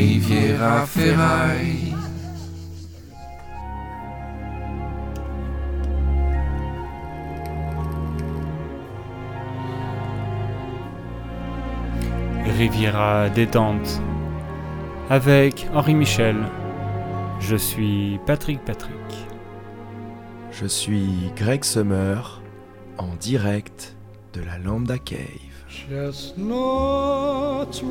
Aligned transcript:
Riviera 0.00 0.86
Ferraille. 0.86 1.94
Riviera 12.46 13.28
détente. 13.28 14.00
Avec 15.10 15.66
Henri 15.74 15.94
Michel. 15.94 16.36
Je 17.38 17.56
suis 17.56 18.18
Patrick 18.24 18.64
Patrick. 18.64 18.94
Je 20.50 20.64
suis 20.64 21.30
Greg 21.36 21.62
Summer, 21.62 22.40
en 22.96 23.16
direct 23.16 23.98
de 24.32 24.40
la 24.40 24.56
Lambda 24.56 24.96
Cave. 24.96 25.49
Chestnuts 25.70 26.42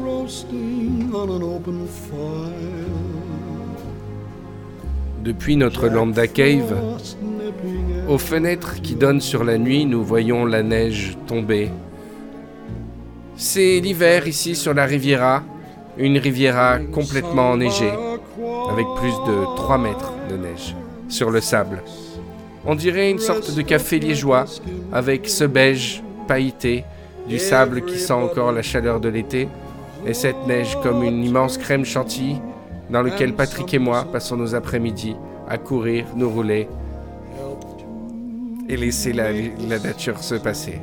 roasting 0.04 1.14
on 1.14 1.30
an 1.30 1.42
open 1.42 1.88
fire. 1.88 2.52
Depuis 5.24 5.56
notre 5.56 5.88
Lambda 5.88 6.28
Cave, 6.28 6.76
aux 8.10 8.18
fenêtres 8.18 8.82
qui 8.82 8.96
donnent 8.96 9.22
sur 9.22 9.46
la 9.46 9.58
nuit, 9.58 9.86
nous 9.86 10.04
voyons 10.04 10.46
la 10.46 10.62
neige 10.62 11.18
tomber. 11.26 11.72
C'est 13.38 13.80
l'hiver 13.80 14.28
ici 14.28 14.58
sur 14.58 14.74
la 14.74 14.84
Riviera, 14.84 15.44
une 15.98 16.18
Riviera 16.18 16.80
complètement 16.80 17.52
enneigée, 17.52 17.94
avec 18.70 18.88
plus 18.98 19.14
de 19.26 19.56
3 19.56 19.78
mètres 19.78 20.12
de 20.30 20.36
neige 20.36 20.76
sur 21.08 21.32
le 21.32 21.40
sable. 21.40 21.82
On 22.66 22.76
dirait 22.76 23.10
une 23.10 23.20
sorte 23.20 23.56
de 23.56 23.62
café 23.62 24.00
liégeois 24.00 24.44
avec 24.92 25.30
ce 25.30 25.46
beige 25.46 26.04
pailleté, 26.28 26.84
du 27.30 27.38
sable 27.40 27.86
qui 27.86 28.00
sent 28.00 28.12
encore 28.14 28.52
la 28.52 28.64
chaleur 28.64 29.00
de 29.00 29.08
l'été, 29.08 29.48
et 30.06 30.14
cette 30.14 30.48
neige 30.48 30.78
comme 30.82 31.04
une 31.04 31.24
immense 31.24 31.58
crème 31.58 31.86
chantilly 31.86 32.42
dans 32.90 33.04
lequel 33.04 33.34
Patrick 33.34 33.74
et 33.74 33.80
moi 33.80 34.06
passons 34.12 34.36
nos 34.36 34.56
après-midi 34.56 35.16
à 35.48 35.58
courir, 35.58 36.06
nous 36.16 36.30
rouler 36.30 36.68
et 38.68 38.78
laisser 38.78 39.14
la, 39.14 39.32
la 39.32 39.80
nature 39.80 40.24
se 40.24 40.36
passer. 40.36 40.80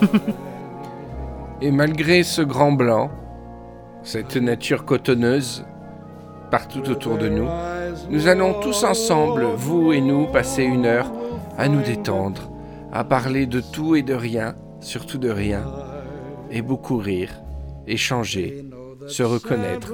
et 1.60 1.70
malgré 1.70 2.22
ce 2.22 2.42
grand 2.42 2.72
blanc, 2.72 3.10
cette 4.02 4.36
nature 4.36 4.84
cotonneuse 4.84 5.64
partout 6.50 6.88
autour 6.88 7.16
de 7.16 7.28
nous, 7.28 7.48
nous 8.10 8.26
allons 8.26 8.54
tous 8.60 8.82
ensemble, 8.84 9.44
vous 9.56 9.92
et 9.92 10.00
nous, 10.00 10.26
passer 10.26 10.62
une 10.62 10.86
heure 10.86 11.10
à 11.58 11.68
nous 11.68 11.82
détendre, 11.82 12.50
à 12.92 13.04
parler 13.04 13.46
de 13.46 13.60
tout 13.60 13.94
et 13.94 14.02
de 14.02 14.14
rien, 14.14 14.54
surtout 14.80 15.18
de 15.18 15.30
rien, 15.30 15.64
et 16.50 16.62
beaucoup 16.62 16.98
rire, 16.98 17.32
échanger, 17.86 18.64
se 19.06 19.22
reconnaître, 19.22 19.92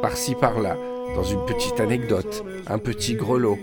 par-ci 0.00 0.34
par-là, 0.34 0.76
dans 1.14 1.24
une 1.24 1.44
petite 1.46 1.80
anecdote, 1.80 2.44
un 2.66 2.78
petit 2.78 3.14
grelot, 3.14 3.58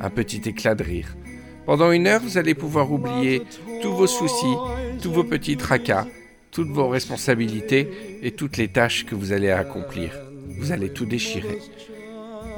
un 0.00 0.10
petit 0.10 0.42
éclat 0.48 0.74
de 0.74 0.82
rire. 0.82 1.16
Pendant 1.64 1.90
une 1.90 2.06
heure, 2.06 2.20
vous 2.20 2.38
allez 2.38 2.54
pouvoir 2.54 2.92
oublier 2.92 3.42
tous 3.82 3.92
vos 3.92 4.06
soucis, 4.06 4.56
tous 5.02 5.12
vos 5.12 5.24
petits 5.24 5.56
tracas, 5.56 6.06
toutes 6.50 6.70
vos 6.70 6.88
responsabilités 6.88 8.18
et 8.22 8.30
toutes 8.30 8.56
les 8.56 8.68
tâches 8.68 9.04
que 9.04 9.14
vous 9.14 9.32
allez 9.32 9.50
accomplir. 9.50 10.10
Vous 10.58 10.72
allez 10.72 10.90
tout 10.90 11.06
déchirer. 11.06 11.58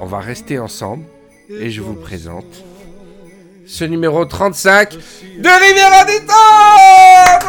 On 0.01 0.07
va 0.07 0.21
rester 0.21 0.59
ensemble 0.59 1.05
et 1.51 1.71
je 1.71 1.81
vous 1.81 1.95
présente 1.95 2.65
ce 3.69 3.85
numéro 3.85 4.25
35 4.25 4.95
de 4.95 5.49
Riviera 5.49 6.05
Détente 6.05 7.49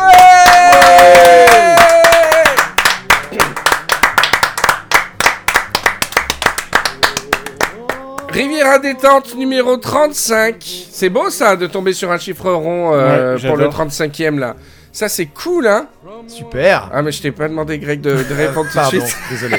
Riviera 8.31 8.80
Détente 8.80 9.36
numéro 9.36 9.78
35. 9.78 10.56
C'est 10.92 11.09
beau 11.09 11.30
ça 11.30 11.56
de 11.56 11.67
tomber 11.67 11.94
sur 11.94 12.12
un 12.12 12.17
chiffre 12.17 12.51
rond 12.51 12.94
euh, 12.94 13.36
Ouais, 13.36 13.47
pour 13.47 13.57
le 13.57 13.63
j'adore. 13.66 13.88
35e 13.88 14.38
là. 14.38 14.56
Ça 15.00 15.08
c'est 15.08 15.28
cool 15.28 15.66
hein 15.66 15.88
Super 16.28 16.90
Ah 16.94 17.02
mais 17.02 17.14
je 17.14 17.22
t'ai 17.22 17.32
pas 17.32 17.48
demandé 17.48 17.80
Greg 17.80 18.02
de, 18.02 18.10
de 18.22 18.34
répondre 18.34 18.66
tout 18.70 18.78
de 18.78 18.82
Pardon, 18.82 19.00
suite. 19.00 19.16
désolé. 19.32 19.58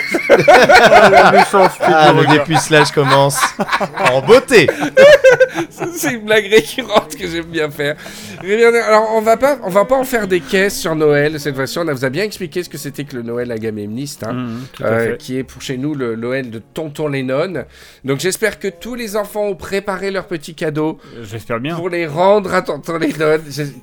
Ah, 1.82 2.12
le 2.14 2.26
dépucelage 2.30 2.90
commence 2.92 3.40
en 4.12 4.20
beauté. 4.20 4.68
C'est 5.92 6.12
une 6.12 6.26
blague 6.26 6.46
récurrente 6.46 7.16
que 7.16 7.26
j'aime 7.26 7.46
bien 7.46 7.70
faire. 7.70 7.96
Riviera- 8.42 8.84
Alors 8.86 9.12
on 9.14 9.22
va 9.22 9.38
pas, 9.38 9.58
on 9.62 9.70
va 9.70 9.86
pas 9.86 9.96
en 9.96 10.04
faire 10.04 10.26
des 10.28 10.40
caisses 10.40 10.78
sur 10.78 10.94
Noël 10.94 11.40
cette 11.40 11.54
fois-ci. 11.54 11.78
On 11.78 11.84
vous 11.84 12.04
a 12.04 12.10
bien 12.10 12.24
expliqué 12.24 12.62
ce 12.62 12.68
que 12.68 12.76
c'était 12.78 13.04
que 13.04 13.16
le 13.16 13.22
Noël 13.22 13.50
agamemniste. 13.50 14.24
Hein. 14.24 14.46
Euh, 14.82 15.12
fait. 15.12 15.16
qui 15.18 15.38
est 15.38 15.44
pour 15.44 15.62
chez 15.62 15.78
nous 15.78 15.94
le 15.94 16.16
Noël 16.16 16.50
de 16.50 16.58
Tonton 16.58 17.08
Lennon. 17.08 17.64
Donc 18.04 18.20
j'espère 18.20 18.58
que 18.58 18.68
tous 18.68 18.94
les 18.94 19.16
enfants 19.16 19.44
ont 19.46 19.56
préparé 19.56 20.10
leurs 20.10 20.26
petits 20.26 20.54
cadeaux 20.54 20.98
J'espère 21.22 21.60
bien. 21.60 21.76
pour 21.76 21.88
les 21.88 22.06
rendre 22.06 22.52
à 22.54 22.60
Tonton 22.62 22.98
Lennon. 22.98 23.38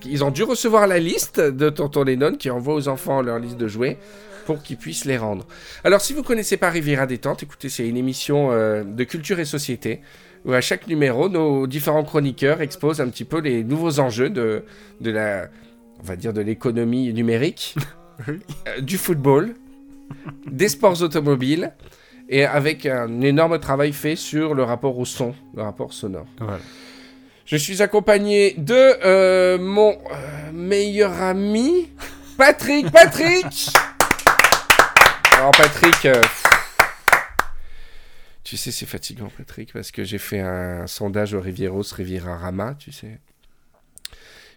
Ils 0.06 0.24
ont 0.24 0.31
dû 0.31 0.44
recevoir 0.44 0.85
la 0.88 1.00
liste 1.00 1.41
de 1.51 1.69
Tonton 1.69 2.03
Lennon 2.03 2.33
qui 2.35 2.49
envoie 2.49 2.73
aux 2.75 2.87
enfants 2.87 3.21
leur 3.21 3.39
liste 3.39 3.57
de 3.57 3.67
jouets 3.67 3.97
pour 4.45 4.63
qu'ils 4.63 4.77
puissent 4.77 5.05
les 5.05 5.17
rendre. 5.17 5.45
Alors 5.83 6.01
si 6.01 6.13
vous 6.13 6.23
connaissez 6.23 6.57
pas 6.57 6.69
Riviera 6.69 7.05
Détente, 7.05 7.43
écoutez, 7.43 7.69
c'est 7.69 7.87
une 7.87 7.97
émission 7.97 8.51
euh, 8.51 8.83
de 8.83 9.03
culture 9.03 9.39
et 9.39 9.45
société 9.45 10.01
où 10.45 10.53
à 10.53 10.61
chaque 10.61 10.87
numéro, 10.87 11.29
nos 11.29 11.67
différents 11.67 12.03
chroniqueurs 12.03 12.61
exposent 12.61 13.01
un 13.01 13.09
petit 13.09 13.25
peu 13.25 13.39
les 13.39 13.63
nouveaux 13.63 13.99
enjeux 13.99 14.29
de, 14.29 14.63
de 15.01 15.11
la, 15.11 15.49
on 15.99 16.03
va 16.03 16.15
dire, 16.15 16.33
de 16.33 16.41
l'économie 16.41 17.13
numérique, 17.13 17.75
euh, 18.29 18.37
du 18.81 18.97
football, 18.97 19.55
des 20.49 20.69
sports 20.69 21.01
automobiles, 21.01 21.73
et 22.29 22.45
avec 22.45 22.85
un 22.85 23.21
énorme 23.21 23.59
travail 23.59 23.93
fait 23.93 24.15
sur 24.15 24.53
le 24.53 24.63
rapport 24.63 24.97
au 24.97 25.05
son, 25.05 25.33
le 25.55 25.63
rapport 25.63 25.93
sonore. 25.93 26.27
Voilà. 26.39 26.59
Je 27.47 27.55
suis 27.55 27.81
accompagné 27.81 28.55
de 28.57 28.73
euh, 28.75 29.57
mon 29.57 29.91
euh, 30.11 30.51
meilleur 30.51 31.13
ami, 31.21 31.89
Patrick. 32.37 32.91
Patrick 32.91 33.69
Alors 35.37 35.51
Patrick, 35.51 36.05
euh, 36.07 36.21
tu 38.43 38.57
sais 38.57 38.71
c'est 38.71 38.85
fatigant 38.85 39.31
Patrick 39.37 39.71
parce 39.71 39.91
que 39.91 40.03
j'ai 40.03 40.17
fait 40.17 40.41
un 40.41 40.87
sondage 40.87 41.33
au 41.33 41.39
Rivieros 41.39 41.83
Riviera 41.95 42.35
Rama, 42.35 42.75
tu 42.77 42.91
sais. 42.91 43.17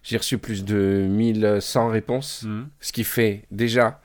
J'ai 0.03 0.17
reçu 0.17 0.39
plus 0.39 0.65
de 0.65 1.07
1100 1.09 1.91
réponses, 1.91 2.43
Mhm. 2.43 2.71
ce 2.81 2.93
qui 2.93 3.05
fait 3.05 3.45
déjà 3.53 4.01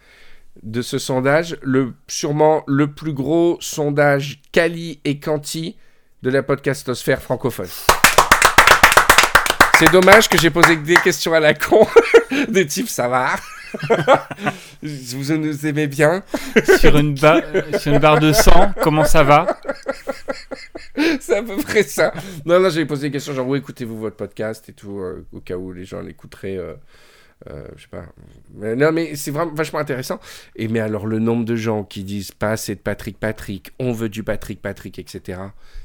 de 0.61 0.83
ce 0.83 0.99
sondage 0.99 1.57
le 1.63 1.95
sûrement 2.07 2.63
le 2.67 2.93
plus 2.93 3.13
gros 3.13 3.57
sondage 3.61 4.41
quali 4.51 4.99
et 5.05 5.19
quanti 5.19 5.75
de 6.21 6.29
la 6.29 6.43
podcastosphère 6.43 7.19
francophone. 7.21 7.67
C'est 9.79 9.91
dommage 9.91 10.29
que 10.29 10.37
j'ai 10.37 10.49
posé 10.49 10.75
des 10.77 10.95
questions 10.95 11.33
à 11.33 11.39
la 11.39 11.53
con, 11.53 11.85
des 12.49 12.65
types 12.65 12.87
ça 12.89 13.07
va. 13.07 13.35
vous 14.81 15.33
nous 15.37 15.65
aimez 15.65 15.87
bien. 15.87 16.23
sur, 16.79 16.97
une 16.97 17.15
ba- 17.15 17.41
sur 17.77 17.91
une 17.93 17.99
barre 17.99 18.19
de 18.19 18.31
100, 18.31 18.73
comment 18.81 19.03
ça 19.03 19.23
va? 19.23 19.59
C'est 21.19 21.37
à 21.37 21.43
peu 21.43 21.57
près 21.57 21.83
ça. 21.83 22.13
Non, 22.45 22.59
non, 22.59 22.69
j'avais 22.69 22.85
posé 22.85 23.07
des 23.07 23.11
questions 23.11 23.33
genre 23.33 23.47
où 23.47 23.55
écoutez-vous 23.55 23.97
votre 23.97 24.15
podcast 24.15 24.69
et 24.69 24.73
tout, 24.73 24.99
euh, 24.99 25.25
au 25.33 25.39
cas 25.41 25.55
où 25.57 25.73
les 25.73 25.83
gens 25.83 25.99
l'écouteraient. 26.01 26.57
euh, 26.57 26.73
euh, 27.49 27.67
je 27.75 27.81
sais 27.81 27.87
pas. 27.89 28.05
Mais 28.53 28.75
non, 28.77 28.93
mais 28.93 29.15
c'est 29.17 29.31
vraiment 29.31 29.53
vachement 29.53 29.79
intéressant. 29.79 30.21
Et 30.55 30.69
mais 30.69 30.79
alors, 30.79 31.05
le 31.05 31.19
nombre 31.19 31.43
de 31.43 31.57
gens 31.57 31.83
qui 31.83 32.03
disent 32.05 32.31
pas 32.31 32.51
assez 32.51 32.75
de 32.75 32.79
Patrick 32.79 33.19
Patrick, 33.19 33.71
on 33.79 33.91
veut 33.91 34.07
du 34.09 34.23
Patrick 34.23 34.61
Patrick, 34.61 34.99
etc., 34.99 35.39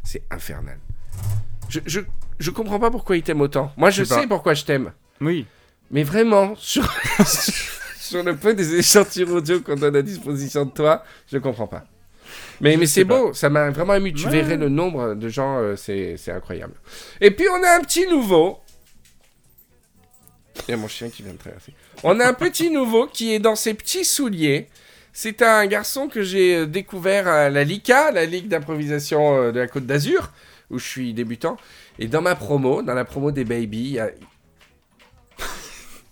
c'est 0.04 0.22
infernal. 0.30 0.78
Je, 1.68 1.80
je, 1.86 2.00
je 2.40 2.50
comprends 2.50 2.78
pas 2.80 2.90
pourquoi 2.90 3.16
ils 3.16 3.22
t'aiment 3.22 3.40
autant. 3.42 3.72
Moi, 3.76 3.90
je 3.90 4.02
Je 4.02 4.08
sais 4.08 4.14
pas. 4.22 4.26
pourquoi 4.26 4.54
je 4.54 4.64
t'aime. 4.64 4.92
Oui. 5.20 5.46
Mais 5.90 6.02
vraiment, 6.02 6.54
sur, 6.56 6.88
sur 7.98 8.22
le 8.22 8.36
peu 8.36 8.54
des 8.54 8.76
échantillons 8.76 9.34
audio 9.36 9.60
qu'on 9.60 9.76
donne 9.76 9.96
à 9.96 10.02
disposition 10.02 10.64
de 10.64 10.70
toi, 10.70 11.04
je 11.30 11.38
comprends 11.38 11.66
pas. 11.66 11.84
Mais, 12.60 12.74
Je 12.74 12.78
mais 12.78 12.86
c'est 12.86 13.04
beau, 13.04 13.32
ça 13.32 13.48
m'a 13.50 13.70
vraiment 13.70 13.94
ému. 13.94 14.12
Tu 14.12 14.24
Ouais. 14.26 14.30
verrais 14.32 14.56
le 14.56 14.68
nombre 14.68 15.14
de 15.14 15.28
gens, 15.28 15.58
euh, 15.58 15.76
c'est 15.76 16.16
c'est 16.16 16.30
incroyable. 16.30 16.74
Et 17.20 17.30
puis 17.30 17.46
on 17.48 17.62
a 17.64 17.76
un 17.76 17.80
petit 17.80 18.06
nouveau. 18.06 18.58
Il 20.68 20.72
y 20.72 20.74
a 20.74 20.76
mon 20.76 20.88
chien 20.88 21.08
qui 21.08 21.22
vient 21.22 21.32
de 21.32 21.38
traverser. 21.38 21.72
On 22.02 22.20
a 22.20 22.26
un 22.28 22.34
petit 22.34 22.70
nouveau 22.78 23.06
qui 23.06 23.32
est 23.32 23.38
dans 23.38 23.56
ses 23.56 23.74
petits 23.74 24.04
souliers. 24.04 24.68
C'est 25.12 25.42
un 25.42 25.66
garçon 25.66 26.06
que 26.08 26.22
j'ai 26.22 26.54
euh, 26.56 26.66
découvert 26.66 27.26
à 27.26 27.50
la 27.50 27.64
LICA, 27.64 28.12
la 28.12 28.26
Ligue 28.26 28.46
d'improvisation 28.48 29.36
euh, 29.36 29.52
de 29.52 29.58
la 29.58 29.66
Côte 29.66 29.86
d'Azur, 29.86 30.30
où 30.70 30.78
je 30.78 30.86
suis 30.86 31.12
débutant. 31.14 31.56
Et 31.98 32.08
dans 32.08 32.22
ma 32.22 32.34
promo, 32.34 32.82
dans 32.82 32.94
la 32.94 33.04
promo 33.04 33.30
des 33.30 33.44
Baby, 33.44 33.78
il 33.78 33.90
y 33.92 33.98
a- 34.00 34.10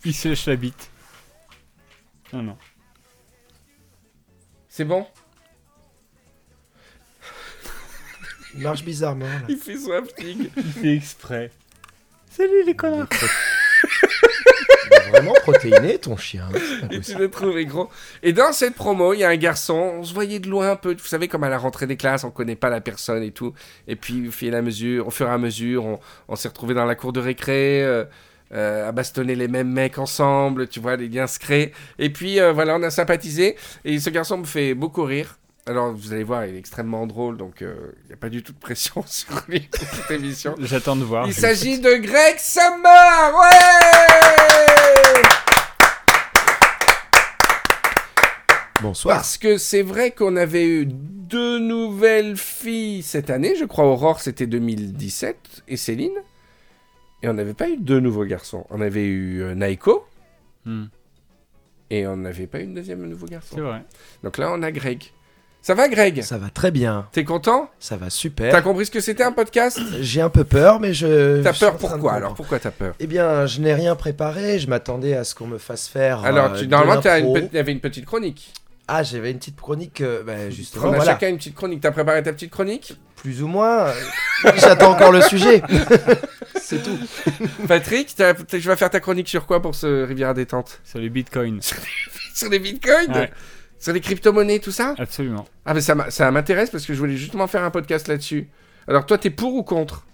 Puis 0.01 0.13
sèche 0.13 0.47
la 0.47 0.57
bite. 0.57 0.91
Non, 2.33 2.43
non. 2.43 2.59
c'est 4.69 4.85
bon? 4.85 5.07
Il 8.55 8.61
marche 8.61 8.83
bizarrement. 8.85 9.27
Là. 9.27 9.43
Il 9.49 9.57
fait 9.59 9.77
son. 9.79 9.91
Il 10.19 10.51
fait 10.51 10.95
exprès. 10.97 11.51
Salut 12.31 12.65
les 12.65 12.75
connards 12.77 13.09
vraiment 15.11 15.33
protéiné 15.43 15.99
ton 15.99 16.17
chien. 16.17 16.49
Et 16.91 17.01
tu 17.01 17.19
l'as 17.19 17.29
trouvé 17.29 17.65
gros. 17.67 17.89
Et 18.23 18.33
dans 18.33 18.53
cette 18.53 18.75
promo, 18.75 19.13
il 19.15 19.21
y 19.21 19.25
a 19.25 19.29
un 19.29 19.37
garçon, 19.37 19.95
on 19.99 20.05
se 20.05 20.13
voyait 20.15 20.39
de 20.39 20.49
loin 20.49 20.71
un 20.73 20.77
peu. 20.77 20.93
Vous 20.95 21.07
savez, 21.07 21.29
comme 21.29 21.45
à 21.45 21.49
la 21.49 21.59
rentrée 21.59 21.87
des 21.87 21.97
classes, 21.97 22.25
on 22.25 22.31
connaît 22.31 22.57
pas 22.57 22.71
la 22.71 22.81
personne 22.81 23.23
et 23.23 23.31
tout. 23.31 23.53
Et 23.87 23.97
puis, 23.97 24.29
au 24.29 24.31
fur 24.33 24.53
et 24.53 24.57
à 24.57 24.63
mesure, 24.63 25.07
au 25.07 25.11
fur 25.11 25.27
et 25.29 25.33
à 25.33 25.39
mesure, 25.39 25.85
on, 25.85 26.01
on 26.29 26.37
s'est 26.37 26.49
retrouvé 26.49 26.75
dans 26.75 26.85
la 26.85 26.95
cour 26.95 27.13
de 27.13 27.21
récré. 27.21 27.83
euh, 27.83 28.05
euh, 28.55 28.89
à 28.89 28.93
bastonner 28.93 29.35
les 29.35 29.47
mêmes 29.47 29.71
mecs 29.71 29.99
ensemble, 29.99 30.69
tu 30.69 30.81
vois, 30.81 30.97
les 30.97 31.09
liens 31.09 31.27
se 31.27 31.39
créent. 31.39 31.71
Et 31.99 32.09
puis 32.09 32.41
euh, 32.41 32.51
voilà, 32.51 32.77
on 32.77 32.83
a 32.83 32.89
sympathisé. 32.89 33.57
Et 33.85 33.99
ce 34.01 34.09
garçon 34.09 34.39
me 34.39 34.45
fait 34.47 34.73
beaucoup 34.73 35.03
rire. 35.05 35.39
Alors 35.67 35.93
vous 35.93 36.15
allez 36.15 36.25
voir, 36.25 36.47
il 36.47 36.55
est 36.55 36.59
extrêmement 36.59 37.07
drôle, 37.07 37.37
donc 37.37 37.61
euh, 37.61 37.75
il 38.05 38.07
n'y 38.07 38.15
a 38.15 38.17
pas 38.17 38.31
du 38.31 38.43
tout 38.43 38.53
de 38.55 38.59
pression 38.59 39.05
sur 39.07 39.29
lui 39.49 39.61
pour 39.71 39.87
cette 39.87 40.11
émission. 40.13 40.55
J'attends 40.61 40.97
de 40.97 41.05
voir. 41.05 41.27
Il 41.27 41.35
s'agit 41.35 41.79
de 41.79 41.95
Greg 41.97 42.39
Summer 42.39 43.35
Ouais 43.39 44.38
Bonsoir. 48.83 49.17
Parce 49.17 49.39
que 49.39 49.57
c'est 49.59 49.83
vrai 49.83 50.11
qu'on 50.13 50.37
avait 50.37 50.67
eu 50.67 50.87
deux 50.87 51.59
nouvelles 51.59 52.37
filles 52.37 53.03
cette 53.03 53.31
année. 53.31 53.55
Je 53.57 53.65
crois 53.65 53.85
Aurore, 53.87 54.21
c'était 54.21 54.47
2017, 54.47 55.37
et 55.69 55.77
Céline. 55.77 56.13
Et 57.23 57.29
on 57.29 57.33
n'avait 57.35 57.55
pas 57.55 57.69
eu 57.69 57.77
deux 57.77 58.01
nouveaux 58.01 58.25
garçons. 58.25 58.65
On 58.71 58.81
avait 58.81 59.05
eu 59.07 59.43
euh, 59.43 59.55
Naiko, 59.55 60.05
Hmm, 60.65 60.87
et 61.91 62.07
on 62.07 62.17
n'avait 62.17 62.47
pas 62.47 62.61
eu 62.61 62.65
une 62.65 62.75
deuxième 62.75 63.03
nouveau 63.07 63.27
garçon. 63.27 63.55
C'est 63.57 63.61
vrai. 63.63 63.83
Donc 64.23 64.37
là, 64.39 64.51
on 64.53 64.63
a 64.63 64.71
Greg. 64.71 65.05
Ça 65.63 65.75
va, 65.75 65.89
Greg? 65.89 66.23
Ça 66.23 66.39
va 66.39 66.51
très 66.51 66.71
bien. 66.71 67.09
T'es 67.13 67.25
content? 67.25 67.69
Ça 67.81 67.97
va 67.97 68.07
T'as 68.07 68.11
super. 68.11 68.63
compris 68.63 68.87
ce 68.87 68.91
que 68.91 69.01
c'était 69.01 69.25
un 69.25 69.33
podcast? 69.33 69.81
J'ai 70.01 70.21
un 70.21 70.29
peu 70.31 70.45
peur, 70.45 70.79
mais 70.79 70.95
je. 70.95 71.43
T'as 71.43 71.53
peur 71.53 71.77
pourquoi 71.77 72.13
alors. 72.15 72.35
Pourquoi 72.35 72.59
t'as 72.59 72.71
peur? 72.71 72.95
Eh 73.01 73.07
bien, 73.07 73.47
je 73.47 73.61
n'ai 73.61 73.75
rien 73.75 73.97
préparé. 73.97 74.59
Je 74.59 74.69
m'attendais 74.69 75.15
à 75.15 75.25
ce 75.25 75.35
qu'on 75.35 75.47
me 75.49 75.59
fasse 75.59 75.89
faire. 75.89 76.25
Alors, 76.25 76.53
euh, 76.53 76.59
tu, 76.61 76.67
de 76.67 76.71
normalement, 76.71 77.01
t'as 77.03 77.19
l'impro. 77.19 77.35
pe- 77.35 77.59
avait 77.59 77.73
une 77.73 77.81
petite 77.81 78.05
chronique. 78.07 78.53
Ah, 78.89 79.03
j'avais 79.03 79.31
une 79.31 79.39
petite 79.39 79.61
chronique. 79.61 80.01
euh, 80.01 80.23
bah, 80.23 80.49
justement, 80.51 80.87
on 80.87 80.93
a 80.93 80.97
voilà. 80.97 81.13
chacun 81.13 81.29
une 81.29 81.37
petite 81.37 81.55
chronique. 81.55 81.81
T'as 81.83 81.91
préparé 81.91 82.23
ta 82.23 82.33
petite 82.33 82.51
chronique? 82.51 82.95
Plus 83.17 83.43
ou 83.43 83.47
moins. 83.47 83.89
euh, 83.89 83.93
J'attends 84.57 84.93
encore 84.93 85.13
le 85.13 85.21
sujet. 85.21 85.63
C'est 86.61 86.83
tout. 86.83 86.99
Patrick, 87.67 88.15
tu 88.49 88.59
vas 88.61 88.77
faire 88.77 88.91
ta 88.91 89.01
chronique 89.01 89.29
sur 89.29 89.47
quoi 89.47 89.61
pour 89.61 89.75
ce 89.75 90.05
Riviera 90.05 90.35
détente? 90.35 90.81
Sur 90.85 90.99
les 91.01 91.11
bitcoins. 91.11 91.61
Sur 92.35 92.49
les 92.51 92.59
bitcoins? 92.61 93.13
Ouais. 93.13 93.31
Sur 93.81 93.93
les 93.93 94.01
crypto-monnaies, 94.01 94.61
tout 94.61 94.71
ça? 94.71 94.95
Absolument. 94.99 95.45
Ah, 95.67 95.75
mais 95.75 95.81
ça 95.81 96.31
m'intéresse 96.31 96.71
parce 96.71 96.87
que 96.87 96.95
je 96.95 96.99
voulais 96.99 97.17
justement 97.17 97.47
faire 97.47 97.65
un 97.65 97.71
podcast 97.71 98.07
là-dessus. 98.09 98.49
Alors, 98.87 99.07
toi, 99.07 99.19
t'es 99.19 99.31
pour 99.31 99.55
ou 99.55 99.63
contre? 99.65 100.07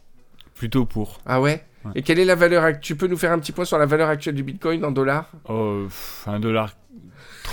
Plutôt 0.54 0.84
pour. 0.86 1.20
Ah 1.26 1.40
ouais, 1.40 1.64
Ouais. 1.84 1.92
Et 1.96 2.02
quelle 2.02 2.18
est 2.18 2.24
la 2.24 2.34
valeur 2.34 2.80
Tu 2.80 2.96
peux 2.96 3.06
nous 3.06 3.18
faire 3.18 3.30
un 3.32 3.38
petit 3.38 3.52
point 3.52 3.66
sur 3.66 3.76
la 3.76 3.84
valeur 3.84 4.08
actuelle 4.08 4.34
du 4.34 4.42
bitcoin 4.42 4.82
en 4.86 4.90
dollars? 4.90 5.30
Oh, 5.50 5.86
un 6.26 6.40
dollar 6.40 6.74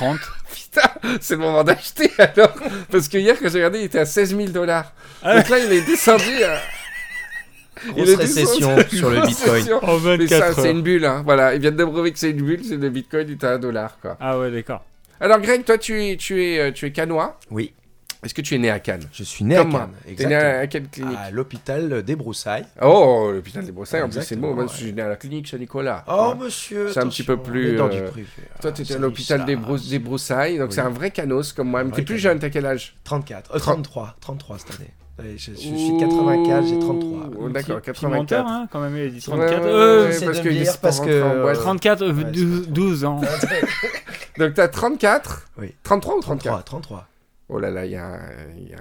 30. 0.02 0.20
Putain, 0.54 0.90
c'est 1.22 1.36
le 1.36 1.40
moment 1.42 1.64
d'acheter 1.64 2.12
alors 2.18 2.54
Parce 2.92 3.08
que 3.08 3.18
hier, 3.18 3.36
quand 3.40 3.50
j'ai 3.50 3.56
regardé, 3.60 3.80
il 3.80 3.86
était 3.86 4.00
à 4.00 4.06
16 4.06 4.36
000 4.36 4.50
dollars. 4.50 4.92
Ah 5.24 5.36
Donc 5.38 5.50
là, 5.50 5.60
il 5.60 5.72
est 5.72 5.82
descendu 5.82 6.44
à. 6.44 6.60
Grosse 7.94 8.10
est 8.10 8.16
récession 8.16 8.76
descendu- 8.76 8.98
sur 8.98 9.10
le 9.10 9.22
bitcoin. 9.22 9.74
En 9.82 9.98
Mais 10.00 10.28
ça, 10.28 10.40
24 10.40 10.62
c'est 10.62 10.72
une 10.72 10.82
bulle, 10.82 11.06
hein. 11.06 11.22
Voilà, 11.26 11.54
ils 11.56 11.62
viennent 11.62 11.76
de 11.76 11.86
prouver 11.86 12.12
que 12.12 12.20
c'est 12.20 12.32
une 12.32 12.42
bulle, 12.44 12.62
c'est 12.68 12.78
le 12.78 12.90
bitcoin, 12.90 13.26
il 13.28 13.34
est 13.34 13.44
à 13.44 13.54
un 13.54 13.60
dollar, 13.60 13.98
quoi. 14.02 14.18
Ah 14.20 14.38
ouais, 14.38 14.52
d'accord. 14.52 14.84
Alors, 15.20 15.40
Greg, 15.40 15.64
toi, 15.66 15.78
tu 15.78 16.04
es, 16.04 16.16
tu 16.18 16.44
es, 16.44 16.60
euh, 16.60 16.72
tu 16.72 16.86
es 16.88 16.92
canois. 16.92 17.40
Oui, 17.52 17.74
Est-ce 18.24 18.34
que 18.36 18.42
tu 18.42 18.54
es 18.54 18.58
né 18.60 18.70
à 18.70 18.80
Cannes 18.80 19.02
je 19.12 19.24
suis 19.24 19.44
né 19.44 19.56
Comme 19.56 19.70
à 19.70 19.72
moi. 19.72 19.80
Cannes. 20.06 20.16
T'es 20.16 20.26
né 20.28 20.36
à, 20.36 20.40
Exactement. 20.40 20.62
à 20.64 20.68
quelle 20.68 20.88
clinique 20.90 21.18
À 21.20 21.32
l'hôpital 21.32 22.04
des 22.04 22.16
Broussailles. 22.16 22.66
Oh, 22.82 23.32
l'hôpital 23.34 23.66
des 23.66 23.72
Broussailles, 23.72 24.04
en 24.04 24.10
plus, 24.10 24.22
c'est 24.22 24.36
beau. 24.36 24.54
Moi, 24.54 24.64
ouais. 24.66 24.70
je 24.72 24.78
suis 24.78 24.94
né 24.94 25.02
à 25.02 25.10
la 25.10 25.16
clinique 25.16 25.48
Saint-Nicolas. 25.48 26.04
Oh, 26.08 26.34
monsieur. 26.40 26.92
C'est 26.94 27.00
un 27.00 27.08
petit 27.08 27.24
peu 27.24 27.38
plus, 27.38 27.76
dans 27.76 27.88
du 27.88 27.98
euh, 27.98 28.08
privé. 28.10 28.28
Toi, 28.62 28.70
Ah, 28.70 28.74
tu 28.74 28.84
étais 28.84 28.94
à 28.96 29.00
l'hôpital 29.00 29.44
des, 29.46 29.56
Brous- 29.56 29.90
des 29.90 29.98
Broussailles, 30.00 30.58
donc 30.60 30.70
Oui. 30.70 30.76
c'est 30.76 30.82
un 30.82 30.90
vrai 30.90 31.10
canos 31.10 31.52
comme 31.54 31.70
moi. 31.70 31.84
Mais 31.84 31.92
t'es 31.92 32.04
plus 32.04 32.20
jeune, 32.20 32.38
t'as 32.38 32.50
quel 32.50 32.66
âge 32.68 32.96
34. 33.06 33.56
Euh, 33.56 33.60
Trente- 33.60 33.84
33. 33.84 34.16
33 34.22 34.58
cette 34.60 34.80
année. 34.80 34.92
Je, 35.38 35.52
je 35.52 35.56
suis 35.56 35.70
de 35.94 36.00
95, 36.00 36.68
j'ai 36.70 36.80
33. 36.80 37.30
Oh, 37.40 37.50
D'accord, 37.50 37.82
Petit- 37.82 37.92
petit 37.92 38.06
menteur, 38.08 38.44
84. 38.46 38.48
hein, 38.48 38.68
quand 38.72 38.80
même, 38.82 38.98
il 38.98 39.02
a 39.04 39.08
dit 39.10 39.24
Ouais, 39.30 39.34
ouais, 39.38 39.46
34. 39.48 39.64
ouais, 39.64 39.70
Euh, 39.70 40.10
ouais, 40.10 40.26
parce 40.26 40.40
que 40.40 40.50
dire 40.50 40.78
parce 40.82 41.00
que- 41.00 41.42
boîte. 41.42 41.58
34, 41.60 42.02
euh, 42.04 42.14
Ouais, 42.14 42.24
12, 42.26 42.68
12 42.70 43.06
ans. 43.06 43.22
Donc 44.38 44.54
t'as 44.56 44.68
34 44.68 45.48
Oui. 45.60 45.74
33 45.84 46.16
ou 46.18 46.22
34 46.22 46.64
33. 46.64 46.64
33. 46.64 47.08
Oh 47.52 47.60
là 47.60 47.70
là, 47.70 47.86
il 47.86 47.92
y 47.92 47.96
a, 47.98 48.20
il 48.58 48.70
y 48.70 48.74
a- 48.74 48.78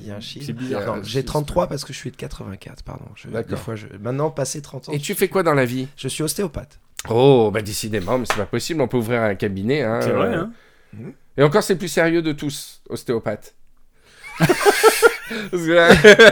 Il 0.00 0.06
y 0.06 0.10
a 0.12 0.16
un 0.16 0.20
chiffre. 0.20 0.46
C'est 0.46 0.52
bizarre. 0.52 1.02
J'ai 1.02 1.20
c'est- 1.20 1.26
33 1.26 1.66
parce 1.66 1.84
que 1.84 1.92
je 1.92 1.98
suis 1.98 2.10
de 2.12 2.16
84, 2.16 2.82
pardon. 2.84 3.06
Je- 3.16 3.28
D'accord. 3.28 3.50
Des 3.50 3.56
fois, 3.56 3.74
je... 3.74 3.86
Maintenant, 4.00 4.30
passé 4.30 4.62
30 4.62 4.88
ans, 4.88 4.92
Et 4.92 4.98
tu 5.00 5.14
fais 5.14 5.26
quoi 5.28 5.42
dans 5.42 5.54
la 5.54 5.64
vie? 5.64 5.88
Je 5.96 6.06
suis 6.08 6.22
ostéopathe. 6.22 6.78
Oh, 7.08 7.50
bah 7.52 7.62
décidément, 7.62 8.16
mais 8.18 8.24
c'est 8.26 8.36
pas 8.36 8.46
possible, 8.46 8.80
on 8.80 8.86
peut 8.88 8.96
ouvrir 8.96 9.22
un 9.22 9.34
cabinet. 9.34 9.82
Hein, 9.82 10.00
C'est 10.02 10.10
vrai, 10.10 10.34
euh. 10.36 10.42
hein 10.96 11.12
Et 11.36 11.42
encore, 11.42 11.62
c'est 11.64 11.72
le 11.74 11.78
plus 11.78 11.88
sérieux 11.88 12.22
de 12.22 12.32
tous, 12.32 12.80
ostéopathe. 12.88 13.54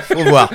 Faut 0.03 0.25
voir. 0.25 0.51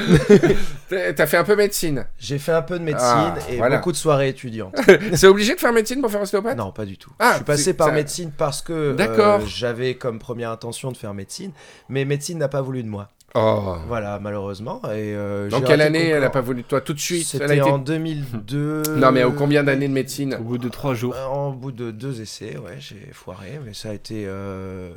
t'as- 1.16 1.28
fait 1.28 1.38
un 1.38 1.44
peu 1.44 1.56
médecine. 1.56 2.06
J'ai 2.20 2.40
fait 2.40 2.52
un 2.52 2.62
peu 2.62 2.78
de 2.80 2.84
médecine 2.84 3.06
Ah, 3.08 3.36
et 3.50 3.58
voilà. 3.58 3.78
beaucoup 3.78 3.92
de 3.92 3.98
soirées 3.98 4.30
étudiantes. 4.30 4.76
C'est 5.14 5.28
obligé 5.28 5.56
de 5.56 5.60
faire 5.60 5.74
médecine 5.74 6.02
pour 6.02 6.12
faire 6.12 6.22
ostéopathe 6.22 6.58
non, 6.58 6.72
pas 6.72 6.86
du 6.86 6.98
tout. 6.98 7.12
Ah, 7.20 7.32
je 7.32 7.36
suis 7.38 7.46
passé 7.46 7.74
par 7.74 7.88
ça- 7.88 7.94
médecine 7.94 8.32
parce 8.38 8.62
que 8.62 8.74
euh, 8.74 8.94
D'accord. 8.94 9.42
j'avais 9.46 9.96
comme 9.96 10.20
première 10.20 10.52
intention 10.52 10.92
de 10.92 10.98
faire 10.98 11.14
médecine, 11.14 11.52
mais 11.90 12.06
médecine 12.06 12.38
n'a 12.38 12.48
pas 12.50 12.62
voulu 12.62 12.84
de 12.84 12.90
moi. 12.90 13.10
Oh. 13.34 13.76
Voilà, 13.88 14.20
malheureusement. 14.20 14.82
Et, 14.86 15.16
euh, 15.16 15.50
quelle 15.66 15.80
année 15.82 16.08
elle 16.10 16.16
a 16.18 16.28
concours. 16.28 16.32
pas 16.34 16.42
voulu 16.42 16.62
de 16.64 16.68
toi 16.68 16.82
tout 16.82 16.94
de 16.94 17.00
suite? 17.00 17.28
A 17.28 17.32
C'était 17.40 17.58
été- 17.58 17.62
en 17.62 17.78
2002. 17.78 18.84
Non, 18.98 19.12
mais 19.14 19.24
au 19.24 19.32
combien 19.32 19.64
d'années 19.64 19.88
de 19.88 19.94
médecine? 19.94 20.36
Au 20.40 20.44
bout 20.44 20.58
de 20.58 20.68
3 20.68 20.96
jours. 20.96 21.16
Euh, 21.16 21.26
En 21.26 21.52
bout 21.52 21.72
de 21.72 21.92
deux 21.92 22.20
essais, 22.22 22.58
ouais, 22.58 22.76
j'ai 22.80 23.08
foiré, 23.14 23.60
mais 23.66 23.74
ça 23.74 23.90
a 23.92 23.94
été. 23.94 24.26
euh, 24.28 24.92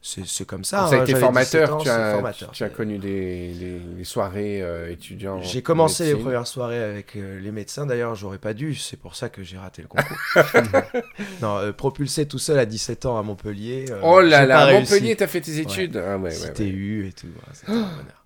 c'est 0.00 0.46
comme 0.46 0.62
ça. 0.64 0.86
Ça 0.86 0.96
a 0.96 0.98
hein, 1.00 1.02
été 1.02 1.12
j'avais 1.12 1.26
17 1.32 1.60
formateur, 1.66 1.76
ans, 1.76 1.78
tu 1.82 1.88
as, 1.88 2.12
formateur. 2.12 2.50
tu 2.52 2.62
as 2.64 2.68
connu 2.68 2.98
des, 2.98 3.52
des- 3.54 3.78
des 3.98 4.04
soirées 4.04 4.62
euh, 4.62 4.90
étudiants. 4.92 5.40
J'ai 5.42 5.62
commencé 5.62 6.04
les 6.04 6.14
premières 6.14 6.46
soirées 6.46 6.82
avec 6.82 7.16
euh, 7.16 7.40
les 7.40 7.50
médecins. 7.50 7.84
D'ailleurs, 7.86 8.14
j'aurais 8.14 8.38
pas 8.38 8.54
dû. 8.54 8.74
C'est 8.76 8.98
pour 8.98 9.16
ça 9.16 9.28
que 9.28 9.42
j'ai 9.42 9.58
raté 9.58 9.82
le 9.82 9.88
concours. 9.88 10.16
non, 11.42 11.56
euh, 11.58 11.72
propulsé 11.72 12.26
tout 12.26 12.38
seul 12.38 12.58
à 12.60 12.64
17 12.66 13.06
ans 13.06 13.18
à 13.18 13.22
Montpellier. 13.22 13.86
euh, 13.90 13.98
Oh 14.04 14.20
là 14.20 14.46
là, 14.46 14.66
à. 14.66 14.72
Montpellier, 14.72 15.16
t'as 15.16 15.26
fait 15.26 15.40
tes 15.40 15.58
études? 15.58 15.96
Ah 15.96 16.16
ouais, 16.16 16.30
ouais, 16.30 16.60
ouais. 16.60 16.68
Et 17.08 17.12
tout. 17.12 17.26
Ouais, 17.72 17.78
c'était 17.78 17.92
un 17.92 17.96
bonheur. 17.96 18.16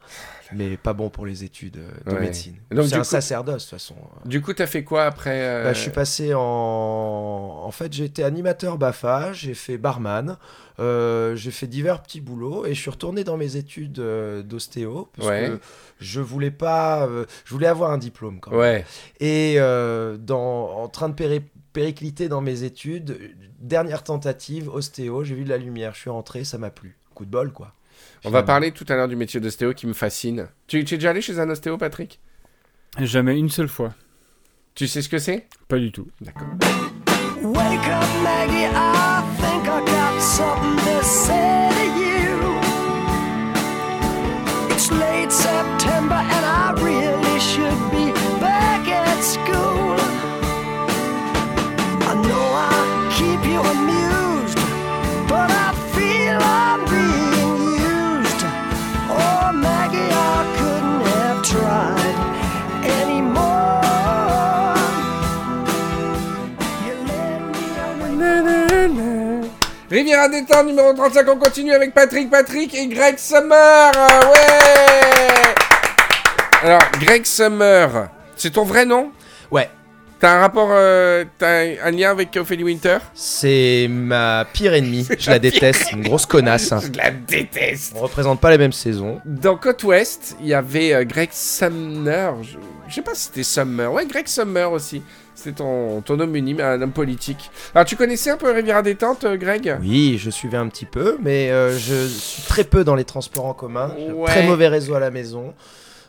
Mais 0.52 0.76
pas 0.76 0.92
bon 0.92 1.10
pour 1.10 1.26
les 1.26 1.42
études 1.42 1.78
euh, 1.78 1.90
de 2.08 2.14
Ouais. 2.14 2.20
médecine. 2.20 2.54
C'est 2.70 2.94
un 2.94 2.98
coup- 2.98 3.04
sacerdoce, 3.04 3.64
de 3.64 3.70
toute 3.70 3.70
façon. 3.80 3.96
Du 4.26 4.40
coup, 4.40 4.52
t'as 4.52 4.68
fait 4.68 4.84
quoi 4.84 5.04
après 5.04 5.40
euh, 5.42 5.64
Bah, 5.64 5.72
je 5.72 5.80
suis 5.80 5.90
passé 5.90 6.34
en. 6.34 6.40
En 7.64 7.70
fait, 7.72 7.92
j'ai 7.92 8.04
été 8.04 8.22
animateur 8.22 8.78
BAFA, 8.78 9.32
j'ai 9.32 9.54
fait 9.54 9.76
barman, 9.76 10.38
euh, 10.78 11.34
j'ai 11.34 11.50
fait 11.50 11.66
divers 11.66 12.00
petits 12.00 12.20
boulots 12.20 12.64
et 12.64 12.74
je 12.74 12.80
suis 12.80 12.90
retourné 12.90 13.24
dans 13.24 13.36
mes 13.36 13.56
études 13.56 13.98
euh, 13.98 14.44
d'ostéo 14.44 15.08
parce 15.16 15.28
Ouais. 15.28 15.48
que 15.48 15.60
je 15.98 16.20
voulais 16.20 16.52
pas. 16.52 17.08
je 17.44 17.52
voulais 17.52 17.66
avoir 17.66 17.90
un 17.90 17.98
diplôme 17.98 18.38
quand 18.38 18.52
même. 18.52 18.60
Ouais. 18.60 18.84
Et 19.18 19.56
dans, 19.58 20.78
en 20.78 20.86
train 20.88 21.08
de 21.08 21.14
péri- 21.14 21.42
péricliter 21.72 22.28
dans 22.28 22.40
mes 22.40 22.62
études, 22.62 23.18
dernière 23.58 24.04
tentative, 24.04 24.68
ostéo, 24.72 25.24
j'ai 25.24 25.34
vu 25.34 25.42
de 25.42 25.48
la 25.50 25.58
lumière, 25.58 25.92
je 25.94 26.00
suis 26.02 26.10
rentré, 26.10 26.44
ça 26.44 26.56
m'a 26.56 26.70
plu. 26.70 26.96
Coup 27.14 27.24
de 27.24 27.30
bol, 27.30 27.52
quoi. 27.52 27.72
On 28.26 28.30
va 28.30 28.42
parler 28.42 28.72
tout 28.72 28.84
à 28.88 28.96
l'heure 28.96 29.06
du 29.06 29.14
métier 29.14 29.38
d'ostéo 29.38 29.72
qui 29.72 29.86
me 29.86 29.92
fascine. 29.92 30.48
Tu, 30.66 30.84
tu 30.84 30.94
es 30.94 30.96
déjà 30.98 31.10
allé 31.10 31.20
chez 31.20 31.38
un 31.38 31.48
ostéo, 31.48 31.78
Patrick? 31.78 32.18
Jamais 32.98 33.38
une 33.38 33.50
seule 33.50 33.68
fois. 33.68 33.94
Tu 34.74 34.88
sais 34.88 35.00
ce 35.00 35.08
que 35.08 35.18
c'est? 35.18 35.46
Pas 35.68 35.78
du 35.78 35.92
tout. 35.92 36.08
D'accord. 36.20 36.48
Wake 37.42 37.86
up, 37.86 38.04
Maggie. 38.24 38.66
I 38.66 39.22
think 39.38 39.68
I 39.68 39.80
got 39.86 40.20
something 40.20 40.76
to 40.76 41.04
say 41.04 41.70
to 41.70 41.84
you. 42.00 42.58
It's 44.74 44.90
late 44.90 45.30
September 45.30 46.20
Riviera 69.90 70.28
détente 70.28 70.66
numéro 70.66 70.92
35, 70.92 71.28
on 71.28 71.36
continue 71.38 71.72
avec 71.72 71.94
Patrick, 71.94 72.28
Patrick 72.28 72.74
et 72.74 72.88
Greg 72.88 73.18
Summer. 73.18 73.92
Ouais 73.94 75.54
Alors, 76.62 76.82
Greg 77.00 77.24
Summer, 77.24 78.08
c'est 78.36 78.50
ton 78.50 78.64
vrai 78.64 78.84
nom? 78.84 79.12
Ouais, 79.50 79.70
T'as 80.18 80.32
un 80.32 80.40
rapport, 80.40 80.70
euh, 80.72 81.24
t'as 81.38 81.64
un 81.84 81.90
lien 81.90 82.10
avec 82.10 82.34
Ophélie 82.36 82.64
Winter? 82.64 82.98
C'est 83.14 83.86
ma 83.90 84.46
pire 84.50 84.72
ennemie, 84.72 85.06
je 85.18 85.30
la 85.30 85.38
déteste, 85.38 85.92
une 85.92 86.02
grosse 86.02 86.24
connasse. 86.24 86.72
hein. 86.72 86.80
Je 86.82 86.96
la 86.96 87.10
déteste 87.10 87.92
On 87.94 88.00
représente 88.00 88.40
pas 88.40 88.50
les 88.50 88.56
mêmes 88.58 88.72
saisons. 88.72 89.20
Dans 89.26 89.56
Côte 89.56 89.84
Ouest, 89.84 90.34
il 90.40 90.46
y 90.48 90.54
avait 90.54 90.94
euh, 90.94 91.04
Greg 91.04 91.28
Sumner. 91.32 92.30
Je, 92.42 92.56
je 92.88 92.94
sais 92.94 93.02
pas 93.02 93.14
si 93.14 93.24
c'était 93.24 93.42
Summer. 93.42 93.92
Ouais, 93.92 94.06
Greg 94.06 94.26
Summer 94.26 94.72
aussi. 94.72 95.02
C'est 95.36 95.56
ton, 95.56 96.00
ton 96.00 96.18
homonyme, 96.18 96.60
un 96.60 96.80
homme 96.82 96.92
politique. 96.92 97.50
Alors, 97.74 97.84
tu 97.84 97.94
connaissais 97.94 98.30
un 98.30 98.36
peu 98.38 98.50
Riviera 98.50 98.82
Détente, 98.82 99.24
euh, 99.24 99.36
Greg? 99.36 99.76
Oui, 99.80 100.16
je 100.18 100.30
suivais 100.30 100.56
un 100.56 100.66
petit 100.68 100.86
peu, 100.86 101.18
mais 101.22 101.50
euh, 101.50 101.78
je 101.78 102.06
suis 102.08 102.42
très 102.42 102.64
peu 102.64 102.82
dans 102.84 102.94
les 102.96 103.04
transports 103.04 103.44
en 103.46 103.54
commun. 103.54 103.94
Ouais. 104.12 104.26
Très 104.30 104.46
mauvais 104.46 104.66
réseau 104.68 104.94
à 104.94 105.00
la 105.00 105.10
maison. 105.10 105.54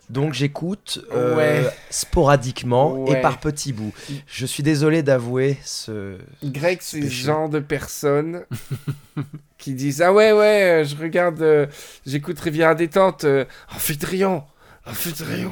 Donc 0.09 0.33
j'écoute 0.33 1.05
euh, 1.13 1.35
Ouais. 1.35 1.69
sporadiquement 1.89 2.93
Ouais. 2.93 3.19
et 3.19 3.21
par 3.21 3.39
petits 3.41 3.73
bouts. 3.73 3.91
Je 4.25 4.45
suis 4.45 4.63
désolé 4.63 5.03
d'avouer 5.03 5.57
ce... 5.65 6.17
Greg, 6.45 6.77
c'est 6.81 7.01
le 7.01 7.07
Spécial. 7.07 7.25
genre 7.35 7.49
de 7.49 7.59
personne 7.59 8.43
qui 9.57 9.73
disent 9.73 10.01
Ah 10.01 10.13
ouais, 10.13 10.31
ouais, 10.31 10.83
je 10.85 10.95
regarde, 10.95 11.41
euh, 11.41 11.65
j'écoute 12.05 12.39
Riviera 12.39 12.73
Détente, 12.73 13.25
euh, 13.25 13.43
Amphitryon, 13.75 14.43
Amphitryon. 14.89 15.51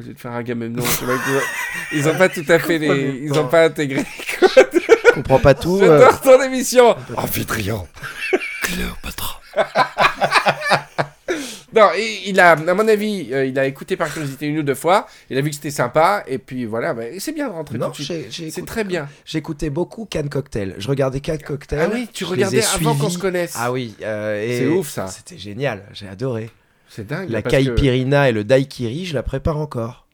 Au 0.00 0.02
lieu 0.02 0.14
de 0.14 0.18
faire 0.18 0.32
un 0.32 0.42
Gamemnon, 0.42 0.82
tu 0.98 1.04
vois, 1.04 1.16
que- 1.16 1.96
ils 1.96 2.08
ont 2.08 2.16
pas 2.16 2.28
tout 2.28 2.44
à 2.48 2.58
fait 2.58 2.78
les. 2.78 3.20
Ils 3.24 3.32
ont 3.38 3.46
pas 3.48 3.64
intégré. 3.66 4.04
Je 4.40 5.12
comprends 5.14 5.38
pas 5.38 5.54
tout. 5.54 5.78
euh, 5.82 5.98
J'adore 6.00 6.20
ton 6.22 6.42
émission 6.42 6.96
Amphitryon 7.16 7.86
Cléopâtre. 8.62 9.40
Non, 11.74 11.88
il 12.26 12.38
a, 12.38 12.50
à 12.50 12.74
mon 12.74 12.86
avis, 12.86 13.28
euh, 13.32 13.46
il 13.46 13.58
a 13.58 13.64
écouté 13.64 13.96
par 13.96 14.12
curiosité 14.12 14.44
une 14.44 14.58
ou 14.58 14.62
deux 14.62 14.74
fois, 14.74 15.06
il 15.30 15.38
a 15.38 15.40
vu 15.40 15.48
que 15.48 15.54
c'était 15.56 15.70
sympa, 15.70 16.22
et 16.26 16.36
puis 16.36 16.66
voilà, 16.66 16.92
bah, 16.92 17.04
c'est 17.18 17.32
bien 17.32 17.48
de 17.48 17.52
rentrer 17.54 17.78
Non, 17.78 17.88
tout 17.90 18.02
de 18.02 18.06
suite. 18.28 18.50
C'est 18.52 18.66
très 18.66 18.84
bien. 18.84 19.08
J'écoutais 19.24 19.70
beaucoup 19.70 20.04
Cannes 20.04 20.28
Cocktail. 20.28 20.74
Je 20.76 20.86
regardais 20.88 21.20
Cannes 21.20 21.40
Cocktail. 21.40 21.80
Ah 21.82 21.90
oui, 21.94 22.08
tu 22.12 22.24
les 22.24 22.30
regardais 22.30 22.58
ai 22.58 22.64
avant 22.74 22.94
qu'on 22.94 23.08
se 23.08 23.16
connaisse. 23.16 23.54
Ah 23.56 23.72
oui. 23.72 23.94
euh, 24.02 24.58
C'est 24.58 24.66
ouf, 24.66 24.90
ça. 24.90 25.06
C'était 25.06 25.38
génial. 25.38 25.84
J'ai 25.94 26.08
adoré. 26.08 26.50
C'est 26.94 27.06
dingue. 27.06 27.30
La 27.30 27.42
parce 27.42 27.54
que- 27.56 27.62
caipirinha 27.64 28.28
et 28.28 28.32
le 28.32 28.44
daiquiri, 28.44 29.04
je 29.06 29.14
la 29.14 29.22
prépare 29.22 29.56
encore. 29.58 30.06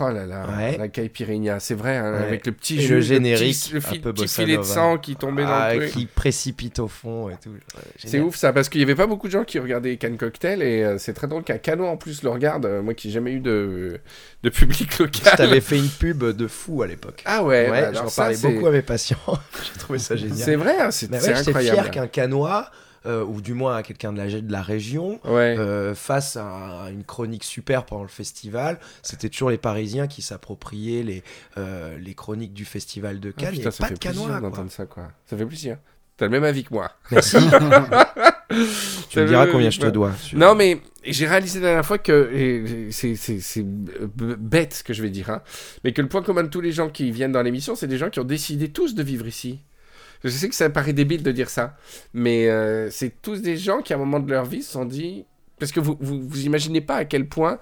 Oh 0.00 0.08
là 0.10 0.26
là, 0.26 0.44
Ouais. 0.56 0.76
la 0.76 0.88
caipirinha, 0.88 1.60
c'est 1.60 1.74
vrai, 1.76 1.96
hein, 1.98 2.12
Ouais. 2.12 2.18
avec 2.26 2.46
le 2.46 2.50
petit 2.52 2.78
Et 2.78 2.80
jus, 2.80 2.94
le 2.94 2.98
petit- 2.98 3.06
générique, 3.10 3.70
le, 3.72 3.78
un 3.78 3.80
fi- 3.80 3.98
peu 4.00 4.12
petit 4.12 4.26
filet 4.26 4.56
de 4.56 4.64
sang 4.64 4.98
qui 4.98 5.14
tombait 5.14 5.44
dans 5.44 5.50
Ah, 5.52 5.72
le 5.72 5.82
truc. 5.82 5.92
qui 5.92 6.06
précipite 6.06 6.80
au 6.80 6.88
fond 6.88 7.28
et 7.30 7.36
tout. 7.40 7.50
Ouais, 7.50 7.82
C'est 7.96 8.18
ouf 8.18 8.34
ça, 8.34 8.52
parce 8.52 8.68
qu'il 8.68 8.80
y 8.80 8.82
avait 8.82 8.96
pas 8.96 9.06
beaucoup 9.06 9.28
de 9.28 9.32
gens 9.32 9.44
qui 9.44 9.60
regardaient 9.60 9.96
Cannes 9.96 10.16
Cocktail, 10.16 10.62
et 10.62 10.82
euh, 10.82 10.98
c'est 10.98 11.12
très 11.12 11.28
drôle 11.28 11.44
qu'un 11.44 11.58
Cano 11.58 11.86
en 11.86 11.96
plus 11.96 12.24
le 12.24 12.30
regarde, 12.30 12.66
euh, 12.66 12.82
moi 12.82 12.94
qui 12.94 13.06
n'ai 13.06 13.12
jamais 13.14 13.30
eu 13.30 13.38
de, 13.38 14.00
de 14.42 14.50
public 14.50 14.88
local. 14.98 15.34
t'avais 15.36 15.60
fait 15.60 15.78
une 15.78 15.88
pub 15.88 16.24
de 16.24 16.46
fou 16.48 16.82
à 16.82 16.88
l'époque. 16.88 17.22
Ah 17.24 17.44
ouais, 17.44 17.70
bah 17.70 17.92
j'en 17.92 18.08
parlais 18.10 18.36
beaucoup 18.36 18.66
à 18.66 18.72
mes 18.72 18.82
patients. 18.82 19.16
J'ai 19.74 19.78
trouvé 19.78 20.00
ça 20.00 20.16
génial. 20.16 20.36
C'est 20.38 20.56
vrai, 20.56 20.76
hein, 20.80 20.90
c'est 20.90 21.08
Mais 21.08 21.20
c'est 21.20 21.36
j'étais 21.36 21.50
incroyable. 21.50 21.82
fier 21.82 21.90
qu'un 21.92 22.06
canois, 22.08 22.68
euh, 23.06 23.24
ou 23.24 23.40
du 23.40 23.54
moins 23.54 23.76
à 23.76 23.82
quelqu'un 23.82 24.12
de 24.12 24.18
la, 24.18 24.26
de 24.40 24.52
la 24.52 24.62
région, 24.62 25.20
Ouais. 25.24 25.56
euh, 25.58 25.94
fasse 25.94 26.36
un- 26.36 26.90
une 26.90 27.04
chronique 27.04 27.44
super 27.44 27.84
pendant 27.86 28.02
le 28.02 28.08
festival. 28.08 28.78
C'était 29.02 29.28
toujours 29.28 29.50
les 29.50 29.58
Parisiens 29.58 30.06
qui 30.06 30.22
s'appropriaient 30.22 31.02
les, 31.02 31.22
euh, 31.56 31.96
les 31.98 32.14
chroniques 32.14 32.52
du 32.54 32.64
festival 32.64 33.20
de 33.20 33.32
Ah, 33.36 33.40
Cannes. 33.40 33.50
Il 33.54 33.58
putain, 33.58 33.70
ça 33.70 33.84
avait 33.84 33.94
fait 33.94 34.00
pas 34.00 34.08
de 34.12 34.14
plaisir 34.18 34.40
d'entendre 34.40 34.70
ça, 34.70 34.86
quoi. 34.86 35.08
Ça 35.26 35.36
fait 35.36 35.46
plaisir. 35.46 35.78
T'as 36.16 36.24
le 36.26 36.30
même 36.32 36.44
avis 36.44 36.64
que 36.64 36.74
moi. 36.74 36.90
Merci. 37.12 37.36
tu 39.10 39.20
me 39.20 39.26
diras 39.26 39.46
combien 39.46 39.70
je 39.70 39.78
te 39.80 39.86
dois. 39.86 40.12
sur- 40.14 40.38
Non, 40.38 40.54
mais 40.54 40.80
j'ai 41.04 41.26
réalisé 41.26 41.60
la 41.60 41.66
dernière 41.68 41.86
fois 41.86 41.98
que 41.98 42.88
c'est 42.90 43.64
bête 43.64 44.74
ce 44.74 44.82
que 44.84 44.92
je 44.92 45.02
vais 45.02 45.10
dire, 45.10 45.30
hein, 45.30 45.42
mais 45.84 45.92
que 45.92 46.02
le 46.02 46.08
point 46.08 46.22
commun 46.22 46.42
de 46.42 46.48
tous 46.48 46.60
les 46.60 46.72
gens 46.72 46.88
qui 46.88 47.10
viennent 47.10 47.32
dans 47.32 47.42
l'émission, 47.42 47.74
c'est 47.76 47.86
des 47.86 47.98
gens 47.98 48.10
qui 48.10 48.20
ont 48.20 48.24
décidé 48.24 48.68
tous 48.70 48.94
de 48.94 49.02
vivre 49.02 49.26
ici. 49.26 49.60
Je 50.24 50.30
sais 50.30 50.48
que 50.48 50.54
ça 50.54 50.68
paraît 50.70 50.92
débile 50.92 51.22
de 51.22 51.30
dire 51.32 51.48
ça, 51.50 51.76
mais 52.12 52.48
euh, 52.48 52.90
c'est 52.90 53.20
tous 53.22 53.40
des 53.40 53.56
gens 53.56 53.80
qui, 53.82 53.92
à 53.92 53.96
un 53.96 53.98
moment 54.00 54.20
de 54.20 54.30
leur 54.30 54.44
vie, 54.44 54.62
se 54.62 54.72
sont 54.72 54.84
dit. 54.84 55.24
Parce 55.58 55.72
que 55.72 55.80
vous, 55.80 55.96
vous, 56.00 56.20
vous 56.22 56.46
imaginez 56.46 56.80
pas 56.80 56.96
à 56.96 57.04
quel 57.04 57.26
point, 57.28 57.58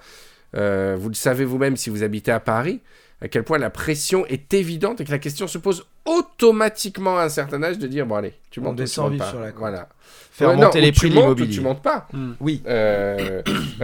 euh, 0.55 0.95
vous 0.99 1.09
le 1.09 1.15
savez 1.15 1.45
vous-même 1.45 1.75
si 1.77 1.89
vous 1.89 2.03
habitez 2.03 2.31
à 2.31 2.39
Paris, 2.39 2.81
à 3.21 3.27
quel 3.27 3.43
point 3.43 3.57
la 3.57 3.69
pression 3.71 4.25
est 4.27 4.53
évidente 4.53 5.01
et 5.01 5.05
que 5.05 5.11
la 5.11 5.17
question 5.19 5.47
se 5.47 5.57
pose 5.57 5.85
automatiquement 6.05 7.17
à 7.17 7.23
un 7.23 7.29
certain 7.29 7.61
âge 7.63 7.79
de 7.79 7.87
dire 7.87 8.05
bon, 8.05 8.15
allez, 8.15 8.33
tu 8.51 8.59
On 8.59 8.63
montes 8.63 8.73
ou 8.73 8.75
tu 8.77 8.83
descend 8.83 9.05
montes 9.05 9.13
vite 9.13 9.21
pas. 9.21 9.29
sur 9.29 9.39
la 9.39 9.51
côte. 9.51 9.59
Voilà. 9.59 9.89
Faire 10.37 10.49
Ouais, 10.49 10.55
monter 10.55 10.77
non, 10.79 10.85
les 10.85 10.91
prix 10.91 11.09
de 11.09 11.15
l'immobilier. 11.15 11.49
Tu 11.55 11.61
montes 11.61 11.81
pas. 11.81 12.07
Oui. 12.39 12.61
Euh, 12.67 13.41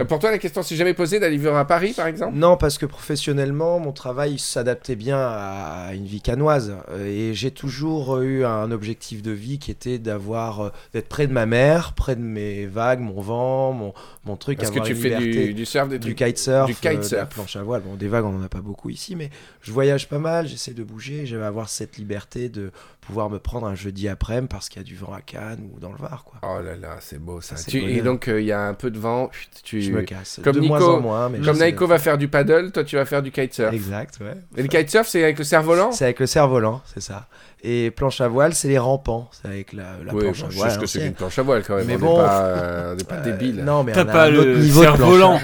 pour 0.08 0.20
toi, 0.20 0.30
la 0.30 0.38
question 0.38 0.62
s'est 0.62 0.76
jamais 0.76 0.94
posée 0.94 1.18
d'aller 1.18 1.36
vivre 1.36 1.56
à 1.56 1.64
Paris, 1.66 1.94
par 1.96 2.06
exemple? 2.06 2.36
Non, 2.36 2.56
parce 2.56 2.78
que 2.78 2.86
professionnellement, 2.86 3.80
mon 3.80 3.90
travail 3.90 4.38
s'adaptait 4.38 4.94
bien 4.94 5.18
à 5.18 5.90
une 5.94 6.04
vie 6.06 6.20
canoise. 6.20 6.76
Euh, 6.90 7.06
Et 7.06 7.34
j'ai 7.34 7.50
toujours 7.50 8.20
eu 8.20 8.44
un 8.44 8.70
objectif 8.70 9.20
de 9.20 9.32
vie 9.32 9.58
qui 9.58 9.72
était 9.72 9.98
d'avoir, 9.98 10.60
euh, 10.60 10.70
d'être 10.92 11.08
près 11.08 11.26
de 11.26 11.32
ma 11.32 11.44
mère, 11.44 11.92
près 11.94 12.14
de 12.14 12.20
mes 12.22 12.66
vagues, 12.66 13.00
mon 13.00 13.20
vent, 13.20 13.72
mon, 13.72 13.92
mon 14.24 14.36
truc, 14.36 14.58
Parce 14.58 14.70
que 14.70 14.78
tu 14.78 14.92
une 14.92 14.96
fais 14.96 15.08
liberté. 15.18 15.46
du, 15.48 15.54
du 15.54 15.64
surf, 15.66 15.88
des 15.88 15.98
Du 15.98 16.14
trucs. 16.14 16.28
kitesurf, 16.28 16.66
Du 16.66 16.72
euh, 16.72 16.76
de 16.80 16.84
la 16.88 16.94
kitesurf. 16.94 17.28
planche 17.30 17.56
à 17.56 17.62
voile. 17.64 17.82
Bon, 17.84 17.96
des 17.96 18.06
vagues, 18.06 18.26
on 18.26 18.38
en 18.38 18.42
a 18.44 18.48
pas 18.48 18.60
beaucoup 18.60 18.90
ici, 18.90 19.16
mais 19.16 19.30
je 19.62 19.72
voyage 19.72 20.08
pas 20.08 20.18
mal, 20.20 20.46
j'essaie 20.46 20.72
de 20.72 20.84
bouger, 20.84 21.26
j'aime 21.26 21.42
avoir 21.42 21.68
cette 21.68 21.96
liberté 21.96 22.48
de 22.48 22.70
pouvoir 23.00 23.28
me 23.28 23.38
prendre 23.40 23.66
un 23.66 23.74
jeudi 23.74 24.08
après-midi 24.08 24.48
parce 24.48 24.68
qu'il 24.68 24.80
y 24.80 24.84
a 24.84 24.88
du 24.88 24.96
vent 24.96 25.12
à 25.12 25.20
Cannes 25.20 25.68
ou 25.74 25.80
dans 25.80 25.90
le 25.92 25.98
Var, 25.98 26.24
quoi. 26.24 26.38
Oh 26.46 26.60
là 26.62 26.74
là, 26.76 26.96
c'est 27.00 27.18
beau 27.18 27.40
ça. 27.40 27.56
Ça, 27.56 27.62
c'est 27.64 27.70
Tu- 27.70 27.80
le 27.80 27.88
et 27.90 28.00
donc, 28.02 28.28
euh, 28.28 28.40
il 28.40 28.46
y 28.46 28.52
a 28.52 28.60
un 28.60 28.74
peu 28.74 28.90
de 28.90 28.98
vent. 28.98 29.30
Tu... 29.62 29.80
Je 29.82 29.92
me 29.92 30.02
casse. 30.02 30.40
Comme 30.42 30.54
de 30.56 30.60
Nico- 30.60 30.78
moins 30.78 30.88
en 30.88 31.00
moins, 31.00 31.28
mais 31.28 31.38
Comme 31.40 31.58
Naiko 31.58 31.86
va 31.86 31.98
faire 31.98 32.18
du 32.18 32.28
paddle, 32.28 32.70
toi 32.72 32.84
tu 32.84 32.96
vas 32.96 33.04
faire 33.04 33.22
du 33.22 33.30
kitesurf. 33.30 33.72
Exact, 33.72 34.18
ouais. 34.20 34.34
Et 34.56 34.62
le 34.62 34.68
kitesurf, 34.68 35.06
c'est 35.08 35.22
avec 35.22 35.38
le 35.38 35.44
cerf-volant? 35.44 35.92
C'est 35.92 36.04
avec 36.04 36.20
le 36.20 36.26
cerf-volant, 36.26 36.82
c'est 36.92 37.00
ça. 37.02 37.26
Et 37.66 37.90
planche 37.90 38.20
à 38.20 38.28
voile, 38.28 38.52
c'est 38.54 38.68
les 38.68 38.76
rampants. 38.78 39.30
C'est 39.32 39.48
avec 39.48 39.72
la, 39.72 39.84
la 40.04 40.12
Oui, 40.12 40.20
planche 40.24 40.44
à 40.44 40.50
je 40.50 40.56
voile. 40.56 40.68
sais 40.70 40.74
ce 40.76 40.80
que 40.80 40.86
c'est 40.86 40.98
ancienne. 40.98 41.12
qu'une 41.12 41.16
planche 41.16 41.38
à 41.38 41.42
voile 41.42 41.62
quand 41.66 41.76
même. 41.76 41.86
Mais 41.86 41.96
on 41.96 41.98
bon, 42.00 42.16
pas, 42.16 42.42
euh, 42.44 42.92
on 42.92 42.96
n'est 42.96 43.04
pas 43.04 43.14
Euh, 43.26 43.32
débile. 43.32 43.64
Non, 43.64 43.82
mais 43.84 43.92
T'as 43.92 44.04
on 44.04 44.08
a 44.08 44.12
pas 44.12 44.24
un 44.24 44.30
le 44.30 44.38
autre 44.40 44.58
niveau 44.58 44.80
de 44.80 44.86
planche 44.86 44.94
à 44.94 44.96
cerf-volant. 44.98 45.40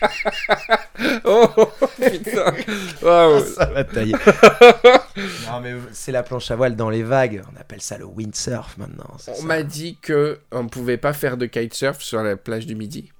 Voile. 0.00 1.18
Oh 1.24 1.48
putain 1.96 2.54
Waouh. 3.02 3.44
Ça 3.44 3.66
va 3.66 3.84
tailler. 3.84 4.12
non, 5.46 5.60
mais 5.62 5.74
c'est 5.92 6.12
la 6.12 6.22
planche 6.22 6.50
à 6.50 6.56
voile 6.56 6.76
dans 6.76 6.90
les 6.90 7.02
vagues. 7.02 7.42
On 7.52 7.60
appelle 7.60 7.80
ça 7.80 7.98
le 7.98 8.04
windsurf 8.04 8.76
maintenant. 8.78 9.16
On 9.38 9.42
m'a 9.42 9.62
dit 9.62 9.96
que 10.00 10.40
on 10.52 10.64
ne 10.64 10.68
pouvait 10.68 10.96
pas 10.96 11.12
faire 11.12 11.36
de 11.36 11.46
kitesurf 11.46 12.00
sur 12.00 12.22
la 12.22 12.36
plage 12.36 12.66
du 12.66 12.74
Midi. 12.74 13.12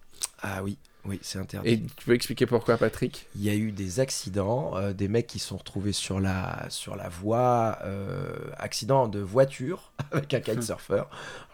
Ah 0.42 0.62
oui, 0.62 0.76
oui, 1.08 1.18
c'est 1.22 1.38
interdit. 1.38 1.68
Et 1.70 1.80
tu 1.80 2.04
peux 2.06 2.14
expliquer 2.14 2.46
pourquoi, 2.46 2.76
Patrick? 2.76 3.26
Il 3.34 3.42
y 3.42 3.50
a 3.50 3.54
eu 3.54 3.72
des 3.72 3.98
accidents, 4.00 4.72
euh, 4.76 4.92
des 4.92 5.08
mecs 5.08 5.26
qui 5.26 5.38
se 5.38 5.48
sont 5.48 5.56
retrouvés 5.56 5.92
sur 5.92 6.20
la, 6.20 6.66
sur 6.68 6.94
la 6.96 7.08
voie, 7.08 7.78
euh, 7.84 8.28
accident 8.58 9.08
de 9.08 9.18
voiture 9.20 9.92
avec 10.12 10.32
un 10.34 10.40
kitesurfer. 10.40 11.02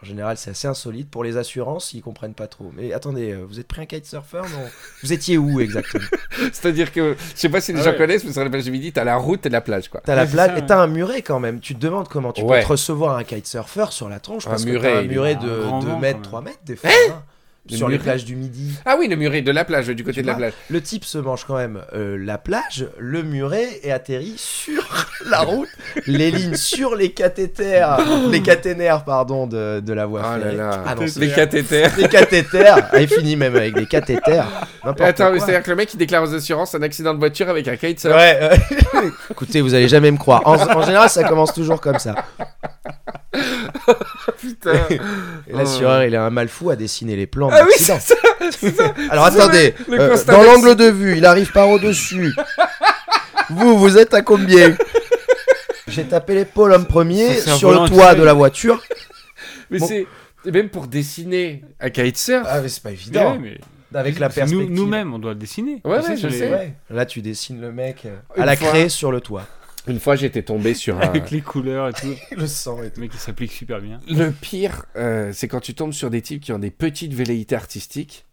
En 0.01 0.05
général, 0.05 0.37
c'est 0.37 0.51
assez 0.51 0.67
insolite. 0.67 1.09
Pour 1.09 1.23
les 1.23 1.37
assurances, 1.37 1.93
ils 1.93 2.01
comprennent 2.01 2.33
pas 2.33 2.47
trop. 2.47 2.71
Mais 2.75 2.93
attendez, 2.93 3.31
euh, 3.31 3.45
vous 3.47 3.59
êtes 3.59 3.67
pris 3.67 3.81
un 3.81 3.85
kitesurfer? 3.85 4.41
Non. 4.51 4.69
Vous 5.03 5.13
étiez 5.13 5.37
où 5.37 5.59
exactement? 5.59 6.05
C'est-à-dire 6.51 6.91
que, 6.91 7.15
je 7.35 7.39
sais 7.39 7.49
pas 7.49 7.61
si 7.61 7.71
les 7.73 7.79
Ah 7.79 7.83
gens 7.83 7.91
ouais. 7.91 7.97
connaissent, 7.97 8.23
mais 8.25 8.33
sur 8.33 8.43
la 8.43 8.49
plage 8.49 8.65
du 8.65 8.71
Midi, 8.71 8.91
t'as 8.91 9.03
la 9.03 9.15
route 9.17 9.45
et 9.45 9.49
la 9.49 9.61
plage, 9.61 9.89
quoi. 9.89 10.01
T'as 10.03 10.15
la 10.15 10.25
plage 10.25 10.51
ça, 10.51 10.57
et 10.57 10.65
t'as 10.65 10.79
un 10.81 10.87
muret 10.87 11.21
quand 11.21 11.39
même. 11.39 11.59
Tu 11.61 11.75
te 11.75 11.79
demandes 11.79 12.07
comment 12.09 12.33
tu 12.33 12.43
Ouais. 12.43 12.59
peux 12.59 12.63
te 12.65 12.69
recevoir 12.69 13.15
un 13.17 13.23
kitesurfer 13.23 13.85
sur 13.91 14.09
la 14.09 14.19
tronche 14.19 14.45
Un 14.47 14.51
parce 14.51 14.65
muret, 14.65 14.77
que 14.89 14.93
t'as 14.95 14.99
un 14.99 15.03
muret 15.03 15.35
un 15.35 15.43
de 15.45 15.61
grand 15.63 15.79
2 15.79 15.87
vent, 15.87 15.99
mètres, 15.99 16.17
quand 16.19 16.23
3 16.23 16.41
mètres 16.41 16.59
des 16.65 16.75
fois. 16.75 16.89
hein, 17.11 17.23
Le 17.71 17.77
sur 17.77 17.87
les 17.89 17.97
plages 17.97 18.25
du 18.25 18.35
Midi. 18.35 18.73
Ah 18.85 18.95
oui, 18.99 19.07
le 19.07 19.15
muret 19.15 19.41
de 19.41 19.51
la 19.51 19.65
plage, 19.65 19.87
du 19.87 20.03
côté 20.03 20.17
Tu 20.17 20.21
de 20.21 20.27
la 20.27 20.35
plage. 20.35 20.53
Le 20.69 20.81
type 20.81 21.03
se 21.03 21.17
mange 21.17 21.45
quand 21.45 21.55
même 21.57 21.81
euh, 21.93 22.15
la 22.19 22.37
plage, 22.37 22.87
le 22.99 23.23
muret 23.23 23.79
et 23.81 23.91
atterrit 23.91 24.35
sur 24.37 24.83
la 25.29 25.39
route, 25.39 25.67
les 26.05 26.29
lignes 26.29 26.55
sur 26.55 26.95
les 26.95 27.11
cathéters, 27.11 27.97
les 28.29 28.41
caténaires 28.43 29.03
pardon 29.03 29.47
de, 29.47 29.79
de 29.79 29.93
la 29.93 30.05
voie 30.05 30.21
Oh 30.23 30.37
là 30.37 30.43
ferrée. 30.43 30.55
là. 30.57 30.83
Ah 30.85 30.93
non, 30.95 31.05
les 31.17 31.31
cathéters. 31.31 31.91
les 31.97 32.07
cathéters. 32.07 32.89
Ah, 32.91 33.01
il 33.01 33.07
finit 33.07 33.35
même 33.35 33.55
avec 33.55 33.75
les 33.75 33.87
cathéters. 33.87 34.45
Attends, 34.83 35.31
mais 35.31 35.39
c'est-à-dire 35.39 35.63
que 35.63 35.69
le 35.71 35.75
mec 35.75 35.91
il 35.91 35.97
déclare 35.97 36.21
aux 36.21 36.33
assurances 36.35 36.75
un 36.75 36.83
accident 36.83 37.15
de 37.15 37.19
voiture 37.19 37.49
avec 37.49 37.67
un 37.67 37.75
kitesurf. 37.77 38.15
Ouais, 38.15 38.39
ouais. 38.93 39.09
Écoutez, 39.31 39.61
vous 39.61 39.73
allez 39.73 39.87
jamais 39.87 40.11
me 40.11 40.17
croire. 40.17 40.41
En, 40.45 40.55
en 40.55 40.81
général, 40.83 41.09
ça 41.09 41.23
commence 41.23 41.51
toujours 41.53 41.81
comme 41.81 41.97
ça. 41.97 42.13
Putain. 44.41 44.73
Et 44.89 45.53
l'assureur, 45.53 46.03
il 46.03 46.15
a 46.15 46.23
un 46.25 46.29
mal 46.29 46.47
fou 46.47 46.69
à 46.69 46.75
dessiner 46.75 47.15
les 47.15 47.27
plans 47.27 47.49
Ah 47.51 47.63
oui, 47.65 47.73
c'est 47.77 47.99
ça. 47.99 48.15
Alors 49.09 49.25
attendez, 49.25 49.73
euh, 49.91 50.17
dans 50.25 50.43
l'angle 50.43 50.75
de 50.75 50.85
vue, 50.85 51.17
il 51.17 51.25
arrive 51.25 51.51
par 51.51 51.69
au-dessus. 51.69 52.33
vous, 53.49 53.77
vous 53.77 53.97
êtes 53.97 54.13
à 54.13 54.21
combien? 54.21 54.75
J'ai 55.87 56.03
tapé 56.05 56.35
l'épaule 56.35 56.73
en 56.73 56.83
premier 56.83 57.33
sur 57.39 57.71
le 57.71 57.87
toit 57.87 58.15
de 58.15 58.23
la 58.23 58.33
voiture. 58.33 58.81
Mais 59.69 59.79
Bon. 59.79 59.87
c'est. 59.87 60.05
Même 60.51 60.69
pour 60.69 60.85
dessiner 60.85 61.63
un 61.79 61.89
kitesurf. 61.89 62.45
Ah 62.47 62.61
mais 62.61 62.69
c'est 62.69 62.83
pas 62.83 62.89
Mais 62.89 62.95
évident. 62.95 63.31
ouais, 63.31 63.39
mais 63.41 63.57
Avec 63.99 64.19
la 64.19 64.29
perspective. 64.29 64.69
Nous-mêmes, 64.69 65.11
on 65.13 65.17
doit 65.17 65.31
le 65.33 65.39
dessiner. 65.39 65.81
Ouais, 65.83 66.01
je 66.15 66.29
sais. 66.29 66.51
Ouais. 66.51 66.73
Là, 66.91 67.05
tu 67.07 67.21
dessines 67.23 67.59
le 67.59 67.71
mec 67.71 68.03
euh, 68.05 68.15
Une 68.35 68.43
à 68.43 68.45
la 68.45 68.55
fois. 68.55 68.67
craie 68.67 68.89
sur 68.89 69.11
le 69.11 69.21
toit. 69.21 69.47
Une 69.87 69.99
fois 69.99 70.15
j'étais 70.15 70.41
tombé 70.41 70.73
sur 70.73 70.97
un. 70.97 71.01
Avec 71.01 71.31
les 71.31 71.41
couleurs 71.41 71.89
et 71.89 71.93
tout. 71.93 72.13
Le 72.37 72.47
sang 72.47 72.81
et 72.83 72.87
tout. 72.89 72.93
Le 72.99 73.01
mec, 73.01 73.11
il 73.13 73.19
s'applique 73.19 73.51
super 73.51 73.79
bien. 73.81 73.99
Le 74.09 74.31
pire, 74.31 74.85
euh, 74.95 75.31
c'est 75.33 75.47
quand 75.47 75.59
tu 75.61 75.73
tombes 75.73 75.93
sur 75.93 76.09
des 76.09 76.21
types 76.21 76.41
qui 76.41 76.51
ont 76.51 76.59
des 76.59 76.71
petites 76.71 77.13
velléités 77.13 77.55
artistiques 77.55 78.25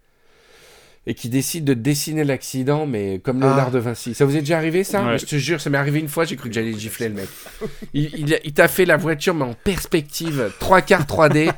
et 1.04 1.14
qui 1.14 1.28
décident 1.28 1.64
de 1.66 1.74
dessiner 1.74 2.22
l'accident, 2.22 2.86
mais 2.86 3.18
comme 3.18 3.42
Ah. 3.42 3.46
Léonard 3.46 3.70
de 3.72 3.80
Vinci. 3.80 4.14
Ça 4.14 4.24
vous 4.24 4.36
est 4.36 4.40
déjà 4.40 4.56
arrivé 4.56 4.84
ça 4.84 5.04
Ouais. 5.04 5.18
Je 5.18 5.26
te 5.26 5.34
jure, 5.34 5.60
ça 5.60 5.68
m'est 5.68 5.76
arrivé 5.78 5.98
une 5.98 6.06
fois, 6.08 6.24
j'ai 6.24 6.36
cru 6.36 6.48
que 6.48 6.54
j'allais 6.54 6.72
gifler 6.78 7.08
le 7.08 7.16
mec. 7.16 7.28
Il, 7.92 8.08
il 8.16 8.34
a- 8.34 8.38
il 8.44 8.52
t'a 8.52 8.68
fait 8.68 8.84
la 8.84 8.96
voiture, 8.96 9.34
mais 9.34 9.44
en 9.44 9.52
perspective, 9.54 10.52
3 10.60 10.80
quarts 10.80 11.04
3D. 11.06 11.50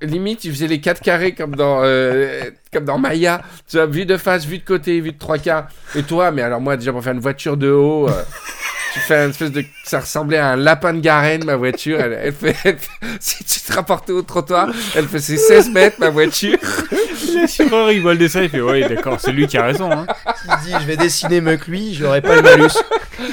Limite, 0.00 0.44
il 0.44 0.50
faisait 0.52 0.66
les 0.66 0.80
4 0.80 1.00
carrés 1.02 1.32
comme 1.34 1.54
dans, 1.54 1.80
euh, 1.84 2.50
comme 2.72 2.86
dans 2.86 2.98
Maya. 2.98 3.42
Tu 3.68 3.76
vois, 3.76 3.86
vue 3.86 4.06
de 4.06 4.16
face, 4.16 4.46
vue 4.46 4.58
de 4.58 4.64
côté, 4.64 4.98
vue 5.00 5.12
de 5.12 5.18
3 5.18 5.36
quarts. 5.38 5.68
Et 5.94 6.02
toi, 6.02 6.30
mais 6.32 6.40
alors 6.42 6.60
moi, 6.62 6.76
déjà 6.78 6.90
pour 6.90 7.04
faire 7.04 7.12
une 7.12 7.20
voiture 7.20 7.56
de 7.58 7.70
haut. 7.70 8.08
euh, 8.08 8.22
tu 8.94 9.00
fais 9.00 9.16
un 9.16 9.30
espèce 9.30 9.50
de. 9.52 9.64
Ça 9.84 10.00
ressemblait 10.00 10.38
à 10.38 10.52
un 10.52 10.56
lapin 10.56 10.94
de 10.94 11.00
Garenne, 11.00 11.44
ma 11.44 11.56
voiture. 11.56 12.00
Elle, 12.00 12.18
elle 12.22 12.32
fait, 12.32 12.56
elle 12.64 12.78
fait- 12.78 12.90
Si 13.20 13.44
tu 13.44 13.60
te 13.60 13.72
rapportais 13.74 14.12
au 14.12 14.22
trottoir, 14.22 14.68
elle 14.96 15.06
faisait 15.08 15.36
16 15.36 15.70
mètres, 15.70 15.96
ma 16.00 16.08
voiture. 16.10 16.56
L'assureur, 17.34 17.90
il 17.90 18.00
voit 18.00 18.12
le 18.12 18.18
dessin, 18.20 18.42
il 18.42 18.48
fait 18.50 18.60
Ouais, 18.60 18.88
d'accord, 18.88 19.18
c'est 19.20 19.32
lui 19.32 19.46
qui 19.48 19.58
a 19.58 19.64
raison. 19.64 19.90
Hein. 19.90 20.06
Il 20.44 20.66
dit 20.66 20.72
je 20.80 20.86
vais 20.86 20.96
dessiner 20.96 21.40
McLuy, 21.40 21.94
j'aurai 21.94 22.22
pas 22.22 22.36
le 22.36 22.42
malus. 22.42 22.70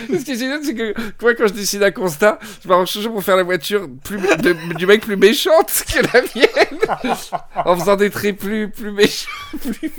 Ce 0.10 0.24
qui 0.24 0.32
est 0.32 0.36
génial, 0.38 0.60
c'est 0.63 0.74
que 0.75 0.94
moi, 1.22 1.34
quand 1.36 1.48
je 1.48 1.53
décide 1.53 1.84
un 1.84 1.91
constat, 1.91 2.39
je 2.63 2.68
m'arrange 2.68 2.91
toujours 2.91 3.13
pour 3.13 3.24
faire 3.24 3.36
la 3.38 3.44
voiture 3.44 3.88
plus, 4.03 4.18
de- 4.18 4.56
du 4.75 4.86
mec 4.88 5.01
plus 5.06 5.18
méchante 5.18 5.72
que 5.94 6.00
la 6.13 6.22
mienne. 6.36 7.15
en 7.65 7.77
faisant 7.77 7.96
des 7.96 8.10
traits 8.10 8.38
plus, 8.38 8.70
plus 8.70 8.91
méchants. 8.91 9.30
plus- 9.62 9.91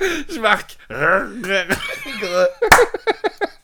je 0.28 0.38
marque. 0.40 0.76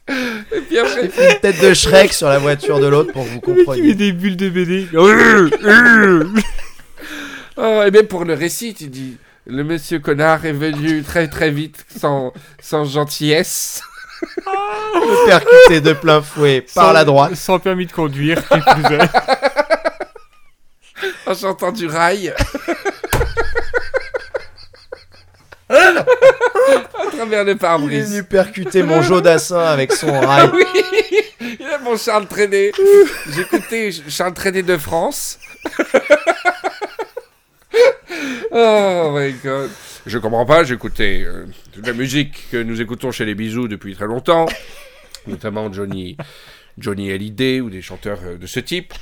Et 0.07 0.61
puis 0.69 0.79
après, 0.79 1.05
Une 1.07 1.41
tête 1.41 1.61
de 1.63 1.73
Shrek 1.75 2.13
sur 2.13 2.29
la 2.29 2.39
voiture 2.39 2.79
de 2.79 2.87
l'autre 2.87 3.13
pour 3.13 3.25
que 3.25 3.31
vous 3.31 3.41
Le 3.47 3.53
mec, 3.55 3.57
il 3.57 3.59
met 3.59 3.65
compreniez. 3.65 3.95
des 3.95 4.13
bulles 4.13 4.37
de 4.37 4.49
BD. 4.51 4.89
Oh, 7.57 7.83
et 7.87 7.91
même 7.93 8.09
pour 8.09 8.25
le 8.25 8.35
récit, 8.35 8.75
tu 8.75 8.89
dis 8.89 9.17
le 9.47 9.63
monsieur 9.63 10.01
connard 10.01 10.45
est 10.45 10.51
venu 10.53 11.05
très 11.05 11.29
très 11.29 11.53
vite 11.53 11.87
sans, 11.97 12.33
sans 12.61 12.85
gentillesse. 12.85 13.81
Percuté 15.27 15.81
de 15.81 15.93
plein 15.93 16.21
fouet 16.21 16.63
par 16.75 16.87
Sans- 16.87 16.93
la 16.93 17.05
droite. 17.05 17.37
Sans 17.37 17.61
permis 17.61 17.87
de 17.87 17.93
conduire, 17.93 18.43
en 21.27 21.35
chantant 21.35 21.71
du 21.71 21.87
rail. 21.87 22.35
à 26.95 27.11
travers 27.11 27.45
le 27.45 27.57
Il 27.85 27.95
est 27.95 28.01
venu 28.03 28.25
percuter 28.25 28.83
mon 28.83 29.03
Jodassin 29.03 29.65
avec 29.65 29.93
son 29.93 30.19
rail. 30.21 30.51
Oui, 31.41 31.57
il 31.61 31.67
a 31.67 31.79
mon 31.79 31.97
Charles 31.97 32.27
Trenet. 32.27 32.73
J'écoutais 33.35 33.91
Charles 34.09 34.35
Trenet 34.35 34.63
de 34.63 34.77
France. 34.77 35.39
oh 38.51 39.11
my 39.15 39.33
god. 39.33 39.71
Je 40.07 40.19
comprends 40.19 40.47
pas, 40.47 40.65
j'écoutais 40.65 41.23
euh, 41.25 41.47
de 41.77 41.87
la 41.87 41.93
musique 41.93 42.47
que 42.51 42.63
nous 42.63 42.81
écoutons 42.81 43.11
chez 43.11 43.25
les 43.25 43.35
Bisous 43.35 43.69
depuis 43.69 43.95
très 43.95 44.07
longtemps, 44.07 44.47
notamment 45.27 45.73
Johnny, 45.73 46.17
Johnny 46.79 47.11
Hallyday 47.11 47.61
ou 47.61 47.71
des 47.71 47.83
chanteurs 47.83 48.21
euh, 48.25 48.37
de 48.37 48.47
ce 48.47 48.61
type. 48.61 48.93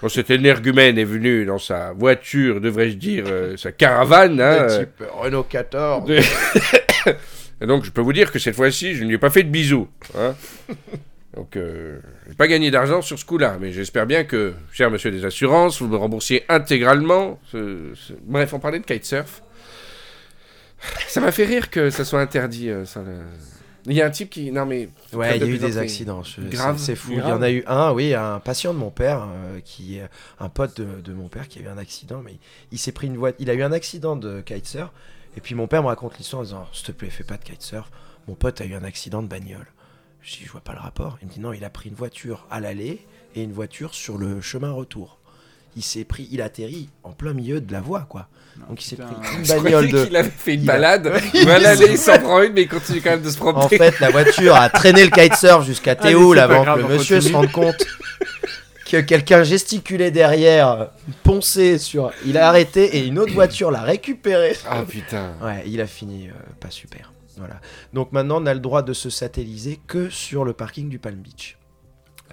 Quand 0.00 0.08
cet 0.08 0.30
énergumène 0.30 0.96
est 0.98 1.04
venu 1.04 1.44
dans 1.44 1.58
sa 1.58 1.92
voiture, 1.92 2.60
devrais-je 2.60 2.96
dire, 2.96 3.24
euh, 3.28 3.56
sa 3.56 3.70
caravane, 3.72 4.40
hein, 4.40 4.56
Le 4.66 4.72
euh, 4.72 4.78
type 4.80 5.04
Renault 5.12 5.42
14. 5.42 6.06
de- 6.08 6.20
Et 7.62 7.66
donc, 7.66 7.84
je 7.84 7.90
peux 7.90 8.00
vous 8.00 8.14
dire 8.14 8.32
que 8.32 8.38
cette 8.38 8.56
fois-ci, 8.56 8.94
je 8.94 9.02
ne 9.04 9.08
lui 9.08 9.16
ai 9.16 9.18
pas 9.18 9.28
fait 9.28 9.42
de 9.42 9.50
bisous. 9.50 9.88
hein. 10.18 10.34
Donc, 11.36 11.56
euh, 11.56 11.98
je 12.24 12.30
n'ai 12.30 12.34
pas 12.34 12.48
gagné 12.48 12.70
d'argent 12.70 13.02
sur 13.02 13.18
ce 13.18 13.24
coup-là, 13.26 13.58
mais 13.60 13.70
j'espère 13.72 14.06
bien 14.06 14.24
que, 14.24 14.54
cher 14.72 14.90
monsieur 14.90 15.10
des 15.10 15.24
assurances, 15.26 15.80
vous 15.82 15.88
me 15.88 15.96
remboursiez 15.96 16.44
intégralement. 16.48 17.38
ce- 17.52 17.92
ce- 17.94 18.14
Bref, 18.24 18.54
on 18.54 18.58
parlait 18.58 18.78
de 18.80 18.84
kitesurf. 18.86 19.42
Ça 21.08 21.20
m'a 21.20 21.30
fait 21.30 21.44
rire 21.44 21.68
que 21.70 21.90
ça 21.90 22.04
soit 22.06 22.20
interdit. 22.20 22.70
euh, 22.70 22.86
ça, 22.86 23.00
le- 23.00 23.12
Il 23.86 23.92
y 23.94 24.02
a 24.02 24.06
un 24.06 24.10
type 24.10 24.30
qui. 24.30 24.50
Non, 24.52 24.66
mais. 24.66 24.88
Ouais, 25.12 25.36
il 25.36 25.40
y 25.40 25.44
a 25.44 25.48
eu 25.48 25.58
des 25.58 25.78
accidents. 25.78 26.22
je- 26.22 26.42
Grave. 26.42 26.78
C'est 26.78 26.96
fou. 26.96 27.14
Grave. 27.14 27.26
Il 27.26 27.30
y 27.30 27.32
en 27.32 27.42
a 27.42 27.50
eu 27.50 27.64
un, 27.66 27.92
oui, 27.92 28.14
un 28.14 28.40
patient 28.40 28.74
de 28.74 28.78
mon 28.78 28.90
père, 28.90 29.26
euh, 29.28 29.60
qui, 29.64 29.96
est 29.96 30.08
un 30.38 30.48
pote 30.48 30.80
de, 30.80 31.00
de 31.00 31.12
mon 31.12 31.28
père 31.28 31.48
qui 31.48 31.58
a 31.58 31.62
eu 31.62 31.68
un 31.68 31.78
accident, 31.78 32.22
mais 32.22 32.36
il, 32.72 32.78
s'est 32.78 32.92
pris 32.92 33.06
une 33.06 33.16
voiture. 33.16 33.40
Il 33.40 33.50
a 33.50 33.54
eu 33.54 33.62
un 33.62 33.72
accident 33.72 34.16
de 34.16 34.40
kitesurf. 34.40 34.90
Et 35.36 35.40
puis 35.40 35.54
mon 35.54 35.68
père 35.68 35.82
me 35.82 35.88
raconte 35.88 36.18
l'histoire 36.18 36.40
en 36.40 36.44
disant 36.44 36.66
S'il 36.72 36.86
te 36.86 36.92
plaît, 36.92 37.10
fais 37.10 37.24
pas 37.24 37.36
de 37.36 37.44
kitesurf. 37.44 37.90
Mon 38.28 38.34
pote 38.34 38.60
a 38.60 38.64
eu 38.64 38.74
un 38.74 38.84
accident 38.84 39.22
de 39.22 39.28
bagnole. 39.28 39.66
Je 40.22 40.36
dis 40.36 40.44
Je 40.44 40.50
vois 40.50 40.60
pas 40.60 40.72
le 40.72 40.80
rapport. 40.80 41.18
Il 41.22 41.28
me 41.28 41.32
dit 41.32 41.40
Non, 41.40 41.52
il 41.52 41.64
a 41.64 41.70
pris 41.70 41.88
une 41.88 41.94
voiture 41.94 42.46
à 42.50 42.60
l'aller 42.60 43.06
et 43.34 43.42
une 43.42 43.52
voiture 43.52 43.94
sur 43.94 44.18
le 44.18 44.40
chemin 44.40 44.72
retour. 44.72 45.18
Il 45.76 45.82
s'est 45.82 46.04
pris, 46.04 46.28
il 46.32 46.42
atterrit 46.42 46.88
en 47.04 47.12
plein 47.12 47.32
milieu 47.32 47.60
de 47.60 47.72
la 47.72 47.80
voie, 47.80 48.02
quoi. 48.08 48.28
Donc 48.68 48.82
il 48.84 48.86
s'est 48.86 48.96
pris 48.96 49.14
une 49.38 49.46
bagnole 49.46 49.88
de. 49.90 50.04
qu'il 50.04 50.16
avait 50.16 50.30
fait 50.30 50.54
une 50.54 50.60
Il 50.60 50.66
balade. 50.66 51.12
Voilà, 51.42 51.74
il 51.74 51.98
s'en 51.98 52.18
prend 52.18 52.42
une, 52.42 52.52
mais 52.52 52.62
il 52.62 52.68
continue 52.68 53.00
quand 53.00 53.10
même 53.10 53.22
de 53.22 53.30
se 53.30 53.36
promener. 53.36 53.64
En 53.64 53.68
fait, 53.68 53.98
la 54.00 54.10
voiture 54.10 54.54
a 54.54 54.68
traîné 54.68 55.04
le 55.04 55.10
kitesurf 55.10 55.64
jusqu'à 55.64 55.96
pas 55.96 56.08
avant 56.08 56.64
que 56.64 56.78
le 56.78 56.84
on 56.84 56.88
monsieur 56.88 57.20
se 57.20 57.32
rende 57.32 57.50
compte 57.50 57.84
que 58.90 59.00
quelqu'un 59.00 59.44
gesticulait 59.44 60.10
derrière, 60.10 60.70
euh, 60.70 60.84
ponçait 61.22 61.78
sur. 61.78 62.10
Il 62.26 62.36
a 62.36 62.48
arrêté 62.48 62.96
et 62.96 63.06
une 63.06 63.18
autre 63.18 63.32
voiture 63.32 63.70
l'a 63.70 63.82
récupéré. 63.82 64.56
Ah 64.68 64.82
putain. 64.86 65.32
Ouais, 65.42 65.62
il 65.66 65.80
a 65.80 65.86
fini 65.86 66.28
euh, 66.28 66.32
pas 66.58 66.70
super. 66.70 67.12
Voilà. 67.36 67.54
Donc 67.92 68.12
maintenant, 68.12 68.42
on 68.42 68.46
a 68.46 68.54
le 68.54 68.60
droit 68.60 68.82
de 68.82 68.92
se 68.92 69.08
satelliser 69.08 69.80
que 69.86 70.10
sur 70.10 70.44
le 70.44 70.52
parking 70.52 70.88
du 70.88 70.98
Palm 70.98 71.16
Beach. 71.16 71.56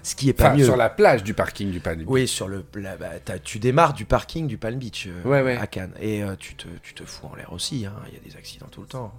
Ce 0.02 0.14
qui 0.14 0.28
est 0.28 0.32
pas 0.32 0.48
Enfin, 0.48 0.56
mieux. 0.56 0.64
sur 0.64 0.76
la 0.76 0.88
plage 0.90 1.22
du 1.24 1.34
parking 1.34 1.70
du 1.70 1.80
Palais. 1.80 2.04
Oui, 2.06 2.28
sur 2.28 2.48
le. 2.48 2.64
la- 2.76 2.96
bah, 2.96 3.08
tu 3.42 3.58
démarres 3.58 3.92
du 3.94 4.04
parking 4.04 4.46
du 4.46 4.56
Palm 4.56 4.78
Beach 4.78 5.08
euh, 5.08 5.28
Ouais, 5.28 5.42
ouais. 5.42 5.56
à 5.56 5.66
Cannes. 5.66 5.92
Et 6.00 6.22
euh, 6.22 6.34
tu, 6.38 6.54
te, 6.54 6.66
tu 6.82 6.94
te 6.94 7.04
fous 7.04 7.26
en 7.32 7.34
l'air 7.36 7.52
aussi. 7.52 7.84
hein. 7.86 7.92
Il 8.08 8.14
y 8.14 8.16
a 8.16 8.20
des 8.30 8.36
accidents 8.36 8.68
tout 8.70 8.80
le 8.80 8.86
temps. 8.86 9.12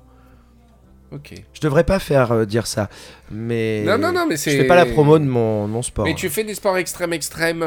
Ok. 1.12 1.34
Je 1.54 1.60
devrais 1.62 1.84
pas 1.84 1.98
faire 1.98 2.32
euh, 2.32 2.46
dire 2.46 2.68
ça. 2.68 2.88
Mais. 3.32 3.82
Non, 3.84 3.98
non, 3.98 4.12
non, 4.12 4.26
mais 4.28 4.36
Je 4.36 4.42
c'est. 4.42 4.58
fais 4.58 4.64
pas 4.68 4.76
la 4.76 4.86
promo 4.86 5.18
de 5.18 5.24
mon, 5.26 5.68
mon 5.68 5.82
sport. 5.82 6.06
Mais 6.06 6.14
tu 6.14 6.30
fais 6.30 6.44
des 6.44 6.54
sports 6.54 6.78
extrêmes, 6.78 7.14
extrêmes, 7.14 7.62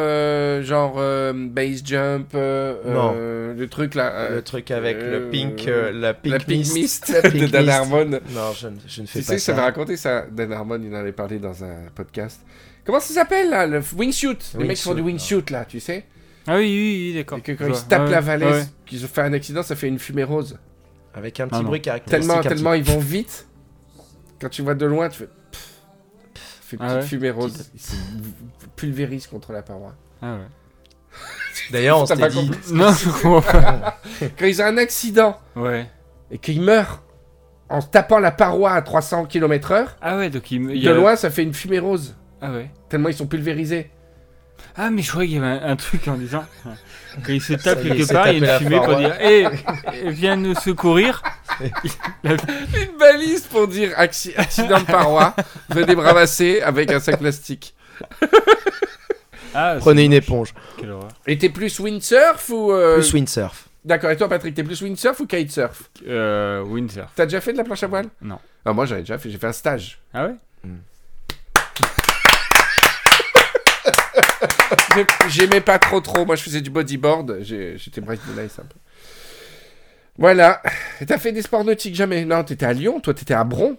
genre 0.62 0.94
base 1.35 1.83
jump, 1.85 2.33
Non. 2.35 3.12
le 3.14 3.66
truc 3.68 3.94
là. 3.96 4.31
Le 4.31 4.42
truc 4.42 4.70
avec 4.70 4.96
le 4.96 5.29
pink, 5.29 5.66
la 5.66 6.14
pink, 6.14 6.33
la 6.33 6.38
Pink 6.38 6.48
mist, 6.59 6.75
Mist 6.77 7.09
La 7.22 7.31
de 7.31 7.46
Dan. 7.46 7.68
Harmon. 7.68 8.05
Non, 8.31 8.53
je, 8.57 8.68
ne- 8.68 8.77
je 8.87 9.03
ne 9.03 9.07
fais 9.07 9.20
Tu 9.20 9.27
pas 9.27 9.33
sais, 9.33 9.38
ça. 9.38 9.53
j'avais 9.53 9.64
raconté 9.66 9.96
ça. 9.96 10.25
Dan 10.31 10.53
Harmon, 10.53 10.81
il 10.83 10.94
en 10.94 10.98
avait 10.98 11.12
parlé 11.12 11.38
dans 11.40 11.64
un 11.64 11.87
podcast. 11.96 12.40
Comment 12.85 13.01
ça 13.01 13.14
s'appelle 13.14 13.51
là 13.51 13.66
Le 13.66 13.81
wingsuit? 13.97 14.38
Les 14.59 14.64
mecs 14.64 14.77
qui 14.77 14.83
font 14.83 14.95
du 14.95 15.03
Wingsuit, 15.03 15.45
là, 15.51 15.64
tu 15.64 15.79
sais? 15.81 16.05
Ah 16.47 16.57
oui, 16.57 16.62
oui, 16.64 17.09
oui, 17.11 17.14
d'accord. 17.14 17.38
Et 17.38 17.42
que 17.42 17.53
quand 17.53 17.66
ils 17.68 17.77
se 17.77 17.85
tapent 17.85 18.11
la 18.11 18.21
valaise, 18.21 18.64
ouais. 18.64 18.68
qu'ils 18.87 19.05
ont 19.05 19.09
fait 19.09 19.21
un 19.21 19.33
accident, 19.33 19.62
ça 19.62 19.77
fait 19.77 19.87
une 19.88 19.99
fumée 20.01 20.25
rose. 20.25 20.59
Avec 21.14 21.38
un 21.38 21.47
petit 21.47 21.57
Ah 21.59 21.62
non. 21.62 21.68
bruit 21.68 21.81
caractéristique. 21.83 22.29
Tellement, 22.29 22.42
petit- 22.42 22.49
tellement 22.55 22.73
ils 22.75 22.83
vont 22.83 22.99
vite. 22.99 23.47
Quand 24.40 24.49
tu 24.49 24.62
vois 24.62 24.75
de 24.75 24.87
loin, 24.87 25.09
tu 25.09 25.18
fais. 25.21 25.27
pff, 25.27 25.71
pff, 26.35 26.42
fait 26.62 26.77
une 26.79 26.83
Ah 26.83 26.87
petite 26.97 27.03
ouais 27.03 27.07
fumée 27.09 27.31
rose. 27.31 27.71
Ils 27.75 27.81
se 27.81 27.95
pulvérisent 28.75 29.27
contre 29.29 29.53
la 29.53 29.62
paroi. 29.62 29.95
Ah 30.21 30.35
ouais. 30.35 30.40
D'ailleurs, 31.71 31.99
on 32.01 32.07
s'était 32.07 32.29
dit. 32.29 32.51
Non. 32.73 32.92
Quand 34.38 34.47
ils 34.47 34.61
ont 34.62 34.64
un 34.64 34.79
accident 34.79 35.38
Ouais. 35.55 35.87
et 36.31 36.38
qu'ils 36.38 36.61
meurent 36.62 37.03
en 37.68 37.81
tapant 37.83 38.18
la 38.18 38.33
paroi 38.33 38.73
à 38.73 38.83
300 38.83 39.27
km/h, 39.27 39.87
Ah 40.01 40.16
ouais, 40.16 40.29
donc 40.31 40.51
il, 40.51 40.83
de 40.83 40.90
a... 40.90 40.95
loin, 40.95 41.14
ça 41.14 41.31
fait 41.31 41.42
une 41.45 41.55
fumée 41.55 41.79
rose. 41.79 42.16
Ah 42.42 42.50
ouais. 42.52 42.70
Tellement 42.88 43.09
ils 43.09 43.14
sont 43.14 43.26
pulvérisés. 43.26 43.90
Ah 44.76 44.90
mais 44.90 45.02
je 45.02 45.11
croyais 45.11 45.28
qu'il 45.28 45.38
y 45.38 45.40
avait 45.44 45.62
un, 45.64 45.70
un 45.70 45.76
truc 45.76 46.07
en 46.09 46.16
disant 46.16 46.44
quand 47.24 47.33
il 47.33 47.40
se 47.40 47.55
tape 47.55 47.83
quelque 47.83 48.11
part, 48.12 48.28
il 48.33 48.42
y 48.44 48.46
a 48.48 48.57
une 48.59 48.62
fumée 48.64 48.81
pour 48.81 48.96
dire 48.96 49.14
hé, 49.20 49.46
eh, 50.05 50.11
viens 50.11 50.37
nous 50.37 50.55
secourir. 50.55 51.22
Une 52.24 52.96
balise 52.98 53.42
pour 53.46 53.68
dire 53.68 53.90
acci- 53.98 54.33
accident 54.37 54.81
de 54.81 54.85
paroi. 54.87 55.35
Venez 55.68 55.94
me 55.94 56.00
ramasser 56.00 56.61
avec 56.62 56.90
un 56.90 57.00
sac 57.00 57.18
plastique. 57.18 57.74
Ah, 59.55 59.76
Prenez 59.78 60.05
une 60.07 60.14
éponge. 60.14 60.55
Quelle 60.78 60.92
horreur. 60.92 61.09
Et 61.26 61.37
t'es 61.37 61.50
plus 61.50 61.78
windsurf 61.78 62.48
ou. 62.48 62.72
euh, 62.72 62.94
Plus 62.94 63.12
windsurf. 63.12 63.68
D'accord, 63.85 64.11
et 64.11 64.16
toi 64.16 64.26
Patrick, 64.26 64.55
t'es 64.55 64.64
plus 64.64 64.81
windsurf 64.81 65.20
ou 65.20 65.26
kitesurf? 65.26 65.90
Euh, 66.07 66.62
windsurf. 66.62 67.11
T'as 67.14 67.26
déjà 67.26 67.42
fait 67.42 67.52
de 67.52 67.59
la 67.59 67.64
planche 67.64 67.83
à 67.83 67.87
voile? 67.87 68.07
Non. 68.22 68.38
Ah, 68.64 68.72
moi 68.72 68.87
j'avais 68.87 69.02
déjà 69.02 69.18
fait, 69.18 69.28
j'ai 69.28 69.37
fait 69.37 69.48
un 69.48 69.52
stage. 69.52 69.98
Ah 70.14 70.24
ouais? 70.26 70.35
J'aimais 75.28 75.61
pas 75.61 75.78
trop 75.78 76.00
trop, 76.00 76.24
moi 76.24 76.37
je 76.37 76.42
faisais 76.42 76.61
du 76.61 76.70
bodyboard, 76.70 77.38
j'étais 77.42 78.00
break 78.00 78.20
de 78.26 78.40
nice 78.42 78.59
un 78.59 78.64
peu. 78.64 78.76
Voilà. 80.18 80.62
Et 81.00 81.07
t'as 81.07 81.18
fait 81.18 81.33
des 81.33 81.42
sports 81.42 81.64
nautiques 81.64 81.94
jamais? 81.94 82.24
Non, 82.24 82.44
t'étais 82.44 82.66
à 82.66 82.72
Lyon, 82.72 83.00
toi 83.00 83.14
t'étais 83.14 83.35
à 83.35 83.44
Bron. 83.44 83.78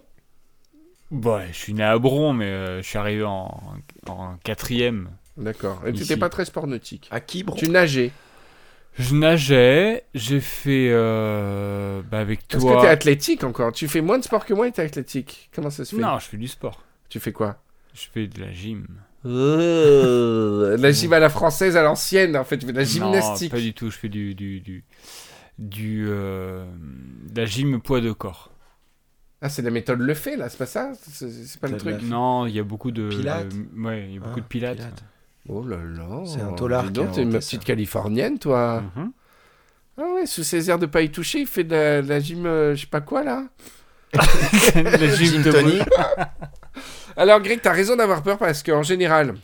Bah, 1.10 1.42
je 1.52 1.56
suis 1.56 1.74
né 1.74 1.84
à 1.84 1.96
Bron, 1.98 2.32
mais 2.32 2.46
euh, 2.46 2.82
je 2.82 2.88
suis 2.88 2.98
arrivé 2.98 3.22
en, 3.22 3.62
en 4.08 4.36
quatrième. 4.42 5.10
D'accord. 5.36 5.80
Et 5.86 5.92
t'étais 5.92 6.16
pas 6.16 6.28
très 6.28 6.44
sport 6.44 6.66
nautique. 6.66 7.08
À 7.10 7.20
qui, 7.20 7.44
Tu 7.56 7.68
nageais. 7.68 8.10
Je 8.98 9.14
nageais, 9.14 10.04
j'ai 10.14 10.40
fait 10.40 10.88
euh, 10.90 12.00
bah, 12.10 12.20
avec 12.20 12.40
Est-ce 12.52 12.64
que 12.64 12.70
toi. 12.70 12.82
t'es 12.82 12.88
athlétique 12.88 13.42
encore 13.44 13.72
Tu 13.72 13.88
fais 13.88 14.00
moins 14.00 14.18
de 14.18 14.24
sport 14.24 14.44
que 14.44 14.54
moi 14.54 14.68
et 14.68 14.72
t'es 14.72 14.82
athlétique. 14.82 15.50
Comment 15.54 15.70
ça 15.70 15.84
se 15.84 15.94
fait? 15.96 16.02
Non, 16.02 16.18
je 16.20 16.26
fais 16.26 16.36
du 16.36 16.46
sport. 16.48 16.80
Tu 17.08 17.18
fais 17.20 17.32
quoi? 17.32 17.56
Je 17.94 18.06
fais 18.12 18.26
de 18.26 18.40
la 18.40 18.52
gym. 18.52 18.86
Euh, 19.26 20.76
La 20.76 20.92
gym 20.92 21.12
à 21.12 21.18
la 21.18 21.28
française, 21.30 21.76
à 21.76 21.82
l'ancienne, 21.82 22.36
en 22.36 22.44
fait, 22.44 22.58
tu 22.58 22.66
fais 22.66 22.72
de 22.72 22.78
la 22.78 22.84
gymnastique. 22.84 23.52
Non, 23.52 23.58
pas 23.58 23.62
du 23.62 23.72
tout. 23.74 23.90
Je 23.90 23.96
fais 23.98 24.08
du 24.08 24.34
du 24.34 24.60
du 24.60 24.84
du 25.58 26.06
euh, 26.08 26.64
de 27.30 27.40
la 27.40 27.46
gym 27.46 27.80
poids 27.80 28.00
de 28.00 28.12
corps. 28.12 28.50
Ah, 29.40 29.48
c'est 29.48 29.62
la 29.62 29.70
méthode 29.70 30.00
le 30.00 30.14
fait, 30.14 30.36
là, 30.36 30.48
c'est 30.48 30.56
pas 30.58 30.66
ça? 30.66 30.92
C'est 30.94 31.60
pas 31.60 31.68
le 31.68 31.76
truc? 31.76 32.00
Non, 32.02 32.46
il 32.46 32.54
y 32.54 32.58
a 32.58 32.62
beaucoup 32.64 32.90
de 32.90 33.10
Pilates? 33.10 33.48
de- 33.54 33.82
ouais, 33.86 34.06
il 34.08 34.14
y 34.14 34.16
a 34.16 34.20
beaucoup 34.20 34.38
Ah, 34.38 34.42
de 34.42 34.46
pilates. 34.46 34.76
pilates. 34.78 35.02
Oh 35.48 35.66
là 35.66 35.76
là. 35.76 36.22
C'est 36.24 36.40
un 36.40 36.52
tolard 36.52 36.84
Dis 36.84 36.92
donc, 36.92 37.12
t'es 37.12 37.22
une 37.22 37.30
petite 37.32 37.64
californienne, 37.64 38.38
toi. 38.38 38.82
Mhm. 38.96 39.12
Ah 39.98 40.02
ouais, 40.14 40.26
sous 40.26 40.42
ses 40.42 40.70
airs 40.70 40.78
de 40.78 40.86
pas 40.86 41.02
y 41.02 41.10
toucher, 41.10 41.40
il 41.40 41.46
fait 41.46 41.62
de 41.64 41.74
la, 41.74 42.02
de 42.02 42.08
la 42.08 42.20
gym, 42.20 42.46
euh, 42.46 42.74
je 42.74 42.80
sais 42.82 42.86
pas 42.86 43.00
quoi, 43.00 43.22
là. 43.22 43.44
La 44.74 45.14
gym 45.14 45.26
Gin 45.26 45.42
de 45.42 45.52
tonic. 45.52 45.82
Alors, 47.16 47.40
Greg, 47.40 47.60
t'as 47.62 47.72
raison 47.72 47.96
d'avoir 47.96 48.22
peur 48.22 48.38
parce 48.38 48.62
qu'en 48.62 48.82
général, 48.82 49.34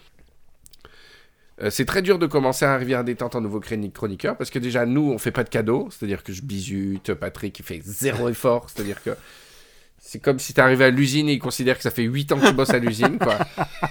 euh, 1.62 1.70
c'est 1.70 1.84
très 1.84 2.02
dur 2.02 2.18
de 2.18 2.26
commencer 2.26 2.64
à 2.64 2.76
Rivière 2.76 3.04
Détente 3.04 3.34
en 3.36 3.40
nouveau 3.40 3.60
chronique- 3.60 3.92
chroniqueur 3.92 4.36
parce 4.36 4.50
que 4.50 4.58
déjà, 4.58 4.86
nous, 4.86 5.10
on 5.12 5.18
fait 5.18 5.30
pas 5.30 5.44
de 5.44 5.48
cadeaux. 5.50 5.88
C'est-à-dire 5.90 6.22
que 6.22 6.32
je 6.32 6.42
bisute, 6.42 7.14
Patrick, 7.14 7.58
il 7.58 7.64
fait 7.64 7.80
zéro 7.84 8.28
effort. 8.28 8.68
C'est-à-dire 8.70 9.02
que 9.02 9.10
c'est 10.02 10.18
comme 10.18 10.38
si 10.38 10.58
arrivé 10.58 10.86
à 10.86 10.90
l'usine 10.90 11.28
et 11.28 11.34
il 11.34 11.38
considère 11.38 11.76
que 11.76 11.82
ça 11.82 11.90
fait 11.90 12.02
8 12.02 12.32
ans 12.32 12.40
que 12.40 12.46
tu 12.46 12.52
bosses 12.54 12.70
à 12.70 12.78
l'usine, 12.78 13.18
quoi. 13.18 13.36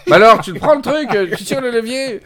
bah 0.08 0.16
alors, 0.16 0.42
tu 0.42 0.54
prends 0.56 0.74
le 0.76 0.82
truc, 0.82 1.08
euh, 1.14 1.36
tu 1.38 1.44
tires 1.44 1.62
le 1.62 1.70
levier. 1.72 2.22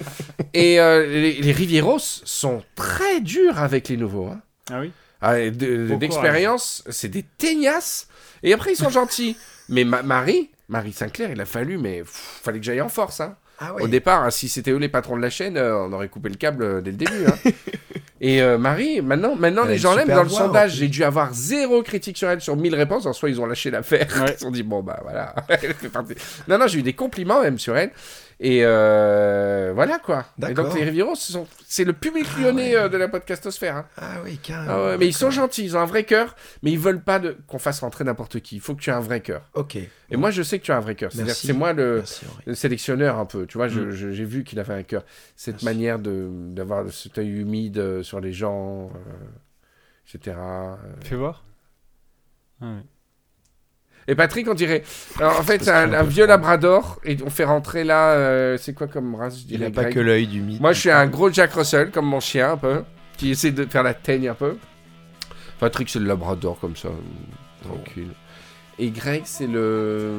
Et 0.53 0.79
euh, 0.79 1.05
les, 1.05 1.33
les 1.33 1.51
Rivieros 1.51 1.99
sont 1.99 2.63
très 2.75 3.19
durs 3.19 3.59
avec 3.59 3.89
les 3.89 3.97
nouveaux. 3.97 4.27
hein. 4.27 4.41
Ah 4.71 4.79
oui 4.79 4.91
Ah, 5.21 5.35
de- 5.49 5.93
D'expérience, 5.97 6.83
c'est 6.89 7.09
des 7.09 7.23
teignasses. 7.37 8.07
Et 8.43 8.53
après, 8.53 8.71
ils 8.71 8.77
sont 8.77 8.89
gentils. 8.89 9.35
Mais 9.67 9.83
ma- 9.83 10.03
Marie, 10.03 10.49
Marie 10.69 10.93
Sinclair, 10.93 11.31
il 11.31 11.39
a 11.41 11.45
fallu, 11.45 11.77
mais 11.77 11.99
pff, 11.99 12.39
fallait 12.43 12.59
que 12.59 12.65
j'aille 12.65 12.81
en 12.81 12.89
force. 12.89 13.19
Hein. 13.21 13.35
Ah 13.59 13.73
Au 13.75 13.87
départ, 13.87 14.23
hein, 14.23 14.31
si 14.31 14.49
c'était 14.49 14.71
eux 14.71 14.77
les 14.77 14.89
patrons 14.89 15.15
de 15.17 15.21
la 15.21 15.29
chaîne, 15.29 15.57
euh, 15.57 15.77
on 15.77 15.93
aurait 15.93 16.09
coupé 16.09 16.29
le 16.29 16.35
câble 16.35 16.63
euh, 16.63 16.81
dès 16.81 16.91
le 16.91 16.97
début. 16.97 17.25
hein. 17.27 17.37
Et 18.25 18.41
euh, 18.41 18.57
Marie, 18.57 19.01
maintenant, 19.01 19.35
maintenant 19.35 19.63
Elle 19.65 19.71
les 19.71 19.77
gens 19.77 19.95
l'aiment. 19.95 20.07
Dans 20.07 20.23
le 20.23 20.29
sondage, 20.29 20.75
j'ai 20.75 20.87
dû 20.87 21.03
avoir 21.03 21.33
zéro 21.33 21.83
critique 21.83 22.17
sur 22.17 22.29
elle 22.29 22.39
sur 22.39 22.55
1000 22.55 22.73
réponses. 22.73 23.05
En 23.05 23.11
soit, 23.11 23.29
ils 23.29 23.41
ont 23.41 23.45
lâché 23.45 23.69
l'affaire. 23.69 24.07
Ouais. 24.17 24.25
Ils 24.31 24.33
se 24.35 24.39
sont 24.39 24.51
dit, 24.51 24.63
bon, 24.63 24.81
bah 24.81 24.99
voilà. 25.03 25.35
elle 25.49 25.73
fait 25.73 25.89
partie. 25.89 26.13
Non, 26.47 26.57
non, 26.57 26.67
j'ai 26.67 26.79
eu 26.79 26.83
des 26.83 26.93
compliments 26.93 27.41
même 27.41 27.59
sur 27.59 27.75
elle. 27.75 27.91
Et 28.39 28.61
euh, 28.63 29.71
voilà 29.75 29.99
quoi. 29.99 30.25
Et 30.49 30.53
donc, 30.53 30.73
les 30.75 30.83
Rivieros, 30.83 31.15
sont- 31.15 31.47
c'est 31.67 31.83
le 31.83 31.93
public 31.93 32.25
lyonnais 32.41 32.75
euh, 32.75 32.89
de 32.89 32.97
la 32.97 33.07
podcastosphère. 33.07 33.77
hein. 33.77 33.85
Ah 33.97 34.15
oui, 34.25 34.37
carrément. 34.41 34.73
Ah 34.73 34.83
ouais, 34.87 34.97
mais 34.97 35.07
ils 35.07 35.13
sont 35.13 35.29
gentils, 35.31 35.63
ils 35.63 35.77
ont 35.77 35.79
un 35.79 35.85
vrai 35.85 36.03
cœur, 36.03 36.35
mais 36.61 36.71
ils 36.71 36.79
veulent 36.79 37.01
pas 37.03 37.19
de... 37.19 37.37
qu'on 37.47 37.59
fasse 37.59 37.81
rentrer 37.81 38.03
n'importe 38.03 38.39
qui. 38.39 38.55
Il 38.55 38.61
faut 38.61 38.73
que 38.75 38.81
tu 38.81 38.89
aies 38.89 38.93
un 38.93 38.99
vrai 39.01 39.21
cœur. 39.21 39.43
Ok. 39.53 39.77
Et 39.77 40.17
moi, 40.17 40.29
je 40.31 40.43
sais 40.43 40.59
que 40.59 40.63
tu 40.63 40.71
as 40.71 40.77
un 40.77 40.81
vrai 40.81 40.95
cœur. 40.95 41.11
C'est-à-dire 41.11 41.33
que 41.33 41.39
c'est 41.39 41.53
moi 41.53 41.73
le, 41.73 41.97
Merci, 41.97 42.25
Henri. 42.25 42.43
le 42.47 42.55
sélectionneur 42.55 43.17
un 43.19 43.25
peu. 43.25 43.45
Tu 43.45 43.57
vois, 43.57 43.67
Mm. 43.67 43.91
j'ai 43.91 44.25
vu 44.25 44.43
qu'il 44.43 44.59
avait 44.59 44.73
un 44.73 44.83
cœur. 44.83 45.03
Cette 45.35 45.55
Merci. 45.55 45.65
manière 45.65 45.99
de 45.99 46.27
d'avoir 46.31 46.83
cet 46.91 47.17
œil 47.19 47.29
humide 47.29 48.01
sur 48.13 48.19
les 48.21 48.31
gens, 48.31 48.91
euh, 48.95 50.13
etc. 50.13 50.37
euh. 50.37 50.75
Fais 51.03 51.15
voir. 51.15 51.43
Ah 52.61 52.65
ouais. 52.65 52.83
Et 54.07 54.13
Patrick, 54.13 54.47
on 54.47 54.53
dirait. 54.53 54.83
Alors, 55.17 55.39
en 55.39 55.41
fait, 55.41 55.67
un, 55.67 55.91
un 55.93 56.03
vieux 56.03 56.27
labrador 56.27 56.99
et 57.03 57.17
on 57.25 57.31
fait 57.31 57.43
rentrer 57.45 57.83
là. 57.83 58.11
euh, 58.11 58.57
c'est 58.57 58.75
quoi 58.75 58.87
comme 58.87 59.15
race 59.15 59.37
je 59.39 59.41
Il 59.45 59.47
dirais, 59.47 59.65
a 59.65 59.71
pas 59.71 59.85
que 59.85 59.99
l'œil 59.99 60.27
du 60.27 60.41
mythe. 60.41 60.61
Moi, 60.61 60.73
je 60.73 60.79
suis 60.81 60.91
un 60.91 61.07
gros 61.07 61.31
Jack 61.31 61.53
Russell, 61.53 61.89
comme 61.89 62.05
mon 62.05 62.19
chien, 62.19 62.51
un 62.51 62.57
peu, 62.57 62.83
qui 63.17 63.31
essaie 63.31 63.51
de 63.51 63.65
faire 63.65 63.81
la 63.81 63.95
teigne 63.95 64.27
un 64.29 64.35
peu. 64.35 64.57
Patrick, 65.59 65.89
c'est 65.89 65.97
le 65.99 66.05
labrador, 66.05 66.59
comme 66.59 66.75
ça, 66.75 66.89
tranquille. 67.63 68.11
Et 68.79 68.89
Greg, 68.89 69.21
c'est 69.25 69.45
le... 69.45 70.11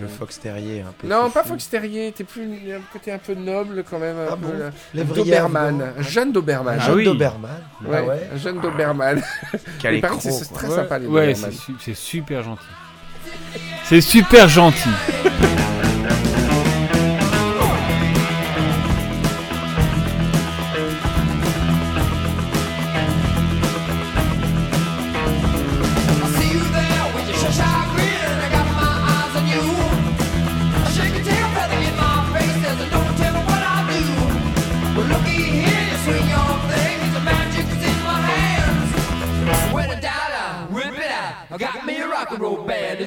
Le 0.00 0.08
fox 0.08 0.40
terrier 0.40 0.80
un 0.80 0.92
peu. 0.98 1.06
Non, 1.06 1.28
pas 1.30 1.44
Fox 1.44 1.68
Terrier, 1.68 2.12
t'es 2.12 2.24
plus 2.24 2.42
il 2.44 2.68
y 2.68 2.72
a 2.72 2.76
un 2.76 2.80
côté 2.92 3.12
un 3.12 3.18
peu 3.18 3.34
noble 3.34 3.84
quand 3.88 3.98
même. 3.98 4.16
un 4.16 4.26
Ah 4.32 4.36
peu, 4.36 4.46
bon 4.46 5.14
Doberman, 5.14 5.92
un 5.98 6.02
jeune 6.02 6.32
Doberman. 6.32 6.78
Ah 6.80 6.86
jeune 6.86 6.94
oui. 6.96 7.04
Doberman. 7.04 7.50
Ouais, 7.84 7.96
Ah 7.98 8.04
ouais. 8.04 8.28
un 8.34 8.36
jeune 8.38 8.60
Doberman. 8.60 9.22
Quel 9.80 10.00
que 10.00 10.06
écro, 10.06 10.18
c'est 10.30 10.52
très 10.54 10.68
Ouais, 10.68 10.74
sympa 10.76 10.98
les 10.98 11.06
ouais, 11.08 11.26
Doberman. 11.34 11.52
c'est 11.52 11.58
su- 11.58 11.74
c'est 11.78 11.94
super 11.94 12.42
gentil. 12.42 12.62
C'est 13.84 14.00
super 14.00 14.48
gentil. 14.48 14.88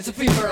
It's 0.01 0.07
a 0.07 0.13
fever. 0.13 0.49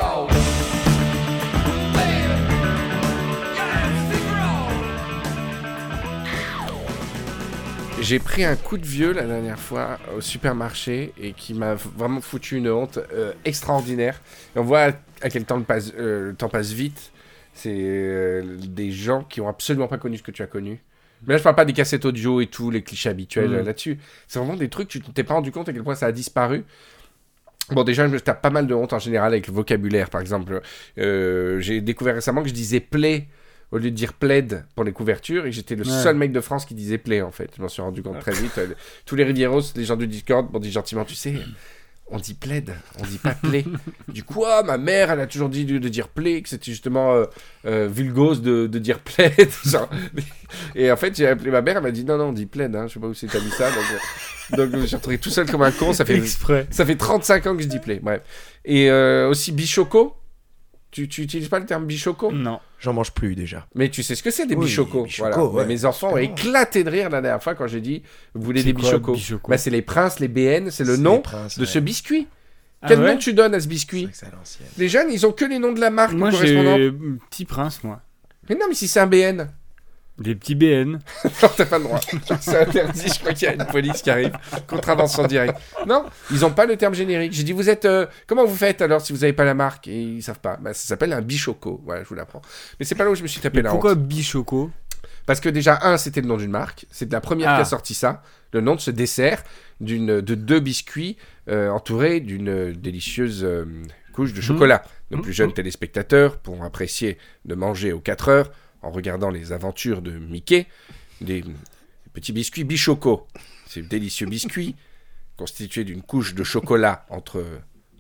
J'ai 8.02 8.20
pris 8.20 8.44
un 8.44 8.56
coup 8.56 8.78
de 8.78 8.86
vieux 8.86 9.12
la 9.12 9.24
dernière 9.24 9.60
fois 9.60 9.98
au 10.16 10.22
supermarché 10.22 11.14
et 11.20 11.34
qui 11.34 11.54
m'a 11.54 11.74
vraiment 11.74 12.22
foutu 12.22 12.58
une 12.58 12.70
honte 12.70 13.00
euh, 13.12 13.34
extraordinaire. 13.44 14.22
Et 14.56 14.60
on 14.60 14.64
voit 14.64 14.94
à, 15.22 15.30
quel 15.30 15.46
temps 15.46 15.58
le, 15.58 15.64
passe, 15.64 15.94
euh, 15.98 16.30
le 16.30 16.36
temps 16.36 16.50
passe 16.50 16.72
vite. 16.72 17.12
C'est 17.54 17.76
euh, 17.76 18.58
des 18.58 18.92
gens 18.92 19.24
qui 19.24 19.42
ont 19.42 19.50
absolument 19.50 19.88
pas 19.88 19.98
connu 19.98 20.18
ce 20.18 20.24
que 20.24 20.32
tu 20.32 20.44
as 20.44 20.48
connu. 20.48 20.80
Mais 21.26 21.34
là, 21.34 21.38
je 21.38 21.44
parle 21.44 21.56
pas 21.56 21.66
des 21.66 21.74
cassettes 21.74 22.06
audio 22.06 22.40
et 22.40 22.48
tout, 22.48 22.72
les 22.72 22.84
clichés 22.84 23.10
habituels 23.10 23.50
Mm. 23.50 23.66
là-dessus. 23.66 24.00
C'est 24.28 24.40
vraiment 24.40 24.56
des 24.56 24.70
trucs, 24.70 24.88
tu 24.88 25.02
t'es 25.02 25.24
pas 25.24 25.34
rendu 25.34 25.52
compte 25.52 25.68
à 25.70 25.74
quel 25.74 25.84
point 25.84 25.96
ça 25.96 26.06
a 26.06 26.12
disparu. 26.12 26.64
Bon, 27.72 27.84
déjà, 27.84 28.08
je 28.08 28.14
me 28.14 28.20
tape 28.20 28.42
pas 28.42 28.50
mal 28.50 28.68
de 28.68 28.74
honte 28.74 28.94
en 28.94 29.00
général 29.00 29.32
avec 29.34 29.48
le 29.48 29.54
vocabulaire, 29.54 30.10
par 30.10 30.22
exemple. 30.22 30.62
Euh, 30.98 31.60
J'ai 31.60 31.82
découvert 31.82 32.16
récemment 32.16 32.42
que 32.42 32.50
je 32.50 32.54
disais 32.54 32.80
play 32.80 33.28
au 33.72 33.78
lieu 33.78 33.92
de 33.92 33.96
dire 33.96 34.14
plaid 34.14 34.66
pour 34.76 34.84
les 34.84 34.92
couvertures, 34.92 35.46
et 35.46 35.52
j'étais 35.52 35.76
le 35.76 35.84
Ouais. 35.86 35.90
seul 36.04 36.16
mec 36.16 36.32
de 36.32 36.42
France 36.42 36.66
qui 36.66 36.74
disait 36.74 36.98
play, 36.98 37.22
en 37.22 37.30
fait. 37.32 37.52
Je 37.56 37.62
m'en 37.62 37.68
suis 37.68 37.82
rendu 37.84 38.02
compte 38.02 38.18
très 38.20 38.32
vite. 38.32 38.58
Euh, 38.58 38.68
Tous 39.06 39.16
les 39.16 39.24
Rivieros, 39.24 39.62
les 39.76 39.84
gens 39.86 39.96
du 39.96 40.08
Discord 40.08 40.52
m'ont 40.52 40.60
dit 40.60 40.72
gentiment, 40.72 41.06
tu 41.06 41.14
sais, 41.16 41.36
on 42.12 42.18
dit 42.18 42.34
plaid, 42.34 42.74
on 43.00 43.06
dit 43.06 43.18
pas 43.18 43.34
play. 43.34 43.66
du 44.08 44.24
coup, 44.24 44.44
ah, 44.46 44.64
ma 44.64 44.78
mère, 44.78 45.12
elle 45.12 45.20
a 45.20 45.28
toujours 45.28 45.50
dit 45.50 45.66
de, 45.66 45.78
de 45.78 45.90
dire 45.90 46.08
play, 46.08 46.42
que 46.42 46.50
c'était 46.50 46.72
justement 46.72 47.14
euh, 47.14 47.26
euh, 47.66 47.88
vulgose 47.92 48.42
de, 48.42 48.68
de 48.68 48.80
dire 48.80 49.00
plaid. 49.00 49.50
genre. 49.66 49.90
et 50.76 50.92
en 50.92 50.98
fait, 50.98 51.16
j'ai 51.16 51.28
appelé 51.28 51.52
ma 51.52 51.62
mère, 51.62 51.78
elle 51.78 51.84
m'a 51.84 51.92
dit 51.92 52.06
non, 52.06 52.18
non, 52.18 52.26
on 52.26 52.34
dit 52.34 52.46
plaid, 52.46 52.76
hein, 52.76 52.88
je 52.88 52.94
sais 52.94 53.00
pas 53.00 53.08
où 53.08 53.14
c'est 53.14 53.28
que 53.28 53.34
t'as 53.34 53.44
mis 53.44 53.52
ça. 53.52 53.70
Donc, 53.70 53.84
euh, 53.94 54.58
donc, 54.58 54.72
je 54.72 54.78
me 54.78 54.86
suis 54.88 54.96
retrouvé 54.96 55.18
tout 55.18 55.30
seul 55.30 55.50
comme 55.50 55.62
un 55.62 55.72
con, 55.72 55.94
ça 55.94 56.06
fait 56.06 56.18
Exprès. 56.18 56.68
ça 56.72 56.86
fait 56.86 56.96
35 56.96 57.48
ans 57.48 57.56
que 57.56 57.62
je 57.62 57.68
dis 57.68 57.80
play, 57.80 58.00
bref. 58.02 58.22
Et 58.66 58.90
euh, 58.90 59.30
aussi 59.30 59.52
bichoco. 59.52 60.16
Tu, 60.92 61.08
tu 61.08 61.22
utilises 61.22 61.50
pas 61.50 61.60
le 61.60 61.66
terme 61.68 61.86
bichoco 61.86 62.32
Non. 62.32 62.60
J'en 62.80 62.94
mange 62.94 63.12
plus 63.12 63.36
déjà. 63.36 63.68
Mais 63.76 63.90
tu 63.90 64.02
sais 64.02 64.16
ce 64.16 64.24
que 64.24 64.32
c'est 64.32 64.48
des 64.48 64.56
Oui, 64.56 64.66
bichocos. 64.66 65.04
bichocos, 65.04 65.32
voilà. 65.32 65.46
ouais, 65.46 65.66
mes 65.66 65.86
enfants 65.86 66.14
ont 66.14 66.18
éclaté 66.18 66.84
de 66.84 66.90
rire 66.90 67.10
la 67.12 67.22
dernière 67.22 67.44
fois 67.44 67.54
quand 67.54 67.68
j'ai 67.68 67.82
dit 67.82 68.02
Vous 68.34 68.42
voulez 68.42 68.64
des 68.64 68.74
quoi, 68.74 68.84
bichocos 68.84 69.14
bichocos 69.14 69.50
bah, 69.52 69.58
C'est 69.60 69.70
les 69.70 69.84
princes, 69.84 70.20
les 70.20 70.28
BN, 70.28 70.72
c'est 70.72 70.84
le 70.86 70.98
nom 70.98 71.22
princes, 71.22 71.58
de 71.60 71.64
ouais. 71.66 71.70
ce 71.70 71.78
biscuit. 71.80 72.28
Ah 72.82 72.88
Quel 72.88 73.02
ouais 73.02 73.12
nom 73.14 73.18
tu 73.18 73.34
donnes 73.34 73.54
à 73.54 73.60
ce 73.60 73.68
biscuit. 73.68 74.10
Les 74.78 74.88
jeunes, 74.90 75.12
ils 75.12 75.26
ont 75.28 75.32
que 75.32 75.46
les 75.46 75.60
noms 75.60 75.74
de 75.74 75.82
la 75.82 75.90
marque 75.92 76.14
Moi, 76.14 76.32
correspondant. 76.32 76.78
j'ai 76.78 76.92
Petit 77.30 77.46
Prince, 77.46 77.84
moi. 77.84 78.02
Mais 78.50 78.56
non, 78.56 78.66
mais 78.70 78.74
si 78.76 78.88
c'est 78.88 79.00
un 79.02 79.06
BN, 79.08 79.48
Des 80.20 80.36
petits 80.36 80.56
BN. 80.56 81.00
non, 81.24 81.50
t'as 81.56 81.66
pas 81.66 81.78
le 81.78 81.86
droit. 81.86 82.00
c'est 82.42 82.58
interdit, 82.58 83.08
je 83.08 83.20
crois 83.20 83.34
qu'il 83.34 83.48
y 83.48 83.52
a 83.52 83.54
une 83.54 83.66
police 83.66 84.02
qui 84.02 84.10
arrive. 84.10 84.32
Contravention 84.68 85.26
directe. 85.26 85.56
Non, 85.88 86.06
ils 86.32 86.44
ont 86.46 86.52
pas 86.52 86.66
le 86.66 86.76
terme 86.76 86.94
générique. 86.94 87.32
J'ai 87.34 87.44
dit 87.44 87.54
Vous 87.54 87.70
êtes. 87.70 87.86
euh, 87.86 88.06
comment 88.28 88.46
vous 88.46 88.56
faites 88.56 88.82
alors 88.82 89.00
si 89.02 89.14
vous 89.14 89.24
avez 89.24 89.34
pas 89.34 89.46
la 89.46 89.54
marque? 89.54 89.88
Et 89.88 90.02
ils 90.02 90.22
savent 90.24 90.40
pas. 90.40 90.58
Bah, 90.58 90.74
ça 90.74 90.88
s'appelle 90.88 91.14
un 91.14 91.22
bichoco. 91.22 91.82
Voilà, 91.86 92.04
je 92.04 92.10
vous 92.10 92.16
l'apprends. 92.16 92.42
Mais 92.80 92.86
c'est 92.86 92.96
pas 92.96 93.06
là 93.06 93.12
où 93.12 93.16
je 93.16 93.24
me 93.24 93.28
suis 93.28 93.40
tapé 93.42 93.58
Mais 93.60 93.64
la 93.64 93.70
pourquoi 93.72 93.94
honte. 93.94 94.00
Bichoco? 94.08 94.72
Parce 95.26 95.40
que 95.40 95.48
déjà, 95.50 95.80
un, 95.84 95.98
c'était 95.98 96.22
le 96.22 96.28
nom 96.28 96.38
d'une 96.38 96.52
marque. 96.52 96.86
C'est 96.92 97.12
la 97.12 97.22
première 97.22 97.52
Ah. 97.52 97.56
qui 97.56 97.62
a 97.62 97.66
sorti 97.66 97.94
ça. 97.94 98.22
Le 98.52 98.62
nom 98.62 98.76
de 98.76 98.82
ce 98.82 98.92
dessert 98.92 99.44
d'une, 99.80 100.22
de 100.22 100.36
deux 100.36 100.60
biscuits 100.60 101.18
euh, 101.50 101.70
entourés 101.70 102.20
d'une 102.20 102.74
délicieuse 102.74 103.44
euh, 103.44 103.64
couche 104.14 104.34
de 104.34 104.42
chocolat. 104.42 104.84
Nos 105.12 105.18
Mhm. 105.18 105.24
plus 105.24 105.34
jeunes 105.34 105.54
téléspectateurs 105.54 106.38
pourront 106.38 106.64
apprécier 106.64 107.18
de 107.46 107.56
manger 107.56 107.94
aux 107.94 108.00
4 108.00 108.28
heures 108.30 108.52
en 108.82 108.92
regardant 108.92 109.30
les 109.30 109.52
aventures 109.52 110.02
de 110.02 110.12
Mickey 110.12 110.68
des 111.22 111.44
petits 112.14 112.34
biscuits 112.34 112.64
bichoco. 112.64 113.28
Ces 113.68 113.82
délicieux 113.82 114.28
biscuits 114.28 114.76
constitués 115.38 115.84
d'une 115.84 116.02
couche 116.02 116.36
de 116.36 116.44
chocolat 116.44 117.06
entre, 117.10 117.44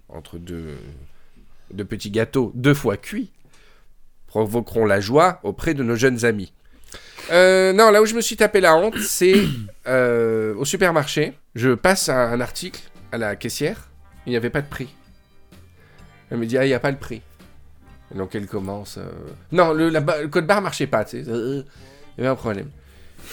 entre 0.10 0.38
deux, 0.38 0.78
petits 1.88 2.12
gâteaux 2.12 2.52
deux 2.56 2.74
fois 2.74 2.98
cuits 2.98 3.32
provoqueront 4.28 4.86
la 4.86 5.00
joie 5.00 5.39
auprès 5.44 5.74
de 5.74 5.84
nos 5.84 5.96
jeunes 5.96 6.26
amis. 6.26 6.54
Euh, 7.32 7.74
non, 7.74 7.92
là 7.92 8.02
où 8.02 8.06
je 8.06 8.15
me 8.15 8.22
suis 8.22 8.36
tapé 8.36 8.60
la 8.60 8.76
honte, 8.76 8.98
c'est 9.00 9.36
euh, 9.88 10.56
au 10.56 10.65
supermarché. 10.65 11.34
Je 11.56 11.74
passe 11.74 12.10
un, 12.10 12.18
un 12.18 12.42
article 12.42 12.82
à 13.12 13.18
la 13.18 13.36
caissière, 13.36 13.89
il 14.26 14.32
n'y 14.32 14.38
avait 14.38 14.50
pas 14.50 14.62
de 14.62 14.68
prix. 14.68 14.89
Elle 16.30 16.38
me 16.38 16.46
dit, 16.46 16.58
ah, 16.58 16.65
il 16.65 16.68
n'y 16.68 16.74
a 16.74 16.80
pas 16.80 16.92
le 16.92 16.98
prix. 16.98 17.22
Donc 18.15 18.34
elle 18.36 18.48
commence. 18.48 18.98
euh, 18.98 19.10
Non, 19.52 19.72
le, 19.74 19.89
la 19.89 20.00
ba- 20.02 20.22
le 20.22 20.28
code 20.28 20.48
barre 20.48 20.62
marchait 20.62 20.88
pas, 20.88 21.06
tu 21.06 21.24
sais. 21.24 21.30
euh, 21.30 21.63
Il 22.17 22.22
y 22.22 22.22
avait 22.22 22.30
un 22.32 22.36
problème. 22.36 22.69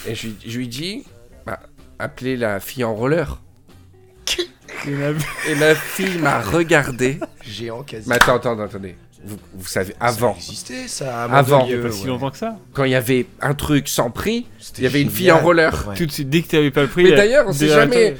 Et 0.07 0.13
je, 0.15 0.27
lui- 0.27 0.35
je 0.45 0.57
lui 0.57 0.67
dis, 0.67 1.03
bah, 1.45 1.59
appelez 1.99 2.37
la 2.37 2.59
fille 2.59 2.83
en 2.83 2.93
roller. 2.95 3.39
Et 4.87 5.55
la 5.55 5.75
fille 5.75 6.17
m'a 6.19 6.39
regardé. 6.41 7.19
Géant 7.43 7.83
quasi. 7.83 8.07
Mais 8.07 8.15
attends, 8.15 8.35
attends, 8.35 8.59
attendez. 8.59 8.95
Vous, 9.25 9.37
vous 9.55 9.65
savez, 9.67 9.95
avant, 9.99 10.33
Ça 10.33 10.37
existait, 10.39 10.87
ça. 10.87 11.23
à 11.23 11.37
Avant. 11.37 11.65
Il 11.65 11.71
y 11.75 11.79
a 11.79 11.81
pas 11.81 11.91
si 11.91 12.01
ouais. 12.03 12.07
longtemps 12.07 12.29
que 12.29 12.37
ça. 12.37 12.55
quand 12.73 12.83
il 12.83 12.91
y 12.91 12.95
avait 12.95 13.25
un 13.41 13.55
truc 13.55 13.87
sans 13.87 14.11
prix, 14.11 14.45
il 14.77 14.83
y 14.83 14.87
avait 14.87 15.01
une 15.01 15.09
fille 15.09 15.31
en 15.31 15.39
roller. 15.39 15.87
Ouais. 15.89 15.95
Tout 15.95 16.05
de 16.05 16.11
suite, 16.11 16.29
dès 16.29 16.43
que 16.43 16.49
t'avais 16.49 16.69
pas 16.71 16.83
le 16.83 16.87
prix. 16.87 17.03
Mais 17.03 17.15
d'ailleurs, 17.15 17.45
on 17.47 17.51
sait 17.53 17.67
jamais. 17.67 18.15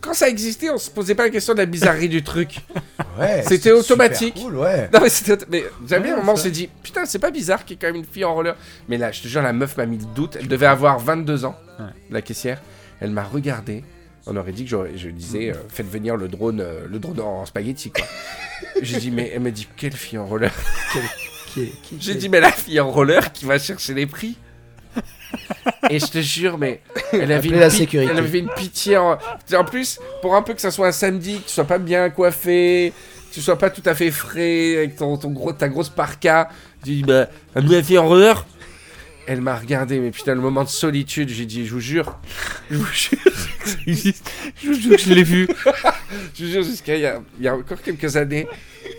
Quand 0.00 0.14
ça 0.14 0.28
existait, 0.28 0.70
on 0.70 0.78
se 0.78 0.90
posait 0.90 1.14
pas 1.14 1.24
la 1.24 1.30
question 1.30 1.54
de 1.54 1.58
la 1.58 1.66
bizarrerie 1.66 2.08
du 2.08 2.22
truc. 2.22 2.56
Ouais, 3.18 3.42
C'était 3.46 3.72
automatique. 3.72 4.34
Cool, 4.40 4.56
ouais. 4.56 4.88
Non, 4.94 5.00
mais 5.02 5.10
c'était. 5.10 5.36
Mais 5.50 5.64
Ouais, 5.90 5.94
un 6.10 6.16
moment 6.16 6.32
on 6.32 6.36
s'est 6.36 6.50
dit, 6.50 6.70
putain, 6.82 7.04
c'est 7.04 7.18
pas 7.18 7.30
bizarre 7.30 7.66
qu'il 7.66 7.74
y 7.74 7.74
ait 7.74 7.78
quand 7.78 7.88
même 7.88 7.96
une 7.96 8.04
fille 8.10 8.24
en 8.24 8.32
roller. 8.34 8.56
Mais 8.88 8.96
là, 8.96 9.12
je 9.12 9.20
te 9.20 9.28
jure, 9.28 9.42
la 9.42 9.52
meuf 9.52 9.76
m'a 9.76 9.84
mis 9.84 9.98
le 9.98 10.04
doute. 10.14 10.36
Elle 10.40 10.48
devait 10.48 10.64
avoir 10.66 10.98
22 10.98 11.44
ans, 11.44 11.54
Ouais. 11.78 11.86
la 12.10 12.22
caissière. 12.22 12.62
Elle 13.00 13.10
m'a 13.10 13.24
regardé. 13.24 13.84
On 14.26 14.36
aurait 14.36 14.52
dit 14.52 14.64
que 14.64 14.70
je 14.96 15.08
disais, 15.08 15.50
euh, 15.50 15.54
faites 15.68 15.90
venir 15.90 16.16
le 16.16 16.28
drone, 16.28 16.60
euh, 16.60 16.86
le 16.88 16.98
drone 16.98 17.20
en 17.20 17.44
spaghetti, 17.44 17.90
quoi. 17.90 18.04
J'ai 18.82 18.98
dit, 18.98 19.10
mais 19.10 19.30
elle 19.34 19.40
m'a 19.40 19.50
dit, 19.50 19.66
quelle 19.76 19.92
fille 19.92 20.18
en 20.18 20.26
roller? 20.26 20.52
J'ai 21.98 22.14
dit, 22.14 22.28
mais 22.28 22.40
la 22.40 22.52
fille 22.52 22.80
en 22.80 22.90
roller 22.90 23.32
qui 23.32 23.44
va 23.44 23.58
chercher 23.58 23.92
les 23.92 24.06
prix. 24.06 24.36
Et 25.90 25.98
je 25.98 26.06
te 26.06 26.18
jure, 26.18 26.58
mais 26.58 26.80
elle 27.12 27.32
avait, 27.32 27.48
une, 27.48 27.58
la 27.58 27.68
pi- 27.68 27.76
sécurité. 27.78 28.10
elle 28.12 28.18
avait 28.18 28.38
une 28.38 28.50
pitié. 28.50 28.96
En... 28.96 29.18
en 29.54 29.64
plus, 29.64 29.98
pour 30.22 30.34
un 30.34 30.42
peu 30.42 30.54
que 30.54 30.60
ça 30.60 30.70
soit 30.70 30.88
un 30.88 30.92
samedi, 30.92 31.38
que 31.40 31.46
tu 31.46 31.52
sois 31.54 31.64
pas 31.64 31.78
bien 31.78 32.10
coiffé, 32.10 32.92
que 33.28 33.34
tu 33.34 33.40
sois 33.40 33.58
pas 33.58 33.70
tout 33.70 33.82
à 33.86 33.94
fait 33.94 34.10
frais 34.10 34.76
avec 34.78 34.96
ton, 34.96 35.16
ton 35.16 35.30
gros, 35.30 35.52
ta 35.52 35.68
grosse 35.68 35.88
parka, 35.88 36.48
j'ai 36.84 36.96
dit, 36.96 37.02
bah, 37.02 37.28
la 37.54 37.82
fille 37.82 37.98
en 37.98 38.06
roller 38.08 38.44
Elle 39.26 39.40
m'a 39.40 39.56
regardé, 39.56 39.98
mais 40.00 40.10
putain, 40.10 40.34
le 40.34 40.40
moment 40.40 40.64
de 40.64 40.68
solitude, 40.68 41.28
j'ai 41.28 41.46
dit, 41.46 41.66
je 41.66 41.72
vous 41.74 41.80
jure, 41.80 42.18
je 42.70 42.76
vous 42.76 42.86
jure, 42.92 43.18
Je 43.86 44.66
vous 44.68 44.74
jure 44.74 44.96
que 44.96 45.02
je 45.02 45.14
l'ai 45.14 45.22
vu. 45.22 45.48
je 46.34 46.44
vous 46.44 46.50
jure, 46.50 46.62
jusqu'à 46.62 46.94
il 46.96 47.02
y 47.02 47.06
a, 47.06 47.20
il 47.38 47.44
y 47.44 47.48
a 47.48 47.54
encore 47.54 47.80
quelques 47.82 48.16
années, 48.16 48.46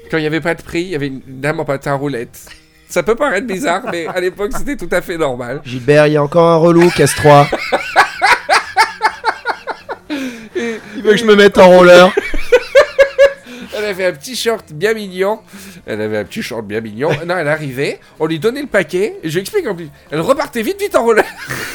quand 0.09 0.17
il 0.17 0.21
n'y 0.21 0.27
avait 0.27 0.41
pas 0.41 0.55
de 0.55 0.61
prix, 0.61 0.81
il 0.81 0.89
y 0.89 0.95
avait 0.95 1.07
une 1.07 1.21
dame 1.27 1.59
en 1.59 1.65
patin 1.65 1.91
à 1.91 1.95
roulette. 1.95 2.47
Ça 2.91 3.03
peut 3.03 3.15
paraître 3.15 3.47
bizarre, 3.47 3.83
mais 3.89 4.05
à 4.05 4.19
l'époque, 4.19 4.51
c'était 4.57 4.75
tout 4.75 4.89
à 4.91 5.01
fait 5.01 5.17
normal. 5.17 5.61
Gilbert, 5.63 6.07
il 6.07 6.13
y 6.13 6.17
a 6.17 6.23
encore 6.23 6.49
un 6.49 6.57
relou, 6.57 6.89
casse-toi. 6.89 7.47
Il 10.09 11.01
veut 11.01 11.11
que 11.11 11.17
je 11.17 11.23
me 11.23 11.37
mette 11.37 11.57
en 11.57 11.69
roller. 11.69 12.13
Elle 13.77 13.85
avait 13.85 14.05
un 14.07 14.11
petit 14.11 14.35
short 14.35 14.73
bien 14.73 14.93
mignon. 14.93 15.39
Elle 15.85 16.01
avait 16.01 16.17
un 16.17 16.25
petit 16.25 16.43
short 16.43 16.65
bien 16.65 16.81
mignon. 16.81 17.11
Non, 17.25 17.37
elle 17.37 17.47
arrivait, 17.47 18.01
on 18.19 18.25
lui 18.25 18.39
donnait 18.39 18.61
le 18.61 18.67
paquet, 18.67 19.15
et 19.23 19.29
je 19.29 19.35
lui 19.35 19.41
explique 19.41 19.67
en 19.67 19.73
plus. 19.73 19.87
Elle 20.11 20.19
repartait 20.19 20.61
vite, 20.61 20.81
vite 20.81 20.95
en 20.97 21.03
roller. 21.03 21.23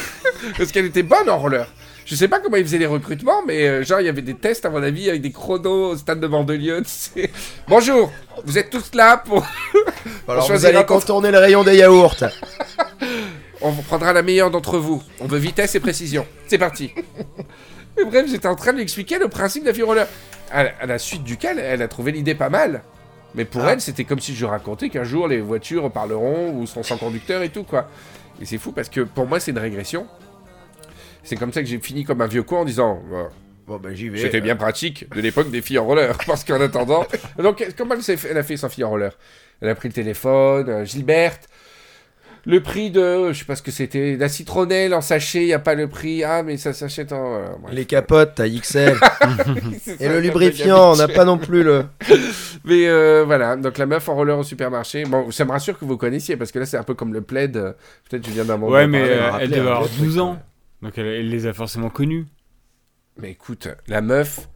Parce 0.57 0.71
qu'elle 0.71 0.85
était 0.85 1.01
bonne 1.01 1.27
en 1.31 1.39
roller. 1.39 1.67
Je 2.09 2.15
sais 2.15 2.29
pas 2.29 2.39
comment 2.39 2.55
ils 2.55 2.63
faisaient 2.63 2.77
les 2.77 2.85
recrutements, 2.85 3.43
mais 3.45 3.67
euh, 3.67 3.83
genre, 3.83 3.99
il 3.99 4.05
y 4.05 4.09
avait 4.09 4.21
des 4.21 4.33
tests, 4.33 4.65
à 4.65 4.69
mon 4.69 4.81
avis, 4.81 5.09
avec 5.09 5.21
des 5.21 5.31
chronos 5.33 5.91
au 5.91 5.97
stade 5.97 6.21
de 6.21 6.27
Mandelieu. 6.27 6.81
Bonjour, 7.67 8.09
vous 8.45 8.57
êtes 8.57 8.69
tous 8.69 8.91
là 8.95 9.17
pour. 9.17 9.45
Alors 10.29 10.49
vous 10.49 10.65
allez 10.65 10.85
contourner 10.85 11.31
le 11.31 11.37
rayon 11.39 11.65
des 11.65 11.75
yaourts. 11.75 12.15
On 13.61 13.71
vous 13.71 13.81
prendra 13.81 14.13
la 14.13 14.21
meilleure 14.21 14.51
d'entre 14.51 14.77
vous. 14.77 15.03
On 15.19 15.25
veut 15.27 15.37
vitesse 15.37 15.75
et 15.75 15.81
précision. 15.81 16.25
C'est 16.47 16.57
parti. 16.57 16.93
Et 17.99 18.05
bref, 18.05 18.27
j'étais 18.29 18.47
en 18.47 18.55
train 18.55 18.71
de 18.71 18.77
lui 18.77 18.83
expliquer 18.83 19.19
le 19.19 19.27
principe 19.27 19.65
de. 19.65 19.71
À, 20.49 20.63
la- 20.63 20.71
à 20.79 20.85
la 20.85 20.99
suite 20.99 21.23
duquel, 21.25 21.59
elle 21.59 21.81
a 21.81 21.89
trouvé 21.89 22.13
l'idée 22.13 22.35
pas 22.35 22.49
mal. 22.49 22.83
Mais 23.35 23.43
pour 23.43 23.63
Ah. 23.65 23.73
elle, 23.73 23.81
c'était 23.81 24.05
comme 24.05 24.21
si 24.21 24.33
je 24.33 24.45
racontais 24.45 24.87
qu'un 24.87 25.03
jour 25.03 25.27
les 25.27 25.41
voitures 25.41 25.91
parleront 25.91 26.51
ou 26.55 26.65
seront 26.67 26.83
sans 26.83 26.97
conducteur 26.97 27.41
et 27.41 27.49
tout, 27.49 27.63
quoi. 27.63 27.89
Et 28.41 28.45
c'est 28.45 28.57
fou 28.59 28.71
parce 28.71 28.87
que 28.87 29.01
pour 29.01 29.27
moi, 29.27 29.41
c'est 29.41 29.51
une 29.51 29.57
régression. 29.59 30.07
C'est 31.27 31.35
comme 31.35 31.51
ça 31.53 31.61
que 31.61 31.67
j'ai 31.67 31.79
fini 31.79 32.03
comme 32.03 32.21
un 32.21 32.27
vieux 32.27 32.43
con 32.43 32.57
en 32.59 32.65
disant 32.65 33.01
Bah, 33.11 33.29
Bon 33.67 33.77
bah 33.77 33.89
j'y 33.93 34.07
vais. 34.09 34.17
C'était 34.19 34.39
bien 34.41 34.55
pratique 34.55 35.09
de 35.13 35.19
l'époque 35.19 35.51
des 35.51 35.61
filles 35.61 35.79
en 35.79 35.85
roller. 35.85 36.17
Parce 36.27 36.43
qu'en 36.45 36.61
attendant. 36.61 37.05
Donc, 37.37 37.65
comment 37.77 37.95
elle, 37.95 38.01
s'est 38.03 38.15
fait- 38.17 38.29
elle 38.31 38.37
a 38.37 38.43
fait 38.43 38.55
sans 38.57 38.69
fille 38.69 38.85
en 38.85 38.89
roller? 38.89 39.11
Elle 39.61 39.67
a 39.69 39.75
pris 39.75 39.89
le 39.89 39.93
téléphone, 39.93 40.69
euh, 40.69 40.85
Gilberte. 40.85 41.47
Le 42.45 42.61
prix 42.61 42.91
de. 42.91 43.33
Je 43.33 43.39
sais 43.39 43.43
pas 43.43 43.57
ce 43.57 43.61
que 43.61 43.71
c'était. 43.71 44.15
La 44.15 44.29
citronnelle 44.29 44.93
en 44.93 45.01
sachet, 45.01 45.41
il 45.41 45.47
n'y 45.47 45.53
a 45.53 45.59
pas 45.59 45.73
le 45.75 45.89
prix. 45.89 46.23
Ah, 46.23 46.43
mais 46.43 46.55
ça 46.55 46.71
s'achète 46.71 47.11
en. 47.11 47.35
euh, 47.35 47.45
bref. 47.61 47.73
Les 47.75 47.83
capotes, 47.83 48.35
t'as 48.35 48.47
XL. 48.47 48.93
Et 49.99 50.07
le 50.07 50.21
lubrifiant, 50.21 50.93
on 50.93 50.95
n'a 50.95 51.09
pas 51.09 51.25
non 51.25 51.37
plus 51.37 51.61
le. 51.63 51.83
Mais 52.63 52.87
euh, 52.87 53.23
voilà, 53.25 53.57
donc 53.57 53.77
la 53.77 53.85
meuf 53.85 54.07
en 54.07 54.15
roller 54.15 54.37
au 54.39 54.43
supermarché. 54.43 55.03
Bon, 55.03 55.29
ça 55.31 55.43
me 55.43 55.51
rassure 55.51 55.77
que 55.77 55.83
vous 55.83 55.97
connaissiez, 55.97 56.37
parce 56.37 56.53
que 56.53 56.59
là, 56.59 56.65
c'est 56.65 56.77
un 56.77 56.83
peu 56.83 56.93
comme 56.93 57.13
le 57.13 57.21
plaid. 57.21 57.57
euh, 57.57 57.73
Peut-être 58.09 58.21
que 58.23 58.29
je 58.29 58.33
viens 58.35 58.45
d'un 58.45 58.55
moment. 58.55 58.71
Ouais, 58.71 58.87
mais 58.87 59.01
euh, 59.03 59.29
elle 59.41 59.49
devait 59.49 59.59
un 59.59 59.63
avoir 59.65 59.81
autre 59.81 59.91
truc, 59.93 60.05
12 60.05 60.19
ans. 60.19 60.39
Donc 60.81 60.97
elle, 60.97 61.07
elle 61.07 61.29
les 61.29 61.45
a 61.47 61.53
forcément 61.53 61.89
connus. 61.89 62.25
Mais 63.17 63.31
écoute, 63.31 63.67
la 63.87 64.01
meuf. 64.01 64.47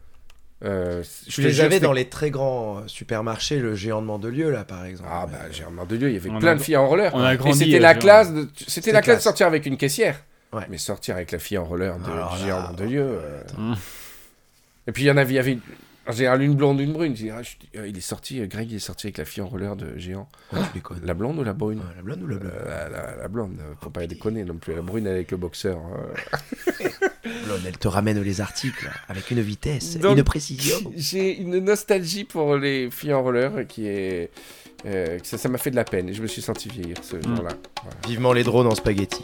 euh, 0.64 1.02
je 1.26 1.42
les 1.42 1.60
avais 1.60 1.74
c'était- 1.76 1.86
dans 1.86 1.92
les 1.92 2.08
très 2.08 2.30
grands 2.30 2.78
euh, 2.78 2.82
supermarchés, 2.86 3.58
le 3.58 3.74
géant 3.74 4.00
de 4.00 4.06
Mandelieu 4.06 4.50
là 4.50 4.64
par 4.64 4.84
exemple. 4.84 5.08
Ah 5.12 5.26
bah 5.26 5.38
un 5.80 5.84
de 5.86 5.96
Dieu, 5.96 6.08
il 6.10 6.14
y 6.14 6.16
avait 6.16 6.30
On 6.30 6.38
plein 6.38 6.52
a- 6.52 6.54
de 6.54 6.60
filles 6.62 6.76
en 6.76 6.86
roller. 6.86 7.10
on 7.14 7.20
a 7.20 7.34
Et 7.34 7.36
grandi, 7.36 7.58
c'était 7.58 7.78
euh, 7.78 7.80
la 7.80 7.94
classe 7.96 8.32
de 8.32 8.48
c'était 8.56 8.70
C'était 8.70 8.92
la 8.92 9.02
classe 9.02 9.18
de 9.18 9.22
sortir 9.22 9.46
avec 9.48 9.66
une 9.66 9.76
caissière. 9.76 10.22
Ouais. 10.52 10.62
Mais 10.70 10.78
sortir 10.78 11.16
avec 11.16 11.32
la 11.32 11.38
fille 11.40 11.58
en 11.58 11.64
roller 11.64 11.98
de 11.98 12.04
Alors 12.10 12.36
du 12.36 12.40
là, 12.42 12.46
géant 12.46 12.72
de 12.74 12.86
Dieu. 12.86 13.02
euh. 13.04 13.42
Et 14.86 14.92
puis 14.92 15.04
il 15.04 15.06
y 15.06 15.10
en 15.10 15.16
avait, 15.16 15.32
il 15.32 15.36
y 15.36 15.38
avait 15.40 15.58
une- 16.06 16.12
en 16.12 16.16
général 16.16 16.42
une 16.42 16.54
blonde, 16.54 16.80
une 16.80 16.92
brune. 16.92 17.12
Dis, 17.14 17.30
ah, 17.30 17.42
je- 17.42 17.78
euh, 17.78 17.86
il 17.88 17.96
est 17.96 18.00
sorti, 18.00 18.40
euh, 18.40 18.46
Greg 18.46 18.70
il 18.70 18.76
est 18.76 18.78
sorti 18.78 19.06
avec 19.06 19.18
la 19.18 19.24
fille 19.24 19.42
en 19.42 19.46
roller 19.48 19.76
de 19.76 19.96
géant. 19.98 20.28
La 21.04 21.14
blonde 21.14 21.38
ou 21.38 21.44
la 21.44 21.52
brune 21.52 21.78
Ouais, 21.78 21.84
la 21.96 22.02
blonde 22.02 22.22
ou 22.22 22.26
la 22.26 22.36
blonde 22.36 22.52
Euh, 22.54 22.68
la, 22.68 22.88
la- 22.88 23.16
la 23.22 23.28
blonde, 23.28 23.56
euh, 23.60 23.74
faut 23.80 23.90
pas 23.90 24.06
déconner 24.06 24.44
non 24.44 24.54
plus. 24.56 24.74
La 24.74 24.82
brune 24.82 25.06
avec 25.06 25.30
le 25.30 25.36
boxeur. 25.36 25.78
euh. 25.78 26.14
Blonde, 27.46 27.60
elle 27.66 27.78
te 27.78 27.86
ramène 27.88 28.20
les 28.20 28.40
articles 28.40 28.90
avec 29.08 29.30
une 29.30 29.40
vitesse, 29.40 29.96
Donc, 29.98 30.18
une 30.18 30.24
précision. 30.24 30.76
J'ai 30.96 31.40
une 31.40 31.58
nostalgie 31.60 32.24
pour 32.24 32.56
les 32.56 32.90
filles 32.90 33.12
en 33.12 33.22
roller 33.22 33.66
qui 33.68 33.86
est. 33.86 34.30
ça 35.22 35.48
m'a 35.48 35.58
fait 35.58 35.70
de 35.70 35.76
la 35.76 35.84
peine 35.84 36.08
et 36.08 36.14
je 36.14 36.20
me 36.22 36.26
suis 36.26 36.42
senti 36.42 36.68
vieillir 36.68 36.96
ce 37.02 37.16
Mm. 37.16 37.36
jour-là. 37.36 37.52
Vivement 38.08 38.32
les 38.32 38.42
drones 38.42 38.66
en 38.66 38.74
spaghetti. 38.74 39.22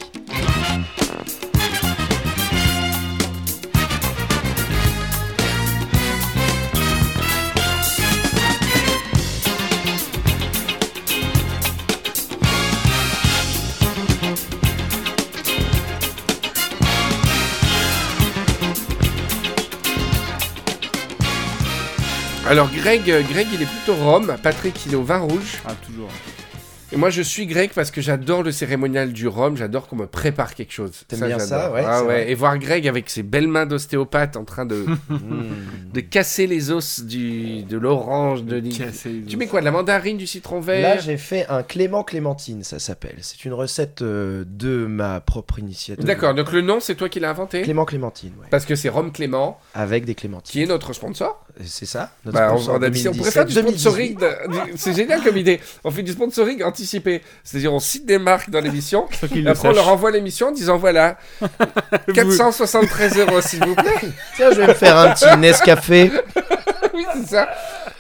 Alors 22.49 22.71
Greg, 22.75 23.11
euh, 23.11 23.23
Greg 23.23 23.47
il 23.53 23.63
est 23.63 23.67
plutôt 23.67 23.95
rhum, 23.95 24.35
Patrick 24.43 24.87
il 24.87 24.93
est 24.93 24.97
au 24.97 25.03
vin 25.03 25.19
rouge. 25.19 25.59
Ah, 25.67 25.75
toujours. 25.87 26.09
Et 26.91 26.97
moi 26.97 27.11
je 27.11 27.21
suis 27.21 27.45
Greg 27.45 27.71
parce 27.75 27.91
que 27.91 28.01
j'adore 28.01 28.43
le 28.43 28.51
cérémonial 28.51 29.13
du 29.13 29.29
rhum, 29.29 29.59
j'adore 29.59 29.89
qu'on 29.89 29.97
me 29.97 30.07
prépare 30.07 30.55
quelque 30.55 30.73
chose. 30.73 30.93
T'aimes 31.07 31.27
bien 31.27 31.39
ça, 31.39 31.71
ouais, 31.71 31.83
Ah 31.87 32.01
ouais. 32.01 32.05
vrai. 32.07 32.31
Et 32.31 32.35
voir 32.35 32.57
Greg 32.59 32.89
avec 32.89 33.11
ses 33.11 33.23
belles 33.23 33.47
mains 33.49 33.67
d'ostéopathe 33.67 34.39
en 34.39 34.45
train 34.47 34.65
de, 34.65 34.87
de 35.93 36.01
casser 36.01 36.47
les 36.47 36.71
os 36.71 37.01
du, 37.03 37.63
de 37.65 37.77
l'orange, 37.77 38.43
de 38.45 38.57
l'i- 38.57 38.71
Casser 38.79 39.11
les 39.11 39.23
Tu 39.25 39.37
mets 39.37 39.47
quoi 39.49 39.61
De 39.61 39.67
la 39.67 39.71
mandarine, 39.71 40.17
du 40.17 40.27
citron 40.27 40.61
vert? 40.61 40.81
Là, 40.97 40.99
j'ai 40.99 41.19
fait 41.19 41.45
un 41.51 41.63
Clément 41.63 42.05
Clémentine, 42.05 42.65
ça 42.65 42.79
s'appelle. 42.79 43.17
C'est 43.21 43.45
une 43.45 43.53
recette 43.53 44.01
euh, 44.01 44.45
de 44.47 44.87
ma 44.87 45.21
propre 45.21 45.59
initiative. 45.59 46.07
D'accord, 46.07 46.33
donc 46.35 46.51
le 46.53 46.63
nom 46.63 46.81
c'est 46.81 46.95
toi 46.95 47.11
qui 47.11 47.21
l'as 47.21 47.29
inventé? 47.29 47.61
Clément 47.61 47.85
Clémentine, 47.85 48.33
ouais. 48.41 48.47
Parce 48.51 48.65
que 48.65 48.75
c'est 48.77 48.89
Rhum 48.89 49.13
Clément 49.13 49.61
avec 49.75 50.07
des 50.07 50.15
clémentines. 50.15 50.53
qui 50.53 50.63
est 50.63 50.67
notre 50.67 50.95
sponsor. 50.95 51.45
C'est 51.67 51.87
ça 51.87 52.11
notre 52.25 52.39
Bah, 52.39 52.55
on, 52.55 52.69
on 52.71 52.83
a 52.83 52.89
dit, 52.91 53.09
on 53.09 53.13
pourrait 53.13 53.31
2017, 53.31 53.33
faire 53.33 53.45
du 53.47 53.55
2018. 53.55 54.19
sponsoring. 54.19 54.77
C'est 54.77 54.95
génial 54.95 55.23
comme 55.23 55.37
idée. 55.37 55.61
On 55.83 55.91
fait 55.91 56.03
du 56.05 56.13
sponsoring 56.13 56.63
anticipé. 56.63 57.23
C'est-à-dire 57.43 57.73
on 57.75 57.81
cite 57.81 58.07
des 58.07 58.19
marques 58.19 58.51
dans 58.51 58.61
l'émission. 58.61 59.07
Après 59.47 59.69
on 59.69 59.73
leur 59.73 59.89
envoie 59.89 60.11
l'émission 60.13 60.49
en 60.49 60.53
disant 60.53 60.77
voilà 60.79 61.19
473 62.15 63.19
euros 63.19 63.41
s'il 63.41 63.65
vous 63.65 63.75
plaît. 63.75 64.09
Tiens, 64.37 64.51
je 64.53 64.61
vais 64.61 64.67
me 64.69 64.75
faire 64.75 64.97
un 64.97 65.11
petit 65.15 65.37
Nescafé. 65.39 66.13
oui, 66.95 67.05
c'est 67.23 67.29
ça. 67.31 67.49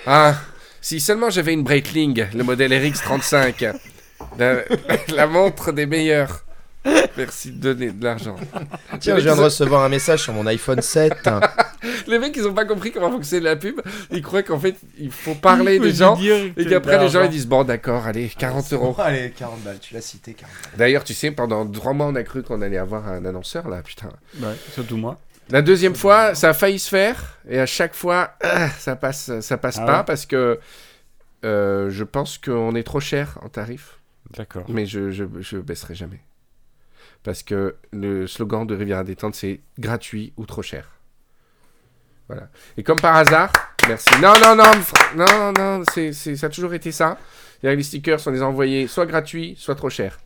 Ah, 0.06 0.34
si 0.80 1.00
seulement 1.00 1.30
j'avais 1.30 1.52
une 1.52 1.64
Breitling, 1.64 2.26
le 2.34 2.44
modèle 2.44 2.72
RX35, 2.72 3.74
la, 4.38 4.54
la 5.14 5.26
montre 5.26 5.72
des 5.72 5.86
meilleurs. 5.86 6.44
Merci 7.16 7.50
de 7.52 7.58
donner 7.74 7.90
de 7.90 8.02
l'argent. 8.04 8.36
Tiens, 9.00 9.16
je 9.16 9.22
viens 9.22 9.36
de 9.36 9.40
recevoir 9.42 9.82
un 9.82 9.88
message 9.88 10.22
sur 10.22 10.32
mon 10.32 10.46
iPhone 10.46 10.80
7. 10.80 11.28
Les 12.06 12.18
mecs, 12.18 12.36
ils 12.36 12.46
ont 12.46 12.54
pas 12.54 12.64
compris 12.64 12.92
comment 12.92 13.10
fonctionnait 13.10 13.44
la 13.44 13.56
pub. 13.56 13.80
Ils 14.10 14.22
croient 14.22 14.42
qu'en 14.42 14.58
fait, 14.58 14.76
il 14.98 15.10
faut 15.10 15.34
parler 15.34 15.78
des 15.78 15.92
gens. 15.92 16.18
Et 16.56 16.66
qu'après, 16.66 16.98
les 16.98 17.08
gens, 17.08 17.22
ils 17.24 17.30
disent 17.30 17.46
Bon, 17.46 17.64
d'accord, 17.64 18.06
allez, 18.06 18.28
40 18.28 18.72
euros. 18.72 18.96
Allez, 18.98 19.30
40 19.36 19.60
balles, 19.62 19.78
tu 19.80 19.94
l'as 19.94 20.00
cité, 20.00 20.34
40 20.34 20.52
balles. 20.52 20.72
D'ailleurs, 20.78 21.04
tu 21.04 21.14
sais, 21.14 21.30
pendant 21.30 21.66
trois 21.66 21.92
mois, 21.92 22.06
on 22.06 22.14
a 22.14 22.22
cru 22.22 22.42
qu'on 22.42 22.62
allait 22.62 22.78
avoir 22.78 23.08
un 23.08 23.24
annonceur 23.24 23.68
là, 23.68 23.82
putain. 23.82 24.10
Ouais, 24.40 24.54
surtout 24.72 24.96
moi. 24.96 25.20
La 25.50 25.62
deuxième 25.62 25.94
fois, 25.94 26.34
ça 26.34 26.50
a 26.50 26.54
failli 26.54 26.78
se 26.78 26.90
faire, 26.90 27.38
et 27.48 27.58
à 27.58 27.64
chaque 27.64 27.94
fois, 27.94 28.34
ah, 28.42 28.68
ça 28.78 28.96
passe, 28.96 29.40
ça 29.40 29.56
passe 29.56 29.78
Ah 29.80 29.86
pas 29.86 29.98
ouais 30.00 30.04
parce 30.04 30.26
que 30.26 30.58
euh, 31.44 31.88
je 31.88 32.04
pense 32.04 32.36
qu'on 32.36 32.74
est 32.74 32.82
trop 32.82 33.00
cher 33.00 33.38
en 33.42 33.48
tarif, 33.48 33.98
D'accord. 34.36 34.64
mais 34.68 34.84
je, 34.84 35.10
je, 35.10 35.24
je 35.40 35.56
baisserai 35.56 35.94
jamais. 35.94 36.20
Parce 37.22 37.42
que 37.42 37.76
le 37.92 38.26
slogan 38.26 38.66
de 38.66 38.74
Riviera 38.74 39.04
Détente, 39.04 39.34
c'est 39.34 39.60
gratuit 39.78 40.32
ou 40.36 40.44
trop 40.44 40.62
cher. 40.62 40.90
Voilà. 42.28 42.48
Et 42.76 42.82
comme 42.82 43.00
par 43.00 43.16
hasard, 43.16 43.50
merci. 43.88 44.08
Non, 44.20 44.32
non, 44.42 44.54
non, 44.54 44.72
non, 45.16 45.52
non, 45.52 45.82
c'est, 45.92 46.12
c'est- 46.12 46.36
ça 46.36 46.46
a 46.46 46.50
toujours 46.50 46.74
été 46.74 46.92
ça. 46.92 47.16
Les 47.62 47.82
stickers, 47.82 48.20
on 48.26 48.30
les 48.30 48.42
a 48.42 48.46
envoyés 48.46 48.86
soit 48.86 49.06
gratuits, 49.06 49.56
soit 49.58 49.74
trop 49.74 49.90
chers. 49.90 50.18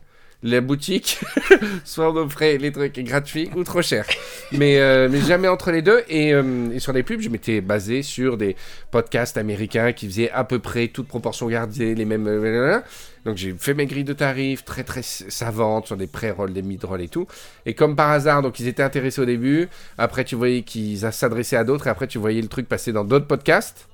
La 0.43 0.59
boutique, 0.61 1.19
soit 1.85 2.11
on 2.11 2.17
offrait 2.17 2.57
les 2.57 2.71
trucs 2.71 2.99
gratuits 2.99 3.49
ou 3.55 3.63
trop 3.63 3.81
cher. 3.81 4.05
Mais, 4.51 4.77
euh, 4.79 5.07
mais 5.09 5.21
jamais 5.21 5.47
entre 5.47 5.71
les 5.71 5.81
deux. 5.81 6.03
Et, 6.09 6.33
euh, 6.33 6.69
et 6.73 6.79
sur 6.79 6.91
les 6.93 7.01
pubs, 7.03 7.21
je 7.21 7.29
m'étais 7.29 7.61
basé 7.61 8.01
sur 8.03 8.37
des 8.37 8.55
podcasts 8.91 9.37
américains 9.37 9.93
qui 9.93 10.07
faisaient 10.07 10.29
à 10.31 10.43
peu 10.43 10.59
près 10.59 10.89
toute 10.89 11.07
proportion 11.07 11.47
gardée, 11.47 11.95
les 11.95 12.05
mêmes. 12.05 12.27
euh, 12.27 12.79
Donc 13.25 13.37
j'ai 13.37 13.55
fait 13.57 13.73
mes 13.73 13.85
grilles 13.85 14.03
de 14.03 14.13
tarifs 14.13 14.65
très 14.65 14.83
très 14.83 15.01
savantes 15.01 15.87
sur 15.87 15.95
des 15.97 16.07
pré-rolls, 16.07 16.51
des 16.53 16.61
mid-rolls 16.61 17.01
et 17.01 17.07
tout. 17.07 17.25
Et 17.65 17.73
comme 17.73 17.95
par 17.95 18.11
hasard, 18.11 18.41
donc 18.41 18.59
ils 18.59 18.67
étaient 18.67 18.83
intéressés 18.83 19.21
au 19.21 19.25
début. 19.25 19.69
Après, 19.97 20.25
tu 20.25 20.35
voyais 20.35 20.61
qu'ils 20.63 20.99
s'adressaient 21.11 21.55
à 21.57 21.63
d'autres. 21.63 21.87
Et 21.87 21.89
après, 21.89 22.07
tu 22.07 22.17
voyais 22.17 22.41
le 22.41 22.49
truc 22.49 22.67
passer 22.67 22.91
dans 22.91 23.05
d'autres 23.05 23.27
podcasts. 23.27 23.87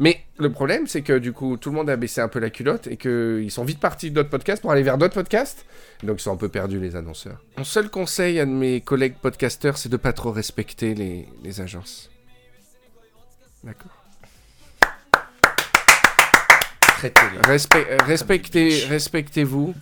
Mais 0.00 0.22
le 0.38 0.50
problème, 0.50 0.86
c'est 0.86 1.02
que 1.02 1.18
du 1.18 1.34
coup, 1.34 1.58
tout 1.58 1.68
le 1.68 1.76
monde 1.76 1.90
a 1.90 1.96
baissé 1.96 2.22
un 2.22 2.28
peu 2.28 2.38
la 2.38 2.48
culotte 2.48 2.86
et 2.86 2.96
qu'ils 2.96 3.50
sont 3.50 3.64
vite 3.64 3.78
partis 3.78 4.10
d'autres 4.10 4.30
podcasts 4.30 4.62
pour 4.62 4.72
aller 4.72 4.82
vers 4.82 4.96
d'autres 4.96 5.12
podcasts. 5.12 5.66
Donc 6.02 6.20
ils 6.20 6.22
sont 6.22 6.32
un 6.32 6.38
peu 6.38 6.48
perdus, 6.48 6.80
les 6.80 6.96
annonceurs. 6.96 7.44
Mon 7.58 7.64
seul 7.64 7.90
conseil 7.90 8.40
à 8.40 8.46
mes 8.46 8.80
collègues 8.80 9.16
podcasteurs, 9.20 9.76
c'est 9.76 9.90
de 9.90 9.98
pas 9.98 10.14
trop 10.14 10.32
respecter 10.32 10.94
les, 10.94 11.28
les 11.44 11.60
agences. 11.60 12.10
D'accord 13.62 13.92
euh, 17.04 17.08
respectez, 18.06 18.84
respectez-vous, 18.86 19.74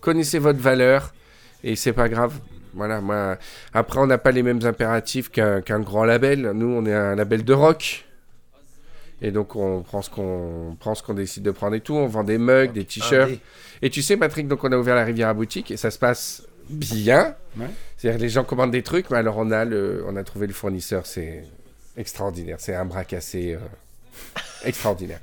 connaissez 0.00 0.38
votre 0.38 0.58
valeur, 0.58 1.14
et 1.62 1.76
c'est 1.76 1.92
pas 1.92 2.08
grave. 2.08 2.34
Voilà, 2.74 3.00
moi. 3.00 3.36
Après, 3.74 4.00
on 4.00 4.06
n'a 4.06 4.18
pas 4.18 4.30
les 4.30 4.42
mêmes 4.42 4.64
impératifs 4.64 5.30
qu'un 5.30 5.60
qu'un 5.62 5.80
grand 5.80 6.04
label. 6.04 6.52
Nous, 6.54 6.66
on 6.66 6.84
est 6.86 6.94
un 6.94 7.16
label 7.16 7.44
de 7.44 7.52
rock. 7.52 8.07
Et 9.20 9.30
donc, 9.30 9.56
on 9.56 9.82
prend 9.82 10.02
ce 10.02 10.10
qu'on 10.10 10.76
prend 10.78 10.94
ce 10.94 11.02
qu'on 11.02 11.14
décide 11.14 11.42
de 11.42 11.50
prendre 11.50 11.74
et 11.74 11.80
tout. 11.80 11.94
On 11.94 12.06
vend 12.06 12.24
des 12.24 12.38
mugs, 12.38 12.72
des 12.72 12.84
t-shirts. 12.84 13.32
Et 13.82 13.90
tu 13.90 14.02
sais, 14.02 14.16
Patrick, 14.16 14.48
donc 14.48 14.62
on 14.64 14.72
a 14.72 14.76
ouvert 14.76 14.94
la 14.94 15.04
Riviera 15.04 15.34
Boutique 15.34 15.70
et 15.70 15.76
ça 15.76 15.90
se 15.90 15.98
passe 15.98 16.42
bien. 16.68 17.34
Ouais. 17.56 17.66
C'est-à-dire 17.96 18.18
que 18.18 18.22
les 18.22 18.28
gens 18.28 18.44
commandent 18.44 18.70
des 18.70 18.82
trucs, 18.82 19.10
mais 19.10 19.16
alors 19.16 19.36
on 19.38 19.50
a, 19.50 19.64
le, 19.64 20.04
on 20.06 20.16
a 20.16 20.24
trouvé 20.24 20.46
le 20.46 20.52
fournisseur, 20.52 21.06
c'est 21.06 21.44
extraordinaire. 21.96 22.56
C'est 22.60 22.74
un 22.74 22.84
bras 22.84 23.04
cassé 23.04 23.54
euh, 23.54 23.58
extraordinaire. 24.64 25.20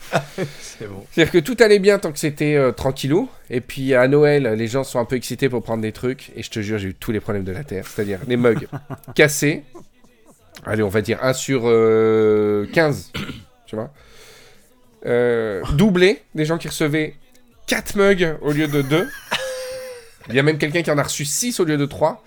C'est 0.60 0.88
bon. 0.88 1.06
C'est-à-dire 1.12 1.32
que 1.32 1.38
tout 1.40 1.56
allait 1.60 1.80
bien 1.80 2.00
tant 2.00 2.12
que 2.12 2.20
c'était 2.20 2.56
euh, 2.56 2.72
tranquillou. 2.72 3.30
Et 3.50 3.62
puis 3.62 3.94
à 3.94 4.08
Noël, 4.08 4.44
les 4.44 4.68
gens 4.68 4.84
sont 4.84 5.00
un 5.00 5.06
peu 5.06 5.16
excités 5.16 5.48
pour 5.48 5.64
prendre 5.64 5.82
des 5.82 5.94
trucs. 5.94 6.32
Et 6.36 6.44
je 6.44 6.50
te 6.50 6.60
jure, 6.60 6.78
j'ai 6.80 6.90
eu 6.90 6.94
tous 6.94 7.12
les 7.12 7.22
problèmes 7.22 7.46
de 7.46 7.52
la 7.54 7.64
Terre. 7.64 7.88
C'est-à-dire 7.88 8.20
les 8.28 8.38
mugs 8.38 8.68
cassés. 9.16 9.64
Allez, 10.66 10.84
on 10.84 10.90
va 10.90 11.02
dire 11.02 11.20
1 11.22 11.34
sur 11.34 11.62
euh, 11.66 12.66
15. 12.74 13.12
Tu 13.66 13.76
vois 13.76 13.92
Euh, 15.06 15.62
Doublé. 15.74 16.22
Des 16.34 16.46
gens 16.46 16.58
qui 16.58 16.68
recevaient 16.68 17.16
4 17.68 17.96
mugs 17.96 18.38
au 18.42 18.52
lieu 18.52 18.68
de 18.68 18.82
2. 18.82 19.08
Il 20.30 20.36
y 20.36 20.40
a 20.40 20.44
même 20.44 20.58
quelqu'un 20.58 20.82
qui 20.82 20.92
en 20.92 20.98
a 20.98 21.04
reçu 21.04 21.26
6 21.26 21.60
au 21.60 21.66
lieu 21.66 21.78
de 21.78 21.86
3. 21.86 22.24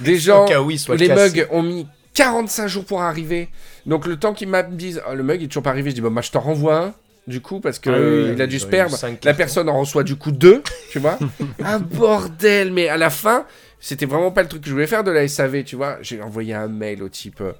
Des 0.00 0.16
gens. 0.16 0.46
Soit 0.78 0.96
les 0.96 1.08
mugs 1.08 1.46
ont 1.50 1.62
mis 1.62 1.86
45 2.14 2.66
jours 2.66 2.84
pour 2.84 3.02
arriver. 3.02 3.48
Donc 3.84 4.06
le 4.06 4.16
temps 4.16 4.32
qu'ils 4.32 4.48
me 4.48 4.62
disent 4.72 5.02
Ah, 5.06 5.14
le 5.14 5.22
mug 5.22 5.42
est 5.42 5.46
toujours 5.48 5.62
pas 5.62 5.70
arrivé, 5.70 5.90
je 5.90 5.96
dis 5.96 6.00
bah 6.00 6.10
moi 6.10 6.22
je 6.22 6.30
t'en 6.30 6.40
renvoie 6.40 6.78
un. 6.78 6.94
Du 7.26 7.40
coup, 7.40 7.58
parce 7.60 7.78
que 7.80 7.90
Ah 7.90 7.98
oui, 8.28 8.32
il 8.36 8.40
a 8.42 8.46
dû 8.46 8.58
se 8.60 8.66
perdre. 8.66 8.96
La 9.24 9.34
personne 9.34 9.68
en 9.68 9.80
reçoit 9.80 10.04
du 10.04 10.14
coup 10.16 10.30
deux, 10.30 10.62
tu 10.90 10.98
vois. 11.00 11.18
un 11.62 11.78
bordel, 11.80 12.72
mais 12.72 12.88
à 12.88 12.96
la 12.96 13.10
fin, 13.10 13.44
c'était 13.80 14.06
vraiment 14.06 14.30
pas 14.30 14.42
le 14.42 14.48
truc 14.48 14.62
que 14.62 14.68
je 14.68 14.72
voulais 14.72 14.86
faire 14.86 15.04
de 15.04 15.10
la 15.10 15.28
SAV, 15.28 15.64
tu 15.64 15.76
vois. 15.76 15.98
J'ai 16.00 16.22
envoyé 16.22 16.54
un 16.54 16.68
mail 16.68 17.02
au 17.02 17.08
type, 17.08 17.40
euh, 17.40 17.52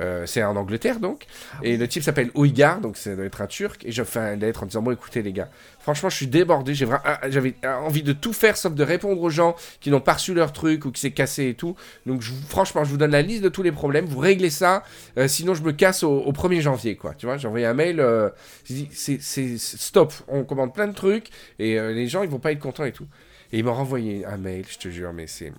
euh, 0.00 0.26
c'est 0.26 0.42
en 0.42 0.56
Angleterre 0.56 0.98
donc, 0.98 1.26
et 1.62 1.76
le 1.76 1.86
type 1.86 2.02
s'appelle 2.02 2.30
Uygar, 2.34 2.80
donc 2.80 2.96
ça 2.96 3.14
doit 3.14 3.24
être 3.24 3.40
un 3.40 3.46
turc, 3.46 3.84
et 3.84 3.92
je 3.92 4.02
fais 4.02 4.18
un 4.18 4.36
lettre 4.36 4.62
en 4.62 4.66
disant 4.66 4.82
bon 4.82 4.92
écoutez 4.92 5.22
les 5.22 5.32
gars, 5.32 5.48
franchement 5.78 6.08
je 6.08 6.16
suis 6.16 6.26
débordé, 6.26 6.74
j'ai 6.74 6.86
ah, 6.90 7.20
j'avais 7.28 7.54
ah, 7.62 7.80
envie 7.80 8.02
de 8.02 8.12
tout 8.12 8.32
faire 8.32 8.56
sauf 8.56 8.74
de 8.74 8.82
répondre 8.82 9.20
aux 9.20 9.30
gens 9.30 9.56
qui 9.80 9.90
n'ont 9.90 10.00
pas 10.00 10.14
reçu 10.14 10.34
leur 10.34 10.52
truc 10.52 10.84
ou 10.86 10.90
qui 10.90 11.00
s'est 11.00 11.10
cassé 11.10 11.48
et 11.48 11.54
tout. 11.54 11.76
Donc 12.06 12.22
je 12.22 12.32
franchement 12.48 12.84
je 12.84 12.90
vous 12.90 12.96
donne 12.96 13.10
la 13.10 13.22
liste 13.22 13.42
de 13.42 13.48
tous 13.48 13.62
les 13.62 13.72
problèmes, 13.72 14.06
vous 14.06 14.18
réglez 14.18 14.50
ça, 14.50 14.82
euh, 15.18 15.28
sinon 15.28 15.54
je 15.54 15.62
me 15.62 15.72
casse 15.72 16.02
au, 16.02 16.18
au 16.18 16.32
1er 16.32 16.60
janvier 16.60 16.96
quoi, 16.96 17.14
tu 17.14 17.26
vois. 17.26 17.36
J'ai 17.36 17.48
envoyé 17.48 17.66
un 17.66 17.74
mail, 17.74 18.00
euh, 18.00 18.30
j'ai 18.64 18.74
dit 18.74 18.88
c'est 18.92 19.58
stop, 19.58 20.12
on 20.28 20.44
commande 20.44 20.74
plein 20.74 20.88
de 20.88 20.94
trucs 20.94 21.28
et 21.58 21.78
les 21.78 22.08
gens 22.08 22.22
ils 22.22 22.30
vont 22.30 22.38
pas 22.38 22.52
être 22.52 22.60
contents 22.60 22.84
et 22.84 22.92
tout. 22.92 23.06
Et 23.52 23.58
il 23.58 23.64
m'a 23.64 23.72
renvoyé 23.72 24.24
un 24.24 24.36
mail, 24.36 24.64
je 24.68 24.78
te 24.78 24.88
jure, 24.88 25.12
mais 25.12 25.26
c'est. 25.26 25.52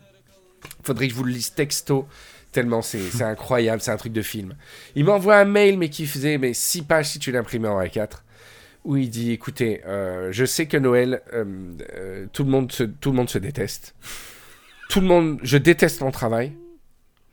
Faudrait 0.84 1.08
que 1.08 1.14
je 1.14 1.18
vous 1.18 1.24
le 1.24 1.32
lise 1.32 1.54
texto, 1.54 2.08
tellement 2.52 2.82
c'est 2.82 3.22
incroyable, 3.22 3.82
c'est 3.82 3.92
un 3.92 3.98
truc 3.98 4.14
de 4.14 4.22
film. 4.22 4.56
Il 4.96 5.06
m'envoie 5.06 5.38
un 5.38 5.46
mail, 5.46 5.78
mais 5.78 5.90
qui 5.90 6.06
faisait 6.06 6.38
mais 6.38 6.54
6 6.54 6.84
pages 6.84 7.10
si 7.10 7.20
tu 7.20 7.32
l'imprimais 7.32 7.68
en 7.68 7.82
A4, 7.82 8.22
où 8.84 8.98
il 8.98 9.10
dit 9.10 9.32
écoutez, 9.32 9.82
euh, 9.86 10.32
je 10.32 10.46
sais 10.46 10.68
que 10.68 10.78
Noël, 10.78 11.22
euh, 11.34 11.46
euh, 11.96 12.26
tout, 12.32 12.44
le 12.44 12.50
monde 12.50 12.72
se, 12.72 12.84
tout 12.84 13.12
le 13.12 13.16
monde 13.16 13.30
se 13.30 13.40
déteste. 13.40 13.96
Tout 14.90 15.02
le 15.02 15.08
monde, 15.08 15.40
je 15.42 15.58
déteste 15.58 16.02
mon 16.02 16.12
travail. 16.12 16.54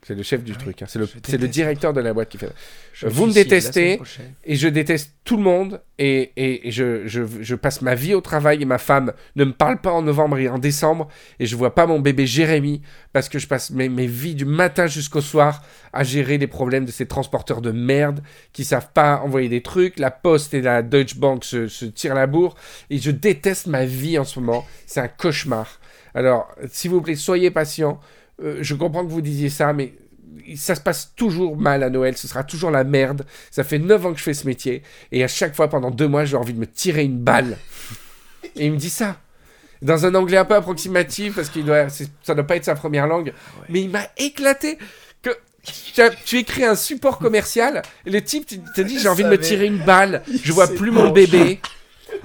C'est 0.09 0.15
le 0.15 0.23
chef 0.23 0.43
du 0.43 0.53
truc, 0.57 0.81
hein, 0.81 0.85
c'est 0.89 0.97
le, 0.97 1.05
c'est 1.23 1.37
directeur 1.47 1.93
de 1.93 2.01
la 2.01 2.13
boîte 2.13 2.29
qui 2.29 2.39
fait. 2.39 2.49
Je 2.93 3.05
Vous 3.07 3.27
me 3.27 3.31
détestez. 3.43 3.97
Et 4.43 4.55
je 4.55 4.67
déteste 4.67 5.13
tout 5.23 5.37
le 5.37 5.43
monde. 5.43 5.81
Et, 5.99 6.31
et- 6.35 6.67
et 6.67 6.71
je, 6.71 7.07
je- 7.07 7.21
je 7.41 7.55
passe 7.55 7.83
ma 7.83 7.93
vie 7.93 8.15
au 8.15 8.21
travail. 8.21 8.63
Et 8.63 8.65
ma 8.65 8.79
femme 8.79 9.13
ne 9.35 9.45
me 9.45 9.53
parle 9.53 9.79
pas 9.79 9.91
en 9.91 10.01
novembre 10.01 10.39
et 10.39 10.49
en 10.49 10.57
décembre. 10.57 11.09
Et 11.39 11.45
je 11.45 11.55
vois 11.55 11.75
pas 11.75 11.85
mon 11.85 11.99
bébé 11.99 12.25
Jérémy. 12.25 12.81
Parce 13.13 13.29
que 13.29 13.37
je 13.37 13.45
passe 13.45 13.69
mes, 13.69 13.87
mes 13.87 14.07
vies 14.07 14.33
du 14.33 14.45
matin 14.45 14.87
jusqu'au 14.87 15.21
soir 15.21 15.61
à 15.93 16.03
gérer 16.03 16.39
les 16.39 16.47
problèmes 16.47 16.85
de 16.85 16.91
ces 16.91 17.05
transporteurs 17.05 17.61
de 17.61 17.69
merde 17.71 18.21
qui 18.51 18.63
savent 18.63 18.89
pas 18.91 19.17
envoyer 19.23 19.47
des 19.47 19.61
trucs. 19.61 19.99
La 19.99 20.09
Poste 20.09 20.55
et 20.55 20.61
la 20.61 20.81
Deutsche 20.81 21.17
Bank 21.17 21.43
se, 21.45 21.67
se 21.67 21.85
tirent 21.85 22.15
la 22.15 22.25
bourre. 22.25 22.55
Et 22.89 22.97
je 22.97 23.11
déteste 23.11 23.67
ma 23.67 23.85
vie 23.85 24.17
en 24.17 24.23
ce 24.23 24.39
moment. 24.39 24.65
C'est 24.87 25.01
un 25.01 25.07
cauchemar. 25.07 25.79
Alors, 26.15 26.49
s'il 26.71 26.89
vous 26.89 27.01
plaît, 27.01 27.13
soyez 27.15 27.51
patient. 27.51 27.99
Euh, 28.43 28.57
je 28.61 28.73
comprends 28.75 29.05
que 29.05 29.11
vous 29.11 29.21
disiez 29.21 29.49
ça, 29.49 29.73
mais 29.73 29.93
ça 30.55 30.75
se 30.75 30.81
passe 30.81 31.11
toujours 31.15 31.57
mal 31.57 31.83
à 31.83 31.89
Noël. 31.89 32.15
Ce 32.17 32.27
sera 32.27 32.43
toujours 32.43 32.71
la 32.71 32.83
merde. 32.83 33.25
Ça 33.51 33.63
fait 33.63 33.79
9 33.79 34.05
ans 34.05 34.13
que 34.13 34.19
je 34.19 34.23
fais 34.23 34.33
ce 34.33 34.47
métier. 34.47 34.83
Et 35.11 35.23
à 35.23 35.27
chaque 35.27 35.55
fois, 35.55 35.67
pendant 35.67 35.91
deux 35.91 36.07
mois, 36.07 36.25
j'ai 36.25 36.37
envie 36.37 36.53
de 36.53 36.59
me 36.59 36.67
tirer 36.67 37.03
une 37.03 37.19
balle. 37.19 37.57
Et 38.55 38.65
il 38.67 38.71
me 38.71 38.77
dit 38.77 38.89
ça. 38.89 39.17
Dans 39.81 40.05
un 40.05 40.13
anglais 40.15 40.37
un 40.37 40.45
peu 40.45 40.55
approximatif, 40.55 41.35
parce 41.35 41.49
qu'il 41.49 41.63
doit, 41.65 41.87
ça 41.89 42.35
doit 42.35 42.45
pas 42.45 42.55
être 42.57 42.65
sa 42.65 42.75
première 42.75 43.07
langue. 43.07 43.33
Mais 43.69 43.81
il 43.81 43.89
m'a 43.89 44.03
éclaté 44.17 44.77
que 45.21 45.29
tu, 45.93 46.01
as- 46.01 46.09
tu 46.09 46.37
écris 46.37 46.65
un 46.65 46.75
support 46.75 47.17
commercial 47.19 47.81
et 48.05 48.09
le 48.11 48.21
type 48.21 48.45
tu- 48.45 48.59
te 48.75 48.81
dit 48.81 48.99
j'ai 48.99 49.07
envie 49.07 49.23
de 49.23 49.29
me 49.29 49.37
tirer 49.37 49.65
une 49.67 49.77
balle. 49.83 50.21
Je 50.43 50.51
vois 50.51 50.67
plus 50.67 50.91
mon 50.91 51.11
bébé. 51.11 51.59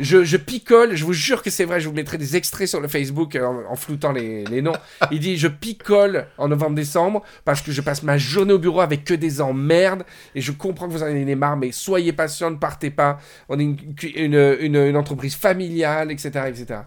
Je, 0.01 0.25
je 0.25 0.37
picole, 0.37 0.95
je 0.97 1.05
vous 1.05 1.13
jure 1.13 1.43
que 1.43 1.51
c'est 1.51 1.65
vrai, 1.65 1.81
je 1.81 1.89
vous 1.89 1.95
mettrai 1.95 2.19
des 2.19 2.37
extraits 2.37 2.67
sur 2.69 2.81
le 2.81 2.89
Facebook 2.89 3.37
euh, 3.37 3.45
en, 3.47 3.73
en 3.73 3.77
floutant 3.77 4.11
les, 4.13 4.45
les 4.47 4.61
noms. 4.63 4.73
Il 5.13 5.21
dit 5.21 5.37
je 5.37 5.47
picole 5.49 6.27
en 6.37 6.49
novembre-décembre 6.49 7.23
parce 7.45 7.61
que 7.63 7.71
je 7.73 7.81
passe 7.81 8.03
ma 8.03 8.19
journée 8.19 8.53
au 8.55 8.59
bureau 8.59 8.81
avec 8.81 9.05
que 9.05 9.15
des 9.15 9.41
emmerdes 9.41 10.05
et 10.35 10.41
je 10.41 10.51
comprends 10.53 10.89
que 10.89 10.93
vous 10.93 11.03
en 11.03 11.07
avez 11.07 11.35
marre, 11.37 11.57
mais 11.57 11.71
soyez 11.73 12.13
patient, 12.13 12.51
ne 12.51 12.57
partez 12.57 12.91
pas. 12.91 13.19
On 13.49 13.59
est 13.59 13.63
une, 13.63 13.77
une, 14.15 14.57
une- 14.61 14.77
une 14.77 14.97
entreprise 14.97 15.35
familiale, 15.37 16.11
etc. 16.11 16.31
etc. 16.49 16.81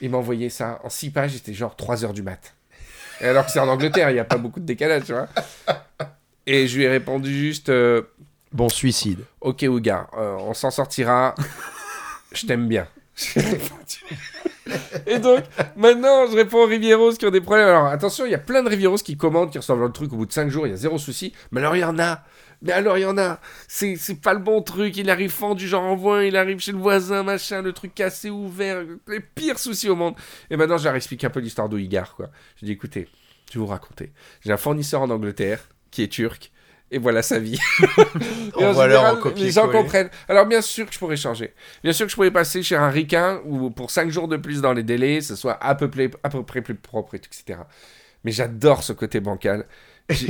Il 0.00 0.10
m'a 0.10 0.18
envoyé 0.18 0.50
ça 0.50 0.80
en 0.82 0.88
6 0.90 1.10
pages, 1.10 1.32
c'était 1.34 1.54
genre 1.54 1.76
3 1.76 2.04
heures 2.04 2.12
du 2.12 2.22
mat. 2.22 2.54
Et 3.20 3.26
alors 3.26 3.46
que 3.46 3.52
c'est 3.52 3.60
en 3.60 3.68
Angleterre, 3.68 4.10
il 4.10 4.14
n'y 4.14 4.18
a 4.20 4.24
pas 4.24 4.38
beaucoup 4.38 4.60
de 4.60 4.64
décalage, 4.66 5.04
tu 5.06 5.12
vois. 5.12 5.28
Et 6.46 6.66
je 6.66 6.76
lui 6.78 6.84
ai 6.84 6.88
répondu 6.88 7.32
juste 7.32 7.68
euh, 7.68 8.02
Bon 8.52 8.68
suicide. 8.68 9.20
Ok, 9.40 9.64
Ouga, 9.68 10.08
euh, 10.16 10.36
on 10.40 10.54
s'en 10.54 10.70
sortira. 10.70 11.34
Je 12.32 12.46
t'aime 12.46 12.68
bien. 12.68 12.86
Et 15.06 15.18
donc, 15.18 15.44
maintenant, 15.76 16.26
je 16.30 16.36
réponds 16.36 16.58
aux 16.58 16.66
Rivieros 16.66 17.12
qui 17.12 17.26
ont 17.26 17.30
des 17.30 17.40
problèmes. 17.40 17.68
Alors, 17.68 17.86
attention, 17.86 18.26
il 18.26 18.32
y 18.32 18.34
a 18.34 18.38
plein 18.38 18.62
de 18.62 18.68
Rivieros 18.68 18.98
qui 18.98 19.16
commandent, 19.16 19.50
qui 19.50 19.58
reçoivent 19.58 19.80
le 19.80 19.90
truc 19.90 20.12
au 20.12 20.16
bout 20.16 20.26
de 20.26 20.32
5 20.32 20.50
jours, 20.50 20.66
il 20.66 20.70
y 20.70 20.72
a 20.74 20.76
zéro 20.76 20.98
souci. 20.98 21.32
Mais 21.50 21.60
alors, 21.60 21.74
il 21.76 21.80
y 21.80 21.84
en 21.84 21.98
a. 21.98 22.22
Mais 22.62 22.72
alors, 22.72 22.98
il 22.98 23.02
y 23.02 23.06
en 23.06 23.16
a. 23.18 23.40
C'est 23.66 23.96
c'est 23.96 24.16
pas 24.16 24.34
le 24.34 24.40
bon 24.40 24.62
truc. 24.62 24.96
Il 24.96 25.10
arrive 25.10 25.30
fendu, 25.30 25.66
j'en 25.68 25.82
renvoie. 25.82 26.24
Il 26.24 26.36
arrive 26.36 26.58
chez 26.58 26.72
le 26.72 26.78
voisin, 26.78 27.22
machin, 27.22 27.62
le 27.62 27.72
truc 27.72 27.94
cassé, 27.94 28.30
ouvert. 28.30 28.84
Les 29.06 29.20
pires 29.20 29.58
soucis 29.58 29.88
au 29.88 29.96
monde. 29.96 30.14
Et 30.50 30.56
maintenant, 30.56 30.76
je 30.76 30.84
leur 30.84 30.94
explique 30.94 31.24
un 31.24 31.30
peu 31.30 31.40
l'histoire 31.40 31.68
d'Ouigar, 31.68 32.14
quoi. 32.14 32.30
Je 32.60 32.66
dis, 32.66 32.72
écoutez, 32.72 33.08
je 33.50 33.58
vais 33.58 33.60
vous 33.60 33.66
raconter. 33.66 34.12
J'ai 34.42 34.52
un 34.52 34.56
fournisseur 34.56 35.02
en 35.02 35.10
Angleterre 35.10 35.68
qui 35.90 36.02
est 36.02 36.08
turc. 36.08 36.52
Et 36.90 36.98
voilà 36.98 37.22
sa 37.22 37.38
vie. 37.38 37.58
Et 38.58 38.64
en 38.64 38.72
général, 38.72 39.16
en 39.16 39.16
copier-coller. 39.16 39.44
les 39.44 39.50
gens 39.50 39.68
comprennent. 39.68 40.08
Alors 40.28 40.46
bien 40.46 40.62
sûr 40.62 40.86
que 40.86 40.94
je 40.94 40.98
pourrais 40.98 41.16
changer. 41.16 41.52
Bien 41.84 41.92
sûr 41.92 42.06
que 42.06 42.10
je 42.10 42.16
pourrais 42.16 42.30
passer 42.30 42.62
chez 42.62 42.76
un 42.76 42.88
ricain 42.88 43.40
où 43.44 43.70
pour 43.70 43.90
5 43.90 44.10
jours 44.10 44.28
de 44.28 44.36
plus 44.36 44.62
dans 44.62 44.72
les 44.72 44.82
délais, 44.82 45.20
ce 45.20 45.36
soit 45.36 45.62
à 45.62 45.74
peu, 45.74 45.90
près, 45.90 46.10
à 46.22 46.30
peu 46.30 46.42
près 46.42 46.62
plus 46.62 46.74
propre, 46.74 47.14
etc. 47.14 47.60
Mais 48.24 48.32
j'adore 48.32 48.82
ce 48.82 48.92
côté 48.92 49.20
bancal. 49.20 49.66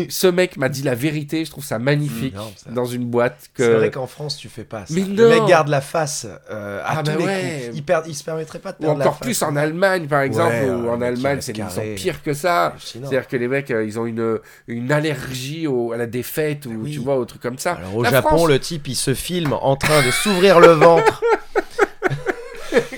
Ce 0.08 0.26
mec 0.26 0.56
m'a 0.56 0.68
dit 0.68 0.82
la 0.82 0.94
vérité, 0.96 1.44
je 1.44 1.50
trouve 1.52 1.64
ça 1.64 1.78
magnifique 1.78 2.34
Non, 2.34 2.50
ça- 2.56 2.70
dans 2.70 2.84
une 2.84 3.04
boîte 3.04 3.50
C'est 3.56 3.70
vrai 3.74 3.90
que... 3.90 3.94
qu'en 3.94 4.08
France, 4.08 4.36
tu 4.36 4.48
fais 4.48 4.64
pas 4.64 4.80
ça. 4.86 4.94
Mais 4.94 5.02
le 5.02 5.28
mec 5.28 5.44
garde 5.46 5.68
la 5.68 5.80
face 5.80 6.26
euh, 6.50 6.80
à 6.84 6.98
Ah 6.98 7.02
tous 7.04 7.12
bah 7.12 7.16
les 7.18 7.24
ouais. 7.24 7.62
coups. 7.66 7.76
Il, 7.76 7.84
perd, 7.84 8.06
il 8.08 8.14
se 8.16 8.24
permettrait 8.24 8.58
pas 8.58 8.72
de 8.72 8.78
Ou 8.78 8.80
perdre 8.82 8.98
la 8.98 9.04
encore 9.06 9.18
face. 9.18 9.26
plus 9.26 9.42
en 9.42 9.54
Allemagne, 9.54 10.08
par 10.08 10.22
exemple, 10.22 10.52
Ouais, 10.52 10.68
où 10.70 10.90
en 10.90 11.00
Allemagne, 11.00 11.38
c'est 11.40 11.56
ils 11.56 11.70
sont 11.70 11.82
pires 11.94 12.22
que 12.24 12.32
ça. 12.34 12.74
C'est-à-dire 12.84 13.28
que 13.28 13.36
les 13.36 13.46
mecs, 13.46 13.70
euh, 13.70 13.84
ils 13.84 13.98
ont 14.00 14.06
une, 14.06 14.38
une 14.66 14.90
allergie 14.90 15.66
au- 15.68 15.92
à 15.92 15.96
la 15.96 16.06
défaite 16.06 16.66
ou 16.66 16.72
oui. 16.82 16.92
tu 16.92 16.98
vois, 16.98 17.16
au 17.16 17.24
truc 17.24 17.40
comme 17.40 17.58
ça. 17.58 17.74
Alors 17.74 17.96
au 17.96 18.02
La 18.02 18.10
Japon, 18.10 18.28
France- 18.30 18.48
le 18.48 18.58
type, 18.58 18.88
il 18.88 18.96
se 18.96 19.14
filme 19.14 19.52
en 19.52 19.76
train 19.76 20.04
de 20.04 20.10
s'ouvrir 20.10 20.58
le 20.58 20.72
ventre 20.72 21.22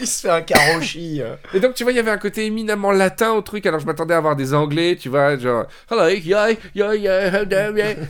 Il 0.01 0.07
se 0.07 0.23
fait 0.23 0.31
un 0.31 0.41
karoshi. 0.43 1.21
euh. 1.21 1.35
Et 1.53 1.61
donc, 1.61 1.75
tu 1.75 1.83
vois, 1.83 1.93
il 1.93 1.97
y 1.97 1.99
avait 1.99 2.11
un 2.11 2.19
côté 2.19 2.47
éminemment 2.47 2.91
latin 2.91 3.33
au 3.33 3.43
truc. 3.43 3.67
Alors, 3.67 3.81
je 3.81 3.87
m'attendais 3.87 4.15
à 4.15 4.17
avoir 4.17 4.35
des 4.37 4.55
anglais, 4.55 4.97
tu 5.01 5.09
vois, 5.11 5.37
genre. 5.39 5.67
Et 5.91 5.97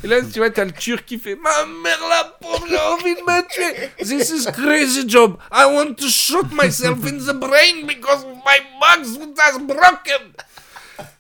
là, 0.07 0.21
tu 0.33 0.39
vois, 0.39 0.51
t'as 0.51 0.65
le 0.65 0.73
turc 0.73 1.05
qui 1.05 1.19
fait 1.19 1.37
Ma 1.37 1.67
mère 1.83 1.99
la 2.09 2.25
pauvre, 2.41 2.65
j'ai 2.69 2.79
envie 2.79 3.15
de 3.15 3.21
me 3.21 3.49
tuer. 3.49 3.91
This 3.99 4.31
is 4.31 4.47
crazy 4.53 5.09
job. 5.09 5.37
I 5.53 5.65
want 5.67 5.95
to 5.95 6.09
shoot 6.09 6.47
myself 6.53 6.99
in 7.07 7.19
the 7.19 7.35
brain 7.35 7.87
because 7.87 8.25
my 8.25 8.61
box 8.81 9.19
has 9.39 9.59
broken. 9.59 10.33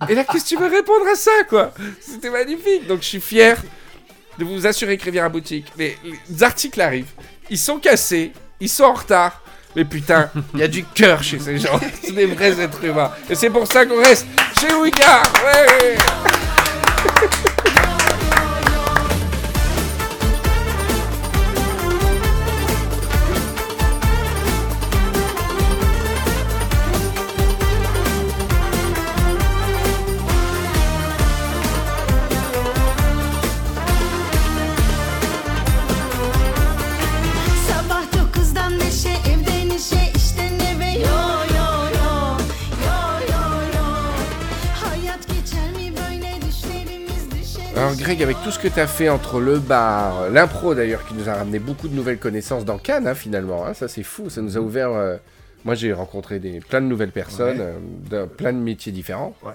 Et 0.08 0.14
là, 0.14 0.24
qu'est-ce 0.24 0.44
que 0.44 0.48
tu 0.50 0.56
veux 0.56 0.68
répondre 0.68 1.06
à 1.10 1.14
ça, 1.14 1.30
quoi? 1.48 1.72
C'était 2.00 2.30
magnifique. 2.30 2.86
Donc, 2.86 3.00
je 3.02 3.06
suis 3.08 3.20
fier 3.20 3.56
de 4.38 4.44
vous 4.44 4.66
assurer 4.66 4.96
que 4.96 5.04
Riviera 5.04 5.28
Boutique, 5.28 5.66
les, 5.76 5.96
les 6.28 6.42
articles 6.42 6.80
arrivent. 6.80 7.12
Ils 7.50 7.58
sont 7.58 7.78
cassés, 7.78 8.32
ils 8.60 8.68
sont 8.68 8.84
en 8.84 8.92
retard. 8.94 9.42
Mais 9.76 9.84
putain, 9.84 10.30
il 10.54 10.60
y 10.60 10.62
a 10.62 10.68
du 10.68 10.84
cœur 10.84 11.22
chez 11.22 11.38
ces 11.38 11.58
gens. 11.58 11.78
C'est 12.02 12.12
des 12.12 12.26
vrais 12.26 12.60
êtres 12.60 12.84
humains. 12.84 13.10
Et 13.28 13.34
c'est 13.34 13.50
pour 13.50 13.66
ça 13.66 13.86
qu'on 13.86 14.00
reste 14.02 14.26
chez. 14.58 14.74
Ouais. 14.74 15.96
Alors 47.76 47.94
Greg, 47.96 48.22
avec 48.22 48.36
tout 48.42 48.50
ce 48.50 48.58
que 48.58 48.68
tu 48.68 48.78
as 48.80 48.86
fait 48.86 49.08
entre 49.08 49.40
le 49.40 49.58
bar, 49.58 50.28
l'impro 50.30 50.74
d'ailleurs, 50.74 51.06
qui 51.06 51.14
nous 51.14 51.28
a 51.28 51.34
ramené 51.34 51.58
beaucoup 51.58 51.88
de 51.88 51.94
nouvelles 51.94 52.18
connaissances 52.18 52.64
dans 52.64 52.78
Cannes, 52.78 53.06
hein, 53.06 53.14
finalement, 53.14 53.64
hein, 53.66 53.74
ça 53.74 53.88
c'est 53.88 54.02
fou, 54.02 54.28
ça 54.28 54.42
nous 54.42 54.56
a 54.56 54.60
ouvert... 54.60 54.90
euh, 54.90 55.16
Moi 55.64 55.74
j'ai 55.74 55.92
rencontré 55.92 56.40
des, 56.40 56.60
plein 56.60 56.80
de 56.80 56.86
nouvelles 56.86 57.12
personnes, 57.12 57.58
Ouais. 57.60 57.72
euh, 58.12 58.24
de 58.24 58.26
plein 58.26 58.52
de 58.52 58.58
métiers 58.58 58.92
différents. 58.92 59.34
Ouais. 59.42 59.52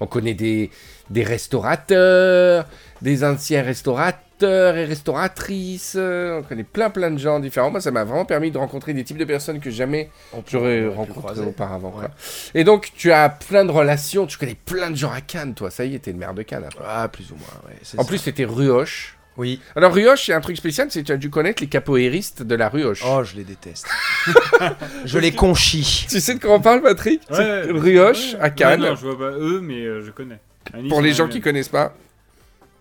On 0.00 0.06
connaît 0.06 0.34
des, 0.34 0.70
des 1.10 1.22
restaurateurs, 1.22 2.66
des 3.02 3.22
anciens 3.24 3.62
restaurateurs 3.62 4.18
et 4.46 4.84
restauratrices, 4.84 5.94
euh, 5.96 6.38
on 6.40 6.42
connaît 6.42 6.64
plein 6.64 6.90
plein 6.90 7.10
de 7.10 7.18
gens 7.18 7.40
différents. 7.40 7.70
Moi 7.70 7.80
ça 7.80 7.90
m'a 7.90 8.04
vraiment 8.04 8.24
permis 8.24 8.50
de 8.50 8.58
rencontrer 8.58 8.92
des 8.94 9.04
types 9.04 9.18
de 9.18 9.24
personnes 9.24 9.60
que 9.60 9.70
jamais 9.70 10.10
j'aurais 10.50 10.86
rencontré 10.88 11.40
auparavant. 11.40 11.90
quoi. 11.90 12.10
Et 12.54 12.64
donc 12.64 12.90
tu 12.96 13.12
as 13.12 13.28
plein 13.28 13.64
de 13.64 13.70
relations, 13.72 14.26
tu 14.26 14.38
connais 14.38 14.56
plein 14.64 14.90
de 14.90 14.96
gens 14.96 15.12
à 15.12 15.20
Cannes, 15.20 15.54
toi, 15.54 15.70
ça 15.70 15.84
y 15.84 15.94
est, 15.94 16.00
t'es 16.00 16.12
le 16.12 16.18
maire 16.18 16.34
de 16.34 16.42
Cannes. 16.42 16.64
après. 16.66 16.84
Ah, 16.86 17.08
plus 17.08 17.30
ou 17.30 17.36
moins, 17.36 17.68
ouais. 17.70 17.76
En 17.98 18.02
ça. 18.02 18.08
plus, 18.08 18.18
c'était 18.18 18.44
Ruoche. 18.44 19.16
Oui. 19.38 19.60
Alors, 19.76 19.94
Ruoche, 19.94 20.26
c'est 20.26 20.34
un 20.34 20.42
truc 20.42 20.58
spécial, 20.58 20.88
c'est 20.90 21.00
que 21.00 21.06
tu 21.06 21.12
as 21.12 21.16
dû 21.16 21.30
connaître 21.30 21.62
les 21.62 21.66
capoeiristes 21.68 22.42
de 22.42 22.54
la 22.54 22.68
Ruoche. 22.68 23.02
Oh, 23.06 23.22
je 23.24 23.36
les 23.36 23.44
déteste. 23.44 23.86
je 25.06 25.18
les 25.18 25.32
conchis. 25.32 26.06
Tu 26.10 26.20
sais 26.20 26.34
de 26.34 26.38
quoi 26.40 26.52
on 26.54 26.60
parle, 26.60 26.82
Patrick? 26.82 27.22
Ouais, 27.30 27.62
Ruoche, 27.70 28.34
ouais. 28.34 28.40
à 28.40 28.50
Cannes. 28.50 28.82
Ouais, 28.82 28.90
non, 28.90 28.94
je 28.94 29.06
vois 29.06 29.18
pas 29.18 29.34
eux, 29.34 29.60
mais 29.62 29.80
euh, 29.86 30.02
je 30.04 30.10
connais. 30.10 30.38
Annie, 30.74 30.90
Pour 30.90 31.00
les 31.00 31.14
gens 31.14 31.28
qui 31.28 31.40
connaissent 31.40 31.70
pas, 31.70 31.94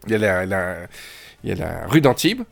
il 0.08 0.12
y 0.12 0.16
a 0.16 0.18
la, 0.18 0.46
la- 0.46 0.76
il 1.44 1.50
y 1.50 1.54
a 1.54 1.56
la 1.56 1.88
rue 1.88 2.02
d'Antibes. 2.02 2.44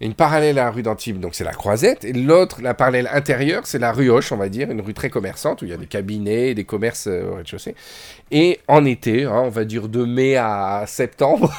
Et 0.00 0.06
une 0.06 0.14
parallèle 0.14 0.58
à 0.58 0.64
la 0.64 0.70
rue 0.72 0.82
d'Antibes, 0.82 1.20
donc 1.20 1.36
c'est 1.36 1.44
la 1.44 1.52
Croisette. 1.52 2.04
Et 2.04 2.12
l'autre, 2.12 2.60
la 2.60 2.74
parallèle 2.74 3.08
intérieure, 3.12 3.62
c'est 3.64 3.78
la 3.78 3.92
rue 3.92 4.10
Hoche, 4.10 4.32
on 4.32 4.36
va 4.36 4.48
dire, 4.48 4.68
une 4.72 4.80
rue 4.80 4.92
très 4.92 5.08
commerçante 5.08 5.62
où 5.62 5.66
il 5.66 5.70
y 5.70 5.72
a 5.72 5.76
des 5.76 5.86
cabinets, 5.86 6.52
des 6.52 6.64
commerces 6.64 7.06
euh, 7.06 7.30
au 7.30 7.36
rez-de-chaussée. 7.36 7.76
Et 8.32 8.58
en 8.66 8.84
été, 8.84 9.22
hein, 9.24 9.42
on 9.44 9.50
va 9.50 9.64
dire 9.64 9.86
de 9.86 10.04
mai 10.04 10.34
à 10.36 10.82
septembre, 10.88 11.52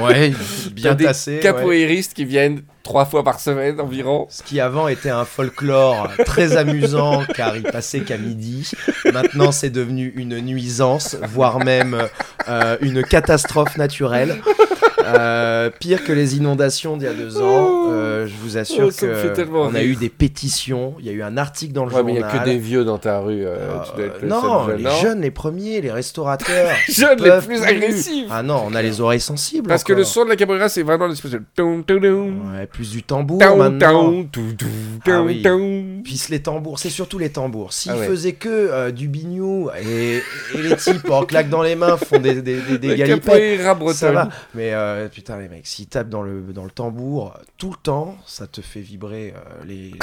Ouais, 0.00 0.30
t'as 0.64 0.70
bien 0.70 0.94
des 0.94 1.04
tassé. 1.06 1.34
ouais. 1.34 1.40
capoeiristes 1.40 2.14
qui 2.14 2.24
viennent 2.24 2.62
trois 2.84 3.06
fois 3.06 3.24
par 3.24 3.40
semaine 3.40 3.80
environ. 3.80 4.28
Ce 4.30 4.44
qui 4.44 4.60
avant 4.60 4.86
était 4.86 5.10
un 5.10 5.24
folklore 5.24 6.10
très 6.24 6.56
amusant 6.56 7.24
car 7.34 7.56
il 7.56 7.64
passait 7.64 8.00
qu'à 8.00 8.18
midi, 8.18 8.70
maintenant 9.12 9.50
c'est 9.50 9.70
devenu 9.70 10.12
une 10.14 10.38
nuisance, 10.38 11.16
voire 11.28 11.58
même 11.58 12.00
euh, 12.48 12.76
une 12.82 13.02
catastrophe 13.02 13.76
naturelle. 13.76 14.36
Euh, 15.04 15.70
pire 15.78 16.04
que 16.04 16.12
les 16.12 16.36
inondations 16.36 16.96
d'il 16.96 17.06
y 17.06 17.10
a 17.10 17.14
deux 17.14 17.38
ans. 17.40 17.90
Euh, 17.90 18.26
je 18.26 18.34
vous 18.42 18.56
assure 18.58 18.88
Oh, 18.88 18.90
que 18.90 19.50
on 19.52 19.74
a 19.74 19.82
eu 19.82 19.96
des 19.96 20.08
pétitions. 20.08 20.94
Il 21.00 21.06
y 21.06 21.08
a 21.08 21.12
eu 21.12 21.22
un 21.22 21.36
article 21.36 21.72
dans 21.72 21.84
le 21.84 21.92
Ouais, 21.94 22.02
mais 22.02 22.12
journal. 22.14 22.30
il 22.32 22.34
n'y 22.34 22.38
a 22.40 22.44
que 22.44 22.48
des 22.50 22.58
vieux 22.58 22.84
dans 22.84 22.98
ta 22.98 23.20
rue. 23.20 23.44
euh, 23.44 23.78
tu 23.84 23.96
dois 23.96 24.06
être 24.06 24.22
le 24.22 24.28
non, 24.28 24.66
seul 24.66 24.76
les 24.78 24.84
non 24.84 24.90
jeunes 25.02 25.20
les 25.20 25.30
premiers, 25.30 25.80
les 25.80 25.90
restaurateurs. 25.90 26.70
ils 26.88 26.94
Jeunes 26.94 27.22
les 27.22 27.40
plus 27.46 27.62
agressifs. 27.62 28.26
Ah 28.30 28.42
non, 28.42 28.62
on 28.66 28.74
a 28.74 28.82
les 28.82 29.00
oreilles 29.00 29.20
sensibles. 29.20 29.68
Parce 29.68 29.84
que 29.84 29.92
le 29.92 30.04
son 30.04 30.24
de 30.24 30.30
la 30.30 30.36
capoeira, 30.36 30.68
c'est 30.68 30.82
vraiment 30.82 31.06
l'espèce 31.06 31.32
de... 31.32 31.42
Ouais, 31.62 32.66
plus 32.66 32.90
du 32.90 33.02
tambour 33.02 33.38
maintenant. 33.56 34.24
Ah 35.06 35.22
oui. 35.22 35.42
Puis 36.04 36.20
les 36.30 36.40
tambours, 36.40 36.78
c'est 36.78 36.90
surtout 36.90 37.18
les 37.18 37.30
tambours. 37.30 37.72
S'ils 37.72 37.92
Ah 37.92 37.98
ouais. 37.98 38.06
faisaient 38.06 38.32
que 38.32 38.48
euh, 38.48 38.90
du 38.90 39.08
bignou 39.08 39.70
et, 39.82 40.16
et 40.54 40.62
les 40.62 40.76
types 40.76 41.08
en 41.10 41.24
claque 41.24 41.48
dans 41.48 41.62
les 41.62 41.74
mains 41.76 41.96
font 41.96 42.18
des, 42.18 42.40
des, 42.42 42.60
des, 42.60 42.78
des 42.78 42.96
galipettes, 42.96 43.60
ça 43.92 44.12
va. 44.12 44.28
Mais 44.54 44.70
euh, 44.94 45.08
putain, 45.08 45.38
les 45.38 45.48
mecs, 45.48 45.66
s'ils 45.66 45.86
tapent 45.86 46.08
dans 46.08 46.22
le, 46.22 46.40
dans 46.52 46.64
le 46.64 46.70
tambour 46.70 47.34
tout 47.58 47.70
le 47.70 47.76
temps, 47.76 48.16
ça 48.26 48.46
te 48.46 48.60
fait 48.60 48.80
vibrer 48.80 49.34
euh, 49.36 49.64
les, 49.66 49.74
les, 49.74 49.90
les 49.90 49.96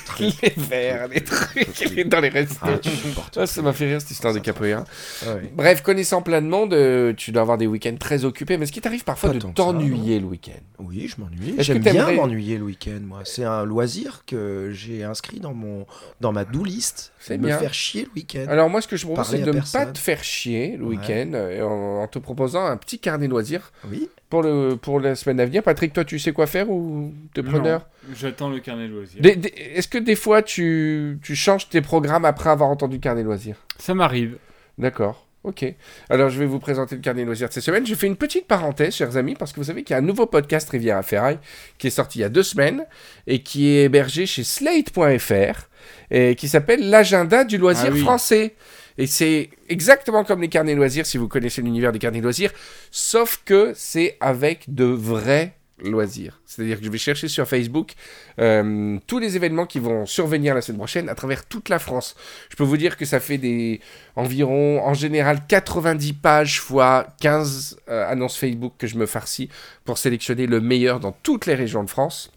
trucs. 0.06 0.42
Les 0.42 0.54
verres, 0.62 1.08
les 1.08 1.22
trucs, 1.22 2.08
dans 2.08 2.20
les 2.20 2.28
restos. 2.28 2.56
Ah, 2.62 2.78
tu 2.78 2.90
supportes. 2.90 3.36
Ah, 3.42 3.46
ça 3.46 3.62
m'a 3.62 3.72
fait 3.72 3.86
rire 3.86 4.00
cette 4.00 4.10
histoire 4.10 4.34
de 4.34 4.38
capoeira. 4.38 4.84
Ah 5.26 5.34
ouais. 5.34 5.50
Bref, 5.54 5.82
connaissant 5.82 6.22
plein 6.22 6.42
de 6.42 6.46
monde, 6.46 6.74
euh, 6.74 7.12
tu 7.14 7.32
dois 7.32 7.42
avoir 7.42 7.58
des 7.58 7.66
week-ends 7.66 7.96
très 7.98 8.24
occupés. 8.24 8.56
Mais 8.58 8.64
est-ce 8.64 8.72
qu'il 8.72 8.82
t'arrive 8.82 9.04
parfois 9.04 9.30
Pas 9.30 9.36
de 9.36 9.40
ça, 9.40 9.48
t'ennuyer 9.54 10.20
le 10.20 10.26
week-end? 10.26 10.60
Oui, 10.78 11.08
je 11.08 11.20
m'ennuie. 11.20 11.54
J'aime 11.58 11.78
bien 11.82 12.12
m'ennuyer 12.12 12.58
le 12.58 12.64
week-end, 12.64 13.00
moi. 13.02 13.20
C'est 13.24 13.44
un 13.44 13.64
loisir 13.64 14.24
que 14.26 14.70
j'ai 14.72 15.02
inscrit 15.04 15.40
dans, 15.40 15.54
mon, 15.54 15.86
dans 16.20 16.32
ma 16.32 16.44
do 16.44 16.62
list. 16.62 17.12
C'est 17.18 17.38
me 17.38 17.46
bien. 17.46 17.58
faire 17.58 17.72
chier 17.74 18.02
le 18.04 18.10
week-end. 18.16 18.46
Alors 18.48 18.68
moi, 18.68 18.80
ce 18.82 18.88
que 18.88 18.96
je 18.96 19.06
propose, 19.06 19.26
c'est 19.26 19.38
de 19.42 19.52
ne 19.52 19.60
pas 19.72 19.86
te 19.86 19.98
faire 19.98 20.22
chier 20.24 20.76
le 20.76 20.84
Ouais. 20.84 20.96
week-end 20.96 21.32
en, 21.62 22.02
en 22.02 22.08
te 22.08 22.18
proposant 22.18 22.64
un 22.66 22.76
petit 22.76 22.98
carnet 22.98 23.28
loisirs 23.28 23.72
Oui. 23.88 24.08
Pour, 24.32 24.42
le, 24.42 24.76
pour 24.80 24.98
la 24.98 25.14
semaine 25.14 25.38
à 25.40 25.44
venir. 25.44 25.62
Patrick, 25.62 25.92
toi, 25.92 26.06
tu 26.06 26.18
sais 26.18 26.32
quoi 26.32 26.46
faire 26.46 26.70
ou 26.70 27.12
t'es 27.34 27.42
preneur? 27.42 27.86
J'attends 28.18 28.48
le 28.48 28.60
carnet 28.60 28.88
de 28.88 28.94
loisirs. 28.94 29.20
Est-ce 29.22 29.88
que 29.88 29.98
des 29.98 30.16
fois, 30.16 30.40
tu, 30.40 31.18
tu 31.22 31.36
changes 31.36 31.68
tes 31.68 31.82
programmes 31.82 32.24
après 32.24 32.48
avoir 32.48 32.70
entendu 32.70 32.96
le 32.96 33.00
carnet 33.02 33.22
loisirs? 33.22 33.56
Ça 33.78 33.92
m'arrive. 33.92 34.38
D'accord. 34.78 35.26
Ok. 35.44 35.66
Alors, 36.08 36.30
je 36.30 36.38
vais 36.38 36.46
vous 36.46 36.60
présenter 36.60 36.94
le 36.94 37.02
carnet 37.02 37.26
loisirs 37.26 37.48
de 37.48 37.52
cette 37.52 37.62
semaine. 37.62 37.86
Je 37.86 37.94
fais 37.94 38.06
une 38.06 38.16
petite 38.16 38.46
parenthèse, 38.46 38.94
chers 38.94 39.18
amis, 39.18 39.34
parce 39.34 39.52
que 39.52 39.60
vous 39.60 39.64
savez 39.66 39.82
qu'il 39.82 39.92
y 39.92 39.96
a 39.96 39.98
un 39.98 40.06
nouveau 40.06 40.24
podcast 40.24 40.70
Riviera 40.70 41.02
Ferraille 41.02 41.38
qui 41.76 41.88
est 41.88 41.90
sorti 41.90 42.20
il 42.20 42.22
y 42.22 42.24
a 42.24 42.30
deux 42.30 42.42
semaines 42.42 42.86
et 43.26 43.42
qui 43.42 43.68
est 43.68 43.82
hébergé 43.84 44.24
chez 44.24 44.44
Slate.fr 44.44 45.68
et 46.10 46.36
qui 46.36 46.48
s'appelle 46.48 46.88
L'agenda 46.88 47.44
du 47.44 47.58
loisir 47.58 47.88
Ah 47.90 47.92
oui. 47.92 48.00
français. 48.00 48.54
Et 48.98 49.06
c'est 49.06 49.50
exactement 49.68 50.24
comme 50.24 50.40
les 50.40 50.48
carnets 50.48 50.74
loisirs, 50.74 51.06
si 51.06 51.18
vous 51.18 51.28
connaissez 51.28 51.62
l'univers 51.62 51.92
des 51.92 51.98
carnets 51.98 52.20
loisirs, 52.20 52.52
sauf 52.90 53.42
que 53.44 53.72
c'est 53.74 54.16
avec 54.20 54.64
de 54.68 54.84
vrais 54.84 55.54
loisirs. 55.90 56.40
C'est-à-dire 56.46 56.78
que 56.78 56.84
je 56.84 56.90
vais 56.90 56.98
chercher 56.98 57.28
sur 57.28 57.46
Facebook 57.46 57.92
euh, 58.38 58.98
tous 59.06 59.18
les 59.18 59.36
événements 59.36 59.66
qui 59.66 59.78
vont 59.78 60.06
survenir 60.06 60.54
la 60.54 60.62
semaine 60.62 60.78
prochaine 60.78 61.08
à 61.08 61.14
travers 61.14 61.44
toute 61.44 61.68
la 61.68 61.78
France. 61.78 62.14
Je 62.50 62.56
peux 62.56 62.64
vous 62.64 62.76
dire 62.76 62.96
que 62.96 63.04
ça 63.04 63.20
fait 63.20 63.38
des 63.38 63.80
environ, 64.16 64.80
en 64.84 64.94
général, 64.94 65.40
90 65.48 66.12
pages 66.14 66.60
fois 66.60 67.06
15 67.20 67.78
euh, 67.88 68.10
annonces 68.10 68.36
Facebook 68.36 68.74
que 68.78 68.86
je 68.86 68.96
me 68.96 69.06
farcis 69.06 69.48
pour 69.84 69.98
sélectionner 69.98 70.46
le 70.46 70.60
meilleur 70.60 71.00
dans 71.00 71.12
toutes 71.12 71.46
les 71.46 71.54
régions 71.54 71.84
de 71.84 71.90
France. 71.90 72.30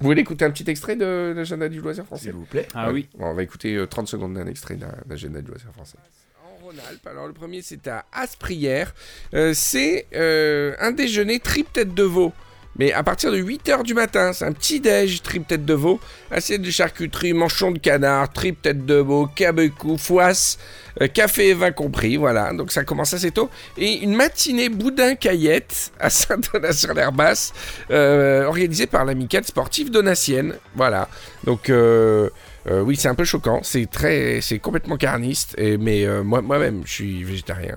Vous 0.00 0.06
voulez 0.06 0.20
écouter 0.20 0.44
un 0.44 0.50
petit 0.50 0.68
extrait 0.70 0.96
de 0.96 1.32
l'agenda 1.34 1.68
du 1.68 1.80
loisir 1.80 2.04
français 2.04 2.24
S'il 2.24 2.32
vous 2.32 2.44
plaît. 2.44 2.68
Ah 2.74 2.88
Ouais. 2.88 2.92
oui. 2.94 3.08
Bon, 3.16 3.26
on 3.26 3.34
va 3.34 3.42
écouter 3.42 3.74
euh, 3.76 3.86
30 3.86 4.08
secondes 4.08 4.34
d'un 4.34 4.46
extrait 4.46 4.76
d'un 4.76 4.92
d'agenda 5.06 5.40
du 5.40 5.48
loisir 5.48 5.70
français. 5.72 5.96
En 6.44 6.64
Rhône-Alpes, 6.64 7.06
alors 7.06 7.26
le 7.26 7.32
premier 7.32 7.62
c'est 7.62 7.86
à 7.88 8.04
Asprières. 8.12 8.94
Euh, 9.34 9.52
c'est 9.54 10.06
euh, 10.14 10.74
un 10.80 10.92
déjeuner 10.92 11.38
trip 11.40 11.72
tête 11.72 11.94
de 11.94 12.02
veau. 12.02 12.32
Mais 12.78 12.92
à 12.92 13.02
partir 13.02 13.32
de 13.32 13.38
8h 13.38 13.82
du 13.82 13.94
matin, 13.94 14.32
c'est 14.32 14.44
un 14.44 14.52
petit 14.52 14.80
déj, 14.80 15.22
trip 15.22 15.46
tête 15.46 15.64
de 15.64 15.74
veau, 15.74 15.98
assiette 16.30 16.62
de 16.62 16.70
charcuterie, 16.70 17.32
manchon 17.32 17.70
de 17.70 17.78
canard, 17.78 18.32
trip 18.32 18.60
tête 18.60 18.84
de 18.84 18.96
veau, 18.96 19.26
cabecou, 19.26 19.96
foisse, 19.96 20.58
euh, 21.00 21.08
café 21.08 21.48
et 21.48 21.54
vin 21.54 21.72
compris, 21.72 22.16
voilà. 22.16 22.52
Donc 22.52 22.72
ça 22.72 22.84
commence 22.84 23.14
assez 23.14 23.30
tôt. 23.30 23.48
Et 23.78 24.02
une 24.02 24.14
matinée 24.14 24.68
boudin-caillette 24.68 25.92
à 25.98 26.10
Saint-Donat-sur-l'Herbasse, 26.10 27.54
euh, 27.90 28.44
organisée 28.44 28.86
par 28.86 29.04
l'amicale 29.04 29.44
sportive 29.44 29.90
donatienne, 29.90 30.54
voilà. 30.74 31.08
Donc 31.44 31.70
euh, 31.70 32.28
oui, 32.68 32.96
c'est 32.96 33.08
un 33.08 33.14
peu 33.14 33.24
choquant, 33.24 33.60
c'est 33.62 33.88
très, 33.90 34.40
c'est 34.42 34.58
complètement 34.58 34.96
carniste, 34.96 35.56
mais 35.58 36.04
moi, 36.24 36.42
moi-même, 36.42 36.82
je 36.84 36.92
suis 36.92 37.22
végétarien. 37.22 37.76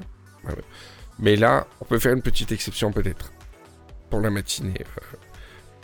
Mais 1.20 1.36
là, 1.36 1.68
on 1.80 1.86
peut 1.86 2.00
faire 2.00 2.14
une 2.14 2.24
petite 2.24 2.52
exception 2.52 2.92
peut-être 2.92 3.32
pour 4.10 4.22
la 4.22 4.30
matinée. 4.30 4.74
euh, 4.82 5.18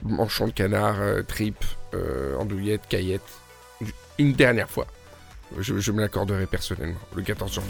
manchon 0.03 0.47
de 0.47 0.51
canard, 0.51 0.99
euh, 0.99 1.21
tripes, 1.23 1.65
euh, 1.93 2.37
andouillette, 2.37 2.87
caillette, 2.87 3.21
une 4.17 4.33
dernière 4.33 4.69
fois. 4.69 4.87
Je, 5.59 5.79
je 5.79 5.91
me 5.91 6.01
l'accorderai 6.01 6.47
personnellement, 6.47 6.97
le 7.15 7.21
14 7.21 7.53
janvier. 7.53 7.69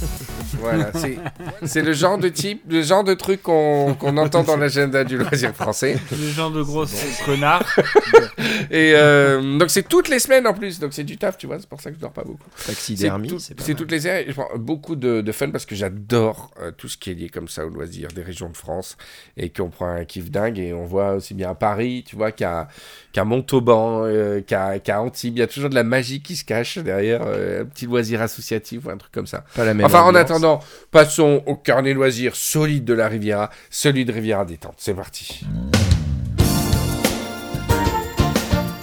voilà, 0.60 0.90
c'est, 0.94 1.16
c'est 1.64 1.80
le 1.82 1.92
genre 1.92 2.18
de 2.18 2.28
type, 2.28 2.62
le 2.68 2.82
genre 2.82 3.04
de 3.04 3.14
truc 3.14 3.42
qu'on, 3.42 3.94
qu'on 3.94 4.16
entend 4.18 4.42
dans 4.42 4.56
l'agenda 4.56 5.02
du 5.04 5.16
loisir 5.16 5.54
français. 5.54 5.96
Le 6.10 6.28
genre 6.30 6.50
de 6.50 6.62
gros 6.62 6.84
connard. 7.24 7.64
Et 8.70 8.92
euh, 8.96 9.58
donc 9.58 9.70
c'est 9.70 9.88
toutes 9.88 10.08
les 10.08 10.18
semaines 10.18 10.46
en 10.46 10.52
plus, 10.52 10.78
donc 10.78 10.92
c'est 10.92 11.04
du 11.04 11.16
taf, 11.16 11.38
tu 11.38 11.46
vois, 11.46 11.58
c'est 11.58 11.68
pour 11.68 11.80
ça 11.80 11.90
que 11.90 11.96
je 11.96 12.00
dors 12.00 12.12
pas 12.12 12.24
beaucoup. 12.24 12.48
Taxidermie, 12.66 13.28
tout- 13.28 13.38
c'est 13.38 13.54
pas 13.54 13.62
c'est 13.62 13.74
toutes 13.74 13.90
les 13.92 14.00
séries. 14.00 14.24
Je 14.28 14.32
prends 14.32 14.48
beaucoup 14.56 14.96
de, 14.96 15.20
de 15.20 15.32
fun 15.32 15.50
parce 15.50 15.64
que 15.64 15.74
j'adore 15.74 16.50
euh, 16.60 16.70
tout 16.76 16.88
ce 16.88 16.98
qui 16.98 17.10
est 17.10 17.14
lié 17.14 17.28
comme 17.28 17.48
ça 17.48 17.64
au 17.64 17.70
loisir 17.70 18.08
des 18.14 18.22
régions 18.22 18.48
de 18.50 18.56
France 18.56 18.96
et 19.36 19.48
qu'on 19.50 19.70
prend 19.70 19.88
un 19.88 20.04
kiff 20.04 20.30
dingue 20.30 20.58
et 20.58 20.72
on 20.74 20.84
voit 20.84 21.12
aussi 21.14 21.34
bien 21.34 21.50
à 21.50 21.54
Paris, 21.54 22.04
tu 22.06 22.16
vois, 22.16 22.32
qu'à 22.32 22.68
qu'à 23.12 23.24
Montauban, 23.24 24.02
euh, 24.04 24.40
qu'à 24.42 24.78
qu'à 24.80 25.00
Antibes. 25.00 25.36
Il 25.36 25.40
y 25.40 25.42
a 25.42 25.46
toujours 25.46 25.70
de 25.70 25.74
la 25.74 25.84
magie 25.84 26.20
qui 26.20 26.36
se 26.36 26.44
cache 26.44 26.76
derrière 26.78 26.95
euh, 27.02 27.62
un 27.62 27.64
petit 27.64 27.86
loisir 27.86 28.22
associatif 28.22 28.84
ou 28.86 28.90
un 28.90 28.96
truc 28.96 29.12
comme 29.12 29.26
ça. 29.26 29.44
Pas 29.54 29.64
la 29.64 29.74
même 29.74 29.86
Enfin, 29.86 30.02
en 30.02 30.14
attendant, 30.14 30.60
passons 30.90 31.42
au 31.46 31.56
carnet 31.56 31.94
loisir 31.94 32.36
solide 32.36 32.84
de 32.84 32.94
la 32.94 33.08
Riviera, 33.08 33.50
celui 33.70 34.04
de 34.04 34.12
Riviera 34.12 34.44
Détente. 34.44 34.74
C'est 34.78 34.94
parti. 34.94 35.44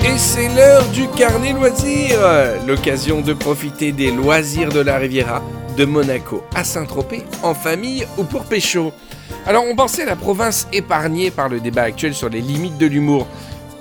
Et 0.06 0.18
c'est 0.18 0.54
l'heure 0.56 0.88
du 0.90 1.08
carnet 1.10 1.54
loisir 1.54 2.20
L'occasion 2.68 3.22
de 3.22 3.34
profiter 3.34 3.92
des 3.92 4.12
loisirs 4.12 4.70
de 4.70 4.82
la 4.82 4.98
Riviera, 4.98 5.42
de 5.78 5.86
Monaco 5.86 6.44
à 6.54 6.64
Saint-Tropez, 6.64 7.24
en 7.42 7.54
famille 7.54 8.06
ou 8.18 8.24
pour 8.24 8.44
pécho. 8.44 8.94
Alors 9.46 9.66
on 9.70 9.76
pensait 9.76 10.06
la 10.06 10.16
province 10.16 10.68
épargnée 10.72 11.32
par 11.32 11.50
le 11.50 11.60
débat 11.60 11.84
actuel 11.84 12.14
sur 12.14 12.30
les 12.30 12.42
limites 12.42 12.78
de 12.78 12.86
l'humour. 12.86 13.28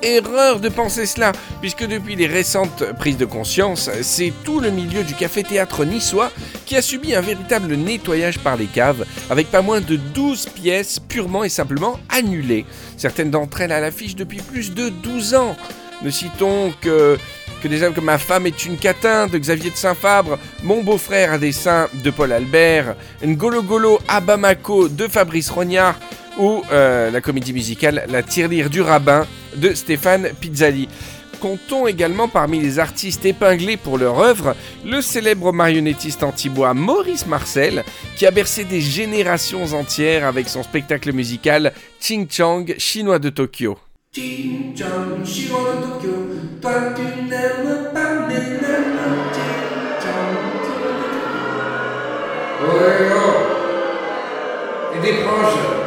Erreur 0.02 0.58
de 0.58 0.68
penser 0.68 1.06
cela, 1.06 1.30
puisque 1.60 1.86
depuis 1.86 2.16
les 2.16 2.26
récentes 2.26 2.82
prises 2.98 3.16
de 3.16 3.24
conscience, 3.24 3.88
c'est 4.02 4.32
tout 4.44 4.58
le 4.58 4.70
milieu 4.70 5.04
du 5.04 5.14
café-théâtre 5.14 5.84
niçois 5.84 6.32
qui 6.66 6.74
a 6.76 6.82
subi 6.82 7.14
un 7.14 7.20
véritable 7.20 7.74
nettoyage 7.76 8.40
par 8.40 8.56
les 8.56 8.66
caves, 8.66 9.04
avec 9.30 9.48
pas 9.52 9.62
moins 9.62 9.80
de 9.80 9.94
12 9.94 10.48
pièces 10.48 10.98
purement 10.98 11.44
et 11.44 11.48
simplement 11.48 12.00
annulées. 12.08 12.66
Certaines 12.96 13.30
d'entre 13.30 13.60
elles 13.60 13.70
à 13.70 13.78
l'affiche 13.78 14.16
depuis 14.16 14.40
plus 14.40 14.74
de 14.74 14.88
12 14.88 15.34
ans. 15.34 15.56
Ne 16.02 16.10
citons 16.10 16.72
que, 16.80 17.16
que 17.62 17.68
des 17.68 17.84
œuvres 17.84 17.94
comme 17.94 18.06
Ma 18.06 18.18
femme 18.18 18.46
est 18.46 18.64
une 18.64 18.78
catin 18.78 19.28
de 19.28 19.38
Xavier 19.38 19.70
de 19.70 19.76
Saint-Fabre, 19.76 20.36
Mon 20.64 20.82
beau-frère 20.82 21.34
a 21.34 21.38
des 21.38 21.52
seins 21.52 21.88
de 22.02 22.10
Paul 22.10 22.32
Albert, 22.32 22.96
Ngolo 23.24 23.62
Golo 23.62 24.00
à 24.08 24.20
Bamako 24.20 24.88
de 24.88 25.06
Fabrice 25.06 25.50
Rognard 25.50 25.94
ou 26.38 26.62
euh, 26.72 27.10
la 27.10 27.20
comédie 27.20 27.52
musicale 27.52 28.04
La 28.08 28.22
tirelire 28.22 28.70
du 28.70 28.80
rabbin 28.80 29.26
de 29.56 29.74
Stéphane 29.74 30.28
Pizzali. 30.40 30.88
Comptons 31.40 31.88
également 31.88 32.28
parmi 32.28 32.60
les 32.60 32.78
artistes 32.78 33.24
épinglés 33.24 33.76
pour 33.76 33.98
leur 33.98 34.20
œuvre 34.20 34.54
le 34.84 35.00
célèbre 35.00 35.52
marionnettiste 35.52 36.22
antibois 36.22 36.72
Maurice 36.72 37.26
Marcel, 37.26 37.82
qui 38.16 38.26
a 38.26 38.30
bercé 38.30 38.62
des 38.62 38.80
générations 38.80 39.64
entières 39.74 40.24
avec 40.24 40.48
son 40.48 40.62
spectacle 40.62 41.12
musical 41.12 41.72
Ching 41.98 42.28
Chang, 42.30 42.66
chinois 42.78 43.18
de 43.18 43.28
Tokyo. 43.30 43.76
Ching 44.14 44.76
Chang, 44.78 45.24
chinois 45.24 45.74
de 45.74 45.86
Tokyo, 45.86 46.14
toi 46.60 46.94
tu 46.94 47.02
n'aimes 47.28 47.88
pas. 47.92 48.28
Ching 48.30 48.60
Chang, 50.00 50.32
de 54.92 54.96
Et 54.96 55.00
des 55.00 55.24
proches. 55.24 55.81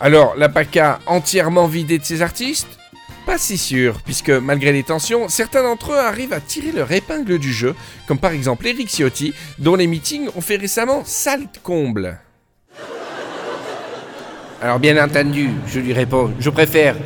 Alors, 0.00 0.34
la 0.36 0.48
PACA 0.48 1.00
entièrement 1.06 1.66
vidée 1.66 1.98
de 1.98 2.04
ses 2.04 2.20
artistes 2.20 2.78
Pas 3.24 3.38
si 3.38 3.56
sûr, 3.56 4.02
puisque 4.04 4.30
malgré 4.30 4.72
les 4.72 4.82
tensions, 4.82 5.28
certains 5.28 5.62
d'entre 5.62 5.92
eux 5.92 5.98
arrivent 5.98 6.34
à 6.34 6.40
tirer 6.40 6.72
leur 6.72 6.92
épingle 6.92 7.38
du 7.38 7.52
jeu, 7.52 7.74
comme 8.06 8.18
par 8.18 8.32
exemple 8.32 8.66
Eric 8.66 8.90
Ciotti, 8.90 9.32
dont 9.58 9.76
les 9.76 9.86
meetings 9.86 10.28
ont 10.36 10.42
fait 10.42 10.56
récemment 10.56 11.04
salte 11.04 11.60
comble. 11.62 12.18
Alors 14.60 14.78
bien 14.78 15.02
entendu, 15.02 15.50
je 15.66 15.80
lui 15.80 15.92
réponds, 15.92 16.32
je 16.38 16.50
préfère 16.50 16.96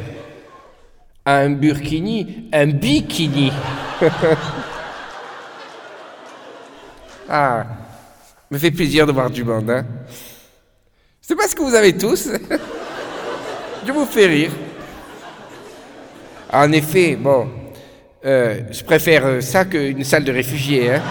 un 1.24 1.50
burkini, 1.50 2.48
un 2.52 2.66
bikini. 2.66 3.52
ah, 7.28 7.66
me 8.50 8.58
fait 8.58 8.70
plaisir 8.70 9.06
de 9.06 9.12
voir 9.12 9.30
du 9.30 9.44
monde, 9.44 9.70
hein. 9.70 9.84
C'est 11.28 11.36
pas 11.36 11.46
ce 11.46 11.54
que 11.54 11.60
vous 11.60 11.74
avez 11.74 11.94
tous. 11.94 12.30
je 13.86 13.92
vous 13.92 14.06
fais 14.06 14.24
rire. 14.26 14.50
En 16.50 16.72
effet, 16.72 17.16
bon, 17.16 17.46
euh, 18.24 18.62
je 18.70 18.82
préfère 18.82 19.26
euh, 19.26 19.40
ça 19.42 19.66
qu'une 19.66 20.04
salle 20.04 20.24
de 20.24 20.32
réfugiés, 20.32 20.94
hein. 20.94 21.02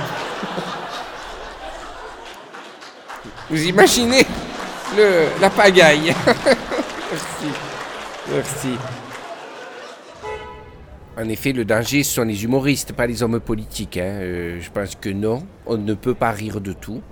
Vous 3.47 3.63
imaginez 3.63 4.25
le, 4.97 5.27
la 5.39 5.51
pagaille. 5.51 6.15
Merci. 7.11 7.47
Merci. 8.33 8.77
En 11.15 11.29
effet, 11.29 11.53
le 11.53 11.63
danger, 11.63 12.01
ce 12.01 12.15
sont 12.15 12.23
les 12.23 12.43
humoristes, 12.43 12.93
pas 12.93 13.05
les 13.05 13.21
hommes 13.21 13.39
politiques. 13.39 13.97
hein. 13.97 14.17
Euh, 14.21 14.57
je 14.59 14.71
pense 14.71 14.95
que 14.95 15.09
non, 15.09 15.45
on 15.67 15.77
ne 15.77 15.93
peut 15.93 16.15
pas 16.15 16.31
rire 16.31 16.59
de 16.59 16.73
tout. 16.73 17.03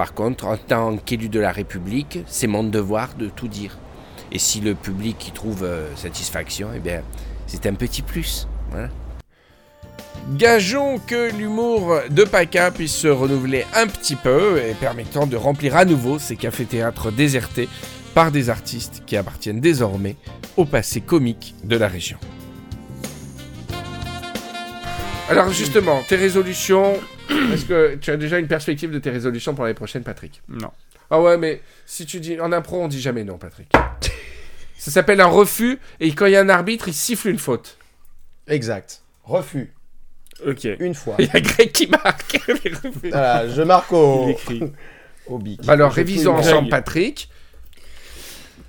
Par 0.00 0.14
contre, 0.14 0.46
en 0.46 0.56
tant 0.56 0.96
qu'élu 0.96 1.28
de 1.28 1.38
la 1.38 1.52
République, 1.52 2.20
c'est 2.26 2.46
mon 2.46 2.64
devoir 2.64 3.12
de 3.18 3.26
tout 3.26 3.48
dire. 3.48 3.76
Et 4.32 4.38
si 4.38 4.62
le 4.62 4.74
public 4.74 5.28
y 5.28 5.30
trouve 5.30 5.62
euh, 5.62 5.94
satisfaction, 5.94 6.70
eh 6.74 6.78
bien, 6.78 7.02
c'est 7.46 7.66
un 7.66 7.74
petit 7.74 8.00
plus. 8.00 8.48
Gageons 10.30 10.98
que 11.06 11.30
l'humour 11.36 11.98
de 12.08 12.24
Paca 12.24 12.70
puisse 12.70 12.96
se 12.96 13.08
renouveler 13.08 13.66
un 13.74 13.88
petit 13.88 14.16
peu 14.16 14.62
et 14.66 14.72
permettant 14.72 15.26
de 15.26 15.36
remplir 15.36 15.76
à 15.76 15.84
nouveau 15.84 16.18
ces 16.18 16.36
cafés-théâtres 16.36 17.12
désertés 17.12 17.68
par 18.14 18.32
des 18.32 18.48
artistes 18.48 19.02
qui 19.04 19.18
appartiennent 19.18 19.60
désormais 19.60 20.16
au 20.56 20.64
passé 20.64 21.02
comique 21.02 21.54
de 21.62 21.76
la 21.76 21.88
région. 21.88 22.16
Alors 25.28 25.50
justement, 25.52 26.00
tes 26.08 26.16
résolutions, 26.16 26.94
est-ce 27.52 27.64
que 27.64 27.96
tu 27.96 28.10
as 28.10 28.16
déjà 28.16 28.38
une 28.38 28.48
perspective 28.48 28.90
de 28.90 28.98
tes 28.98 29.10
résolutions 29.10 29.54
pour 29.54 29.64
l'année 29.64 29.74
prochaine, 29.74 30.02
Patrick? 30.02 30.42
Non. 30.48 30.70
Ah 31.10 31.20
ouais, 31.20 31.36
mais 31.36 31.60
si 31.86 32.06
tu 32.06 32.20
dis 32.20 32.40
en 32.40 32.52
impro, 32.52 32.80
on 32.80 32.88
dit 32.88 33.00
jamais 33.00 33.24
non, 33.24 33.38
Patrick. 33.38 33.72
Ça 34.78 34.90
s'appelle 34.90 35.20
un 35.20 35.26
refus, 35.26 35.78
et 35.98 36.12
quand 36.12 36.26
il 36.26 36.32
y 36.32 36.36
a 36.36 36.40
un 36.40 36.48
arbitre, 36.48 36.88
il 36.88 36.94
siffle 36.94 37.28
une 37.28 37.38
faute. 37.38 37.76
Exact. 38.46 39.02
Refus. 39.24 39.72
Ok. 40.46 40.66
Une 40.78 40.94
fois. 40.94 41.16
Il 41.18 41.26
y 41.26 41.36
a 41.36 41.40
Greg 41.40 41.72
qui 41.72 41.86
marque. 41.86 42.40
Voilà, 43.02 43.48
je 43.48 43.62
marque 43.62 43.92
au, 43.92 44.24
Il 44.26 44.30
écrit. 44.30 44.62
au 45.26 45.38
bic. 45.38 45.60
Alors, 45.68 45.92
révisons 45.92 46.34
ensemble, 46.34 46.68
Patrick. 46.68 47.29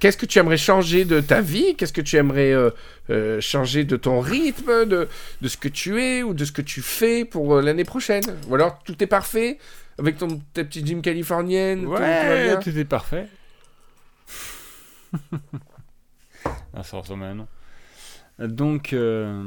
Qu'est-ce 0.01 0.17
que 0.17 0.25
tu 0.25 0.39
aimerais 0.39 0.57
changer 0.57 1.05
de 1.05 1.21
ta 1.21 1.41
vie? 1.41 1.75
Qu'est-ce 1.77 1.93
que 1.93 2.01
tu 2.01 2.15
aimerais 2.17 2.51
euh, 2.51 2.71
euh, 3.11 3.39
changer 3.39 3.83
de 3.85 3.95
ton 3.97 4.19
rythme, 4.19 4.85
de, 4.85 5.07
de 5.41 5.47
ce 5.47 5.55
que 5.57 5.67
tu 5.67 6.01
es 6.01 6.23
ou 6.23 6.33
de 6.33 6.43
ce 6.43 6.51
que 6.51 6.63
tu 6.63 6.81
fais 6.81 7.23
pour 7.23 7.53
euh, 7.55 7.61
l'année 7.61 7.83
prochaine? 7.85 8.23
Ou 8.49 8.55
alors 8.55 8.79
tout 8.83 9.01
est 9.03 9.07
parfait 9.07 9.59
avec 9.99 10.17
ton, 10.17 10.41
ta 10.53 10.63
petite 10.63 10.87
gym 10.87 11.03
californienne 11.03 11.83
tout 11.83 11.91
Ouais, 11.91 12.59
tout 12.61 12.75
est 12.75 12.83
parfait. 12.85 13.27
ah, 16.73 16.83
ça 16.83 16.97
ressemble 16.97 17.23
à 17.23 17.27
un 17.27 17.35
nom. 17.35 17.47
Donc, 18.39 18.93
euh, 18.93 19.43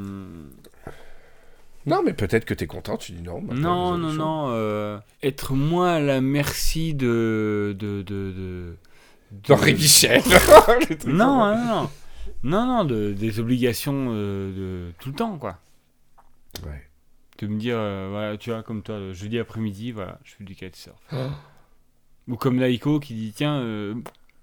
Non, 1.85 2.01
mais 2.03 2.13
peut-être 2.13 2.45
que 2.45 2.53
tu 2.53 2.63
es 2.63 2.67
content, 2.67 2.95
tu 2.97 3.11
dis 3.11 3.21
non. 3.21 3.41
bah, 3.41 3.53
non, 3.55 3.97
non, 3.97 4.13
non. 4.13 4.45
euh, 4.51 4.97
être 5.21 5.53
moins 5.53 5.95
à 5.95 5.99
la 5.99 6.21
merci 6.21 6.93
de. 6.93 7.75
de, 7.77 8.01
de, 8.03 8.31
de, 8.31 8.75
D'Henri 9.47 9.73
Michel. 9.73 10.21
Non, 11.07 11.55
non, 11.55 11.65
non. 11.65 11.89
Non, 12.43 12.65
non, 12.65 12.85
de, 12.85 13.13
des 13.13 13.39
obligations 13.39 14.07
euh, 14.09 14.87
de 14.89 14.91
tout 14.99 15.09
le 15.09 15.15
temps, 15.15 15.37
quoi. 15.37 15.57
Ouais. 16.65 16.83
De 17.39 17.47
me 17.47 17.57
dire, 17.59 17.75
euh, 17.77 18.07
voilà, 18.11 18.37
tu 18.37 18.51
vois, 18.51 18.63
comme 18.63 18.81
toi, 18.81 18.97
le 18.99 19.13
jeudi 19.13 19.39
après-midi, 19.39 19.91
voilà, 19.91 20.19
je 20.23 20.35
fais 20.35 20.43
du 20.43 20.55
kitesurf. 20.55 20.95
Oh. 21.11 21.15
Ou 22.27 22.35
comme 22.37 22.59
Laïko 22.59 22.99
qui 22.99 23.13
dit, 23.13 23.33
tiens, 23.35 23.57
euh, 23.59 23.95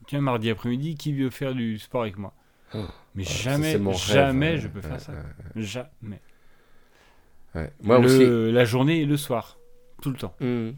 tiens, 0.06 0.20
mardi 0.20 0.50
après-midi, 0.50 0.96
qui 0.96 1.12
veut 1.12 1.30
faire 1.30 1.54
du 1.54 1.78
sport 1.78 2.02
avec 2.02 2.18
moi? 2.18 2.32
Oh. 2.74 2.84
Mais 3.14 3.24
Ça, 3.24 3.32
jamais, 3.52 3.72
rêve, 3.74 3.94
jamais 3.96 4.58
je 4.58 4.68
peux 4.68 4.80
ouais, 4.80 4.88
faire 4.88 5.00
ça. 5.00 5.12
Jamais. 5.56 6.20
ouais. 7.54 7.70
Moi 7.82 7.98
Le- 7.98 8.04
aussi. 8.06 8.52
La 8.52 8.64
journée 8.64 9.00
et 9.02 9.06
le 9.06 9.16
soir. 9.16 9.58
Tout 10.00 10.10
le 10.10 10.16
temps. 10.16 10.34
Hmm. 10.40 10.70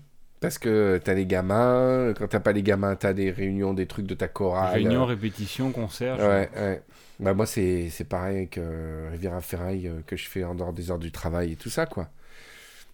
Parce 0.44 0.58
que 0.58 1.00
t'as 1.02 1.14
les 1.14 1.26
gamins, 1.26 2.12
quand 2.18 2.28
t'as 2.28 2.40
pas 2.40 2.52
les 2.52 2.62
gamins, 2.62 2.96
t'as 2.96 3.12
des 3.14 3.30
réunions, 3.30 3.72
des 3.74 3.86
trucs 3.86 4.06
de 4.06 4.14
ta 4.14 4.28
chorale. 4.28 4.74
Réunion, 4.74 5.06
répétition, 5.06 5.72
concert. 5.72 6.16
je- 6.18 6.22
Ouais, 6.22 6.50
ouais. 6.56 6.82
Bah 7.20 7.32
moi 7.32 7.46
c'est 7.46 7.90
c'est 7.90 8.04
pareil 8.04 8.36
avec 8.38 8.58
euh, 8.58 9.08
Riviera 9.12 9.40
Ferraille 9.40 9.86
euh, 9.88 10.00
que 10.06 10.16
je 10.16 10.26
fais 10.28 10.42
en 10.44 10.54
dehors 10.56 10.72
des 10.72 10.90
heures 10.90 10.98
du 10.98 11.12
travail 11.12 11.52
et 11.52 11.56
tout 11.56 11.70
ça 11.70 11.86
quoi. 11.86 12.08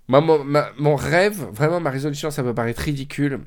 Moi 0.09 0.21
mon, 0.21 0.45
ma- 0.45 0.71
mon 0.79 0.97
rêve, 0.97 1.47
vraiment 1.53 1.81
ma 1.81 1.91
résolution, 1.91 2.31
ça 2.31 2.43
peut 2.43 2.55
paraître 2.55 2.83
ridicule, 2.83 3.41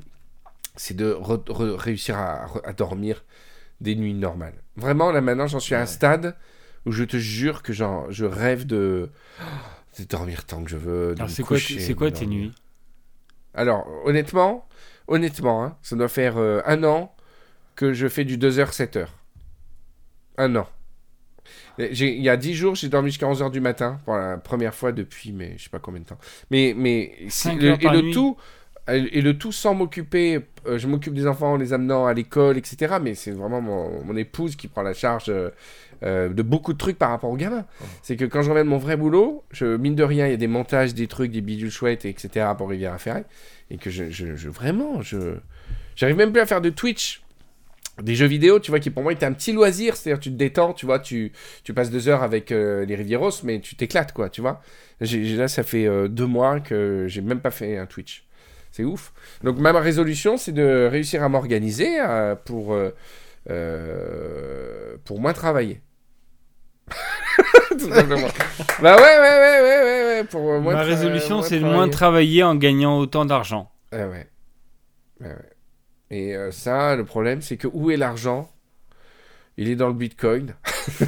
c'est 0.76 0.96
de 0.96 1.12
re- 1.12 1.44
re- 1.46 1.76
réussir 1.76 2.18
à, 2.18 2.46
à 2.64 2.72
dormir 2.74 3.24
des 3.80 3.96
nuits 3.96 4.14
normales. 4.14 4.54
Vraiment 4.76 5.12
là 5.12 5.20
maintenant 5.22 5.46
j'en 5.48 5.60
suis 5.60 5.74
à 5.76 5.82
un 5.82 5.86
stade 5.86 6.36
où 6.86 6.92
je 6.92 7.04
te 7.04 7.16
jure 7.18 7.62
que 7.62 7.72
genre, 7.72 8.10
je 8.12 8.26
rêve 8.26 8.66
de 8.66 9.10
de 9.98 10.04
dormir 10.04 10.44
tant 10.44 10.62
que 10.64 10.70
je 10.70 10.76
veux. 10.76 11.14
Alors, 11.18 11.30
c'est 11.30 11.44
quoi, 11.44 11.58
c'est 11.58 11.94
tes 12.12 12.26
nuits? 12.26 12.52
Alors, 13.54 13.86
honnêtement, 14.04 14.66
honnêtement, 15.08 15.64
hein, 15.64 15.76
ça 15.82 15.96
doit 15.96 16.08
faire 16.08 16.36
euh, 16.38 16.60
un 16.66 16.84
an 16.84 17.14
que 17.76 17.92
je 17.92 18.08
fais 18.08 18.24
du 18.24 18.38
2h, 18.38 18.72
7h. 18.72 19.08
Un 20.38 20.56
an. 20.56 20.68
Il 21.78 22.02
y 22.22 22.28
a 22.28 22.36
10 22.36 22.54
jours, 22.54 22.74
j'ai 22.74 22.88
dormi 22.88 23.10
jusqu'à 23.10 23.26
11h 23.26 23.50
du 23.50 23.60
matin 23.60 24.00
pour 24.04 24.16
la 24.16 24.36
première 24.38 24.74
fois 24.74 24.92
depuis, 24.92 25.32
mais 25.32 25.54
je 25.58 25.64
sais 25.64 25.70
pas 25.70 25.78
combien 25.80 26.00
de 26.00 26.06
temps. 26.06 26.18
Mais, 26.50 26.74
mais 26.76 27.16
le- 27.56 27.72
et 27.82 27.88
le 27.88 28.02
nuit. 28.02 28.12
tout, 28.12 28.36
et 28.88 29.22
le 29.22 29.38
tout 29.38 29.52
sans 29.52 29.74
m'occuper. 29.74 30.40
euh, 30.66 30.78
je 30.78 30.86
m'occupe 30.88 31.14
des 31.14 31.26
enfants 31.26 31.52
en 31.52 31.56
les 31.56 31.72
amenant 31.72 32.06
à 32.06 32.12
l'école, 32.14 32.58
etc. 32.58 32.96
Mais 33.02 33.14
c'est 33.14 33.30
vraiment 33.30 33.60
mon, 33.60 34.04
mon 34.04 34.16
épouse 34.16 34.56
qui 34.56 34.68
prend 34.68 34.82
la 34.82 34.92
charge 34.94 35.26
euh, 35.28 35.50
euh, 36.02 36.28
de 36.28 36.42
beaucoup 36.42 36.72
de 36.74 36.78
trucs 36.78 36.98
par 36.98 37.10
rapport 37.10 37.30
aux 37.30 37.36
gamins. 37.36 37.64
C'est 38.02 38.16
que 38.16 38.24
quand 38.26 38.42
je 38.42 38.50
reviens 38.50 38.64
de 38.64 38.68
mon 38.68 38.78
vrai 38.78 38.96
boulot, 38.96 39.42
je, 39.52 39.76
mine 39.76 39.94
de 39.94 40.02
rien, 40.02 40.26
il 40.26 40.30
y 40.30 40.34
a 40.34 40.36
des 40.38 40.46
montages, 40.48 40.92
des 40.94 41.06
trucs, 41.06 41.30
des 41.30 41.40
bidules 41.40 41.70
chouettes, 41.70 42.04
etc. 42.04 42.46
pour 42.58 42.68
Rivière 42.68 42.92
à 42.92 42.98
Ferré. 42.98 43.24
Et 43.70 43.78
que 43.78 43.88
je, 43.90 44.10
je, 44.10 44.36
je- 44.36 44.48
vraiment, 44.50 45.00
je. 45.02 45.36
J'arrive 45.96 46.16
même 46.16 46.32
plus 46.32 46.40
à 46.42 46.46
faire 46.46 46.60
de 46.60 46.70
Twitch. 46.70 47.22
Des 48.02 48.16
jeux 48.16 48.26
vidéo, 48.26 48.58
tu 48.58 48.72
vois, 48.72 48.80
qui 48.80 48.90
pour 48.90 49.04
moi 49.04 49.12
étaient 49.12 49.24
un 49.24 49.32
petit 49.32 49.52
loisir, 49.52 49.94
c'est-à-dire 49.96 50.18
tu 50.18 50.30
te 50.30 50.34
détends, 50.36 50.72
tu 50.72 50.84
vois, 50.84 50.98
tu, 50.98 51.30
tu 51.62 51.72
passes 51.72 51.92
deux 51.92 52.08
heures 52.08 52.24
avec 52.24 52.50
euh, 52.50 52.84
les 52.84 52.96
Rivieros, 52.96 53.30
mais 53.44 53.60
tu 53.60 53.76
t'éclates, 53.76 54.12
quoi, 54.12 54.28
tu 54.30 54.40
vois. 54.40 54.60
Là, 55.00 55.46
ça 55.46 55.62
fait 55.62 55.86
euh, 55.86 56.08
deux 56.08 56.26
mois 56.26 56.58
que 56.58 57.04
j'ai 57.08 57.20
même 57.20 57.38
pas 57.40 57.52
fait 57.52 57.78
un 57.78 57.86
Twitch. 57.86 58.24
C'est 58.74 58.82
ouf. 58.82 59.12
Donc, 59.44 59.58
ma 59.58 59.70
résolution, 59.70 60.36
c'est 60.36 60.50
de 60.50 60.88
réussir 60.90 61.22
à 61.22 61.28
m'organiser 61.28 62.00
euh, 62.00 62.34
pour, 62.34 62.74
euh, 62.74 62.92
euh, 63.48 64.96
pour 65.04 65.20
moins 65.20 65.32
travailler. 65.32 65.80
Tout 67.70 67.92
simplement. 67.92 68.26
bah 68.82 68.96
ouais, 68.96 69.00
ouais, 69.00 69.20
ouais, 69.20 69.60
ouais, 69.62 69.82
ouais, 69.84 70.04
ouais, 70.06 70.24
pour 70.24 70.40
moins 70.60 70.74
Ma 70.74 70.82
résolution, 70.82 71.40
c'est 71.42 71.60
de 71.60 71.64
moins 71.64 71.88
travailler 71.88 72.42
en 72.42 72.56
gagnant 72.56 72.98
autant 72.98 73.24
d'argent. 73.24 73.70
Ah 73.92 74.08
ouais. 74.08 74.28
Ouais, 75.20 75.28
ouais. 75.28 75.52
Et 76.10 76.34
euh, 76.34 76.50
ça, 76.50 76.96
le 76.96 77.04
problème, 77.04 77.42
c'est 77.42 77.56
que 77.56 77.68
où 77.72 77.92
est 77.92 77.96
l'argent? 77.96 78.50
Il 79.56 79.68
est 79.68 79.76
dans 79.76 79.88
le 79.88 79.94
bitcoin. 79.94 80.54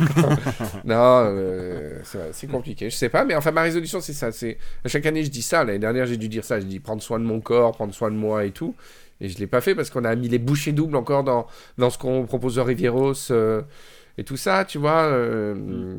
non, 0.85 1.23
euh, 1.27 2.01
c'est 2.33 2.47
compliqué. 2.47 2.91
Je 2.91 2.97
sais 2.97 3.09
pas, 3.09 3.25
mais 3.25 3.35
enfin, 3.35 3.51
ma 3.51 3.63
résolution, 3.63 4.01
c'est 4.01 4.13
ça. 4.13 4.33
C'est 4.33 4.59
Chaque 4.87 5.07
année, 5.07 5.25
je 5.25 5.31
dis 5.31 5.43
ça. 5.43 5.65
L'année 5.65 5.79
dernière, 5.79 6.07
j'ai 6.07 6.17
dû 6.17 6.29
dire 6.29 6.45
ça. 6.45 6.61
Je 6.61 6.67
dis 6.67 6.79
prendre 6.81 7.03
soin 7.03 7.19
de 7.19 7.25
mon 7.25 7.41
corps, 7.41 7.73
prendre 7.73 7.93
soin 7.95 8.11
de 8.11 8.17
moi 8.17 8.45
et 8.45 8.53
tout. 8.53 8.75
Et 9.21 9.29
je 9.29 9.39
l'ai 9.39 9.47
pas 9.47 9.61
fait 9.61 9.75
parce 9.75 9.91
qu'on 9.91 10.05
a 10.05 10.15
mis 10.15 10.29
les 10.29 10.39
bouchées 10.39 10.73
doubles 10.73 10.95
encore 10.97 11.25
dans, 11.25 11.47
dans 11.79 11.91
ce 11.91 11.99
qu'on 11.99 12.25
propose 12.27 12.59
aux 12.59 12.65
Rivieros 12.65 13.15
euh, 13.33 13.63
et 14.19 14.25
tout 14.25 14.37
ça, 14.37 14.65
tu 14.65 14.79
vois. 14.79 15.05
euh, 15.05 15.55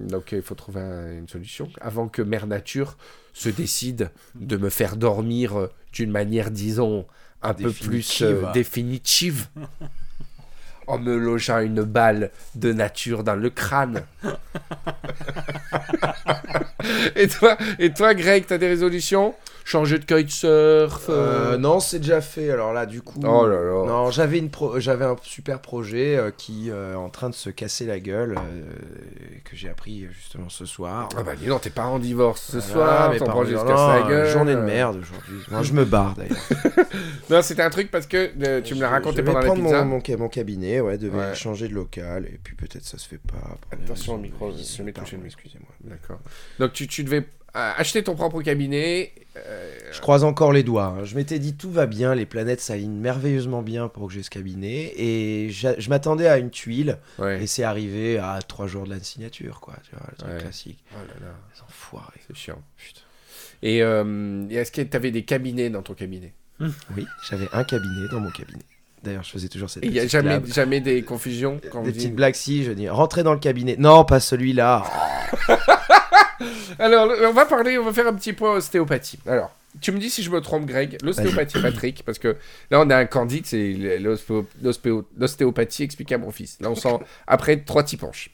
Donc, 0.07 0.31
il 0.31 0.41
faut 0.41 0.55
trouver 0.55 0.81
un- 0.81 1.17
une 1.19 1.27
solution 1.27 1.67
avant 1.81 2.07
que 2.07 2.21
Mère 2.21 2.47
Nature 2.47 2.95
se 3.33 3.49
décide 3.49 4.09
de 4.35 4.55
me 4.57 4.69
faire 4.69 4.95
dormir 4.97 5.67
d'une 5.93 6.11
manière, 6.11 6.49
disons, 6.51 7.05
un 7.41 7.53
peu 7.53 7.63
plus 7.71 8.21
Définitive. 8.53 9.47
en 10.88 10.97
me 10.97 11.17
logeant 11.17 11.59
une 11.59 11.83
balle 11.83 12.31
de 12.55 12.73
nature 12.73 13.23
dans 13.23 13.35
le 13.35 13.49
crâne. 13.49 14.03
et 17.15 17.27
toi, 17.27 17.57
et 17.79 17.93
toi, 17.93 18.13
Greg, 18.13 18.45
t'as 18.47 18.57
des 18.57 18.67
résolutions? 18.67 19.35
Changer 19.70 19.99
de 19.99 20.05
kitesurf 20.05 21.07
euh, 21.09 21.55
Euh, 21.55 21.57
non, 21.57 21.82
c'est 21.82 21.99
déjà 21.99 22.22
fait. 22.22 22.49
Alors 22.51 22.72
là, 22.72 22.86
du 22.86 23.01
coup. 23.01 23.20
Oh 23.26 23.45
là 23.45 23.61
là. 23.61 23.86
Non, 23.86 24.11
j'avais 24.11 24.38
une 24.38 24.49
pro- 24.49 24.80
j'avais 24.80 25.03
un 25.03 25.18
super 25.24 25.59
projet 25.59 26.15
euh, 26.15 26.32
qui 26.32 26.72
euh, 26.72 26.93
est 26.93 26.95
en 26.95 27.09
train 27.09 27.30
de 27.30 27.36
se 27.36 27.49
casser 27.49 27.86
la 27.86 27.99
gueule 27.99 28.38
euh, 28.38 28.61
que 29.43 29.57
j'ai 29.57 29.68
appris 29.68 30.07
justement 30.13 30.47
ce 30.47 30.65
soir. 30.65 31.09
Ah 31.18 31.24
bah 31.24 31.36
dis 31.36 31.47
donc, 31.47 31.59
tes 31.59 31.70
parents 31.70 31.95
en 31.95 31.99
divorce 31.99 32.43
ce 32.51 32.57
Voilà, 32.72 32.88
soir, 32.97 33.11
mes 33.11 33.18
ton 33.18 33.26
parents 33.26 33.41
projet 33.41 33.57
se 33.57 33.65
la 33.65 34.07
gueule. 34.07 34.28
Journée 34.30 34.55
de 34.55 34.61
merde 34.61 34.95
aujourd'hui. 35.01 35.38
Moi, 35.51 35.63
je 35.63 35.74
me 35.74 35.84
barre 35.84 36.15
d'ailleurs. 36.15 36.38
Non, 37.30 37.41
c'était 37.41 37.61
un 37.63 37.70
truc 37.70 37.91
parce 37.91 38.07
que 38.07 38.32
euh, 38.41 38.61
tu 38.61 38.74
me 38.74 38.80
l'as 38.80 38.89
raconté 38.89 39.18
je 39.18 39.22
pendant 39.24 39.39
la 39.39 39.45
prendre 39.47 39.61
pizza. 39.63 39.84
Mon, 39.84 40.01
mon, 40.07 40.18
mon 40.24 40.30
cabinet, 40.30 40.80
ouais, 40.80 40.97
devait 40.97 41.18
Ouais. 41.18 41.36
changer 41.36 41.68
de 41.68 41.74
local 41.74 42.26
et 42.26 42.39
puis 42.41 42.55
peut-être 42.55 42.86
ça 42.86 42.97
se 42.97 43.05
fait 43.07 43.18
pas. 43.20 43.57
Attention 43.74 44.13
au 44.15 44.18
micro, 44.18 44.49
je 44.51 44.84
vais 44.84 44.93
toucher. 44.93 45.20
Excusez-moi. 45.26 45.70
D'accord. 45.84 46.20
Donc 46.57 46.72
tu, 46.72 46.88
tu 46.88 47.03
devais 47.03 47.26
acheter 47.77 48.03
ton 48.03 48.15
propre 48.15 48.41
cabinet. 48.41 49.13
euh, 49.35 49.71
Je 49.91 49.99
croise 50.01 50.23
encore 50.23 50.51
les 50.53 50.63
doigts. 50.63 50.95
hein. 50.99 51.05
Je 51.05 51.15
m'étais 51.15 51.39
dit 51.39 51.55
tout 51.55 51.71
va 51.71 51.85
bien, 51.85 52.13
les 52.15 52.25
planètes 52.25 52.61
s'alignent 52.61 52.97
merveilleusement 52.99 53.61
bien 53.61 53.87
pour 53.87 54.07
que 54.07 54.13
j'ai 54.13 54.23
ce 54.23 54.29
cabinet 54.29 54.93
et 54.97 55.49
je 55.49 55.89
m'attendais 55.89 56.27
à 56.27 56.37
une 56.37 56.49
tuile 56.49 56.97
ouais. 57.19 57.43
et 57.43 57.47
c'est 57.47 57.63
arrivé 57.63 58.17
à 58.17 58.39
trois 58.47 58.67
jours 58.67 58.83
de 58.85 58.89
la 58.91 58.99
signature, 59.01 59.59
quoi. 59.59 59.75
Tu 59.89 59.95
vois, 59.95 60.05
le 60.11 60.17
truc 60.17 60.31
Ouais. 60.31 60.37
classique. 60.39 60.79
Oh 60.93 60.97
là 61.07 61.27
là, 61.27 61.33
Les 61.55 61.61
enfoirés. 61.61 62.19
c'est 62.27 62.35
chiant. 62.35 62.61
Putain. 62.77 63.01
Et, 63.63 63.81
euh, 63.81 64.45
et 64.49 64.55
est-ce 64.55 64.71
que 64.71 64.81
tu 64.81 64.95
avais 64.95 65.11
des 65.11 65.23
cabinets 65.23 65.69
dans 65.69 65.81
ton 65.81 65.93
cabinet? 65.95 66.33
Oui, 66.59 67.05
j'avais 67.29 67.47
un 67.53 67.63
cabinet 67.63 68.07
dans 68.11 68.19
mon 68.19 68.29
cabinet. 68.31 68.63
D'ailleurs, 69.03 69.23
je 69.23 69.29
faisais 69.29 69.47
toujours 69.47 69.69
cette 69.69 69.83
Et 69.83 69.87
il 69.87 69.93
n'y 69.93 69.99
a 69.99 70.07
jamais, 70.07 70.39
blague. 70.39 70.51
jamais 70.53 70.81
des 70.81 71.03
confusions 71.03 71.59
quand 71.71 71.81
Des 71.81 71.85
vous 71.85 71.91
dites- 71.91 72.01
petites 72.01 72.15
blagues, 72.15 72.33
si, 72.33 72.63
je 72.63 72.71
dis 72.71 72.89
rentrez 72.89 73.21
dans 73.23 73.33
le 73.33 73.39
cabinet. 73.39 73.75
Non, 73.77 74.03
pas 74.05 74.19
celui-là. 74.19 74.83
Alors, 76.80 77.11
on 77.24 77.34
va 77.34 77.45
parler, 77.45 77.78
on 77.78 77.84
va 77.86 77.93
faire 77.93 78.07
un 78.07 78.13
petit 78.13 78.34
point 78.34 78.53
ostéopathie. 78.55 79.20
Alors, 79.28 79.51
tu 79.82 79.91
me 79.91 79.99
dis 79.99 80.09
si 80.09 80.24
je 80.24 80.30
me 80.30 80.41
trompe, 80.41 80.65
Greg. 80.65 80.97
L'ostéopathie, 81.03 81.59
Patrick, 81.61 82.03
parce 82.05 82.20
que 82.20 82.36
là, 82.72 82.80
on 82.82 82.89
a 82.89 82.97
un 82.97 83.05
candide, 83.05 83.45
c'est 83.45 83.74
l'ostéo- 83.99 84.45
l'ostéo- 84.63 85.05
l'ostéopathie 85.18 85.84
expliquée 85.84 86.15
à 86.15 86.18
mon 86.18 86.32
fils. 86.32 86.57
Là, 86.61 86.70
on 86.72 86.76
sent 86.76 86.97
après 87.28 87.57
trois 87.57 87.84
petits 87.84 87.97
penches. 87.97 88.30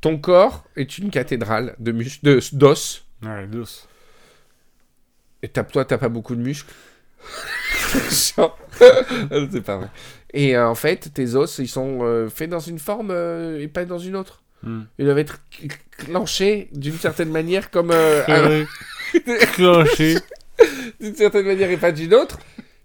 Ton 0.00 0.18
corps 0.18 0.64
est 0.76 0.98
une 0.98 1.10
cathédrale 1.10 1.74
de 1.78 1.92
mus- 1.92 2.20
de- 2.22 2.40
d'os. 2.52 3.04
Ouais, 3.22 3.46
l'os. 3.52 3.86
Et 5.42 5.48
t'as- 5.48 5.64
toi, 5.64 5.84
t'as 5.84 5.98
pas 5.98 6.08
beaucoup 6.08 6.34
de 6.34 6.40
muscles? 6.42 6.72
Chiant. 8.10 8.54
c'est 8.78 9.60
pas 9.64 9.76
vrai. 9.76 9.88
Et 10.34 10.56
euh, 10.56 10.66
en 10.68 10.74
fait, 10.74 11.12
tes 11.12 11.34
os, 11.34 11.58
ils 11.58 11.68
sont 11.68 11.98
euh, 12.02 12.28
faits 12.28 12.48
dans 12.50 12.58
une 12.58 12.78
forme 12.78 13.10
euh, 13.10 13.60
et 13.60 13.68
pas 13.68 13.84
dans 13.84 13.98
une 13.98 14.16
autre? 14.16 14.41
Ils 14.98 15.04
doivent 15.04 15.18
être 15.18 15.38
cl- 15.60 15.72
clenchés 15.98 16.68
d'une 16.72 16.96
certaine 16.98 17.30
manière, 17.30 17.70
comme 17.70 17.90
euh. 17.92 18.64
Clenché. 19.54 20.16
d'une 21.00 21.14
certaine 21.14 21.46
manière 21.46 21.70
et 21.70 21.76
pas 21.76 21.92
d'une 21.92 22.14
autre. 22.14 22.38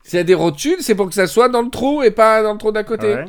S'il 0.03 0.17
y 0.17 0.19
a 0.19 0.23
des 0.23 0.33
rotules, 0.35 0.77
c'est 0.79 0.95
pour 0.95 1.07
que 1.09 1.13
ça 1.13 1.27
soit 1.27 1.49
dans 1.49 1.61
le 1.61 1.69
trou 1.69 2.01
et 2.01 2.11
pas 2.11 2.41
dans 2.41 2.53
le 2.53 2.57
trou 2.57 2.71
d'à 2.71 2.83
côté. 2.83 3.13
Ouais. 3.13 3.25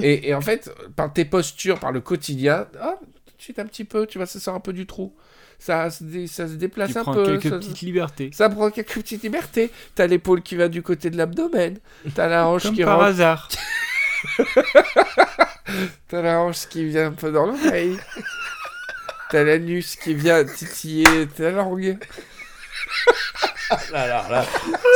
Et, 0.00 0.28
et 0.30 0.34
en 0.34 0.40
fait, 0.40 0.70
par 0.96 1.12
tes 1.12 1.24
postures, 1.26 1.78
par 1.78 1.92
le 1.92 2.00
quotidien, 2.00 2.66
ah, 2.80 2.94
tout 3.26 3.36
de 3.36 3.42
suite 3.42 3.58
un 3.58 3.66
petit 3.66 3.84
peu, 3.84 4.06
tu 4.06 4.18
vois, 4.18 4.26
ça 4.26 4.40
sort 4.40 4.54
un 4.54 4.60
peu 4.60 4.72
du 4.72 4.86
trou. 4.86 5.14
Ça, 5.58 5.90
se 5.90 6.02
dé- 6.02 6.26
ça 6.26 6.48
se 6.48 6.54
déplace 6.54 6.92
Tu 6.92 6.98
un 6.98 7.02
prends 7.02 7.12
peu. 7.14 7.24
quelques 7.38 7.50
ça- 7.50 7.58
petites 7.58 7.82
libertés. 7.82 8.30
Ça 8.32 8.48
prend 8.48 8.70
quelques 8.70 8.94
petites 8.94 9.22
libertés. 9.22 9.70
T'as 9.94 10.06
l'épaule 10.06 10.42
qui 10.42 10.56
va 10.56 10.68
du 10.68 10.82
côté 10.82 11.08
de 11.10 11.16
l'abdomen. 11.16 11.78
T'as 12.14 12.26
la 12.28 12.48
hanche 12.48 12.62
Comme 12.64 12.74
qui 12.74 12.82
par 12.82 12.96
rentre. 12.96 13.08
hasard. 13.10 13.48
T'as 16.08 16.22
la 16.22 16.40
hanche 16.40 16.68
qui 16.68 16.84
vient 16.84 17.08
un 17.08 17.12
peu 17.12 17.30
dans 17.30 17.46
l'oreille. 17.46 17.98
T'as 19.30 19.44
l'anus 19.44 19.96
qui 19.96 20.14
vient 20.14 20.44
titiller 20.44 21.26
ta 21.28 21.50
langue. 21.50 21.98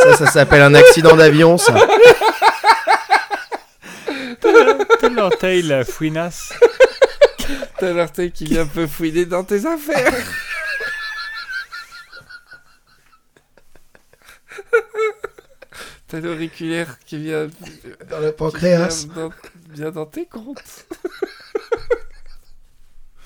Ça, 0.03 0.17
ça 0.19 0.27
s'appelle 0.27 0.63
un 0.63 0.75
accident 0.75 1.17
d'avion, 1.17 1.57
ça. 1.57 1.75
T'as 4.41 5.09
l'orteil, 5.09 5.63
la 5.63 5.85
fouinasse. 5.85 6.53
T'as 7.79 7.93
l'orteil 7.93 8.33
qui 8.33 8.45
vient 8.45 8.63
un 8.63 8.67
peu 8.67 8.87
fouiner 8.87 9.25
dans 9.25 9.45
tes 9.45 9.67
affaires. 9.67 10.13
T'as 16.09 16.21
l'auriculaire 16.21 16.99
qui 17.05 17.19
vient, 17.19 17.49
Dans 18.11 18.21
le 18.21 18.31
pancréas. 18.33 19.07
vient 19.07 19.15
dans, 19.15 19.33
vient 19.71 19.91
dans 19.91 20.07
tes 20.07 20.27
comptes. 20.27 20.87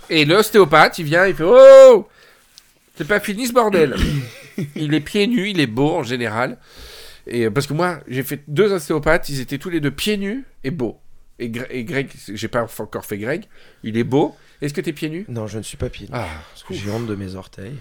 Et 0.08 0.24
l'ostéopathe, 0.24 0.98
il 0.98 1.04
vient, 1.04 1.26
il 1.26 1.34
fait 1.34 1.44
Oh 1.46 2.08
C'est 2.96 3.06
pas 3.06 3.20
fini 3.20 3.46
ce 3.46 3.52
bordel 3.52 3.94
Il 4.76 4.92
est 4.94 5.00
pieds 5.00 5.26
nus, 5.26 5.50
il 5.50 5.60
est 5.60 5.66
beau 5.66 5.90
en 5.96 6.02
général. 6.02 6.58
Et 7.26 7.44
euh, 7.46 7.50
parce 7.50 7.66
que 7.66 7.72
moi, 7.74 8.00
j'ai 8.08 8.22
fait 8.22 8.42
deux 8.48 8.72
ostéopathes, 8.72 9.28
ils 9.28 9.40
étaient 9.40 9.58
tous 9.58 9.70
les 9.70 9.80
deux 9.80 9.90
pieds 9.92 10.16
nus 10.16 10.44
et 10.64 10.70
beaux. 10.70 10.98
Et, 11.38 11.48
Gre- 11.48 11.66
et 11.70 11.84
Greg, 11.84 12.08
j'ai 12.28 12.48
pas 12.48 12.66
encore 12.78 13.04
fait 13.06 13.18
Greg, 13.18 13.44
il 13.82 13.96
est 13.96 14.04
beau. 14.04 14.36
Est-ce 14.60 14.74
que 14.74 14.80
t'es 14.80 14.92
pieds 14.92 15.08
nus? 15.08 15.24
Non, 15.28 15.46
je 15.46 15.56
ne 15.58 15.62
suis 15.62 15.76
pas 15.78 15.88
pied. 15.88 16.06
nu. 16.06 16.12
Ah, 16.14 16.28
Parce 16.50 16.64
que 16.64 16.74
j'ai 16.74 16.90
honte 16.90 17.06
de 17.06 17.14
mes 17.14 17.34
orteils. 17.36 17.76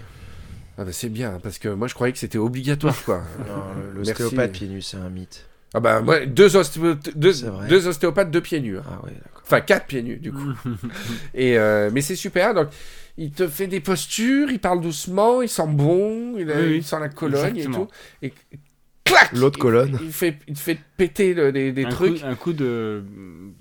Ah 0.78 0.84
bah 0.84 0.92
c'est 0.92 1.08
bien, 1.08 1.38
parce 1.42 1.58
que 1.58 1.68
moi 1.68 1.88
je 1.88 1.94
croyais 1.94 2.12
que 2.12 2.18
c'était 2.18 2.38
obligatoire 2.38 2.96
quoi. 3.04 3.22
Pieds 4.52 4.68
nus, 4.68 4.82
c'est 4.82 4.96
un 4.96 5.08
mythe. 5.10 5.46
Ah 5.72 5.78
bah 5.80 6.00
moi, 6.00 6.26
deux, 6.26 6.56
ostéo- 6.56 6.96
deux, 7.14 7.86
ostéopathes, 7.86 8.30
deux 8.30 8.40
pieds 8.40 8.60
nus. 8.60 8.78
hein. 8.78 8.82
Ah 8.88 9.04
ouais, 9.04 9.12
d'accord. 9.12 9.42
Enfin, 9.44 9.60
quatre 9.60 9.86
pieds 9.86 10.02
nus, 10.02 10.16
du 10.16 10.32
coup. 10.32 10.52
et, 11.34 11.56
euh, 11.58 11.90
mais 11.92 12.00
c'est 12.00 12.16
super. 12.16 12.54
Donc, 12.54 12.68
il 13.16 13.30
te 13.30 13.46
fait 13.46 13.66
des 13.68 13.78
postures, 13.80 14.50
il 14.50 14.58
parle 14.58 14.80
doucement, 14.80 15.42
il 15.42 15.48
sent 15.48 15.66
bon, 15.68 16.34
il, 16.38 16.50
a- 16.50 16.56
Oui, 16.56 16.66
oui. 16.66 16.76
il 16.78 16.84
sent 16.84 16.96
la 16.98 17.06
Exactement. 17.06 17.88
et 18.22 18.30
tout. 18.30 18.36
Et 18.50 18.58
clac 19.04 19.30
L'autre 19.32 19.58
il- 19.58 19.62
colonne. 19.62 19.98
Il, 20.02 20.12
fait, 20.12 20.38
il 20.48 20.54
te 20.54 20.58
fait 20.58 20.78
péter 20.96 21.34
le- 21.34 21.52
des, 21.52 21.70
des 21.72 21.84
un 21.84 21.88
trucs. 21.88 22.20
Coup, 22.20 22.26
un 22.26 22.34
coup 22.34 22.52
de, 22.52 23.04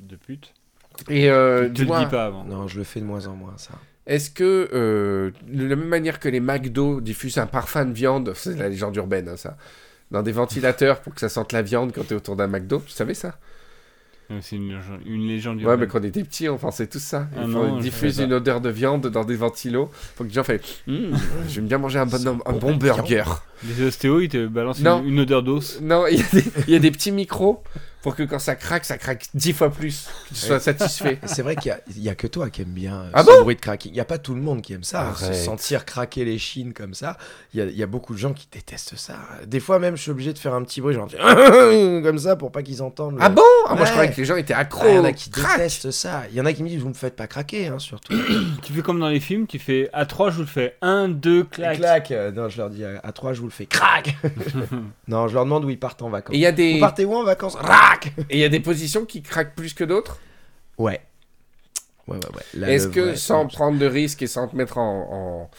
de 0.01 0.15
pute. 0.15 0.53
Et 1.09 1.29
euh, 1.29 1.67
Tu 1.67 1.85
te 1.85 1.91
le 1.93 1.99
dis 1.99 2.05
pas 2.07 2.25
avant. 2.25 2.43
Non, 2.43 2.67
je 2.67 2.77
le 2.79 2.83
fais 2.83 2.99
de 3.01 3.05
moins 3.05 3.27
en 3.27 3.35
moins, 3.35 3.53
ça. 3.57 3.73
Est-ce 4.09 4.29
que, 4.29 4.67
euh, 4.73 5.31
de 5.47 5.65
la 5.67 5.75
même 5.77 5.87
manière 5.87 6.19
que 6.19 6.27
les 6.27 6.39
McDo 6.41 6.99
diffusent 6.99 7.37
un 7.37 7.47
parfum 7.47 7.85
de 7.85 7.93
viande, 7.93 8.33
c'est 8.35 8.57
la 8.57 8.67
légende 8.67 8.95
urbaine, 8.97 9.29
hein, 9.29 9.37
ça, 9.37 9.55
dans 10.11 10.21
des 10.23 10.31
ventilateurs 10.33 10.99
pour 11.01 11.13
que 11.13 11.19
ça 11.21 11.29
sente 11.29 11.53
la 11.53 11.61
viande 11.61 11.91
quand 11.93 12.05
tu 12.07 12.13
es 12.13 12.17
autour 12.17 12.35
d'un 12.35 12.47
McDo, 12.47 12.81
tu 12.85 12.91
savais 12.91 13.13
ça? 13.13 13.37
C'est 14.41 14.57
une, 14.57 14.67
légende- 14.69 15.01
une 15.07 15.27
légende 15.27 15.57
Ouais, 15.57 15.63
urbaine. 15.63 15.79
mais 15.79 15.87
quand 15.87 15.99
on 16.01 16.03
était 16.03 16.23
petits, 16.23 16.47
on 16.49 16.57
pensait 16.59 16.85
tout 16.85 16.99
ça. 16.99 17.27
Ah 17.35 17.45
diffusent 17.81 18.17
savais 18.17 18.27
une 18.27 18.33
odeur 18.33 18.61
de 18.61 18.69
viande 18.69 19.07
dans 19.07 19.23
des 19.25 19.35
ventilos. 19.35 19.89
Faut 20.15 20.23
que 20.23 20.29
les 20.29 20.35
gens 20.35 20.43
fassent 20.43 20.83
Hum, 20.87 21.17
J'aime 21.47 21.65
bien 21.65 21.79
manger 21.79 21.97
un 21.97 22.05
bon, 22.05 22.39
un 22.45 22.53
bon 22.53 22.75
burger. 22.75 23.23
Les 23.63 23.87
ostéos, 23.87 24.19
ils 24.21 24.29
te 24.29 24.45
balancent 24.45 24.81
Non. 24.81 25.01
une, 25.01 25.13
une 25.13 25.19
odeur 25.21 25.41
d'os. 25.41 25.81
Non, 25.81 26.05
il 26.05 26.19
y, 26.19 26.21
a 26.21 26.25
des- 26.31 26.51
il 26.67 26.73
y 26.73 26.75
a 26.75 26.79
des 26.79 26.91
petits 26.91 27.11
micros 27.11 27.63
pour 28.01 28.15
que 28.15 28.23
quand 28.23 28.39
ça 28.39 28.55
craque, 28.55 28.85
ça 28.85 28.97
craque 28.97 29.27
dix 29.33 29.51
fois 29.53 29.69
plus. 29.69 30.07
Que 30.29 30.35
tu 30.35 30.35
sois 30.41 30.59
satisfait. 30.59 31.19
C'est 31.25 31.41
vrai 31.41 31.55
qu'il 31.55 31.69
y 31.69 31.71
a- 31.73 31.79
il 31.95 32.01
y, 32.01 32.09
a 32.09 32.15
que 32.15 32.27
toi 32.27 32.49
qui 32.49 32.61
aime 32.61 32.69
bien 32.69 32.95
euh, 33.01 33.09
Ah 33.13 33.23
ce 33.23 33.27
bon? 33.27 33.41
bruit 33.41 33.55
de 33.55 33.61
cracking. 33.61 33.91
Il 33.91 33.95
n'y 33.95 33.99
a 33.99 34.05
pas 34.05 34.17
tout 34.17 34.33
le 34.35 34.41
monde 34.41 34.61
qui 34.61 34.73
aime 34.73 34.83
ça. 34.83 35.09
hein, 35.09 35.15
Se 35.15 35.33
sentir 35.33 35.83
craquer 35.85 36.23
les 36.25 36.37
chines 36.37 36.73
comme 36.73 36.93
ça. 36.93 37.17
Il 37.53 37.59
y 37.59 37.63
a, 37.63 37.65
il 37.65 37.75
y 37.77 37.83
a 37.83 37.87
beaucoup 37.87 38.13
de 38.13 38.19
gens 38.19 38.33
qui 38.33 38.47
détestent 38.51 38.95
ça. 38.95 39.15
Des 39.45 39.59
fois 39.59 39.79
même, 39.79 39.95
je 39.97 40.01
suis 40.01 40.11
obligé 40.11 40.31
de 40.33 40.39
faire 40.39 40.53
un 40.53 40.63
petit 40.63 40.79
bruit, 40.81 40.93
genre 40.95 41.09
comme 42.03 42.19
ça 42.19 42.35
pour 42.35 42.51
pas 42.51 42.63
qu'ils 42.63 42.81
entendent. 42.81 43.15
le- 43.15 43.21
Ah 43.21 43.29
bon? 43.29 43.41
Ah, 43.67 43.75
Moi, 43.75 43.79
je 43.79 43.81
Ouais. 43.83 43.89
croyais 43.91 44.11
que 44.11 44.17
les 44.17 44.25
gens 44.25 44.35
étaient 44.37 44.53
Ah, 44.53 44.59
accros. 44.59 44.87
Il 44.87 44.95
y 44.95 44.99
en 44.99 45.03
a 45.03 45.11
qui 45.11 45.29
détestent 45.29 45.91
ça. 45.91 46.23
Il 46.31 46.35
y 46.37 46.41
en 46.41 46.45
a 46.45 46.53
qui 46.53 46.63
me 46.63 46.69
disent, 46.69 46.81
vous 46.81 46.89
me 46.89 46.93
faites 46.93 47.15
pas 47.15 47.27
craquer, 47.27 47.67
hein, 47.67 47.79
surtout. 47.79 48.13
Tu 48.63 48.73
fais 48.73 48.81
comme 48.81 48.99
dans 48.99 49.09
les 49.09 49.19
films, 49.19 49.45
tu 49.47 49.59
fais 49.59 49.89
à 49.93 50.05
3, 50.05 50.29
je 50.29 50.35
vous 50.35 50.41
le 50.41 50.47
fais 50.47 50.75
1, 50.81 51.07
2, 51.09 51.43
clac. 51.43 51.77
Clac. 51.77 52.11
Euh, 52.11 52.31
Non, 52.31 52.49
je 52.49 52.57
leur 52.57 52.69
dis 52.69 52.83
à, 52.85 52.99
à 53.03 53.11
trois, 53.11 53.33
je 53.33 53.39
vous 53.41 53.47
le 53.47 53.51
fais. 53.51 53.65
Crac. 53.65 54.15
non, 55.07 55.27
je 55.27 55.33
leur 55.33 55.43
demande 55.45 55.65
où 55.65 55.69
ils 55.69 55.79
partent 55.79 56.01
en 56.01 56.09
vacances. 56.09 56.35
Et 56.35 56.37
il 56.39 56.41
y 56.41 56.45
a 56.45 56.51
Vous 56.51 56.57
des, 56.57 56.79
partez 56.79 57.05
où 57.05 57.15
en 57.15 57.23
vacances? 57.23 57.57
Et 58.29 58.37
il 58.37 58.39
y 58.39 58.43
a 58.43 58.49
des 58.49 58.59
positions 58.59 59.05
qui 59.05 59.21
craquent 59.21 59.55
plus 59.55 59.73
que 59.73 59.83
d'autres. 59.83 60.19
Ouais. 60.77 61.01
Ouais, 62.07 62.17
ouais, 62.17 62.35
ouais. 62.35 62.43
Là, 62.59 62.69
Est-ce 62.71 62.87
que 62.87 62.99
vrai- 63.01 63.15
sans 63.15 63.45
prendre 63.47 63.77
de 63.77 63.85
risques 63.85 64.21
et 64.21 64.27
sans 64.27 64.47
te 64.47 64.55
mettre 64.55 64.77
en, 64.77 65.49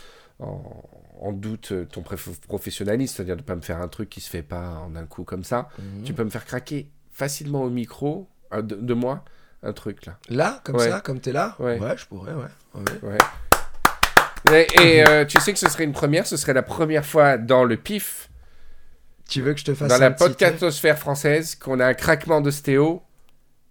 en, 0.40 0.44
en- 0.46 0.84
en 1.22 1.32
doute 1.32 1.72
ton 1.92 2.02
professionnalisme, 2.48 3.14
c'est-à-dire 3.16 3.36
de 3.36 3.42
pas 3.42 3.54
me 3.54 3.60
faire 3.60 3.80
un 3.80 3.88
truc 3.88 4.08
qui 4.08 4.20
se 4.20 4.30
fait 4.30 4.42
pas 4.42 4.70
en 4.86 4.96
un 4.96 5.04
coup 5.06 5.22
comme 5.24 5.44
ça, 5.44 5.68
Mhm. 5.78 6.02
tu 6.04 6.14
peux 6.14 6.24
me 6.24 6.30
faire 6.30 6.44
craquer 6.46 6.88
facilement 7.12 7.62
au 7.62 7.70
micro 7.70 8.26
euh, 8.52 8.62
de, 8.62 8.74
de 8.74 8.94
moi 8.94 9.22
un 9.62 9.72
truc 9.74 10.06
là. 10.06 10.16
Là, 10.30 10.60
comme 10.64 10.78
ça, 10.78 11.00
comme 11.00 11.20
t'es 11.20 11.32
là 11.32 11.54
Ouais. 11.58 11.78
je 11.96 12.06
pourrais, 12.06 12.32
ouais. 12.32 12.48
ouais. 13.02 13.18
Et, 14.52 14.66
et, 14.96 15.06
euh, 15.06 15.24
tu 15.26 15.38
sais 15.38 15.52
que 15.52 15.58
ce 15.58 15.68
serait 15.68 15.84
une 15.84 15.92
première, 15.92 16.26
ce 16.26 16.36
serait 16.38 16.54
la 16.54 16.62
première 16.62 17.04
fois 17.04 17.36
dans 17.36 17.64
le 17.64 17.76
PIF, 17.76 18.29
Tu 19.30 19.40
veux 19.42 19.54
que 19.54 19.60
je 19.60 19.64
te 19.64 19.74
fasse 19.74 19.88
dans 19.88 19.94
un 19.94 19.98
la 19.98 20.10
petit- 20.10 20.24
podcastosphère 20.24 20.98
française, 20.98 21.54
qu'on 21.54 21.80
a 21.80 21.86
un 21.86 21.94
craquement 21.94 22.40
de 22.40 22.50
stéo 22.50 23.00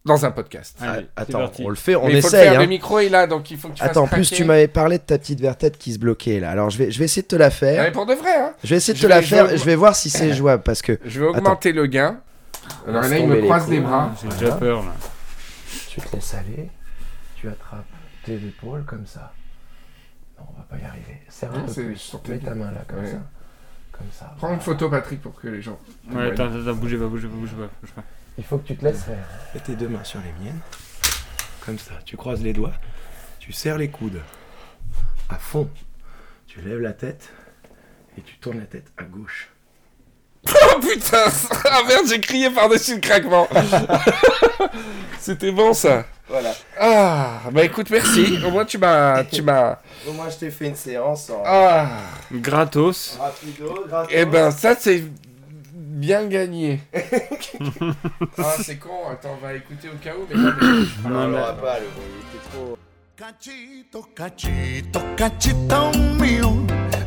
dans 0.05 0.25
un 0.25 0.31
podcast. 0.31 0.77
Allez, 0.81 1.07
Ah, 1.15 1.21
Attends, 1.23 1.39
parti. 1.39 1.63
on 1.65 1.69
le 1.69 1.75
fait, 1.75 1.95
on 1.95 2.07
Mais 2.07 2.13
il 2.13 2.21
faut 2.21 2.29
le 2.29 2.33
essaye. 2.35 2.49
faire, 2.49 2.59
hein. 2.59 2.63
le 2.63 2.67
micro 2.67 2.99
est 2.99 3.09
là, 3.09 3.27
donc 3.27 3.51
il 3.51 3.57
faut 3.57 3.67
que 3.69 3.73
tu 3.75 3.83
Attends, 3.83 4.03
en 4.03 4.07
plus, 4.07 4.21
craquer. 4.27 4.35
tu 4.37 4.43
m'avais 4.45 4.67
parlé 4.69 4.97
de 4.97 5.03
ta 5.03 5.17
petite 5.19 5.41
vertette 5.41 5.77
qui 5.77 5.91
se 5.93 5.99
bloquait 5.99 6.39
là. 6.39 6.49
Alors, 6.51 6.69
je 6.69 6.77
vais, 6.77 6.89
je 6.91 6.97
vais 6.97 7.05
essayer 7.05 7.21
de 7.21 7.27
te 7.27 7.35
la 7.35 7.49
faire. 7.49 7.77
Non, 7.77 7.83
mais 7.83 7.91
pour 7.91 8.05
de 8.05 8.13
vrai, 8.13 8.35
hein. 8.39 8.53
Je 8.63 8.69
vais 8.69 8.77
essayer 8.77 8.93
de 8.93 8.97
Je 8.99 9.03
te 9.03 9.07
la 9.07 9.21
faire. 9.21 9.55
Je 9.55 9.63
vais 9.65 9.75
voir 9.75 9.95
si 9.95 10.09
c'est 10.09 10.33
jouable 10.33 10.63
parce 10.63 10.81
que 10.81 10.97
Je 11.05 11.19
vais 11.19 11.27
augmenter 11.27 11.73
le 11.73 11.85
gain. 11.85 12.21
Alors 12.87 13.01
là, 13.03 13.17
il 13.17 13.27
me 13.27 13.35
les 13.35 13.41
croise 13.43 13.69
les 13.69 13.79
bras. 13.81 14.11
J'ai 14.23 14.29
déjà 14.29 14.55
peur 14.55 14.83
là. 14.83 14.93
tu 15.89 15.99
te 15.99 16.15
laisses 16.15 16.33
aller, 16.35 16.69
tu 17.35 17.47
attrapes 17.49 17.83
tes 18.23 18.35
épaules 18.35 18.85
comme 18.85 19.05
ça. 19.05 19.33
Non, 20.39 20.45
on 20.55 20.57
va 20.57 20.65
pas 20.69 20.77
y 20.81 20.85
arriver. 20.87 21.21
Serre 21.27 21.51
un 21.53 21.61
peu 21.61 21.71
c'est 21.73 21.83
plus. 21.83 22.15
Mets 22.29 22.37
ta 22.39 22.55
main 22.55 22.71
là 22.71 22.81
comme 22.87 22.99
Ouais. 22.99 23.11
ça. 23.11 23.17
Comme 23.99 24.07
ça. 24.11 24.33
Prends 24.37 24.53
une 24.53 24.61
photo, 24.61 24.89
Patrick, 24.89 25.21
pour 25.21 25.39
que 25.39 25.47
les 25.47 25.61
gens. 25.61 25.77
Ouais, 26.09 26.31
attends, 26.31 26.45
attends, 26.45 26.61
attends, 26.61 26.73
bougez 26.73 26.97
pas, 26.97 27.05
bougez 27.07 27.27
pas, 27.27 27.35
bougez 27.35 27.55
pas. 27.55 27.69
bougez 27.81 27.93
pas. 27.93 28.03
Il 28.37 28.43
faut 28.43 28.57
que 28.57 28.67
tu 28.67 28.75
te 28.77 28.85
laisses 28.85 29.03
faire. 29.03 29.27
Mets 29.53 29.59
tes 29.59 29.75
deux 29.75 29.89
mains 29.89 30.03
sur 30.03 30.19
les 30.21 30.31
miennes. 30.43 30.59
Comme 31.65 31.77
ça. 31.77 31.91
Tu 32.05 32.15
croises 32.17 32.41
les 32.41 32.53
doigts. 32.53 32.73
Tu 33.39 33.51
serres 33.51 33.77
les 33.77 33.89
coudes. 33.89 34.21
À 35.29 35.35
fond. 35.35 35.69
Tu 36.47 36.61
lèves 36.61 36.79
la 36.79 36.93
tête. 36.93 37.29
Et 38.17 38.21
tu 38.21 38.37
tournes 38.37 38.59
la 38.59 38.65
tête 38.65 38.91
à 38.97 39.03
gauche. 39.03 39.49
Oh 40.75 40.79
putain 40.79 41.25
Ah 41.65 41.81
merde, 41.87 42.05
j'ai 42.07 42.21
crié 42.21 42.49
par-dessus 42.49 42.95
le 42.95 43.01
craquement 43.01 43.47
C'était 45.19 45.51
bon 45.51 45.73
ça 45.73 46.05
Voilà. 46.29 46.53
Ah 46.79 47.39
Bah 47.51 47.63
écoute, 47.63 47.89
merci. 47.89 48.37
Au 48.45 48.51
moins 48.51 48.65
tu 48.65 48.77
m'as. 48.77 49.23
Tu 49.23 49.41
m'as. 49.41 49.77
Au 50.07 50.13
moins, 50.13 50.29
je 50.29 50.37
t'ai 50.37 50.51
fait 50.51 50.67
une 50.67 50.75
séance 50.75 51.29
en 51.29 51.41
Ah 51.45 51.87
Gratos. 52.31 53.17
rapido, 53.19 53.85
gratos. 53.87 54.11
Eh 54.15 54.25
ben, 54.25 54.51
ça 54.51 54.75
c'est. 54.79 55.03
Bien 55.73 56.27
gagné. 56.27 56.81
ah, 58.37 58.53
c'est 58.63 58.77
con. 58.77 58.89
Attends, 59.11 59.37
on 59.41 59.45
va 59.45 59.53
écouter 59.53 59.89
au 59.89 59.97
cas 60.03 60.11
où. 60.15 60.25
Mais 60.29 60.35
non, 60.35 60.53
mais- 60.61 61.09
Non, 61.09 61.19
on 61.23 61.27
l'aura 61.27 61.53
pas, 61.53 61.79
le 61.79 61.87
bruit. 61.87 62.23
C'était 62.31 62.57
trop. 62.57 62.77
Cachito, 63.17 64.01
cachito, 64.15 65.01
cachito 65.17 65.91
mío, 66.21 66.65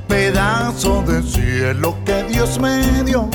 pedazo 0.09 1.03
de 1.03 1.23
cielo 1.23 1.97
que 2.05 2.23
Dios 2.31 2.59
me 2.59 3.03
dio. 3.05 3.31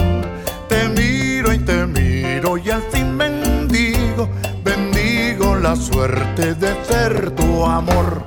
Te 0.70 0.88
miro 0.90 1.54
y 1.54 1.60
te 1.60 1.86
miro 1.88 2.56
y 2.58 2.70
al 2.70 2.84
fin 2.92 3.18
bendigo, 3.18 4.30
la 5.62 5.76
suerte 5.76 6.54
de 6.56 6.76
ser 6.86 7.32
tu 7.32 7.66
amor. 7.66 8.24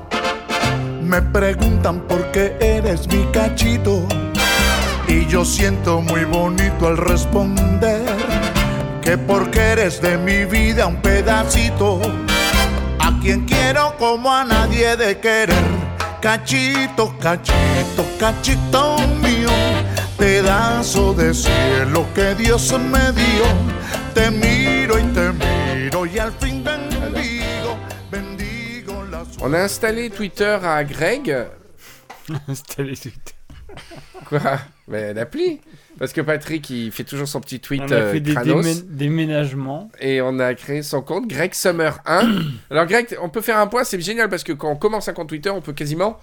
Me 1.02 1.22
preguntan 1.22 2.00
por 2.00 2.30
qué 2.32 2.56
eres 2.60 3.06
mi 3.08 3.24
cachito 3.32 4.06
y 5.06 5.26
yo 5.26 5.44
siento 5.44 6.00
muy 6.00 6.24
bonito 6.24 6.86
al 6.86 6.96
responder 6.96 8.04
que 9.02 9.16
porque 9.18 9.60
eres 9.60 10.00
de 10.00 10.18
mi 10.18 10.44
vida 10.44 10.86
un 10.86 10.96
pedacito 10.96 12.00
a 12.98 13.18
quien 13.20 13.44
quiero 13.44 13.96
como 13.98 14.32
a 14.32 14.44
nadie 14.44 14.96
de 14.96 15.18
querer. 15.18 15.64
Cachito, 16.20 17.16
cachito, 17.18 18.04
cachito 18.18 18.98
mío, 19.22 19.50
pedazo 20.18 21.14
de 21.14 21.32
cielo 21.32 22.06
que 22.14 22.34
Dios 22.34 22.72
me 22.78 23.12
dio. 23.12 23.44
Te 24.14 24.30
miro 24.30 24.98
y 24.98 25.02
te 25.14 25.32
miro 25.32 26.06
y 26.06 26.18
al 26.18 26.32
fin 26.32 26.62
suerte. 26.62 26.79
On 29.42 29.52
a 29.54 29.58
installé 29.60 30.10
Twitter 30.10 30.58
à 30.62 30.84
Greg. 30.84 31.34
Installer 32.48 32.96
Twitter. 32.96 33.34
Quoi? 34.26 34.58
Mais 34.88 35.14
l'appli 35.14 35.60
Parce 35.98 36.12
que 36.12 36.20
Patrick, 36.20 36.68
il 36.70 36.92
fait 36.92 37.04
toujours 37.04 37.28
son 37.28 37.40
petit 37.40 37.60
tweet 37.60 37.82
On 37.86 37.90
a 37.92 37.94
euh, 37.94 38.12
fait 38.12 38.20
des 38.20 38.34
Kranos. 38.34 38.84
déménagements. 38.86 39.90
et 40.00 40.20
on 40.20 40.38
a 40.38 40.54
créé 40.54 40.82
son 40.82 41.00
compte 41.02 41.26
Greg 41.28 41.54
Summer 41.54 41.98
1. 42.06 42.28
Alors 42.70 42.86
Greg, 42.86 43.16
on 43.22 43.28
peut 43.28 43.40
faire 43.40 43.58
un 43.58 43.66
point, 43.66 43.84
c'est 43.84 44.00
génial 44.00 44.28
parce 44.28 44.44
que 44.44 44.52
quand 44.52 44.70
on 44.70 44.76
commence 44.76 45.08
un 45.08 45.12
compte 45.12 45.28
Twitter, 45.28 45.50
on 45.50 45.60
peut 45.60 45.72
quasiment 45.72 46.18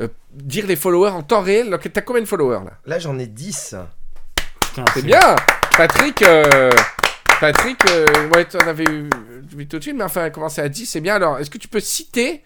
euh, 0.00 0.08
dire 0.32 0.66
les 0.66 0.76
followers 0.76 1.10
en 1.10 1.22
temps 1.22 1.42
réel. 1.42 1.70
Donc 1.70 1.88
t'as 1.92 2.00
combien 2.00 2.22
de 2.22 2.26
followers 2.28 2.64
là? 2.64 2.72
Là, 2.86 2.98
j'en 2.98 3.18
ai 3.18 3.26
10. 3.26 3.76
Putain, 4.60 4.84
C'est 4.94 5.02
bien 5.04 5.36
Patrick, 5.76 6.22
euh, 6.22 6.70
Patrick, 7.42 7.84
euh, 7.90 8.06
ouais, 8.36 8.44
t'en 8.44 8.60
avais 8.60 8.84
eu 8.84 9.10
eu 9.58 9.66
tout 9.66 9.78
de 9.78 9.82
suite, 9.82 9.96
mais 9.96 10.04
enfin, 10.04 10.30
commencer 10.30 10.60
à 10.60 10.68
10, 10.68 10.86
c'est 10.86 11.00
bien. 11.00 11.16
Alors, 11.16 11.40
est-ce 11.40 11.50
que 11.50 11.58
tu 11.58 11.66
peux 11.66 11.80
citer 11.80 12.40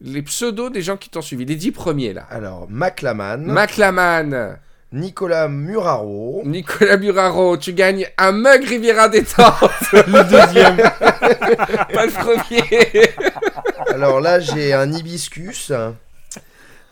les 0.00 0.20
pseudos 0.22 0.68
des 0.68 0.82
gens 0.82 0.96
qui 0.96 1.10
t'ont 1.10 1.22
suivi 1.22 1.44
Les 1.44 1.54
10 1.54 1.70
premiers 1.70 2.12
là? 2.12 2.26
Alors, 2.28 2.66
Maclaman, 2.68 3.40
Maclaman, 3.40 4.58
Nicolas 4.90 5.46
Muraro, 5.46 6.42
Nicolas 6.44 6.96
Buraro, 6.96 7.56
tu 7.56 7.72
gagnes 7.72 8.08
un 8.18 8.32
mug 8.32 8.64
Riviera 8.64 9.08
détente. 9.08 9.62
Le 9.92 10.24
deuxième. 10.24 10.76
Pas 11.94 12.06
le 12.06 12.10
premier. 12.10 13.14
Alors 13.94 14.20
là, 14.20 14.40
j'ai 14.40 14.72
un 14.72 14.90
hibiscus. 14.92 15.72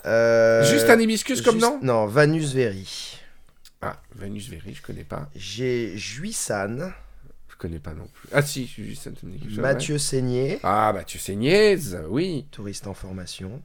Euh, 0.06 0.64
Juste 0.70 0.88
un 0.88 1.00
hibiscus 1.00 1.42
comme 1.42 1.58
nom? 1.58 1.80
Non, 1.82 2.06
Vanus 2.06 2.54
Veri. 2.54 3.18
Ah, 3.82 3.96
Venus 4.14 4.48
Véry, 4.48 4.72
je 4.74 4.82
connais 4.82 5.02
pas. 5.02 5.28
J'ai 5.34 5.96
Juissan, 5.96 6.92
connais 7.60 7.78
pas 7.78 7.94
non 7.94 8.06
plus. 8.12 8.28
Ah 8.32 8.42
si, 8.42 8.66
je- 8.66 8.94
ça 8.94 9.10
te 9.10 9.24
dit 9.26 9.38
chose, 9.48 9.56
ouais. 9.58 9.62
Mathieu 9.62 9.98
Seigné, 9.98 10.58
Ah, 10.62 10.92
Mathieu 10.94 11.18
Seignez, 11.20 11.76
oui. 12.08 12.46
touriste 12.50 12.86
en 12.86 12.94
formation. 12.94 13.60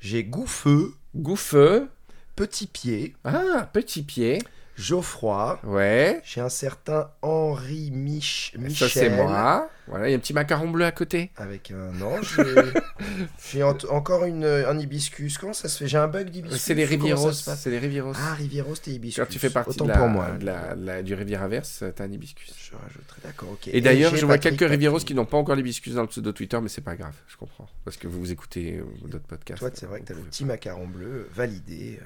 J'ai 0.00 0.22
Gouffeux, 0.24 0.94
Gouffeux. 1.16 1.88
Petit 2.36 2.66
Pied, 2.68 3.14
Ah, 3.24 3.68
Petit 3.72 4.02
Pied. 4.02 4.38
Geoffroy. 4.78 5.58
Ouais. 5.64 6.20
J'ai 6.24 6.40
un 6.40 6.48
certain 6.48 7.10
Henri 7.22 7.90
Mich 7.90 8.52
Michel. 8.58 8.88
Ça, 8.88 9.00
c'est 9.00 9.10
moi. 9.10 9.68
Voilà, 9.88 10.08
il 10.08 10.10
y 10.10 10.14
a 10.14 10.16
un 10.16 10.20
petit 10.20 10.34
macaron 10.34 10.68
bleu 10.68 10.84
à 10.84 10.92
côté. 10.92 11.30
Avec 11.36 11.70
un 11.70 12.00
ange. 12.02 12.36
J'ai- 12.36 12.80
J'ai 13.52 13.62
en- 13.62 13.76
encore 13.90 14.24
une, 14.24 14.44
un 14.44 14.78
hibiscus. 14.78 15.38
Comment 15.38 15.52
ça 15.54 15.68
se 15.68 15.78
fait? 15.78 15.88
J'ai 15.88 15.96
un 15.96 16.08
bug 16.08 16.28
d'hibiscus. 16.30 16.60
C'est 16.60 16.74
les 16.74 16.84
Rivieros. 16.84 17.32
C'est 17.32 17.70
les 17.70 17.78
Rivieros. 17.78 18.12
Ah, 18.16 18.34
Rivieros, 18.34 18.74
t'es 18.76 18.90
hibiscus. 18.92 19.24
Quand 19.24 19.30
tu 19.30 19.38
fais 19.38 19.50
partie 19.50 19.70
Autant 19.70 19.84
de 19.86 19.90
la, 19.90 19.96
pour 19.98 20.08
moi. 20.08 20.30
de 20.38 20.44
la- 20.44 20.74
de 20.76 20.84
la- 20.86 21.02
du 21.02 21.14
Riviera 21.14 21.48
Verse, 21.48 21.84
t'as 21.96 22.04
un 22.04 22.12
hibiscus. 22.12 22.52
Je 22.58 22.76
rajouterai, 22.76 23.20
d'accord, 23.24 23.50
ok. 23.52 23.68
Et 23.72 23.80
d'ailleurs, 23.80 24.14
je 24.14 24.26
vois 24.26 24.38
quelques 24.38 24.68
Rivieros 24.68 24.98
qui 24.98 25.14
n'ont 25.14 25.24
pas 25.26 25.38
encore 25.38 25.56
l'hibiscus 25.56 25.94
dans 25.94 26.02
le 26.02 26.08
pseudo 26.08 26.32
Twitter, 26.32 26.58
mais 26.60 26.68
c'est 26.68 26.82
pas 26.82 26.94
grave, 26.96 27.14
je 27.28 27.36
comprends. 27.36 27.66
Parce 27.84 27.96
que 27.96 28.06
vous 28.08 28.30
écoutez 28.30 28.76
euh, 28.78 28.84
d'autres 29.08 29.26
podcasts. 29.26 29.60
Toi, 29.60 29.70
c'est 29.74 29.86
vrai 29.86 30.00
que 30.00 30.06
t'as 30.06 30.14
le 30.14 30.20
petit 30.20 30.44
macaron 30.44 30.86
bleu 30.86 31.28
validé. 31.34 31.98
euh, 32.02 32.04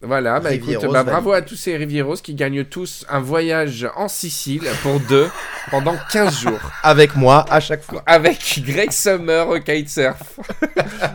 Voilà, 0.00 0.38
bah 0.38 0.52
écoute, 0.54 0.76
bah, 0.92 1.02
bravo 1.02 1.32
à 1.32 1.42
tous 1.42 1.56
ces 1.56 1.76
Rivieros 1.76 2.14
qui 2.14 2.34
gagnent 2.34 2.62
tous 2.64 3.04
un 3.08 3.18
voyage 3.18 3.88
en 3.96 4.06
Sicile 4.06 4.62
pour 4.82 5.00
deux 5.00 5.28
pendant 5.72 5.96
15 6.12 6.38
jours. 6.40 6.60
Avec 6.84 7.16
moi 7.16 7.44
à 7.50 7.58
chaque 7.58 7.82
fois. 7.82 8.04
Avec 8.06 8.60
Greg 8.64 8.92
Summer 8.92 9.48
au 9.48 9.58
kitesurf. 9.58 10.38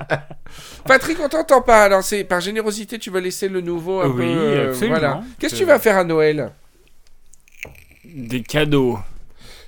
Patrick, 0.86 1.18
on 1.22 1.30
t'entend 1.30 1.62
pas. 1.62 1.84
Alors, 1.84 2.04
c'est 2.04 2.26
par 2.26 2.42
générosité, 2.42 3.00
tu 3.00 3.10
vas 3.10 3.22
laisser 3.22 3.48
le 3.48 3.62
nouveau 3.62 4.02
un 4.02 4.08
Oui, 4.10 4.18
peu. 4.18 4.24
euh, 4.38 4.70
absolument. 4.72 4.98
voilà. 5.00 5.22
Qu'est-ce 5.40 5.54
que 5.54 5.60
tu 5.60 5.66
vas 5.66 5.80
faire 5.80 5.98
à 5.98 6.04
Noël? 6.04 6.52
Des 8.04 8.44
cadeaux. 8.44 9.00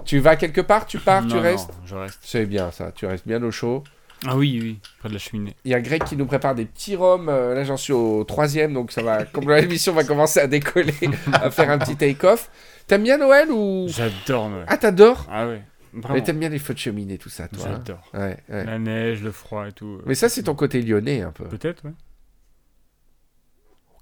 Tu 0.03 0.19
vas 0.19 0.35
quelque 0.35 0.59
part 0.61 0.85
Tu 0.85 0.99
pars 0.99 1.25
Tu 1.25 1.35
Non, 1.35 1.41
restes? 1.41 1.69
non, 1.69 1.75
je 1.85 1.95
reste. 1.95 2.19
C'est 2.21 2.45
bien 2.45 2.69
ça. 2.71 2.91
Tu 2.93 3.05
restes 3.05 3.25
bien 3.25 3.41
au 3.43 3.49
chaud. 3.51 3.81
Ah 4.27 4.35
oui, 4.37 4.59
oui, 4.61 4.79
près 4.99 5.09
de 5.09 5.13
la 5.13 5.19
cheminée. 5.19 5.55
Il 5.65 5.71
y 5.71 5.73
a 5.73 5.81
Greg 5.81 6.03
qui 6.03 6.15
nous 6.15 6.25
prépare 6.25 6.55
des 6.55 6.65
petits 6.65 6.95
rhums. 6.95 7.29
Euh, 7.29 7.53
là, 7.53 7.63
j'en 7.63 7.77
suis 7.77 7.93
au 7.93 8.23
troisième, 8.23 8.73
donc 8.73 8.91
ça 8.91 9.03
va. 9.03 9.25
Comme 9.25 9.49
l'émission 9.51 9.93
va 9.93 10.03
commencer 10.03 10.39
à 10.39 10.47
décoller, 10.47 10.93
à 11.33 11.51
faire 11.51 11.69
un 11.69 11.77
petit 11.77 11.95
take-off. 11.95 12.49
T'aimes 12.87 13.03
bien 13.03 13.17
Noël 13.17 13.51
ou? 13.51 13.85
J'adore 13.87 14.49
Noël. 14.49 14.65
Ah, 14.67 14.77
t'adores? 14.77 15.25
Ah 15.29 15.47
ouais, 15.47 15.61
Mais 15.93 16.01
vraiment. 16.01 16.21
t'aimes 16.23 16.39
bien 16.39 16.49
les 16.49 16.59
feux 16.59 16.73
de 16.73 16.79
cheminée, 16.79 17.17
tout 17.17 17.29
ça, 17.29 17.47
toi. 17.47 17.65
hein 17.67 17.71
J'adore. 17.85 18.09
ouais, 18.13 18.37
ouais. 18.49 18.65
La 18.65 18.79
neige, 18.79 19.21
le 19.21 19.31
froid 19.31 19.67
et 19.67 19.71
tout. 19.73 19.99
Mais 20.05 20.15
ça, 20.15 20.29
c'est 20.29 20.43
ton 20.43 20.55
côté 20.55 20.81
lyonnais, 20.81 21.21
un 21.21 21.31
peu. 21.31 21.45
Peut-être, 21.45 21.83
ouais. 21.85 21.93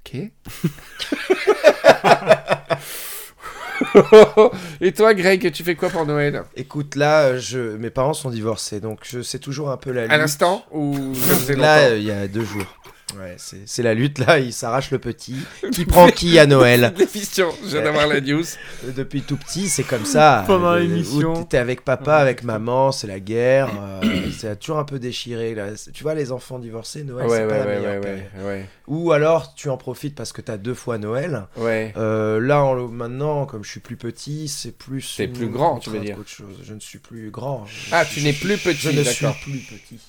Ok. 0.05 0.31
Et 4.81 4.91
toi, 4.91 5.13
Greg, 5.13 5.51
tu 5.51 5.63
fais 5.63 5.75
quoi 5.75 5.89
pour 5.89 6.05
Noël? 6.05 6.43
Écoute, 6.55 6.95
là, 6.95 7.37
je... 7.37 7.77
mes 7.77 7.89
parents 7.89 8.13
sont 8.13 8.29
divorcés, 8.29 8.79
donc 8.79 8.99
je 9.03 9.21
sais 9.21 9.39
toujours 9.39 9.69
un 9.69 9.77
peu 9.77 9.91
la 9.91 10.03
lutte. 10.03 10.11
À 10.11 10.17
l'instant 10.17 10.63
ou 10.71 11.13
Là, 11.55 11.79
euh, 11.79 11.97
il 11.97 12.03
y 12.03 12.11
a 12.11 12.27
deux 12.27 12.43
jours. 12.43 12.65
Ouais, 13.19 13.35
c'est 13.37 13.61
c'est 13.67 13.83
la 13.83 13.93
lutte, 13.93 14.17
là, 14.17 14.39
il 14.39 14.51
s'arrache 14.51 14.89
le 14.89 14.97
petit. 14.97 15.35
Qui 15.71 15.85
prend 15.85 16.07
qui 16.09 16.39
à 16.39 16.47
Noël? 16.47 16.93
L'émission, 16.97 17.49
je 17.63 17.67
viens 17.69 17.83
d'avoir 17.83 18.07
la 18.07 18.19
news. 18.21 18.43
Euh, 18.85 18.91
Depuis 18.95 19.21
tout 19.21 19.37
petit, 19.37 19.69
c'est 19.69 19.83
comme 19.83 20.05
ça. 20.05 20.43
Pendant 20.47 20.71
Euh, 20.73 20.79
l'émission. 20.79 21.43
T'es 21.43 21.57
avec 21.57 21.83
papa, 21.85 22.15
avec 22.15 22.43
maman, 22.43 22.91
c'est 22.91 23.05
la 23.05 23.19
guerre. 23.19 23.69
euh, 23.79 24.01
c'est 24.37 24.59
toujours 24.59 24.79
un 24.79 24.83
peu 24.83 24.97
déchiré. 24.97 25.53
Là. 25.53 25.67
Tu 25.93 26.01
vois, 26.03 26.15
les 26.15 26.31
enfants 26.31 26.57
divorcés, 26.57 27.03
Noël, 27.03 27.27
Ouais, 27.27 27.37
c'est 27.37 27.43
ouais, 27.43 27.49
pas 27.49 27.57
la 27.59 27.65
meilleure 27.65 27.93
ouais, 27.95 27.99
période. 28.01 28.23
ouais, 28.39 28.45
ouais, 28.45 28.65
Ou 28.87 29.11
alors, 29.11 29.53
tu 29.53 29.69
en 29.69 29.77
profites 29.77 30.15
parce 30.15 30.33
que 30.33 30.41
t'as 30.41 30.57
deux 30.57 30.73
fois 30.73 30.97
Noël. 30.97 31.43
ouais. 31.57 31.93
Euh, 31.97 32.39
là, 32.39 32.63
en- 32.63 32.87
maintenant, 32.87 33.45
comme 33.45 33.63
je 33.63 33.69
suis 33.69 33.79
plus 33.79 33.97
petit, 33.97 34.47
c'est 34.47 34.71
plus. 34.75 35.13
T'es 35.17 35.27
plus 35.27 35.49
grand, 35.49 35.77
tu 35.77 35.91
veux 35.91 35.99
dire. 35.99 36.17
chose. 36.25 36.55
Je 36.63 36.73
ne 36.73 36.79
suis 36.79 36.97
plus 36.99 37.29
grand. 37.29 37.65
Ah, 37.91 38.03
Je- 38.05 38.15
tu 38.15 38.21
n'es 38.23 38.33
plus 38.33 38.57
petit, 38.57 38.77
Je 38.79 38.89
ne 38.89 39.03
suis 39.03 39.27
plus 39.43 39.59
petit. 39.59 39.99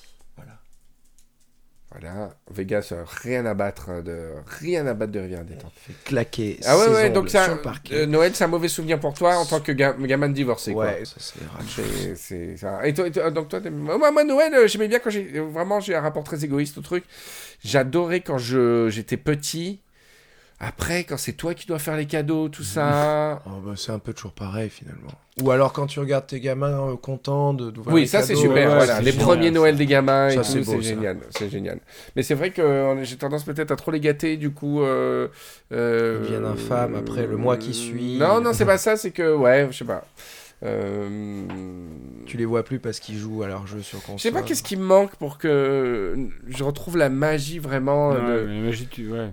Voilà. 1.99 2.31
Vegas, 2.51 2.89
euh, 2.91 3.03
rien 3.23 3.45
à 3.45 3.53
battre 3.53 4.01
de 4.03 4.31
rien 4.59 4.85
à 4.85 4.93
battre 4.93 5.11
de 5.13 5.19
Rivière 5.19 5.45
détente. 5.45 5.71
Claquer. 6.03 6.59
Ah 6.65 6.77
ouais, 6.77 6.87
ouais, 6.93 7.09
donc 7.09 7.29
ça, 7.29 7.45
euh, 7.93 8.05
Noël, 8.05 8.31
c'est 8.35 8.43
un 8.43 8.47
mauvais 8.47 8.67
souvenir 8.67 8.99
pour 8.99 9.13
toi 9.13 9.37
en 9.37 9.45
tant 9.45 9.59
que 9.61 9.71
ga- 9.71 9.95
gamin 9.99 10.29
divorcé, 10.29 10.73
quoi. 10.73 10.85
ouais, 10.87 11.05
ça 11.05 11.15
c'est 12.15 12.57
ça. 12.57 12.85
Et 12.85 12.93
toi, 12.93 13.07
et 13.07 13.11
toi- 13.11 13.31
donc 13.31 13.47
toi, 13.49 13.59
moi, 13.71 14.11
moi, 14.11 14.23
Noël, 14.23 14.53
euh, 14.53 14.67
j'aimais 14.67 14.87
bien 14.87 14.99
quand 14.99 15.09
j'ai 15.09 15.23
vraiment 15.39 15.79
j'ai 15.79 15.95
un 15.95 16.01
rapport 16.01 16.23
très 16.23 16.43
égoïste 16.43 16.77
au 16.77 16.81
truc. 16.81 17.03
J'adorais 17.63 18.19
quand 18.21 18.37
je 18.37 18.89
j'étais 18.89 19.17
petit. 19.17 19.81
Après, 20.59 21.03
quand 21.03 21.17
c'est 21.17 21.33
toi 21.33 21.53
qui 21.53 21.67
dois 21.67 21.79
faire 21.79 21.97
les 21.97 22.05
cadeaux, 22.05 22.47
tout 22.47 22.63
ça. 22.63 23.41
Oh, 23.45 23.59
bah, 23.65 23.73
c'est 23.75 23.91
un 23.91 23.99
peu 23.99 24.13
toujours 24.13 24.31
pareil 24.31 24.69
finalement. 24.69 25.11
Ou 25.41 25.51
alors 25.51 25.73
quand 25.73 25.85
tu 25.85 25.99
regardes 25.99 26.27
tes 26.27 26.39
gamins 26.39 26.91
euh, 26.91 26.95
contents 26.95 27.53
de 27.53 27.69
d'ouvrir 27.69 27.93
Oui, 27.93 28.01
les 28.01 28.07
ça 28.07 28.21
c'est 28.21 28.35
cadeaux, 28.35 28.41
super. 28.47 28.69
ouais, 28.69 28.75
voilà, 28.75 28.95
c'est 28.95 29.01
les 29.03 29.11
génial. 29.11 29.25
premiers 29.25 29.51
Noël 29.51 29.75
des 29.75 29.85
gamins 29.85 30.29
et 30.29 30.35
Ça, 30.35 30.37
tout, 30.37 30.43
c'est 30.45 30.63
c'est 30.63 30.75
beau, 30.75 30.81
ça. 30.81 30.87
génial, 30.87 31.17
c'est 31.31 31.49
génial. 31.49 31.79
Mais 32.15 32.23
c'est 32.23 32.35
vrai 32.35 32.51
que 32.51 32.61
euh, 32.61 33.03
j'ai 33.03 33.17
tendance 33.17 33.43
peut-être 33.43 33.71
à 33.71 33.75
trop 33.75 33.91
les 33.91 33.99
gâter, 33.99 34.37
du 34.37 34.51
coup. 34.51 34.81
Euh, 34.81 35.27
euh, 35.73 36.19
Ils 36.21 36.25
deviennent 36.27 36.45
infâmes 36.45 36.95
après 36.95 37.27
le 37.27 37.35
mois 37.35 37.57
qui 37.57 37.73
suit. 37.73 38.17
Non, 38.17 38.39
non, 38.39 38.53
c'est 38.53 38.65
pas 38.65 38.77
ça. 38.77 38.95
C'est 38.95 39.11
que 39.11 39.35
ouais, 39.35 39.67
je 39.71 39.77
sais 39.77 39.83
pas. 39.85 40.05
Euh, 40.63 41.45
Tu 42.25 42.37
les 42.37 42.45
vois 42.45 42.63
plus 42.63 42.79
parce 42.79 42.99
qu'ils 43.01 43.17
jouent 43.17 43.43
à 43.43 43.47
leur 43.47 43.67
jeu 43.67 43.81
sur 43.81 43.99
console. 43.99 44.17
Je 44.17 44.23
sais 44.23 44.31
pas 44.31 44.41
qu'est-ce 44.41 44.63
qui 44.63 44.77
me 44.77 44.85
manque 44.85 45.15
pour 45.17 45.37
que 45.37 46.15
je 46.47 46.63
retrouve 46.63 46.95
la 46.97 47.09
magie 47.09 47.59
vraiment. 47.59 48.13
De- 48.13 48.45
mais 48.47 48.57
imagine, 48.59 48.87
tu, 48.89 49.11
ouais. 49.11 49.31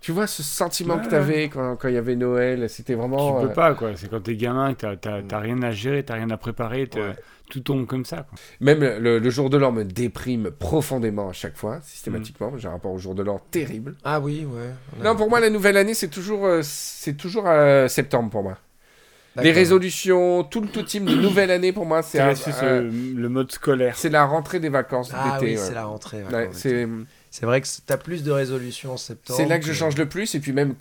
Tu 0.00 0.12
vois 0.12 0.26
ce 0.26 0.42
sentiment 0.42 0.94
Ouais. 0.96 1.02
que 1.02 1.08
t'avais 1.10 1.48
quand 1.50 1.76
quand 1.76 1.88
il 1.88 1.94
y 1.94 1.98
avait 1.98 2.16
Noël, 2.16 2.70
c'était 2.70 2.94
vraiment. 2.94 3.38
tu 3.38 3.44
euh, 3.44 3.48
peux 3.48 3.52
pas, 3.52 3.74
quoi. 3.74 3.90
C'est 3.96 4.08
quand 4.08 4.20
t'es 4.22 4.34
gamin, 4.34 4.72
que 4.72 4.80
t'as- 4.80 4.96
t'as 4.96 5.22
t'as 5.22 5.38
rien 5.38 5.60
à 5.62 5.72
gérer, 5.72 6.02
t'as 6.02 6.14
rien 6.14 6.30
à 6.30 6.38
préparer, 6.38 6.88
Ouais. 6.94 7.14
tout 7.50 7.60
tombe 7.60 7.84
comme 7.86 8.06
ça, 8.06 8.18
quoi. 8.28 8.38
Même 8.60 8.80
le, 8.80 9.18
le 9.18 9.30
jour 9.30 9.50
de 9.50 9.58
l'an 9.58 9.72
me 9.72 9.84
déprime 9.84 10.50
profondément 10.52 11.28
à 11.28 11.32
chaque 11.34 11.56
fois, 11.56 11.80
systématiquement. 11.82 12.52
J'ai 12.56 12.68
un 12.68 12.72
rapport 12.72 12.92
au 12.92 12.98
jour 12.98 13.14
de 13.14 13.22
l'an 13.22 13.40
terrible. 13.50 13.94
Ah 14.02 14.20
oui, 14.20 14.46
ouais. 14.50 14.70
Non, 15.04 15.16
pour 15.16 15.28
moi, 15.28 15.38
la 15.38 15.50
nouvelle 15.50 15.76
année, 15.76 15.92
c'est 15.94 16.08
toujours, 16.08 16.46
euh, 16.46 16.60
c'est 16.62 17.14
toujours 17.18 17.44
euh, 17.46 17.86
septembre 17.88 18.30
pour 18.30 18.42
moi. 18.42 18.56
Les 19.36 19.42
D'accord. 19.44 19.56
résolutions, 19.56 20.42
tout 20.44 20.60
le 20.60 20.66
tout 20.68 20.82
team 20.82 21.04
de 21.04 21.14
nouvelle 21.14 21.50
année 21.52 21.72
pour 21.72 21.86
moi, 21.86 22.02
c'est 22.02 22.18
C'est 22.18 22.20
un- 22.20 22.26
resté 22.26 22.50
ce- 22.52 22.64
un- 22.64 22.80
le 23.20 23.28
mode 23.28 23.52
scolaire. 23.52 23.94
c'est 23.96 24.08
la 24.08 24.24
rentrée 24.24 24.58
des 24.58 24.70
vacances 24.70 25.12
Ah 25.14 25.34
d'été. 25.38 25.44
oui, 25.52 25.58
ouais. 25.58 25.64
c'est 25.66 25.74
la 25.74 25.84
rentrée. 25.84 26.24
quand 26.28 26.36
c'est 27.30 27.40
C'est 27.40 27.46
vrai 27.46 27.60
que 27.60 27.66
c- 27.68 27.80
t'as 27.86 27.96
plus 27.96 28.22
de 28.24 28.30
résolutions 28.32 28.92
en 28.92 28.96
septembre. 28.96 29.36
c'est 29.36 29.46
là 29.46 29.58
que 29.58 29.64
je 29.66 29.72
change 29.72 29.96
le 29.96 30.08
plus 30.08 30.34
et 30.34 30.40
puis 30.40 30.52
même 30.52 30.74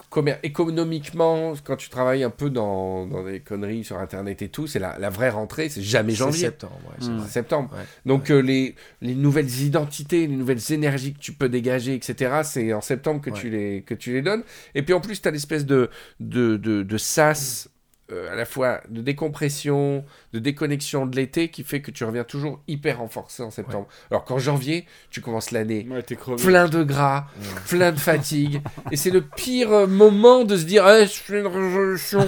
économiquement 0.44 1.54
quand 1.64 1.76
tu 1.76 1.90
travailles 1.90 2.24
un 2.24 2.30
peu 2.30 2.50
dans, 2.50 3.06
dans 3.08 3.24
des 3.24 3.40
conneries 3.40 3.84
sur 3.84 3.98
internet 3.98 4.42
et 4.42 4.50
tout 4.50 4.68
c'est 4.68 4.80
la, 4.80 4.98
la 5.00 5.10
vraie 5.10 5.30
rentrée 5.30 5.70
c'est 5.70 5.82
jamais 5.82 6.12
C'est 6.14 6.18
janvier 6.18 6.40
septembre, 6.46 6.80
ouais, 6.86 6.96
c'est 7.00 7.10
Hmm. 7.10 7.22
c'est 7.26 7.32
septembre 7.32 7.70
Ouais. 7.74 7.84
donc 8.06 8.30
euh, 8.30 8.40
les, 8.40 8.76
les 9.02 9.16
nouvelles 9.16 9.62
identités 9.62 10.28
les 10.28 10.36
nouvelles 10.36 10.72
énergies 10.72 11.14
que 11.14 11.20
tu 11.20 11.34
peux 11.34 11.50
dégager 11.50 11.94
etc 11.96 12.42
c'est 12.44 12.74
en 12.74 12.82
septembre 12.82 13.22
que, 13.22 13.30
Ouais. 13.30 13.40
tu 13.40 13.50
les, 13.50 13.82
que 13.84 13.94
tu 13.94 14.14
les 14.14 14.22
donnes 14.22 14.44
et 14.76 14.82
puis 14.84 14.94
en 14.94 15.02
plus 15.02 15.22
tu 15.22 15.28
as 15.28 15.32
l'espèce 15.32 15.66
de, 15.66 15.90
de, 16.20 16.58
de, 16.58 16.84
de 16.84 16.98
sas 16.98 17.70
euh, 18.12 18.32
à 18.32 18.36
la 18.36 18.46
fois 18.46 18.82
de 18.90 19.02
décompression, 19.02 20.04
de 20.34 20.40
déconnexion 20.40 21.06
de 21.06 21.16
l'été 21.16 21.50
qui 21.50 21.64
fait 21.64 21.82
que 21.82 21.92
tu 21.92 22.04
reviens 22.04 22.24
toujours 22.24 22.60
hyper 22.68 22.98
renforcé 23.00 23.44
en 23.44 23.52
septembre. 23.52 23.88
Alors 24.12 24.26
qu'en 24.26 24.40
janvier, 24.40 24.86
tu 25.12 25.22
commences 25.22 25.52
l'année 25.52 25.88
Ouais, 25.90 26.04
plein 26.38 26.68
de 26.68 26.84
gras, 26.84 27.26
plein 27.68 27.92
de 27.92 28.00
fatigue. 28.00 28.62
Et 28.92 28.96
c'est 28.98 29.12
le 29.12 29.22
pire 29.22 29.72
euh, 29.72 29.88
moment 29.88 30.44
de 30.44 30.58
se 30.58 30.64
dire 30.64 30.88
Eh, 30.90 31.06
je 31.06 31.12
fais 31.14 31.40
une 31.40 31.48
résolution. 31.48 32.26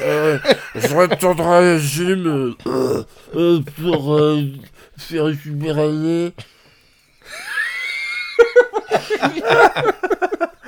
euh, 0.00 0.38
je 0.74 0.94
retournerai 0.94 1.56
à 1.56 1.60
la 1.60 1.78
gym 1.78 2.54
euh, 2.66 3.60
pour 3.82 4.18
faire 4.96 5.26
année. 5.78 6.32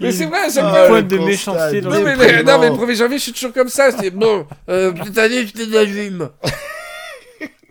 Mais 0.00 0.12
c'est 0.12 0.26
vrai, 0.26 0.48
fois. 0.50 0.86
Pointe 0.88 1.10
le 1.12 1.18
de 1.18 1.24
méchanceté 1.24 1.80
dans 1.80 1.90
Non 1.90 2.02
mais, 2.02 2.16
non, 2.42 2.58
mais 2.58 2.68
le 2.68 2.74
1er 2.74 2.94
janvier, 2.96 3.18
je 3.18 3.22
suis 3.22 3.32
toujours 3.32 3.52
comme 3.52 3.68
ça. 3.68 3.90
C'est 3.90 4.10
bon, 4.10 4.46
euh, 4.68 4.92
cette 5.04 5.18
année, 5.18 5.46
je 5.46 5.52
fais 5.56 5.66
de 5.66 5.74
la 5.74 5.86
gym. 5.86 6.28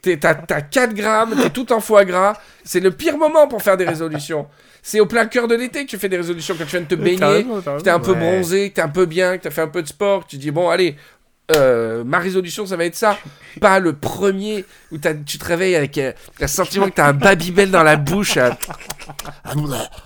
T'es- 0.01 0.18
T'as 0.18 0.36
t'as 0.36 0.61
4 0.61 0.93
grammes, 0.93 1.34
t'es 1.41 1.49
tout 1.49 1.74
en 1.74 1.80
foie 1.80 2.05
gras. 2.05 2.34
C'est 2.63 2.80
le 2.80 2.91
pire 2.91 3.18
moment 3.18 3.47
pour 3.47 3.61
faire 3.63 3.76
des 3.76 3.86
résolutions. 3.86 4.45
C'est 4.84 4.99
au 4.99 5.07
plein 5.07 5.26
cœur 5.26 5.47
de 5.47 5.55
l'été 5.55 5.84
que 5.86 5.89
tu 5.89 5.97
fais 5.97 6.09
des 6.09 6.18
résolutions, 6.18 6.53
quand 6.55 6.66
tu 6.66 6.70
viens 6.70 6.82
de 6.82 6.86
te 6.86 6.93
baigner, 6.93 7.43
que 7.43 7.82
t'es 7.82 7.89
un 7.89 7.99
peu 7.99 8.11
Ouais. 8.11 8.18
bronzé, 8.20 8.70
que 8.70 8.76
t'es 8.76 8.82
un 8.84 8.89
peu 8.89 9.07
bien, 9.07 9.39
que 9.39 9.43
t'as 9.43 9.49
fait 9.49 9.61
un 9.63 9.68
peu 9.68 9.82
de 9.82 9.88
sport, 9.88 10.26
que 10.26 10.30
tu 10.30 10.38
dis 10.38 10.51
bon 10.51 10.70
allez, 10.70 10.95
euh, 11.52 12.04
ma 12.04 12.20
résolution 12.20 12.66
ça 12.66 12.76
va 12.76 12.86
être 12.86 12.96
ça. 12.96 13.18
Pas 13.62 13.80
le 13.80 13.93
premier 13.93 14.66
où 14.91 14.98
tu 15.26 15.38
te 15.38 15.46
réveilles 15.46 15.76
avec 15.76 15.98
euh, 15.98 16.12
le 16.39 16.48
sentiment 16.48 16.88
que 16.89 16.96
t'as 16.96 17.08
un 17.08 17.14
Babybel 17.14 17.72
dans 17.72 17.84
la 17.84 17.96
bouche. 17.98 18.38
euh. 18.38 18.50
Ah, 19.43 19.54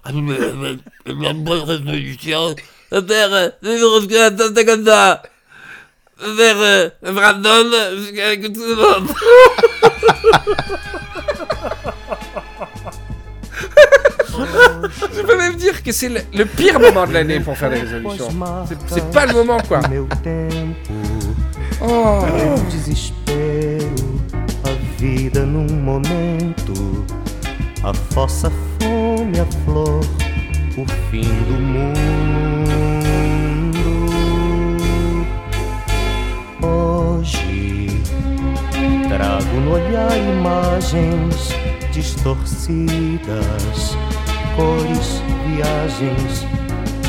ah, 0.03 0.11
euh, 0.11 0.75
euh, 1.07 1.13
ma 1.15 1.33
bonne 1.33 1.61
résolution. 1.61 2.55
Faire 2.89 3.33
euh, 3.33 3.49
comme 4.65 4.85
ça. 4.85 5.21
Faire 6.19 6.57
euh, 6.57 6.89
euh, 7.05 8.35
tout 8.41 8.59
le 8.59 8.75
monde. 8.75 9.07
Je 15.15 15.21
peux 15.21 15.37
même 15.37 15.55
dire 15.55 15.83
que 15.83 15.91
c'est 15.91 16.09
le, 16.09 16.21
le 16.33 16.45
pire 16.45 16.79
moment 16.79 17.05
de 17.07 17.13
l'année 17.13 17.39
pour 17.39 17.57
faire 17.57 17.69
des 17.69 17.79
résolutions. 17.81 18.29
C'est 18.87 19.11
pas 19.11 19.25
le 19.25 19.33
moment 19.33 19.59
quoi. 19.67 19.81
Oh. 21.81 22.19
o 22.19 22.59
desespero, 22.69 24.19
a 24.65 24.71
vida 24.97 25.45
num 25.45 25.65
momento, 25.81 27.05
a 27.83 27.93
fossa, 27.93 28.51
fome, 28.77 29.39
a 29.39 29.45
flor, 29.63 30.01
o 30.77 30.85
fim 31.09 31.21
do 31.21 31.53
mundo. 31.53 31.79
Hoje 36.61 38.03
trago 39.07 39.61
no 39.61 39.75
olhar 39.75 40.17
imagens 40.17 41.53
distorcidas, 41.93 43.95
cores, 44.57 45.23
viagens, 45.47 46.45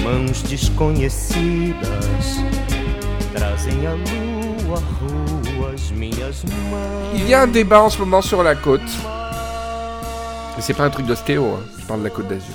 mãos 0.05 0.43
desconhecidas 0.43 2.39
trazem 3.33 3.87
a 3.87 3.91
mãos. 3.91 4.40
Il 7.15 7.29
y 7.29 7.35
a 7.35 7.43
un 7.43 7.47
débat 7.47 7.83
en 7.83 7.91
ce 7.91 7.99
moment 7.99 8.23
sur 8.23 8.43
la 8.43 8.55
côte. 8.55 8.81
C'est 10.59 10.75
pas 10.75 10.85
un 10.85 10.91
truc 10.91 11.07
d'ostéo, 11.07 11.45
hein. 11.55 11.61
je 11.79 11.87
parle 11.87 12.01
de 12.01 12.05
la 12.05 12.11
côte 12.11 12.29
d'Azur. 12.29 12.55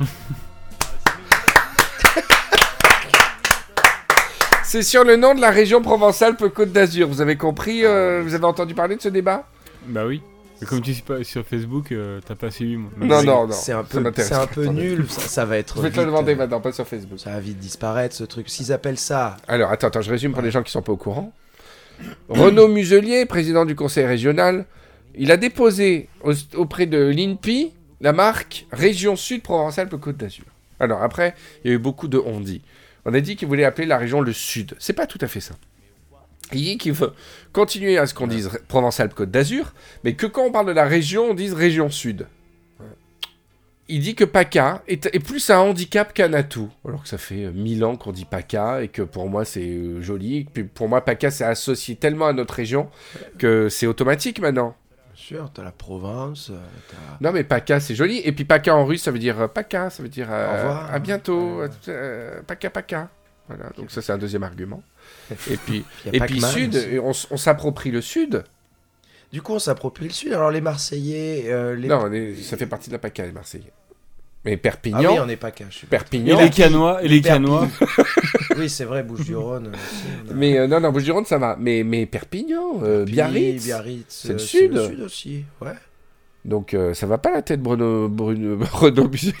c'est 4.64 4.82
sur 4.82 5.04
le 5.04 5.16
nom 5.16 5.34
de 5.34 5.40
la 5.40 5.50
région 5.50 5.82
Provence-Alpes-Côte 5.82 6.70
d'Azur. 6.72 7.08
Vous 7.08 7.20
avez 7.20 7.36
compris 7.36 7.84
euh, 7.84 8.22
Vous 8.22 8.34
avez 8.34 8.44
entendu 8.44 8.74
parler 8.74 8.96
de 8.96 9.02
ce 9.02 9.08
débat? 9.08 9.44
Bah 9.86 10.06
oui. 10.06 10.22
Comme 10.68 10.80
tu 10.80 10.94
suis 10.94 11.02
pas 11.02 11.24
sur 11.24 11.44
Facebook, 11.44 11.90
euh, 11.90 12.20
t'as 12.24 12.36
pas 12.36 12.50
suivi 12.50 12.76
moi. 12.76 12.90
Non, 12.96 13.22
non, 13.22 13.46
non, 13.48 13.52
C'est 13.52 13.72
un 13.72 13.82
peu, 13.82 13.98
m'intéresse 14.00 14.28
c'est 14.28 14.36
un 14.36 14.46
pas. 14.46 14.54
peu 14.54 14.66
nul. 14.66 15.06
Ça, 15.10 15.20
ça 15.22 15.44
va 15.44 15.58
être. 15.58 15.76
Je 15.78 15.82
vais 15.82 15.90
te 15.90 15.96
le 15.96 16.02
vite, 16.02 16.10
demander 16.10 16.32
euh, 16.34 16.36
maintenant, 16.36 16.60
pas 16.60 16.72
sur 16.72 16.86
Facebook. 16.86 17.18
Ça 17.18 17.30
va 17.30 17.40
vite 17.40 17.58
disparaître 17.58 18.14
ce 18.14 18.24
truc. 18.24 18.48
S'ils 18.48 18.72
appellent 18.72 18.98
ça. 18.98 19.36
Alors, 19.48 19.72
attends, 19.72 19.88
attends, 19.88 20.02
je 20.02 20.10
résume 20.10 20.32
pour 20.32 20.42
les 20.42 20.52
gens 20.52 20.62
qui 20.62 20.70
sont 20.70 20.82
pas 20.82 20.92
au 20.92 20.96
courant. 20.96 21.32
Renaud 22.28 22.68
Muselier, 22.68 23.26
président 23.26 23.64
du 23.64 23.74
conseil 23.74 24.06
régional, 24.06 24.66
il 25.14 25.30
a 25.30 25.36
déposé 25.36 26.08
au- 26.24 26.32
auprès 26.56 26.86
de 26.86 26.98
l'INPI 26.98 27.72
la 28.00 28.12
marque 28.12 28.66
Région 28.72 29.14
Sud 29.16 29.42
Provence-Alpes-Côte 29.42 30.16
d'Azur. 30.16 30.44
Alors 30.80 31.02
après, 31.02 31.34
il 31.64 31.68
y 31.68 31.70
a 31.72 31.76
eu 31.76 31.78
beaucoup 31.78 32.08
de 32.08 32.18
on 32.18 32.40
dit. 32.40 32.62
On 33.04 33.14
a 33.14 33.20
dit 33.20 33.36
qu'il 33.36 33.48
voulait 33.48 33.64
appeler 33.64 33.86
la 33.86 33.98
région 33.98 34.20
le 34.20 34.32
Sud. 34.32 34.74
C'est 34.78 34.92
pas 34.92 35.06
tout 35.06 35.18
à 35.20 35.28
fait 35.28 35.40
ça. 35.40 35.54
Il 36.52 36.62
dit 36.62 36.78
qu'il 36.78 36.92
veut 36.92 37.12
continuer 37.52 37.96
à 37.98 38.06
ce 38.06 38.14
qu'on 38.14 38.26
dise 38.26 38.50
Provence-Alpes-Côte 38.68 39.30
d'Azur, 39.30 39.72
mais 40.04 40.14
que 40.14 40.26
quand 40.26 40.44
on 40.44 40.52
parle 40.52 40.66
de 40.66 40.72
la 40.72 40.84
région, 40.84 41.30
on 41.30 41.34
dise 41.34 41.52
région 41.54 41.88
Sud. 41.90 42.26
Il 43.94 44.00
dit 44.00 44.14
que 44.14 44.24
PACA 44.24 44.82
est, 44.88 45.06
est 45.14 45.18
plus 45.18 45.50
un 45.50 45.58
handicap 45.58 46.14
qu'un 46.14 46.32
atout. 46.32 46.70
Alors 46.88 47.02
que 47.02 47.08
ça 47.08 47.18
fait 47.18 47.44
euh, 47.44 47.52
mille 47.52 47.84
ans 47.84 47.96
qu'on 47.96 48.12
dit 48.12 48.24
PACA 48.24 48.82
et 48.82 48.88
que 48.88 49.02
pour 49.02 49.28
moi 49.28 49.44
c'est 49.44 49.60
euh, 49.66 50.00
joli. 50.00 50.44
Puis 50.52 50.64
pour 50.64 50.88
moi, 50.88 51.04
PACA 51.04 51.30
c'est 51.30 51.44
associé 51.44 51.96
tellement 51.96 52.28
à 52.28 52.32
notre 52.32 52.54
région 52.54 52.88
que 53.38 53.68
c'est 53.68 53.86
automatique 53.86 54.40
maintenant. 54.40 54.74
Bien 55.14 55.22
sûr, 55.38 55.50
t'as 55.52 55.62
la 55.62 55.72
Provence. 55.72 56.48
euh, 56.50 56.58
Non 57.20 57.32
mais 57.32 57.44
PACA 57.44 57.80
c'est 57.80 57.94
joli. 57.94 58.20
Et 58.24 58.32
puis 58.32 58.44
PACA 58.44 58.74
en 58.74 58.84
russe 58.86 59.02
ça 59.02 59.10
veut 59.10 59.18
dire 59.18 59.48
PACA, 59.52 59.90
ça 59.90 60.02
veut 60.02 60.08
dire 60.08 60.28
euh, 60.30 60.48
Au 60.48 60.56
revoir. 60.56 60.92
à 60.94 60.98
bientôt. 60.98 61.62
Euh, 61.88 62.40
PACA 62.46 62.70
PACA. 62.70 63.10
Voilà, 63.48 63.70
donc 63.76 63.90
ça 63.90 64.00
c'est 64.00 64.12
un 64.12 64.18
deuxième 64.18 64.42
argument. 64.44 64.82
Et 65.50 65.56
puis, 65.56 65.84
et 66.12 66.20
puis 66.20 66.40
Sud, 66.40 66.76
et 66.76 66.98
on, 66.98 67.12
s'approprie 67.12 67.90
le 67.90 68.00
Sud. 68.00 68.44
Du 69.32 69.42
coup, 69.42 69.52
on 69.54 69.58
s'approprie 69.58 70.04
le 70.06 70.12
Sud. 70.12 70.32
Alors, 70.32 70.50
les 70.50 70.60
Marseillais. 70.60 71.44
euh, 71.46 71.74
les... 71.74 71.88
Non, 71.88 72.10
est- 72.12 72.34
ça 72.42 72.56
fait 72.56 72.66
partie 72.66 72.88
de 72.90 72.94
la 72.94 72.98
PACA 72.98 73.24
les 73.26 73.32
Marseillais. 73.32 73.72
Mais 74.44 74.54
Ah 74.54 74.56
Perpignan, 74.58 75.12
oui, 75.12 75.18
on 75.20 75.26
n'est 75.26 75.36
pas 75.36 75.52
cash. 75.52 75.84
Et 75.84 75.86
Perpignan. 75.86 76.40
les 76.40 76.50
Canois, 76.50 77.02
et 77.04 77.08
les 77.08 77.20
Canois. 77.20 77.68
Oui, 78.56 78.68
c'est 78.68 78.84
vrai, 78.84 79.02
Bouches-du-Rhône. 79.02 79.68
euh, 79.68 80.32
Mais 80.34 80.58
euh, 80.58 80.66
non, 80.66 80.78
non, 80.80 80.90
Bouches-du-Rhône, 80.90 81.24
ça 81.24 81.38
va. 81.38 81.56
Mais, 81.58 81.82
mais 81.84 82.04
Perpignan, 82.06 82.80
euh, 82.82 83.04
Puis 83.04 83.14
Biarritz. 83.14 83.64
Biarritz, 83.64 84.04
c'est 84.08 84.32
le 84.34 84.38
Sud. 84.38 84.72
le 84.74 84.86
Sud 84.88 85.00
aussi, 85.00 85.44
ouais. 85.62 85.72
Donc 86.44 86.74
euh, 86.74 86.92
ça 86.92 87.06
va 87.06 87.18
pas 87.18 87.30
la 87.30 87.40
tête, 87.42 87.62
Bruno, 87.62 88.08
Bruno, 88.08 88.58
Muselier. 89.08 89.32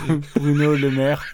Bruno 0.36 0.76
Le 0.76 0.90
Maire. 0.92 1.24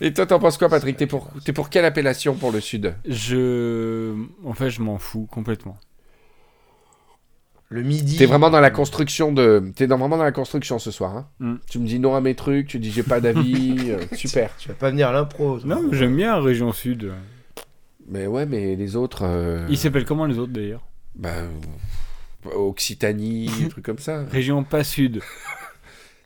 Et 0.00 0.12
toi, 0.14 0.24
t'en 0.24 0.38
penses 0.38 0.56
quoi, 0.56 0.70
Patrick? 0.70 0.96
T'es 0.96 1.06
pour, 1.06 1.28
t'es 1.44 1.52
pour 1.52 1.68
quelle 1.68 1.84
appellation 1.84 2.34
pour 2.34 2.50
le 2.50 2.60
Sud? 2.60 2.94
Je. 3.06 4.14
En 4.44 4.54
fait, 4.54 4.70
je 4.70 4.80
m'en 4.80 4.96
fous 4.98 5.28
complètement. 5.30 5.76
Le 7.68 7.82
Midi. 7.82 8.16
T'es 8.16 8.26
vraiment 8.26 8.48
dans 8.50 8.60
la 8.60 8.70
construction 8.70 9.32
de. 9.32 9.72
T'es 9.74 9.86
dans, 9.88 9.98
vraiment 9.98 10.16
dans 10.18 10.24
la 10.24 10.32
construction 10.32 10.78
ce 10.78 10.90
soir. 10.90 11.16
Hein 11.16 11.26
Mm. 11.40 11.54
Tu 11.68 11.78
me 11.80 11.86
dis 11.86 11.98
non 11.98 12.14
à 12.14 12.20
mes 12.20 12.34
trucs, 12.36 12.68
tu 12.68 12.78
dis 12.78 12.90
j'ai 12.92 13.02
pas 13.02 13.20
d'avis. 13.20 13.76
euh, 13.90 13.98
super. 14.12 14.50
Tu 14.58 14.68
vas 14.68 14.74
pas 14.74 14.90
venir 14.90 15.08
à 15.08 15.12
l'impro. 15.12 15.58
Non, 15.64 15.82
mais 15.82 15.96
j'aime 15.98 16.14
bien 16.16 16.40
Région 16.40 16.72
Sud. 16.72 17.12
Mais 18.08 18.26
ouais, 18.28 18.46
mais 18.46 18.76
les 18.76 18.94
autres. 18.94 19.24
euh, 19.24 19.66
Ils 19.68 19.76
s'appellent 19.78 20.04
comment 20.04 20.26
les 20.26 20.38
autres 20.38 20.52
d'ailleurs? 20.52 20.86
bah, 21.16 21.32
Occitanie, 22.54 23.50
des 23.60 23.68
trucs 23.68 23.84
comme 23.84 23.98
ça. 23.98 24.24
Région 24.30 24.62
pas 24.62 24.84
Sud. 24.84 25.20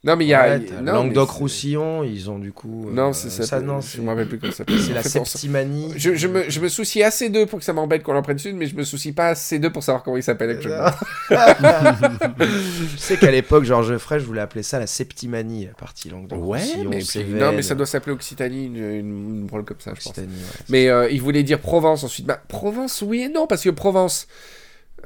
Non, 0.02 0.16
mais 0.16 0.24
il 0.24 0.28
y 0.28 0.34
a. 0.34 0.56
Ouais, 0.56 0.60
non, 0.82 0.92
Languedoc-Roussillon, 0.94 2.04
ils 2.04 2.30
ont 2.30 2.38
du 2.38 2.52
coup. 2.52 2.86
mais- 2.88 2.94
Non, 2.94 3.10
euh, 3.10 3.12
c'est 3.12 3.28
ça. 3.28 3.42
ça. 3.44 3.60
non, 3.60 3.82
je 3.82 4.00
me 4.00 4.08
rappelle 4.08 4.28
plus 4.28 4.38
comment 4.38 4.50
ça 4.50 4.58
s'appelle. 4.58 4.80
c'est 4.86 4.94
la 4.94 5.02
Septimanie. 5.02 5.92
Je, 5.96 6.14
je 6.14 6.26
me, 6.26 6.48
je 6.48 6.58
me 6.60 6.68
soucie 6.68 7.02
assez 7.02 7.28
d'eux 7.28 7.44
pour 7.44 7.58
que 7.58 7.64
ça 7.66 7.74
m'embête 7.74 8.02
qu'on 8.02 8.14
leur 8.14 8.22
prenne 8.22 8.38
Sud, 8.38 8.56
mais 8.56 8.64
je 8.66 8.74
me 8.76 8.82
soucie 8.84 9.12
pas 9.12 9.28
assez 9.28 9.58
d'eux 9.58 9.70
pour 9.70 9.82
savoir 9.82 10.02
comment 10.02 10.16
ils 10.16 10.22
s'appellent 10.22 10.50
actuellement. 10.50 10.90
je 12.40 12.96
sais 12.96 13.16
qu'à 13.16 13.30
l'époque, 13.30 13.64
Georges 13.64 13.96
Frey, 13.98 14.20
je 14.20 14.24
voulais 14.24 14.40
appeler 14.40 14.62
ça 14.62 14.78
la 14.78 14.86
Septimanie, 14.86 15.66
la 15.66 15.74
partie 15.74 16.08
Ouais, 16.08 16.14
Languedoc-Roussillon. 16.14 16.84
mais, 16.90 16.96
puis- 16.98 17.06
Cévennes, 17.06 17.38
non, 17.38 17.52
mais 17.52 17.62
ça 17.62 17.74
doit 17.74 17.86
s'appeler 17.86 18.12
Occitanie, 18.14 18.66
une, 18.66 18.76
une, 18.76 19.50
comme 19.50 19.64
ça, 19.80 19.90
je 19.90 19.96
pense. 19.96 20.06
Occitanie, 20.06 20.28
ouais. 20.28 20.64
Mais 20.68 20.88
euh, 20.88 21.10
il 21.10 21.20
voulait 21.20 21.42
dire 21.42 21.58
Provence 21.58 22.04
ensuite. 22.04 22.26
Bah, 22.26 22.40
Provence, 22.48 23.02
oui 23.06 23.22
et 23.22 23.28
non, 23.28 23.46
parce 23.46 23.62
que 23.62 23.70
Provence, 23.70 24.26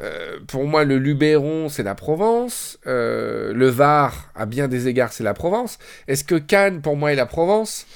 euh, 0.01 0.39
pour 0.47 0.67
moi, 0.67 0.85
le 0.85 0.99
Luberon, 0.99 1.69
c'est 1.69 1.83
la 1.83 1.95
Provence. 1.95 2.79
Euh, 2.87 3.53
le 3.53 3.69
Var, 3.69 4.31
à 4.35 4.47
bien 4.47 4.69
des 4.69 4.89
égards, 4.89 5.13
c'est 5.13 5.25
la 5.25 5.35
Provence. 5.35 5.79
Est-ce 6.09 6.25
que 6.25 6.35
Cannes, 6.35 6.81
pour 6.81 6.97
moi, 6.97 7.13
est 7.13 7.17
la 7.17 7.27
Provence? 7.27 7.87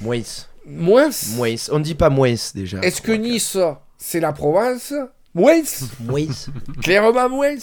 Moins. 0.00 0.22
Moins. 0.66 1.10
Moins. 1.36 1.54
On 1.70 1.78
ne 1.78 1.84
dit 1.84 1.94
pas 1.94 2.10
moins 2.10 2.34
déjà. 2.54 2.78
Est-ce 2.80 3.00
que 3.00 3.12
Nice, 3.12 3.56
c'est 3.96 4.20
la 4.20 4.32
Provence? 4.32 4.92
Moins. 5.34 5.62
Moins. 6.00 6.26
Clairement 6.82 7.28
moins. 7.28 7.56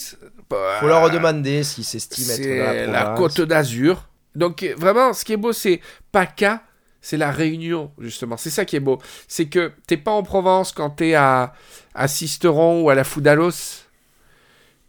Faut 0.80 0.88
leur 0.88 1.10
demander 1.10 1.64
s'ils 1.64 1.84
s'estiment 1.84 2.34
être 2.34 2.44
C'est 2.44 2.58
la 2.58 2.88
la 2.88 3.02
province. 3.12 3.36
Côte 3.36 3.48
d'Azur. 3.48 4.08
Donc 4.36 4.66
vraiment, 4.78 5.14
ce 5.14 5.26
qui 5.26 5.34
est 5.34 5.38
beau, 5.38 5.54
c'est 5.54 5.82
PACA, 6.12 6.62
c'est 7.06 7.18
la 7.18 7.30
réunion, 7.30 7.92
justement. 8.00 8.36
C'est 8.36 8.50
ça 8.50 8.66
qui 8.66 8.76
est 8.76 8.80
beau. 8.80 8.98
C'est 9.28 9.46
que 9.46 9.74
t'es 9.86 9.96
pas 9.96 10.10
en 10.10 10.24
Provence 10.24 10.72
quand 10.72 10.90
t'es 10.90 11.14
à, 11.14 11.54
à 11.94 12.08
Sisteron 12.08 12.82
ou 12.82 12.90
à 12.90 12.96
la 12.96 13.04
Foudalos. 13.04 13.84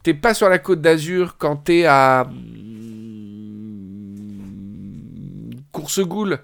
T'es 0.03 0.15
pas 0.15 0.33
sur 0.33 0.49
la 0.49 0.59
Côte 0.59 0.81
d'Azur 0.81 1.37
quand 1.37 1.57
t'es 1.57 1.85
à 1.85 2.25
mm, 2.25 2.37
Coursegoule. 5.73 6.39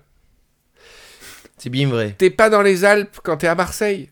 C'est 1.57 1.70
bien 1.70 1.89
vrai. 1.89 2.16
T'es 2.18 2.29
pas 2.29 2.51
dans 2.51 2.61
les 2.61 2.85
Alpes 2.85 3.20
quand 3.23 3.39
t'es 3.39 3.47
à 3.47 3.55
Marseille. 3.55 4.11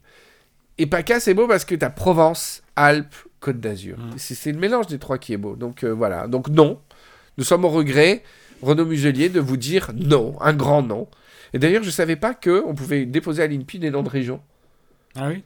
Et 0.79 0.87
PACA, 0.87 1.21
c'est 1.21 1.35
beau 1.35 1.47
parce 1.47 1.67
que 1.67 1.75
t'as 1.75 1.91
Provence, 1.91 2.63
Alpes, 2.75 3.17
Côte 3.39 3.61
d'Azur. 3.61 3.99
Mm. 3.99 4.13
C'est 4.17 4.35
c'est 4.35 4.53
le 4.53 4.59
mélange 4.59 4.87
des 4.87 4.99
trois 4.99 5.19
qui 5.19 5.35
est 5.35 5.37
beau. 5.37 5.57
Donc 5.57 5.85
euh, 5.85 5.91
voilà. 5.91 6.27
Donc 6.27 6.49
non, 6.49 6.81
nous 7.37 7.45
sommes 7.45 7.67
au 7.67 7.71
regret, 7.71 8.23
Renaud 8.63 8.87
Muselier, 8.87 9.29
de 9.29 9.41
vous 9.41 9.59
dire 9.59 9.91
non, 9.95 10.41
un 10.41 10.55
grand 10.55 10.83
non. 10.83 11.07
Et 11.53 11.59
d'ailleurs, 11.59 11.83
je 11.83 11.91
savais 11.91 12.17
pas 12.17 12.35
que 12.35 12.63
on 12.67 12.75
pouvait 12.75 13.07
déposer 13.07 13.43
à 13.43 13.47
l'INPI 13.47 13.79
des 13.79 13.91
noms 13.91 14.03
de 14.03 14.09
régions. 14.09 14.41
Ah 15.17 15.29
oui 15.29 15.43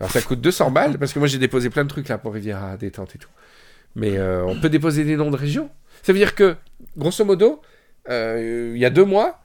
Alors 0.00 0.10
ça 0.10 0.20
coûte 0.20 0.40
200 0.40 0.70
balles, 0.70 0.98
parce 0.98 1.12
que 1.12 1.18
moi 1.18 1.28
j'ai 1.28 1.38
déposé 1.38 1.70
plein 1.70 1.84
de 1.84 1.88
trucs 1.88 2.08
là 2.08 2.18
pour 2.18 2.34
Riviera 2.34 2.76
détente 2.76 3.14
et 3.14 3.18
tout. 3.18 3.30
Mais 3.94 4.18
euh, 4.18 4.44
on 4.44 4.58
peut 4.60 4.68
déposer 4.68 5.04
des 5.04 5.16
noms 5.16 5.30
de 5.30 5.36
régions. 5.36 5.70
Ça 6.02 6.12
veut 6.12 6.18
dire 6.18 6.34
que, 6.34 6.56
grosso 6.96 7.24
modo, 7.24 7.60
euh, 8.08 8.72
il 8.74 8.80
y 8.80 8.84
a 8.84 8.90
deux 8.90 9.04
mois, 9.04 9.41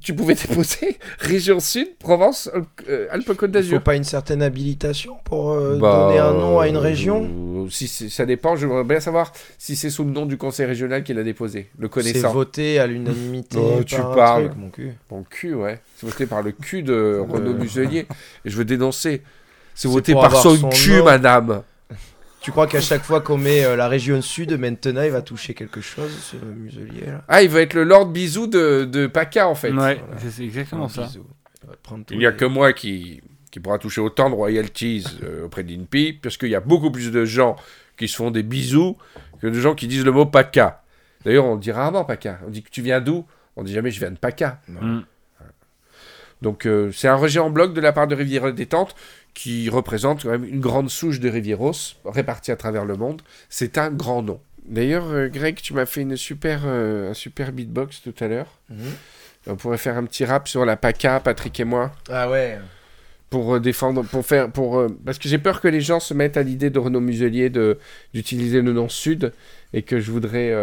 tu 0.00 0.14
pouvais 0.14 0.34
déposer 0.34 0.98
région 1.20 1.60
Sud, 1.60 1.96
Provence, 1.98 2.50
euh, 2.88 3.06
Alpes-Côte 3.10 3.36
Il 3.36 3.38
faut 3.40 3.46
d'Azur. 3.48 3.82
pas 3.82 3.94
une 3.94 4.04
certaine 4.04 4.42
habilitation 4.42 5.16
pour 5.24 5.50
euh, 5.52 5.78
Bah, 5.78 6.06
donner 6.08 6.18
un 6.18 6.32
nom 6.34 6.58
à 6.58 6.68
une 6.68 6.76
région 6.76 7.24
euh, 7.64 7.70
si 7.70 7.88
c'est- 7.88 8.08
Ça 8.08 8.26
dépend, 8.26 8.56
je 8.56 8.66
voudrais 8.66 8.84
bien 8.84 9.00
savoir 9.00 9.32
si 9.58 9.76
c'est 9.76 9.90
sous 9.90 10.04
le 10.04 10.10
nom 10.10 10.26
du 10.26 10.36
conseil 10.36 10.66
régional 10.66 11.02
qu'il 11.04 11.18
a 11.18 11.22
déposé, 11.22 11.68
le 11.78 11.86
C'est 11.86 11.90
connaissant. 11.90 12.32
voté 12.32 12.78
à 12.78 12.86
l'unanimité. 12.86 13.58
Oh, 13.60 13.82
tu 13.84 13.96
parles. 13.96 14.46
truc, 14.46 14.58
mon 14.58 14.70
cul. 14.70 14.92
Mon 15.10 15.22
cul, 15.22 15.54
ouais. 15.54 15.80
C'est 15.96 16.06
voté 16.06 16.26
par 16.26 16.42
le 16.42 16.52
cul 16.52 16.82
de 16.82 17.22
Renaud 17.28 17.54
Muselier. 17.54 18.06
Et 18.44 18.50
je 18.50 18.56
veux 18.56 18.64
dénoncer. 18.64 19.22
C'est 19.74 19.82
C'est 19.82 19.88
voté 19.88 20.12
par 20.14 20.34
son, 20.36 20.54
son 20.56 20.68
cul, 20.70 20.98
nom. 20.98 21.04
madame. 21.04 21.62
Tu 22.44 22.50
crois 22.50 22.66
qu'à 22.66 22.82
chaque 22.82 23.04
fois 23.04 23.22
qu'on 23.22 23.38
met 23.38 23.64
euh, 23.64 23.74
la 23.74 23.88
région 23.88 24.20
sud, 24.20 24.52
maintenant 24.58 25.00
il 25.02 25.10
va 25.10 25.22
toucher 25.22 25.54
quelque 25.54 25.80
chose, 25.80 26.12
ce 26.14 26.36
muselier 26.36 27.06
là 27.06 27.24
Ah, 27.26 27.42
il 27.42 27.48
va 27.48 27.62
être 27.62 27.72
le 27.72 27.84
Lord 27.84 28.08
Bisou 28.10 28.46
de, 28.46 28.84
de 28.84 29.06
PACA, 29.06 29.48
en 29.48 29.54
fait. 29.54 29.70
Ouais, 29.72 29.94
voilà. 30.06 30.20
c'est- 30.30 30.44
exactement 30.44 30.88
ça. 30.90 31.08
Il 32.10 32.18
n'y 32.18 32.26
a 32.26 32.32
les- 32.32 32.36
que 32.36 32.44
moi 32.44 32.74
qui, 32.74 33.22
qui 33.50 33.60
pourra 33.60 33.78
toucher 33.78 34.02
autant 34.02 34.28
de 34.28 34.34
royalties 34.34 35.06
euh, 35.22 35.46
auprès 35.46 35.62
d'INPI, 35.64 36.12
puisqu'il 36.20 36.50
y 36.50 36.54
a 36.54 36.60
beaucoup 36.60 36.90
plus 36.90 37.10
de 37.10 37.24
gens 37.24 37.56
qui 37.96 38.08
se 38.08 38.16
font 38.16 38.30
des 38.30 38.42
bisous 38.42 38.98
que 39.40 39.46
de 39.46 39.58
gens 39.58 39.74
qui 39.74 39.88
disent 39.88 40.04
le 40.04 40.12
mot 40.12 40.26
PACA. 40.26 40.82
D'ailleurs, 41.24 41.46
on 41.46 41.56
dit 41.56 41.72
rarement 41.72 42.04
PACA. 42.04 42.40
On 42.46 42.50
dit 42.50 42.62
que 42.62 42.68
tu 42.68 42.82
viens 42.82 43.00
d'où? 43.00 43.24
On 43.56 43.62
dit 43.62 43.72
jamais 43.72 43.90
je 43.90 44.00
viens 44.00 44.10
de 44.10 44.18
PACA. 44.18 44.60
Mm. 44.68 44.98
Donc 46.42 46.66
euh, 46.66 46.92
c'est 46.92 47.08
un 47.08 47.16
rejet 47.16 47.40
en 47.40 47.48
bloc 47.48 47.72
de 47.72 47.80
la 47.80 47.92
part 47.92 48.06
de 48.06 48.14
Riviera 48.14 48.52
Détente 48.52 48.94
qui 49.34 49.68
représente 49.68 50.22
quand 50.22 50.30
même 50.30 50.44
une 50.44 50.60
grande 50.60 50.88
souche 50.88 51.20
de 51.20 51.28
Rivieros 51.28 51.72
répartie 52.04 52.52
à 52.52 52.56
travers 52.56 52.84
le 52.84 52.96
monde. 52.96 53.20
C'est 53.48 53.78
un 53.78 53.90
grand 53.90 54.22
nom. 54.22 54.40
D'ailleurs, 54.64 55.06
euh, 55.10 55.28
Greg, 55.28 55.56
tu 55.56 55.74
m'as 55.74 55.86
fait 55.86 56.00
une 56.00 56.16
super, 56.16 56.62
euh, 56.64 57.10
un 57.10 57.14
super 57.14 57.52
beatbox 57.52 58.00
tout 58.02 58.14
à 58.20 58.28
l'heure. 58.28 58.58
Mhm. 58.70 58.78
On 59.48 59.56
pourrait 59.56 59.76
faire 59.78 59.98
un 59.98 60.04
petit 60.04 60.24
rap 60.24 60.48
sur 60.48 60.64
la 60.64 60.76
PACA, 60.76 61.20
Patrick 61.20 61.58
et 61.60 61.64
moi. 61.64 61.92
Ah 62.08 62.30
ouais. 62.30 62.58
pour 63.28 63.56
euh, 63.56 63.60
défendre, 63.60 64.04
pour 64.04 64.24
faire, 64.24 64.50
pour 64.50 64.78
euh, 64.78 64.88
parce 65.04 65.18
que 65.18 65.28
j'ai 65.28 65.38
peur 65.38 65.60
que 65.60 65.68
les 65.68 65.80
gens 65.80 66.00
se 66.00 66.14
mettent 66.14 66.36
à 66.36 66.42
l'idée 66.42 66.70
de 66.70 66.78
Renaud 66.78 67.00
Muselier 67.00 67.50
de 67.50 67.78
d'utiliser 68.14 68.62
le 68.62 68.72
nom 68.72 68.88
Sud 68.88 69.32
et 69.72 69.82
que 69.82 69.98
je 69.98 70.10
voudrais 70.12 70.54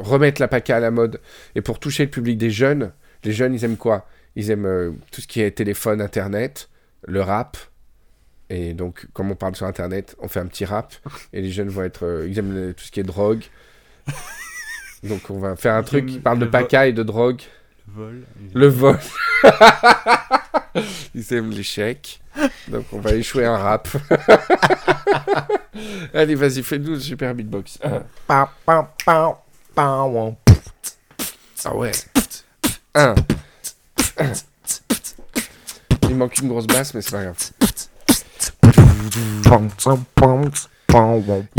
remettre 0.00 0.40
la 0.40 0.48
PACA 0.48 0.76
à 0.76 0.80
la 0.80 0.90
mode 0.90 1.20
et 1.54 1.60
pour 1.60 1.78
toucher 1.78 2.04
le 2.04 2.10
public 2.10 2.36
des 2.36 2.50
jeunes. 2.50 2.90
Les 3.22 3.32
jeunes, 3.32 3.54
ils 3.54 3.64
aiment 3.64 3.76
quoi? 3.76 4.08
Ils 4.34 4.50
aiment 4.50 4.96
tout 5.12 5.20
ce 5.20 5.28
qui 5.28 5.40
est 5.40 5.52
téléphone, 5.52 6.00
internet, 6.00 6.68
le 7.06 7.20
rap. 7.22 7.56
Et 8.48 8.74
donc, 8.74 9.06
comme 9.12 9.30
on 9.30 9.36
parle 9.36 9.54
sur 9.54 9.66
internet, 9.66 10.16
on 10.20 10.26
fait 10.28 10.40
un 10.40 10.46
petit 10.46 10.64
rap 10.64 10.92
et 11.32 11.40
les 11.40 11.50
jeunes 11.52 11.68
vont 11.68 11.82
être, 11.84 12.04
euh, 12.04 12.28
ils 12.28 12.36
aiment 12.38 12.74
tout 12.74 12.84
ce 12.84 12.90
qui 12.90 12.98
est 13.00 13.04
drogue. 13.04 13.42
Donc, 15.04 15.30
on 15.30 15.38
va 15.38 15.54
faire 15.56 15.74
un 15.74 15.82
truc 15.84 16.06
qui 16.06 16.18
parle 16.18 16.38
de 16.40 16.44
le 16.46 16.50
vo- 16.50 16.58
PACA 16.58 16.88
et 16.88 16.92
de 16.92 17.02
drogue. 17.02 17.40
Le 17.86 18.02
vol. 18.02 18.24
Le 18.54 18.66
vol. 18.68 18.98
Ils 21.14 21.32
aiment 21.34 21.50
l'échec. 21.50 22.20
Donc 22.68 22.84
on 22.92 23.00
va 23.00 23.12
échouer 23.14 23.44
un 23.44 23.56
rap. 23.56 23.88
Allez, 26.14 26.36
vas-y, 26.36 26.62
fais-nous 26.62 26.90
le 26.92 27.00
super 27.00 27.34
beatbox. 27.34 27.78
Ah 31.64 31.74
ouais. 31.74 31.90
Un. 32.94 33.14
Manque 36.20 36.36
une 36.42 36.48
grosse 36.48 36.66
basse, 36.66 36.92
mais 36.92 37.00
c'est 37.00 37.12
pas 37.12 37.22
grave. 37.22 37.36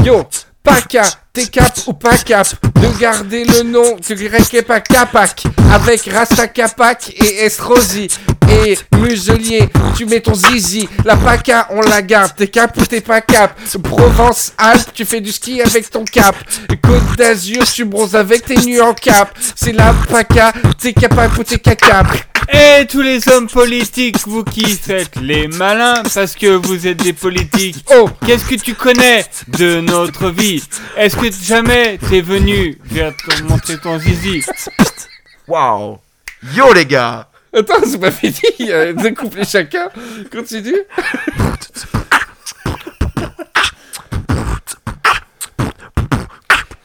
Yo, 0.05 0.23
Paca, 0.61 1.01
t'es 1.33 1.47
cap 1.47 1.73
ou 1.87 1.93
pas 1.93 2.15
cap 2.19 2.47
de 2.75 2.99
garder 2.99 3.43
le 3.43 3.63
nom 3.63 3.95
de 3.95 4.13
grec 4.13 4.63
pas 4.67 4.81
Capac 4.81 5.45
avec 5.73 6.07
Rasta 6.13 6.47
Capac 6.47 7.09
et 7.09 7.45
Estrosi 7.45 8.07
et 8.51 8.77
Muselier. 8.97 9.69
Tu 9.97 10.05
mets 10.05 10.19
ton 10.19 10.33
zizi, 10.33 10.87
la 11.05 11.15
Paca 11.15 11.67
on 11.71 11.81
la 11.81 12.01
garde. 12.01 12.33
T'es 12.35 12.47
cap 12.47 12.75
ou 12.77 12.85
t'es 12.85 13.01
pas 13.01 13.21
cap? 13.21 13.57
Provence 13.83 14.53
Alpes, 14.57 14.91
tu 14.93 15.05
fais 15.05 15.21
du 15.21 15.31
ski 15.31 15.61
avec 15.61 15.89
ton 15.89 16.03
cap. 16.05 16.35
Côte 16.81 17.17
d'Azur, 17.17 17.63
tu 17.65 17.85
bronzes 17.85 18.15
avec 18.15 18.45
tes 18.45 18.57
nuits 18.57 18.81
en 18.81 18.93
cap. 18.93 19.37
C'est 19.55 19.71
la 19.73 19.93
Paca, 20.09 20.53
t'es 20.79 20.93
capable 20.93 21.39
ou 21.39 21.43
t'es 21.43 21.57
cacap. 21.57 22.07
Et 22.53 22.85
tous 22.85 23.01
les 23.01 23.29
hommes 23.29 23.47
politiques, 23.47 24.17
vous 24.27 24.43
qui 24.43 24.65
faites 24.75 25.15
les 25.21 25.47
malins 25.47 26.03
parce 26.13 26.35
que 26.35 26.47
vous 26.47 26.85
êtes 26.85 27.01
des 27.01 27.13
politiques. 27.13 27.85
Oh, 27.95 28.09
Qu'est-ce 28.25 28.45
que 28.45 28.55
tu 28.55 28.73
connais 28.73 29.25
de 29.47 29.79
notre 29.79 30.29
vie? 30.29 30.61
Est-ce 30.97 31.15
que 31.15 31.31
jamais 31.31 31.97
t'es 32.09 32.19
venu 32.19 32.77
vers 32.83 33.13
te 33.15 33.43
montrer 33.43 33.77
ton 33.77 33.97
zizi? 33.99 34.43
Waouh 35.47 35.99
Yo 36.55 36.73
les 36.73 36.85
gars 36.85 37.30
attends, 37.53 37.83
c'est 37.85 37.99
pas 37.99 38.11
fini. 38.11 38.35
euh, 38.71 38.93
Deux 38.93 39.13
couplets 39.13 39.43
chacun. 39.45 39.89
Continue. 40.31 40.75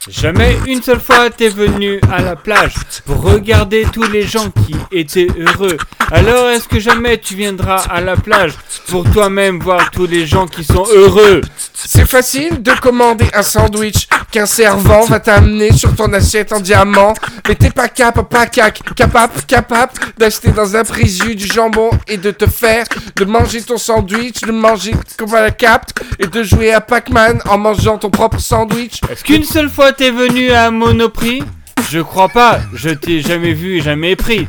Jamais 0.09 0.57
une 0.67 0.81
seule 0.81 1.01
fois 1.01 1.29
t'es 1.29 1.49
venu 1.49 1.99
à 2.11 2.21
la 2.21 2.35
plage 2.35 2.75
pour 3.05 3.21
regarder 3.21 3.85
tous 3.91 4.09
les 4.09 4.23
gens 4.23 4.49
qui 4.49 4.75
étaient 4.91 5.27
heureux. 5.37 5.77
Alors 6.11 6.49
est-ce 6.49 6.67
que 6.67 6.79
jamais 6.79 7.17
tu 7.17 7.35
viendras 7.35 7.83
à 7.89 7.99
la 7.99 8.15
plage 8.15 8.53
pour 8.87 9.09
toi-même 9.11 9.59
voir 9.59 9.91
tous 9.91 10.07
les 10.07 10.25
gens 10.25 10.47
qui 10.47 10.63
sont 10.63 10.85
heureux? 10.93 11.41
C'est 11.73 12.07
facile 12.07 12.61
de 12.63 12.71
commander 12.71 13.27
un 13.33 13.43
sandwich 13.43 14.07
qu'un 14.31 14.45
servant 14.45 15.05
va 15.05 15.19
t'amener 15.19 15.73
sur 15.73 15.95
ton 15.95 16.11
assiette 16.13 16.53
en 16.53 16.59
diamant. 16.59 17.13
Mais 17.47 17.55
t'es 17.55 17.69
pas 17.69 17.87
cap, 17.87 18.29
pas 18.29 18.45
cac, 18.45 18.81
capable, 18.95 19.33
capable 19.47 19.93
d'acheter 20.17 20.51
dans 20.51 20.75
un 20.75 20.83
présu 20.83 21.35
du 21.35 21.45
jambon 21.45 21.89
et 22.07 22.17
de 22.17 22.31
te 22.31 22.45
faire, 22.45 22.85
de 23.15 23.25
manger 23.25 23.61
ton 23.61 23.77
sandwich, 23.77 24.41
de 24.41 24.51
manger 24.51 24.93
comme 25.17 25.33
à 25.33 25.41
la 25.41 25.51
cap 25.51 25.91
et 26.19 26.27
de 26.27 26.43
jouer 26.43 26.73
à 26.73 26.81
Pac-Man 26.81 27.41
en 27.47 27.57
mangeant 27.57 27.97
ton 27.97 28.09
propre 28.09 28.39
sandwich. 28.39 29.01
Est-ce 29.09 29.23
qu'une 29.23 29.43
seule 29.43 29.69
fois 29.69 29.91
t'es 29.97 30.11
venu 30.11 30.51
à 30.51 30.69
Monoprix 30.69 31.43
Je 31.89 31.99
crois 31.99 32.29
pas, 32.29 32.59
je 32.73 32.89
t'ai 32.89 33.21
jamais 33.21 33.53
vu 33.53 33.77
et 33.77 33.81
jamais 33.81 34.15
pris. 34.15 34.47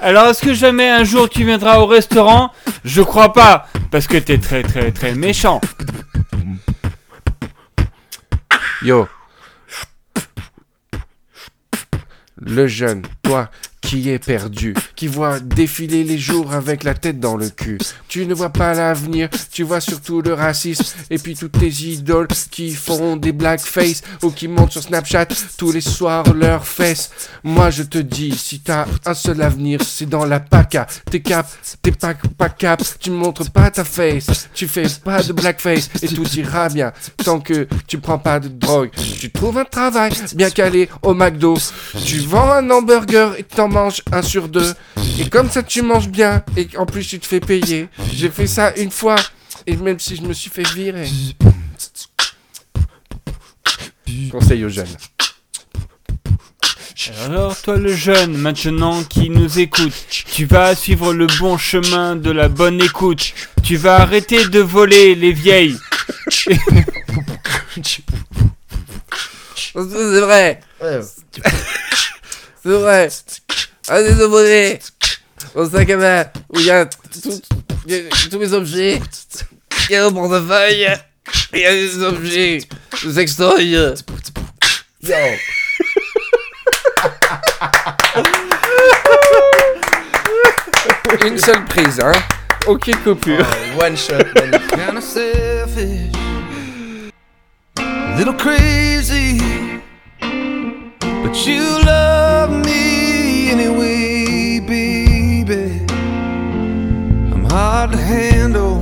Alors 0.00 0.26
est-ce 0.26 0.42
que 0.42 0.52
jamais 0.52 0.88
un 0.88 1.02
jour 1.02 1.30
tu 1.30 1.44
viendras 1.44 1.78
au 1.78 1.86
restaurant 1.86 2.52
Je 2.84 3.00
crois 3.00 3.32
pas, 3.32 3.68
parce 3.90 4.06
que 4.06 4.18
t'es 4.18 4.38
très 4.38 4.62
très 4.62 4.92
très 4.92 5.14
méchant. 5.14 5.60
Yo. 8.82 9.08
Le 12.36 12.66
jeune, 12.66 13.02
toi 13.22 13.48
qui 13.82 14.08
es 14.08 14.18
perdu, 14.18 14.74
qui 14.96 15.08
voit 15.08 15.40
défiler 15.40 16.04
les 16.04 16.18
jours 16.18 16.54
avec 16.54 16.84
la 16.84 16.94
tête 16.94 17.20
dans 17.20 17.36
le 17.36 17.50
cul. 17.50 17.78
Tu 18.08 18.26
ne 18.26 18.34
vois 18.34 18.50
pas 18.50 18.74
l'avenir, 18.74 19.28
tu 19.50 19.64
vois 19.64 19.80
surtout 19.80 20.22
le 20.22 20.32
racisme 20.32 20.84
et 21.10 21.18
puis 21.18 21.34
toutes 21.34 21.58
tes 21.58 21.68
idoles 21.68 22.28
qui 22.50 22.70
font 22.70 23.16
des 23.16 23.32
blackface 23.32 24.02
ou 24.22 24.30
qui 24.30 24.48
montent 24.48 24.72
sur 24.72 24.82
Snapchat 24.82 25.26
tous 25.58 25.72
les 25.72 25.80
soirs 25.80 26.32
leurs 26.32 26.66
fesses. 26.66 27.10
Moi 27.42 27.70
je 27.70 27.82
te 27.82 27.98
dis, 27.98 28.36
si 28.36 28.60
t'as 28.60 28.86
un 29.04 29.14
seul 29.14 29.42
avenir, 29.42 29.80
c'est 29.82 30.08
dans 30.08 30.24
la 30.24 30.40
paca. 30.40 30.86
T'es 31.10 31.20
cap, 31.20 31.46
t'es 31.82 31.92
pas, 31.92 32.14
pas 32.38 32.48
cap, 32.48 32.82
tu 33.00 33.10
montres 33.10 33.50
pas 33.50 33.70
ta 33.70 33.84
face, 33.84 34.48
tu 34.54 34.68
fais 34.68 34.86
pas 35.04 35.22
de 35.22 35.32
blackface 35.32 35.90
et 36.02 36.08
tout 36.08 36.26
ira 36.36 36.68
bien 36.68 36.92
tant 37.24 37.40
que 37.40 37.66
tu 37.86 37.98
prends 37.98 38.18
pas 38.18 38.40
de 38.40 38.48
drogue. 38.48 38.90
Tu 39.18 39.30
trouves 39.30 39.58
un 39.58 39.64
travail 39.64 40.12
bien 40.34 40.50
calé 40.50 40.88
au 41.02 41.14
McDo. 41.14 41.56
Tu 42.04 42.18
vends 42.20 42.50
un 42.52 42.70
hamburger 42.70 43.34
et 43.38 43.42
t'en 43.42 43.71
manges 43.72 44.02
un 44.12 44.22
sur 44.22 44.48
deux. 44.48 44.74
Et 45.18 45.28
comme 45.28 45.50
ça 45.50 45.62
tu 45.62 45.82
manges 45.82 46.08
bien 46.08 46.44
et 46.56 46.68
en 46.76 46.86
plus 46.86 47.06
tu 47.06 47.18
te 47.18 47.26
fais 47.26 47.40
payer. 47.40 47.88
J'ai 48.12 48.28
fait 48.30 48.46
ça 48.46 48.72
une 48.76 48.90
fois 48.90 49.16
et 49.66 49.76
même 49.76 49.98
si 49.98 50.16
je 50.16 50.22
me 50.22 50.32
suis 50.32 50.50
fait 50.50 50.68
virer. 50.74 51.08
Conseil 54.30 54.64
aux 54.64 54.68
jeunes. 54.68 54.86
Alors 57.24 57.60
toi 57.60 57.76
le 57.76 57.92
jeune, 57.94 58.36
maintenant 58.36 59.02
qui 59.02 59.28
nous 59.28 59.58
écoute, 59.58 59.92
tu 60.08 60.44
vas 60.44 60.76
suivre 60.76 61.12
le 61.12 61.26
bon 61.40 61.58
chemin 61.58 62.14
de 62.14 62.30
la 62.30 62.48
bonne 62.48 62.80
écoute. 62.80 63.34
Tu 63.62 63.76
vas 63.76 63.96
arrêter 63.96 64.46
de 64.46 64.60
voler 64.60 65.14
les 65.16 65.32
vieilles. 65.32 65.76
C'est 69.74 70.20
vrai, 70.20 70.60
Ouais, 70.80 71.00
c'est 72.62 72.68
vrai. 72.70 73.08
Allez 73.88 74.14
demander 74.14 74.78
au 75.54 75.68
sac 75.68 75.90
à 75.90 75.96
main 75.96 76.24
où 76.48 76.58
il 76.60 76.66
y 76.66 76.70
a 76.70 76.86
tous 76.86 78.38
mes 78.38 78.52
objets. 78.52 79.00
Il 79.88 79.92
y 79.92 79.96
a 79.96 80.06
un 80.06 80.12
portefeuille. 80.12 80.88
Il 81.52 81.58
y 81.60 81.66
a 81.66 81.72
des 81.72 82.02
objets 82.02 82.58
de 83.04 83.12
sextoy. 83.12 83.66
Yo 83.70 83.94
Une 91.24 91.38
seule 91.38 91.64
prise, 91.66 92.00
hein. 92.00 92.12
Aucune 92.66 92.96
coupure. 92.96 93.44
Euh, 93.44 93.78
One 93.86 93.96
shot, 93.96 94.24
kind 94.34 94.96
of 94.96 95.02
selfish, 95.02 96.12
a 97.78 98.16
little 98.16 98.34
crazy, 98.34 99.40
but 101.22 101.46
you 101.46 101.62
love 101.84 102.11
hard 107.52 107.92
to 107.92 107.98
handle, 107.98 108.78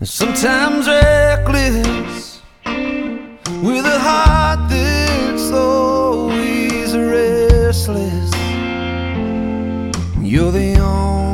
and 0.00 0.08
sometimes 0.08 0.88
reckless, 0.88 2.42
with 3.62 3.86
a 3.86 3.98
heart 4.00 4.68
that's 4.68 5.52
always 5.52 6.96
restless. 6.96 8.32
You're 10.20 10.50
the 10.50 10.76
only 10.80 11.27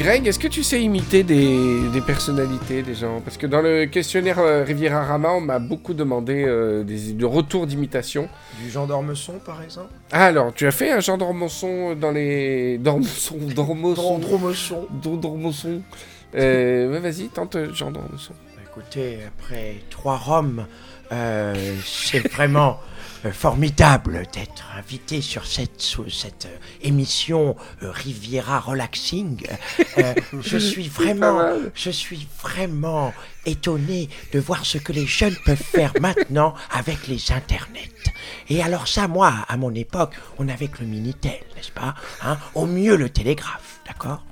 Greg, 0.00 0.26
est-ce 0.26 0.38
que 0.38 0.48
tu 0.48 0.62
sais 0.62 0.80
imiter 0.80 1.22
des, 1.24 1.86
des 1.92 2.00
personnalités, 2.00 2.82
des 2.82 2.94
gens? 2.94 3.20
Parce 3.20 3.36
que 3.36 3.46
dans 3.46 3.60
le 3.60 3.84
questionnaire 3.84 4.38
euh, 4.38 4.64
Riviera 4.64 5.04
Rama, 5.04 5.28
on 5.32 5.42
m'a 5.42 5.58
beaucoup 5.58 5.92
demandé 5.92 6.42
euh, 6.46 6.82
des, 6.84 7.12
de 7.12 7.26
retours 7.26 7.66
d'imitation. 7.66 8.26
Du 8.62 8.70
Jean 8.70 8.86
d'Ormesson, 8.86 9.34
par 9.44 9.62
exemple? 9.62 9.90
Ah, 10.10 10.24
alors, 10.24 10.54
tu 10.54 10.66
as 10.66 10.70
fait 10.70 10.90
un 10.90 11.00
Jean 11.00 11.18
dans 11.18 12.12
les... 12.12 12.78
Dormosson... 12.78 13.36
Dormesson. 13.54 14.86
Dor- 15.02 15.18
Dormosson. 15.18 15.82
Euh, 16.34 16.90
ouais, 16.90 17.00
vas-y, 17.00 17.28
tente 17.28 17.56
euh, 17.56 17.68
Jean 17.74 17.90
Dormosson. 17.90 18.32
Écoutez, 18.70 19.18
après 19.26 19.82
trois 19.90 20.16
Roms, 20.16 20.64
euh, 21.12 21.54
c'est 21.84 22.26
vraiment 22.32 22.70
euh, 22.70 22.89
formidable 23.32 24.22
d'être 24.32 24.64
invité 24.76 25.20
sur 25.20 25.46
cette, 25.46 25.80
sous 25.80 26.08
cette 26.08 26.46
euh, 26.46 26.56
émission 26.82 27.56
euh, 27.82 27.90
Riviera 27.90 28.60
Relaxing. 28.60 29.46
Euh, 29.98 30.14
je 30.40 30.56
suis 30.58 30.88
vraiment, 30.88 31.52
je 31.74 31.90
suis 31.90 32.26
vraiment 32.42 33.12
étonné 33.46 34.08
de 34.32 34.40
voir 34.40 34.64
ce 34.64 34.78
que 34.78 34.92
les 34.92 35.06
jeunes 35.06 35.36
peuvent 35.44 35.56
faire 35.56 35.92
maintenant 36.00 36.54
avec 36.70 37.08
les 37.08 37.32
internets. 37.32 37.90
Et 38.48 38.62
alors 38.62 38.88
ça, 38.88 39.08
moi, 39.08 39.32
à 39.48 39.56
mon 39.56 39.74
époque, 39.74 40.14
on 40.38 40.48
avait 40.48 40.68
que 40.68 40.80
le 40.80 40.86
Minitel, 40.86 41.40
n'est-ce 41.56 41.72
pas 41.72 41.94
hein 42.22 42.38
Au 42.54 42.66
mieux 42.66 42.96
le 42.96 43.10
télégraphe, 43.10 43.80
d'accord? 43.86 44.24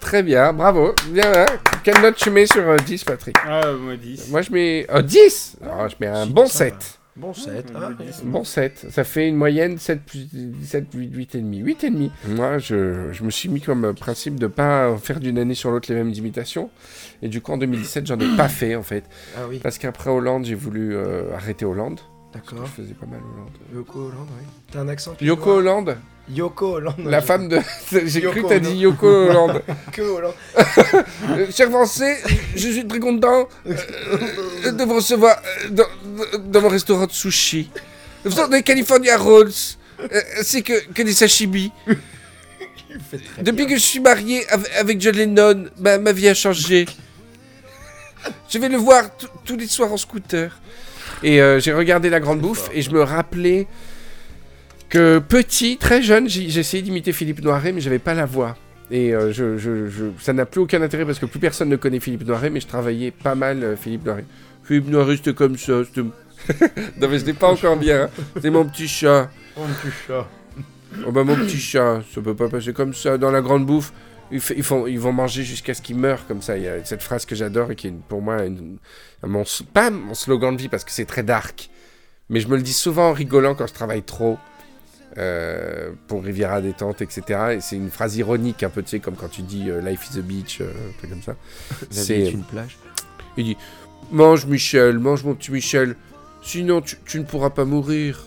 Très 0.00 0.22
bien, 0.22 0.52
bravo. 0.52 0.94
Bien, 1.08 1.30
hein. 1.42 1.46
Quelle 1.84 2.00
note 2.00 2.16
tu 2.16 2.30
mets 2.30 2.46
sur 2.46 2.66
euh, 2.66 2.76
10, 2.78 3.04
Patrick? 3.04 3.36
Ah, 3.46 3.72
moi 3.78 3.96
10. 3.96 4.28
Moi, 4.28 4.42
je 4.42 4.50
mets... 4.50 4.86
euh, 4.90 5.02
10 5.02 5.56
Ah, 5.62 5.86
Je 5.88 5.94
mets 6.00 6.06
un 6.06 6.26
bon 6.26 6.46
7. 6.46 6.99
Bon 7.16 7.34
set, 7.34 7.72
hein 7.74 7.90
Bon 8.24 8.44
7, 8.44 8.86
ça 8.90 9.04
fait 9.04 9.28
une 9.28 9.36
moyenne 9.36 9.78
7 9.78 10.02
plus 10.02 10.28
17, 10.32 10.86
8, 10.94 11.10
8 11.12 11.34
et 11.34 11.38
demi. 11.40 11.58
8 11.58 11.84
et 11.84 11.90
demi. 11.90 12.12
Moi, 12.28 12.58
je, 12.58 13.12
je 13.12 13.24
me 13.24 13.30
suis 13.30 13.48
mis 13.48 13.60
comme 13.60 13.94
principe 13.94 14.38
de 14.38 14.46
pas 14.46 14.96
faire 14.96 15.18
d'une 15.20 15.38
année 15.38 15.54
sur 15.54 15.70
l'autre 15.70 15.92
les 15.92 15.96
mêmes 15.96 16.12
imitations. 16.12 16.70
Et 17.22 17.28
du 17.28 17.40
coup, 17.40 17.52
en 17.52 17.58
2017, 17.58 18.06
j'en 18.06 18.18
ai 18.18 18.36
pas 18.36 18.48
fait, 18.48 18.76
en 18.76 18.82
fait. 18.82 19.04
Ah 19.36 19.40
oui. 19.48 19.58
Parce 19.62 19.78
qu'après 19.78 20.10
Hollande, 20.10 20.44
j'ai 20.44 20.54
voulu 20.54 20.94
euh, 20.94 21.34
arrêter 21.34 21.64
Hollande. 21.64 22.00
Que 22.32 22.38
D'accord. 22.38 22.66
Je 22.66 22.82
faisais 22.82 22.94
pas 22.94 23.06
mal 23.06 23.20
Hollande. 23.20 23.50
Yoko 23.74 23.98
Hollande, 23.98 24.28
oui. 24.38 24.46
T'as 24.70 24.80
un 24.80 24.88
accent 24.88 25.16
Yoko 25.20 25.50
Hollande, 25.50 25.96
Yoko 26.32 26.74
Hollande. 26.76 27.04
la 27.04 27.20
femme 27.20 27.48
de. 27.48 27.58
J'ai 28.06 28.20
cru 28.20 28.42
que 28.42 28.48
t'as 28.48 28.60
dit 28.60 28.76
Yoko 28.76 29.06
Hollande. 29.06 29.62
Yoko 29.96 30.16
Hollande. 30.16 30.34
Cher 31.50 31.70
Français, 31.70 32.18
je 32.54 32.68
suis 32.68 32.86
très 32.86 33.00
content 33.00 33.48
euh, 33.66 34.72
de 34.72 34.84
vous 34.84 34.94
recevoir 34.94 35.36
euh, 35.64 35.70
dans, 35.70 35.84
dans 36.46 36.60
mon 36.60 36.68
restaurant 36.68 37.06
de 37.06 37.12
sushi. 37.12 37.70
Nous 38.24 38.30
faisons 38.30 38.48
des 38.48 38.62
California 38.62 39.16
Rolls, 39.16 39.52
euh, 40.00 40.20
ainsi 40.38 40.62
que, 40.62 40.92
que 40.92 41.02
des 41.02 41.12
sashimi. 41.12 41.72
Depuis 43.40 43.66
que 43.66 43.76
je 43.76 43.80
suis 43.80 44.00
marié 44.00 44.44
avec, 44.78 45.00
John 45.00 45.14
Lennon, 45.14 45.66
ma, 45.78 46.12
vie 46.12 46.28
a 46.28 46.34
changé. 46.34 46.86
Je 48.48 48.58
vais 48.58 48.68
le 48.68 48.76
voir 48.76 49.04
tous 49.44 49.56
les 49.56 49.66
soirs 49.66 49.92
en 49.92 49.96
scooter. 49.96 50.58
Et 51.22 51.40
euh, 51.40 51.60
j'ai 51.60 51.72
regardé 51.72 52.10
La 52.10 52.20
Grande 52.20 52.40
Bouffe 52.40 52.70
et 52.72 52.82
je 52.82 52.90
me 52.90 53.02
rappelais 53.02 53.66
que 54.88 55.18
petit, 55.18 55.76
très 55.76 56.02
jeune, 56.02 56.26
essayé 56.26 56.82
d'imiter 56.82 57.12
Philippe 57.12 57.42
Noiret, 57.42 57.72
mais 57.72 57.80
j'avais 57.80 57.98
pas 57.98 58.14
la 58.14 58.26
voix. 58.26 58.56
Et 58.90 59.14
euh, 59.14 59.32
ça 60.20 60.32
n'a 60.32 60.46
plus 60.46 60.60
aucun 60.60 60.82
intérêt 60.82 61.04
parce 61.04 61.20
que 61.20 61.26
plus 61.26 61.38
personne 61.38 61.68
ne 61.68 61.76
connaît 61.76 62.00
Philippe 62.00 62.26
Noiret, 62.26 62.50
mais 62.50 62.60
je 62.60 62.66
travaillais 62.66 63.12
pas 63.12 63.34
mal 63.34 63.76
Philippe 63.80 64.04
Noiret. 64.04 64.24
Philippe 64.70 64.86
Noiret, 64.88 65.16
c'était 65.16 65.34
comme 65.34 65.58
ça. 65.58 65.72
non, 65.96 67.08
mais 67.08 67.18
je 67.18 67.24
n'ai 67.24 67.32
pas 67.32 67.50
encore 67.50 67.76
bien. 67.76 68.04
hein. 68.04 68.10
C'est 68.40 68.50
mon 68.50 68.64
petit 68.66 68.86
chat. 68.86 69.28
Oh, 69.56 69.62
mon 69.62 69.66
petit 69.74 69.92
chat. 70.06 70.28
Oh 71.04 71.10
bah 71.10 71.24
mon 71.24 71.34
petit 71.34 71.58
chat, 71.58 72.02
ça 72.14 72.20
peut 72.20 72.36
pas 72.36 72.48
passer 72.48 72.72
comme 72.72 72.94
ça. 72.94 73.18
Dans 73.18 73.32
la 73.32 73.40
grande 73.40 73.66
bouffe, 73.66 73.92
ils, 74.30 74.40
fa- 74.40 74.54
ils 74.54 74.62
font, 74.62 74.86
ils 74.86 75.00
vont 75.00 75.12
manger 75.12 75.42
jusqu'à 75.42 75.74
ce 75.74 75.82
qu'ils 75.82 75.96
meurent 75.96 76.24
comme 76.28 76.40
ça. 76.40 76.56
Il 76.56 76.62
y 76.62 76.68
a 76.68 76.84
cette 76.84 77.02
phrase 77.02 77.26
que 77.26 77.34
j'adore 77.34 77.72
et 77.72 77.74
qui 77.74 77.88
est 77.88 77.94
pour 78.08 78.22
moi 78.22 78.44
une- 78.44 78.76
mon, 79.26 79.42
pas 79.74 79.90
mon 79.90 80.14
slogan 80.14 80.54
de 80.56 80.62
vie 80.62 80.68
parce 80.68 80.84
que 80.84 80.92
c'est 80.92 81.04
très 81.04 81.24
dark. 81.24 81.68
Mais 82.28 82.38
je 82.38 82.46
me 82.46 82.54
le 82.56 82.62
dis 82.62 82.72
souvent 82.72 83.08
en 83.08 83.12
rigolant 83.12 83.56
quand 83.56 83.66
je 83.66 83.74
travaille 83.74 84.04
trop. 84.04 84.38
euh, 85.18 85.90
pour 86.06 86.22
Riviera 86.22 86.60
détente, 86.60 87.02
etc. 87.02 87.54
Et 87.56 87.60
c'est 87.60 87.74
une 87.74 87.90
phrase 87.90 88.14
ironique, 88.16 88.62
un 88.62 88.70
peu, 88.70 88.80
tu 88.84 88.90
sais, 88.90 89.00
comme 89.00 89.16
quand 89.16 89.28
tu 89.28 89.42
dis 89.42 89.68
euh, 89.68 89.80
Life 89.80 90.08
is 90.14 90.18
a 90.20 90.22
beach, 90.22 90.60
euh, 90.60 90.66
un 90.70 90.98
truc 90.98 91.10
comme 91.10 91.22
ça. 91.22 91.34
La 91.80 91.86
C'est- 91.90 92.14
vie 92.16 92.22
est 92.28 92.30
une 92.30 92.44
plage. 92.44 92.78
Il 93.36 93.44
dit 93.44 93.56
Mange, 94.10 94.46
Michel, 94.46 94.98
mange, 94.98 95.22
mon 95.24 95.34
petit 95.34 95.52
Michel, 95.52 95.94
sinon 96.42 96.80
tu, 96.80 96.96
tu 97.06 97.18
ne 97.20 97.24
pourras 97.24 97.50
pas 97.50 97.64
mourir. 97.64 98.24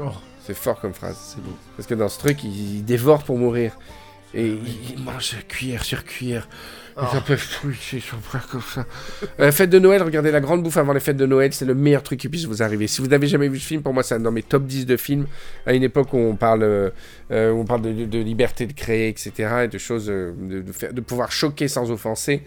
Oh, 0.00 0.10
C'est 0.46 0.56
fort 0.56 0.80
comme 0.80 0.94
phrase. 0.94 1.16
c'est 1.34 1.42
beau. 1.42 1.52
Parce 1.76 1.86
que 1.86 1.94
dans 1.94 2.08
ce 2.08 2.18
truc, 2.18 2.42
il, 2.44 2.76
il 2.78 2.84
dévore 2.84 3.22
pour 3.24 3.38
mourir. 3.38 3.76
Et 4.32 4.46
il, 4.48 4.96
il 4.96 5.04
mange 5.04 5.36
cuillère 5.46 5.84
sur 5.84 6.04
cuillère. 6.04 6.48
Oh. 6.96 7.02
Ils 7.12 7.18
en 7.18 7.20
peuvent 7.22 7.46
plus, 7.60 7.74
c'est 7.74 8.00
son 8.00 8.16
frère 8.18 8.46
comme 8.48 8.62
ça. 8.62 8.84
Euh, 9.40 9.52
fête 9.52 9.68
de 9.70 9.78
Noël, 9.78 10.02
regardez 10.02 10.30
La 10.30 10.40
Grande 10.40 10.62
Bouffe 10.62 10.76
avant 10.76 10.92
les 10.92 11.00
fêtes 11.00 11.16
de 11.16 11.26
Noël, 11.26 11.52
c'est 11.52 11.64
le 11.64 11.74
meilleur 11.74 12.02
truc 12.02 12.18
qui 12.20 12.28
puisse 12.28 12.44
vous 12.46 12.62
arriver. 12.62 12.86
Si 12.86 13.00
vous 13.00 13.08
n'avez 13.08 13.26
jamais 13.26 13.48
vu 13.48 13.58
ce 13.58 13.66
film, 13.66 13.82
pour 13.82 13.92
moi, 13.92 14.02
c'est 14.02 14.14
un 14.14 14.20
dans 14.20 14.30
mes 14.32 14.42
top 14.44 14.64
10 14.64 14.86
de 14.86 14.96
films. 14.96 15.26
À 15.66 15.74
une 15.74 15.82
époque 15.82 16.12
où 16.14 16.16
on 16.18 16.34
parle, 16.36 16.62
euh, 16.62 16.90
euh, 17.30 17.50
où 17.52 17.60
on 17.60 17.64
parle 17.64 17.82
de, 17.82 17.92
de- 17.92 18.04
de 18.06 18.18
liberté 18.20 18.66
de 18.66 18.72
créer, 18.72 19.08
etc. 19.08 19.32
Et 19.64 19.68
de 19.68 19.78
choses, 19.78 20.06
de, 20.06 20.34
de 20.62 20.72
faire, 20.72 20.92
de 20.94 21.00
pouvoir 21.00 21.30
choquer 21.30 21.68
sans 21.68 21.90
offenser. 21.90 22.42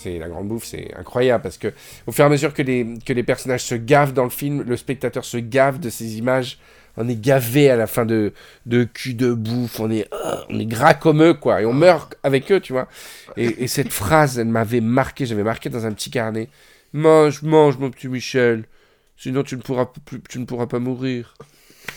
C'est 0.00 0.18
La 0.18 0.28
Grande 0.28 0.46
Bouffe, 0.46 0.64
c'est 0.64 0.94
incroyable 0.96 1.42
parce 1.42 1.58
que 1.58 1.72
au 2.06 2.12
fur 2.12 2.24
et 2.24 2.26
à 2.26 2.30
mesure 2.30 2.54
que 2.54 2.62
les, 2.62 2.86
que 3.04 3.12
les 3.12 3.24
personnages 3.24 3.64
se 3.64 3.74
gavent 3.74 4.12
dans 4.12 4.22
le 4.24 4.30
film, 4.30 4.62
le 4.62 4.76
spectateur 4.76 5.24
se 5.24 5.38
gave 5.38 5.80
de 5.80 5.90
ces 5.90 6.18
images. 6.18 6.58
On 6.96 7.08
est 7.08 7.20
gavé 7.20 7.70
à 7.70 7.76
la 7.76 7.86
fin 7.86 8.04
de, 8.04 8.32
de 8.66 8.84
cul 8.84 9.14
de 9.14 9.32
bouffe, 9.32 9.78
on 9.78 9.90
est, 9.90 10.06
euh, 10.12 10.36
on 10.50 10.58
est 10.58 10.66
gras 10.66 10.94
comme 10.94 11.22
eux, 11.22 11.34
quoi. 11.34 11.62
Et 11.62 11.66
on 11.66 11.72
meurt 11.72 12.16
avec 12.24 12.50
eux, 12.50 12.60
tu 12.60 12.72
vois. 12.72 12.88
Et, 13.36 13.64
et 13.64 13.66
cette 13.68 13.92
phrase, 13.92 14.38
elle 14.38 14.48
m'avait 14.48 14.80
marqué, 14.80 15.24
j'avais 15.26 15.44
marqué 15.44 15.68
dans 15.68 15.86
un 15.86 15.92
petit 15.92 16.10
carnet. 16.10 16.48
Mange, 16.92 17.42
mange, 17.42 17.78
mon 17.78 17.90
petit 17.90 18.08
Michel. 18.08 18.64
Sinon, 19.16 19.42
tu 19.42 19.56
ne 19.56 19.62
pourras, 19.62 19.86
plus, 20.04 20.20
tu 20.28 20.38
ne 20.38 20.44
pourras 20.44 20.66
pas 20.66 20.78
mourir. 20.80 21.34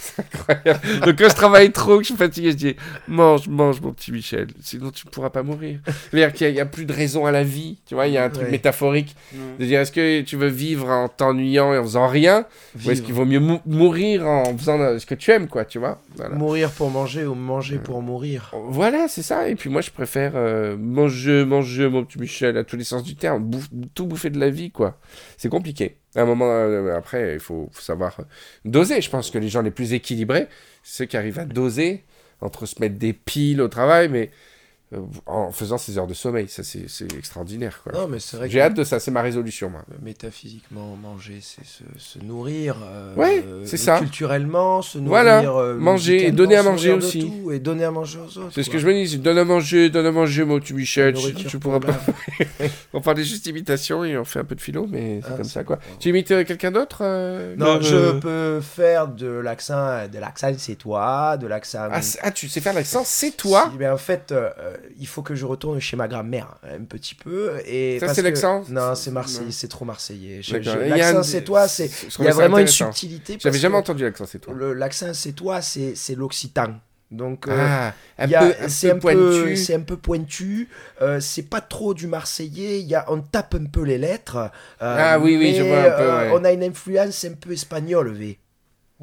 C'est 0.03 0.21
incroyable. 0.23 0.79
Donc, 1.05 1.19
quand 1.19 1.29
je 1.29 1.35
travaille 1.35 1.71
trop, 1.71 1.97
que 1.97 2.03
je 2.03 2.07
suis 2.07 2.15
fatigué, 2.17 2.51
je 2.51 2.55
dis 2.57 2.75
Mange, 3.07 3.47
mange, 3.47 3.79
mon 3.81 3.93
petit 3.93 4.11
Michel. 4.11 4.47
Sinon, 4.59 4.89
tu 4.89 5.05
ne 5.05 5.11
pourras 5.11 5.29
pas 5.29 5.43
mourir. 5.43 5.79
C'est-à-dire 6.09 6.33
qu'il 6.33 6.51
n'y 6.51 6.59
a, 6.59 6.65
plus 6.65 6.85
de 6.85 6.93
raison 6.93 7.27
à 7.27 7.31
la 7.31 7.43
vie. 7.43 7.77
Tu 7.85 7.93
vois, 7.93 8.07
il 8.07 8.13
y 8.13 8.17
a 8.17 8.23
un 8.23 8.29
truc 8.29 8.45
Ouais. 8.45 8.51
métaphorique. 8.51 9.15
De 9.59 9.63
dire 9.65 9.79
Est-ce 9.79 9.91
que 9.91 10.21
tu 10.21 10.37
veux 10.37 10.47
vivre 10.47 10.89
en 10.89 11.07
t'ennuyant 11.07 11.71
et 11.73 11.77
en 11.77 11.83
faisant 11.83 12.07
rien? 12.07 12.45
Ou 12.83 12.89
est-ce 12.89 13.03
qu'il 13.03 13.13
vaut 13.13 13.25
mieux 13.25 13.39
mou- 13.39 13.61
mourir 13.67 14.25
en 14.27 14.57
faisant 14.57 14.79
euh, 14.79 14.97
ce 14.97 15.05
que 15.05 15.13
tu 15.15 15.29
aimes, 15.29 15.47
quoi, 15.47 15.65
tu 15.65 15.77
vois? 15.77 16.01
Voilà. 16.15 16.33
Mourir 16.35 16.71
pour 16.71 16.89
manger 16.89 17.25
ou 17.25 17.35
manger 17.35 17.77
pour 17.77 18.01
mourir. 18.01 18.51
Voilà, 18.69 19.07
c'est 19.07 19.21
ça. 19.21 19.47
Et 19.49 19.55
puis 19.55 19.69
moi, 19.69 19.81
je 19.81 19.91
préfère 19.91 20.31
euh, 20.35 20.75
manger, 20.77 21.45
manger, 21.45 21.87
mon 21.89 22.03
petit 22.03 22.17
Michel, 22.19 22.57
à 22.57 22.63
tous 22.63 22.75
les 22.77 22.83
sens 22.83 23.03
du 23.03 23.15
terme. 23.15 23.43
Bouffe- 23.43 23.69
tout 23.93 24.07
bouffer 24.07 24.31
de 24.31 24.39
la 24.39 24.49
vie, 24.49 24.71
quoi. 24.71 24.97
C'est 25.41 25.49
compliqué. 25.49 25.97
À 26.15 26.21
un 26.21 26.25
moment, 26.25 26.45
euh, 26.51 26.95
après, 26.95 27.33
il 27.33 27.39
faut, 27.39 27.67
faut 27.71 27.81
savoir 27.81 28.19
euh, 28.19 28.23
doser. 28.63 29.01
Je 29.01 29.09
pense 29.09 29.31
que 29.31 29.39
les 29.39 29.49
gens 29.49 29.63
les 29.63 29.71
plus 29.71 29.93
équilibrés, 29.93 30.47
ceux 30.83 31.05
qui 31.05 31.17
arrivent 31.17 31.39
à 31.39 31.45
doser 31.45 32.03
entre 32.41 32.67
se 32.67 32.79
mettre 32.79 32.99
des 32.99 33.11
piles 33.11 33.59
au 33.59 33.67
travail, 33.67 34.07
mais 34.07 34.29
en 35.25 35.51
faisant 35.51 35.77
ses 35.77 35.97
heures 35.97 36.07
de 36.07 36.13
sommeil. 36.13 36.47
Ça, 36.49 36.63
c'est 36.63 36.85
c'est 36.87 37.11
extraordinaire, 37.13 37.81
quoi. 37.83 37.93
Non, 37.93 38.07
mais 38.07 38.19
c'est 38.19 38.37
vrai 38.37 38.47
que 38.47 38.53
J'ai 38.53 38.61
hâte 38.61 38.73
de 38.73 38.83
ça. 38.83 38.99
C'est 38.99 39.11
ma 39.11 39.21
résolution, 39.21 39.69
moi. 39.69 39.83
métaphysiquement, 40.01 40.95
manger, 41.01 41.39
c'est 41.41 41.65
se, 41.65 41.83
se 41.97 42.19
nourrir. 42.19 42.75
euh, 42.83 43.15
Ouais, 43.15 43.43
euh, 43.47 43.63
c'est 43.65 43.77
ça. 43.77 43.99
Culturellement, 43.99 44.81
se 44.81 44.97
nourrir. 44.97 45.09
Voilà, 45.09 45.39
euh, 45.49 45.77
manger 45.77 46.25
et 46.27 46.31
donner 46.31 46.55
à 46.57 46.63
manger 46.63 46.91
aussi. 46.93 47.19
tout, 47.21 47.51
et 47.51 47.59
donner 47.59 47.83
à 47.85 47.91
manger 47.91 48.19
aux 48.19 48.37
autres. 48.37 48.51
C'est 48.53 48.63
ce 48.63 48.69
que 48.69 48.77
je 48.79 48.87
me 48.87 48.93
dis. 48.93 49.07
c'est 49.09 49.17
Donne 49.17 49.37
à 49.37 49.45
manger, 49.45 49.89
donne 49.89 50.05
à 50.05 50.11
manger, 50.11 50.43
mon 50.45 50.59
petit 50.59 50.73
Michel. 50.73 51.13
Tu, 51.15 51.33
tu 51.35 51.59
pour 51.59 51.79
pourras 51.79 51.93
pas. 51.93 51.99
On 52.93 53.01
parlait 53.01 53.23
juste 53.23 53.43
d'imitation 53.45 54.03
et 54.03 54.17
on 54.17 54.25
fait 54.25 54.39
un 54.39 54.43
peu 54.43 54.55
de 54.55 54.61
philo, 54.61 54.85
mais 54.89 55.21
c'est 55.23 55.29
Ah, 55.33 55.37
comme 55.37 55.45
ça, 55.45 55.63
quoi. 55.63 55.77
bon. 55.77 55.81
Tu 55.99 56.09
imites 56.09 56.31
euh, 56.31 56.43
quelqu'un 56.43 56.71
d'autre 56.71 56.99
euh, 57.01 57.55
Non, 57.57 57.75
le- 57.77 57.81
je 57.81 58.11
peux 58.19 58.61
faire 58.61 59.07
de 59.07 59.27
l'accent, 59.27 60.07
de 60.07 60.19
l'accent 60.19 60.51
c'est 60.57 60.75
toi, 60.75 61.37
de 61.37 61.47
l'accent. 61.47 61.87
Ah, 61.91 61.99
ah, 62.23 62.31
tu 62.31 62.49
sais 62.49 62.59
faire 62.61 62.73
l'accent, 62.73 63.03
c'est 63.05 63.31
toi 63.37 63.69
Si, 63.71 63.77
ben 63.77 63.93
en 63.93 63.97
fait, 63.97 64.31
euh, 64.31 64.49
euh, 64.59 64.75
il 64.99 65.07
faut 65.07 65.21
que 65.21 65.35
je 65.35 65.45
retourne 65.45 65.79
chez 65.79 65.95
ma 65.97 66.07
grand-mère 66.07 66.55
un 66.63 66.83
petit 66.83 67.15
peu. 67.15 67.53
Et 67.65 67.99
Ça, 67.99 68.13
c'est 68.13 68.21
que- 68.21 68.27
l'accent 68.27 68.63
Non, 68.69 68.95
c'est 68.95 69.11
Marseille, 69.11 69.45
Non. 69.45 69.51
c'est 69.51 69.67
trop 69.67 69.85
marseillais. 69.85 70.41
Je- 70.41 70.57
Il 70.57 70.89
L'accent 70.89 71.23
c'est 71.23 71.43
toi, 71.43 71.67
c'est. 71.67 71.87
je 71.87 72.05
Il 72.05 72.09
trouvais 72.11 72.29
y 72.29 72.31
a 72.31 72.35
vraiment 72.35 72.57
une 72.59 72.67
subtilité. 72.67 73.37
J'avais 73.39 73.59
jamais 73.59 73.77
entendu 73.77 74.03
l'accent, 74.03 74.25
c'est 74.25 74.39
toi. 74.39 74.53
le- 74.55 74.73
L'accent 74.73 75.13
c'est 75.13 75.33
toi, 75.33 75.61
c'est 75.61 75.93
c'est 75.95 76.15
l'occitan. 76.15 76.75
Donc. 77.11 77.47
euh, 77.49 77.57
Ah, 77.59 77.93
il 78.25 78.69
c'est 78.69 78.89
un 78.91 78.93
peu, 78.93 78.99
pointu. 78.99 79.57
c'est 79.57 79.75
un 79.75 79.81
peu 79.81 79.97
pointu. 79.97 80.69
euh, 81.01 81.19
c'est 81.19 81.43
pas 81.43 81.59
trop 81.59 81.93
du 81.93 82.07
marseillais. 82.07 82.79
Il 82.79 82.87
y 82.87 82.95
a, 82.95 83.03
on 83.11 83.19
tape 83.19 83.55
un 83.55 83.65
peu 83.65 83.81
les 83.83 83.97
lettres. 83.97 84.37
euh, 84.37 84.47
Ah 84.79 85.19
oui, 85.19 85.35
oui, 85.37 85.53
je 85.55 85.61
vois 85.63 85.77
un 85.79 85.83
peu, 85.83 85.89
euh, 86.03 86.21
ouais. 86.31 86.39
On 86.39 86.43
a 86.45 86.51
une 86.53 86.63
influence 86.63 87.25
un 87.25 87.33
peu 87.33 87.51
espagnole, 87.51 88.13
V. 88.13 88.37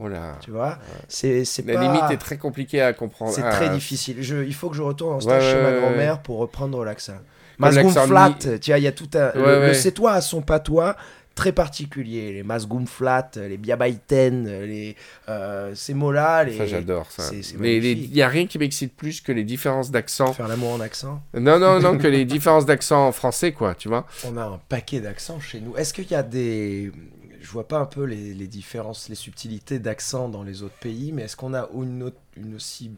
Oh 0.01 0.07
là. 0.09 0.37
Tu 0.41 0.51
vois, 0.53 0.79
c'est 1.09 1.45
c'est 1.45 1.67
La 1.67 1.75
pas. 1.75 1.81
limite 1.83 2.11
est 2.13 2.17
très 2.19 2.37
compliquée 2.39 2.81
à 2.81 2.93
comprendre. 2.93 3.33
C'est 3.33 3.43
Ah, 3.43 3.51
très 3.51 3.69
difficile. 3.71 4.17
Je, 4.21 4.45
il 4.45 4.55
faut 4.55 4.71
que 4.71 4.77
je 4.77 4.83
retourne 4.83 5.15
en 5.17 5.21
stage 5.21 5.43
Ouais, 5.43 5.51
chez 5.53 5.63
ma 5.63 5.73
grand-mère 5.81 6.21
pour 6.23 6.39
reprendre 6.39 6.85
l'accent. 6.85 7.15
Masgoum 7.59 7.91
flat, 7.93 8.35
tu 8.61 8.71
vois, 8.71 8.79
il 8.79 8.85
y 8.85 8.87
a 8.87 8.93
tout 8.93 9.11
un. 9.15 9.33
le- 9.35 9.67
le, 9.69 9.75
c'est 9.75 9.91
toi 9.93 10.13
à 10.13 10.21
son 10.21 10.41
patois 10.43 10.95
très 11.35 11.51
particulier. 11.53 12.33
Les 12.33 12.43
masgoum 12.45 12.87
flat, 12.87 13.31
les 13.37 13.57
biabaïten, 13.57 14.45
les, 14.65 14.95
euh, 15.29 15.73
ces 15.75 15.95
mots-là. 15.95 16.45
Les... 16.45 16.57
Ça, 16.57 16.67
j'adore 16.67 17.11
ça. 17.11 17.31
Il 17.33 18.11
n'y 18.13 18.23
a 18.23 18.29
rien 18.29 18.47
qui 18.47 18.59
m'excite 18.59 18.95
plus 18.97 19.21
que 19.21 19.33
les 19.33 19.45
différences 19.45 19.91
d'accent. 19.91 20.33
Faire 20.33 20.49
l'amour 20.49 20.73
en 20.73 20.81
accent. 20.81 21.21
Non, 21.35 21.59
non, 21.59 21.81
non, 21.81 21.97
que 21.99 22.07
les 22.09 22.25
différences 22.25 22.67
d'accent 22.67 23.09
en 23.09 23.13
français, 23.13 23.53
quoi, 23.53 23.75
tu 23.75 23.89
vois. 23.89 24.07
On 24.25 24.37
a 24.37 24.45
un 24.45 24.61
paquet 24.69 25.01
d'accents 25.01 25.41
chez 25.41 25.61
nous. 25.61 25.77
Est-ce 25.77 25.93
qu'il 25.95 26.09
y 26.11 26.15
a 26.15 26.23
des. 26.23 26.93
Je 27.49 27.53
vois 27.55 27.67
pas 27.67 27.79
un 27.79 27.87
peu 27.87 28.05
les, 28.05 28.35
les 28.35 28.47
différences, 28.47 29.09
les 29.09 29.15
subtilités 29.15 29.79
d'accent 29.79 30.29
dans 30.29 30.43
les 30.43 30.63
autres 30.63 30.77
pays, 30.81 31.13
mais 31.13 31.23
est-ce 31.23 31.35
qu'on 31.35 31.55
a 31.55 31.67
une, 31.75 32.03
autre- 32.03 32.21
une 32.37 32.57
aussi 32.57 32.91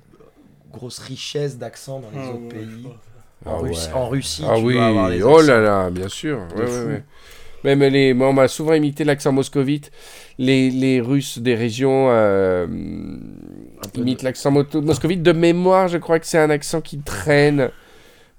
grosse 0.72 0.98
richesse 0.98 1.56
d'accent 1.56 2.00
dans 2.00 2.10
les 2.10 2.18
Ah 2.18 2.30
autres 2.30 2.48
ouais, 2.48 2.48
pays 2.48 2.86
en, 3.44 3.52
Ah 3.52 3.56
Russie, 3.58 3.88
ouais. 3.88 3.94
en 3.94 4.08
Russie, 4.08 4.44
Ah 4.48 4.54
tu 4.56 4.62
oui, 4.64 4.78
avoir 4.78 5.10
oh 5.24 5.38
accents. 5.38 5.46
là 5.46 5.60
là, 5.60 5.90
bien 5.90 6.08
sûr. 6.08 6.40
Ouais. 6.56 7.04
Même 7.64 7.80
les, 7.84 8.14
moi, 8.14 8.28
on 8.28 8.32
m'a 8.32 8.48
souvent 8.48 8.72
imité 8.74 9.04
l'accent 9.04 9.32
moscovite. 9.32 9.90
Les, 10.38 10.70
les 10.70 11.00
Russes 11.00 11.38
des 11.38 11.54
régions 11.54 12.08
euh, 12.10 12.66
imitent 13.94 14.22
l'accent 14.22 14.50
mo- 14.50 14.64
moscovite. 14.74 15.22
De 15.22 15.32
mémoire, 15.32 15.88
je 15.88 15.98
crois 15.98 16.18
que 16.18 16.26
c'est 16.26 16.38
un 16.38 16.50
accent 16.50 16.80
qui 16.80 16.98
traîne. 17.00 17.70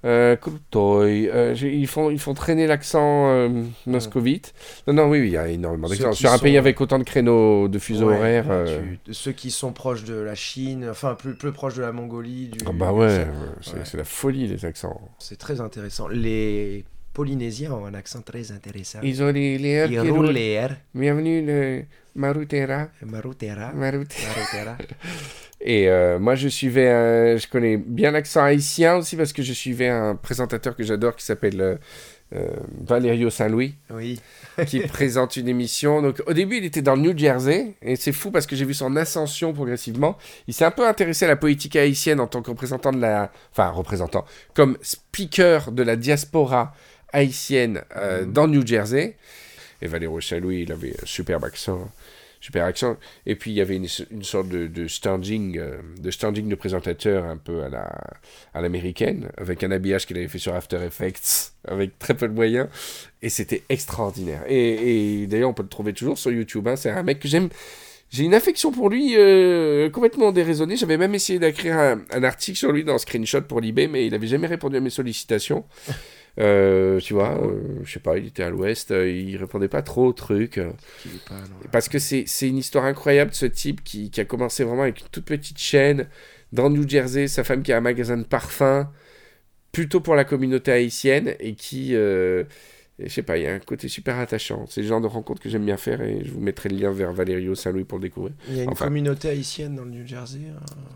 Euh, 0.04 0.36
euh, 0.74 1.54
ils, 1.62 1.86
font, 1.86 2.10
ils 2.10 2.18
font 2.18 2.34
traîner 2.34 2.66
l'accent 2.66 3.28
euh, 3.30 3.48
moscovite. 3.86 4.52
Non, 4.88 4.94
non, 4.94 5.08
oui, 5.08 5.20
oui, 5.20 5.26
il 5.28 5.32
y 5.32 5.36
a 5.36 5.48
énormément 5.48 5.88
d'accents. 5.88 6.12
Sur 6.12 6.32
un 6.32 6.38
sont- 6.38 6.42
pays 6.42 6.56
avec 6.56 6.80
autant 6.80 6.98
de 6.98 7.04
créneaux 7.04 7.68
de 7.68 7.78
fuseaux 7.78 8.08
Ouais, 8.08 8.16
horaires. 8.16 8.64
tu- 9.04 9.12
ceux 9.14 9.32
qui 9.32 9.50
sont 9.50 9.72
proches 9.72 10.04
de 10.04 10.14
la 10.14 10.34
Chine, 10.34 10.88
enfin 10.90 11.14
plus, 11.14 11.34
plus 11.34 11.52
proches 11.52 11.74
de 11.76 11.82
la 11.82 11.92
Mongolie. 11.92 12.48
Du, 12.48 12.58
ah 12.66 12.72
bah 12.74 12.92
ouais, 12.92 13.26
c'est 13.60 13.74
ouais. 13.74 13.82
la 13.94 14.04
folie 14.04 14.46
les 14.48 14.64
accents. 14.64 15.00
C'est 15.18 15.38
très 15.38 15.60
intéressant. 15.60 16.08
Les 16.08 16.84
Polynésiens 17.12 17.72
ont 17.72 17.84
un 17.86 17.94
accent 17.94 18.22
très 18.22 18.50
intéressant. 18.52 18.98
Ils 19.02 19.22
ont 19.22 19.30
les, 19.30 19.58
les 19.58 19.68
airs 19.68 19.92
Ils 19.92 20.10
roulent. 20.10 20.30
les 20.30 20.48
airs. 20.52 20.76
Bienvenue 20.94 21.44
le 21.44 21.82
Marutera. 22.14 22.88
Marutera. 23.04 23.72
Marutera. 23.72 24.76
Et 25.64 25.88
euh, 25.88 26.18
moi, 26.18 26.34
je 26.34 26.48
suivais, 26.48 26.90
un- 26.90 27.36
je 27.36 27.46
connais 27.46 27.76
bien 27.76 28.10
l'accent 28.10 28.42
haïtien 28.42 28.96
aussi 28.96 29.16
parce 29.16 29.32
que 29.32 29.42
je 29.42 29.52
suivais 29.52 29.88
un 29.88 30.16
présentateur 30.16 30.74
que 30.74 30.82
j'adore 30.82 31.14
qui 31.14 31.24
s'appelle 31.24 31.60
euh, 31.60 31.76
euh, 32.34 32.48
Valerio 32.80 33.30
Saint-Louis, 33.30 33.76
Oui. 33.90 34.20
qui 34.66 34.80
présente 34.80 35.36
une 35.36 35.46
émission. 35.48 36.02
Donc, 36.02 36.20
au 36.26 36.32
début, 36.32 36.56
il 36.56 36.64
était 36.64 36.82
dans 36.82 36.96
le 36.96 37.02
New 37.02 37.16
Jersey, 37.16 37.74
et 37.80 37.94
c'est 37.94 38.10
fou 38.10 38.32
parce 38.32 38.46
que 38.46 38.56
j'ai 38.56 38.64
vu 38.64 38.74
son 38.74 38.96
ascension 38.96 39.52
progressivement. 39.52 40.18
Il 40.48 40.54
s'est 40.54 40.64
un 40.64 40.70
peu 40.72 40.86
intéressé 40.88 41.26
à 41.26 41.28
la 41.28 41.36
politique 41.36 41.76
haïtienne 41.76 42.18
en 42.18 42.26
tant 42.26 42.42
que 42.42 42.50
représentant 42.50 42.90
de 42.90 42.98
la. 43.00 43.30
Enfin, 43.52 43.68
représentant, 43.68 44.24
comme 44.54 44.76
speaker 44.82 45.70
de 45.70 45.82
la 45.84 45.94
diaspora 45.94 46.74
haïtienne 47.12 47.82
euh, 47.96 48.24
dans 48.24 48.46
le 48.46 48.52
New 48.58 48.66
Jersey. 48.66 49.16
Et 49.82 49.86
Valerio 49.88 50.20
Saint-Louis, 50.20 50.62
il 50.62 50.72
avait 50.72 50.94
un 51.02 51.06
superbe 51.06 51.44
accent. 51.44 51.90
Super 52.40 52.64
accent. 52.64 52.96
Et 53.24 53.36
puis, 53.36 53.52
il 53.52 53.54
y 53.54 53.60
avait 53.60 53.76
une, 53.76 53.86
sorte 53.86 54.48
de, 54.48 54.66
de 54.66 54.88
standing, 54.88 55.58
euh, 55.58 55.76
de 56.00 56.10
standing 56.10 56.48
de 56.48 56.54
présentateur 56.56 57.24
un 57.24 57.36
peu 57.36 57.62
à 57.62 57.68
la 57.68 57.88
à 58.52 58.60
l'américaine, 58.60 59.28
avec 59.36 59.62
un 59.62 59.70
habillage 59.70 60.06
qu'il 60.06 60.16
avait 60.16 60.26
fait 60.26 60.40
sur 60.40 60.52
After 60.52 60.78
Effects, 60.84 61.52
avec 61.68 61.98
très 62.00 62.14
peu 62.14 62.26
de 62.26 62.34
moyens. 62.34 62.66
Et 63.22 63.28
c'était 63.28 63.62
extraordinaire. 63.68 64.42
Et, 64.48 65.22
et 65.22 65.26
d'ailleurs, 65.28 65.50
on 65.50 65.54
peut 65.54 65.62
le 65.62 65.68
trouver 65.68 65.92
toujours 65.92 66.18
sur 66.18 66.32
YouTube. 66.32 66.66
hein. 66.66 66.74
C'est 66.74 66.90
un 66.90 67.04
mec 67.04 67.20
que 67.20 67.28
j'aime. 67.28 67.48
J'ai 68.10 68.24
une 68.24 68.34
affection 68.34 68.72
pour 68.72 68.90
lui 68.90 69.14
euh, 69.16 69.88
complètement 69.88 70.32
déraisonnée. 70.32 70.76
J'avais 70.76 70.98
même 70.98 71.14
essayé 71.14 71.38
d'écrire 71.38 71.78
un, 71.78 72.02
un 72.10 72.24
article 72.24 72.58
sur 72.58 72.72
lui 72.72 72.82
dans 72.82 72.98
Screenshot 72.98 73.42
pour 73.42 73.60
l'eBay, 73.60 73.86
mais 73.86 74.06
il 74.06 74.10
n'avait 74.10 74.26
jamais 74.26 74.48
répondu 74.48 74.76
à 74.76 74.80
mes 74.80 74.90
sollicitations. 74.90 75.64
Euh, 76.40 76.98
tu 76.98 77.12
vois, 77.12 77.38
euh, 77.44 77.60
je 77.84 77.92
sais 77.92 78.00
pas, 78.00 78.16
il 78.16 78.26
était 78.26 78.42
à 78.42 78.48
l'ouest, 78.50 78.90
euh, 78.90 79.06
il 79.10 79.36
répondait 79.36 79.68
pas 79.68 79.82
trop 79.82 80.06
aux 80.06 80.12
trucs. 80.14 80.56
pas, 81.28 81.34
non. 81.34 81.68
parce 81.70 81.88
que 81.90 81.98
c'est 81.98 82.24
une 82.42 82.56
histoire 82.56 82.84
incroyable 82.86 83.32
de 83.32 83.36
ce 83.36 83.46
type 83.46 83.84
qui, 83.84 84.10
qui 84.10 84.20
a 84.20 84.24
commencé 84.24 84.64
vraiment 84.64 84.82
avec 84.82 85.00
une 85.00 85.08
toute 85.08 85.24
petite 85.26 85.58
chaîne 85.58 86.08
dans 86.52 86.68
le 86.68 86.74
New 86.76 86.88
Jersey, 86.88 87.28
sa 87.28 87.44
femme 87.44 87.62
qui 87.62 87.72
a 87.72 87.76
un 87.76 87.80
magasin 87.82 88.16
de 88.16 88.24
parfums, 88.24 88.86
plutôt 89.72 90.00
pour 90.00 90.14
la 90.14 90.24
communauté 90.24 90.72
haïtienne, 90.72 91.34
et 91.38 91.54
qui, 91.54 91.92
je 91.92 92.44
sais 93.08 93.22
pas, 93.22 93.36
il 93.38 93.44
y 93.44 93.46
a 93.46 93.52
un 93.54 93.58
côté 93.58 93.88
super 93.88 94.18
attachant. 94.18 94.66
C'est 94.68 94.82
le 94.82 94.86
genre 94.88 95.00
de 95.00 95.06
rencontre 95.06 95.40
que 95.42 95.48
j'aime 95.50 95.64
bien 95.66 95.76
faire, 95.78 96.00
et 96.02 96.22
je 96.24 96.30
vous 96.30 96.40
mettrai 96.40 96.68
le 96.70 96.76
lien 96.76 96.92
vers 96.92 97.12
Valerio 97.12 97.54
Saint-Louis 97.54 97.84
pour 97.84 97.98
le 97.98 98.02
découvrir. 98.04 98.34
Il 98.48 98.56
y 98.56 98.60
a 98.60 98.64
une 98.64 98.70
Enfin. 98.70 98.86
communauté 98.86 99.28
haïtienne 99.28 99.76
dans 99.76 99.84
le 99.84 99.90
New 99.90 100.06
Jersey 100.06 100.40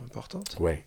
importante. 0.04 0.56
Ouais. 0.60 0.84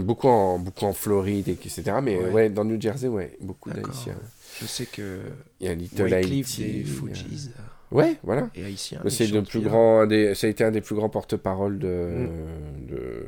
Beaucoup 0.00 0.28
en, 0.28 0.58
beaucoup 0.58 0.84
en 0.84 0.92
Floride, 0.92 1.48
et 1.48 1.52
etc. 1.52 1.82
Mais 2.02 2.16
Ouais. 2.18 2.30
ouais. 2.30 2.50
dans 2.50 2.64
New 2.64 2.80
Jersey, 2.80 3.08
ouais, 3.08 3.36
beaucoup 3.40 3.70
d'Haïtiens. 3.70 4.16
Je 4.60 4.66
sais 4.66 4.86
que 4.86 5.20
Il 5.60 5.66
y 5.66 5.70
a 5.70 5.74
Little 5.74 6.12
Haïti. 6.14 6.62
des 6.62 6.84
Fujis 6.84 7.50
Ouais, 7.90 8.16
voilà. 8.24 8.48
est 8.56 8.64
haïtien. 8.64 9.00
Mais 9.04 9.10
il 9.10 9.12
C'est 9.12 9.26
le 9.28 9.42
plus 9.42 9.60
grand, 9.60 10.00
un 10.00 10.06
des, 10.06 10.34
ça 10.34 10.46
a 10.46 10.50
été 10.50 10.64
un 10.64 10.70
des 10.72 10.80
plus 10.80 10.94
grands 10.96 11.08
porte-parole 11.08 11.78
de, 11.78 12.26
de 12.88 13.26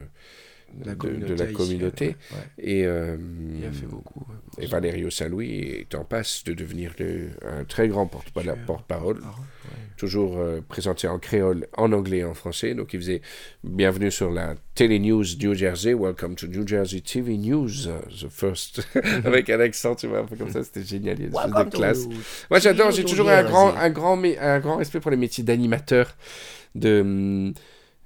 la 0.84 0.94
de- 0.94 1.34
la 1.34 1.46
communauté. 1.46 2.06
ouais. 2.08 2.38
Et, 2.58 2.86
euh, 2.86 3.16
Il 3.58 3.64
a 3.66 3.72
fait 3.72 3.86
beaucoup. 3.86 4.20
ouais. 4.28 4.64
et 4.64 4.66
Valerio 4.66 5.10
Saint-Louis 5.10 5.50
est 5.60 5.94
en 5.94 6.04
passe 6.04 6.44
de 6.44 6.52
devenir 6.54 6.92
le- 6.98 7.30
un 7.42 7.64
très 7.64 7.88
grand 7.88 8.06
porte-parole, 8.06 9.20
Ah, 9.24 9.26
ouais. 9.38 9.70
toujours 9.96 10.38
euh, 10.38 10.60
présenté 10.66 11.08
en 11.08 11.18
créole, 11.18 11.66
en 11.76 11.92
anglais 11.92 12.18
et 12.18 12.24
en 12.24 12.34
français. 12.34 12.74
Donc 12.74 12.92
il 12.94 13.00
faisait 13.00 13.20
Bienvenue 13.64 14.10
sur 14.10 14.30
la 14.30 14.54
Télé 14.74 14.98
News 14.98 15.24
New 15.40 15.54
Jersey, 15.54 15.94
Welcome 15.94 16.34
to 16.36 16.46
New 16.46 16.66
Jersey 16.66 17.00
TV 17.00 17.36
News, 17.36 17.86
uh, 17.88 18.08
the 18.24 18.28
first, 18.30 18.86
avec 19.24 19.48
un 19.50 19.60
accent, 19.60 19.94
tu 19.94 20.06
vois, 20.06 20.20
un 20.20 20.24
peu 20.24 20.36
comme 20.36 20.50
ça, 20.50 20.62
c'était 20.62 20.82
génial, 20.84 21.16
il 21.18 21.22
y 21.22 21.24
a 21.24 21.28
une 21.28 21.50
espèce 21.50 21.64
de 21.64 21.70
classe. 21.70 22.06
Moi 22.50 22.58
j'adore, 22.60 22.90
j'ai 22.92 23.04
toujours 23.04 23.28
un 23.30 23.42
grand, 23.44 23.74
un, 23.74 23.90
grand, 23.90 24.16
mé- 24.16 24.38
un 24.38 24.60
grand 24.60 24.76
respect 24.76 25.00
pour 25.00 25.10
les 25.10 25.16
métiers 25.16 25.42
d'animateur, 25.44 26.14
de, 26.74 27.00
hum, 27.00 27.54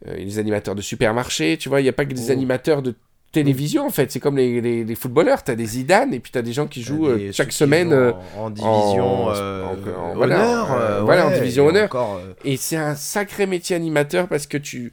euh, 0.06 0.16
les 0.16 0.38
animateurs 0.38 0.74
de 0.74 0.82
supermarché, 0.82 1.56
tu 1.58 1.68
vois, 1.68 1.80
il 1.80 1.84
n'y 1.84 1.88
a 1.88 1.92
pas 1.92 2.04
que 2.04 2.14
des 2.14 2.28
Oh. 2.28 2.32
animateurs 2.32 2.82
de 2.82 2.94
télévision 3.32 3.86
en 3.86 3.90
fait, 3.90 4.10
c'est 4.10 4.18
comme 4.18 4.36
les, 4.36 4.60
les, 4.60 4.82
les 4.84 4.94
footballeurs, 4.96 5.44
tu 5.44 5.52
as 5.52 5.54
des 5.54 5.64
Zidane 5.66 6.12
et 6.12 6.18
puis 6.18 6.32
tu 6.32 6.38
as 6.38 6.42
des 6.42 6.52
gens 6.52 6.66
qui 6.66 6.82
jouent 6.82 7.06
T'as 7.06 7.12
euh, 7.12 7.32
chaque 7.32 7.52
semaine. 7.52 7.92
euh, 7.92 8.10
en, 8.36 8.46
en 8.46 8.50
division 8.50 9.26
en- 9.26 9.32
euh, 9.36 9.64
en- 9.66 10.00
en- 10.10 10.14
voilà, 10.16 10.36
honneur, 10.40 10.72
euh, 10.72 11.02
voilà, 11.02 11.28
en 11.28 11.30
division 11.30 11.66
et 11.66 11.68
honneur. 11.68 11.84
encore, 11.84 12.20
Et 12.44 12.56
c'est 12.56 12.74
un 12.76 12.96
sacré 12.96 13.46
métier 13.46 13.76
animateur 13.76 14.26
parce 14.26 14.48
que 14.48 14.56
tu. 14.58 14.90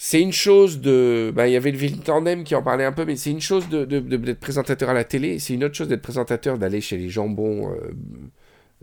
C'est 0.00 0.20
une 0.20 0.32
chose 0.32 0.80
de. 0.80 1.32
bah, 1.32 1.46
Il 1.48 1.52
y 1.52 1.56
avait 1.56 1.70
le 1.70 1.78
Ville 1.78 2.00
Tandem 2.00 2.42
qui 2.42 2.56
en 2.56 2.62
parlait 2.62 2.84
un 2.84 2.92
peu, 2.92 3.04
mais 3.04 3.14
c'est 3.14 3.30
une 3.30 3.40
chose 3.40 3.68
de, 3.68 3.84
de- 3.84 4.00
de- 4.00 4.16
d'être 4.16 4.40
présentateur 4.40 4.88
à 4.90 4.94
la 4.94 5.04
télé, 5.04 5.38
c'est 5.38 5.54
une 5.54 5.62
autre 5.62 5.74
chose 5.76 5.88
d'être 5.88 6.02
présentateur, 6.02 6.58
d'aller 6.58 6.80
chez 6.80 6.96
les 6.96 7.08
jambons 7.08 7.70
euh, 7.70 7.76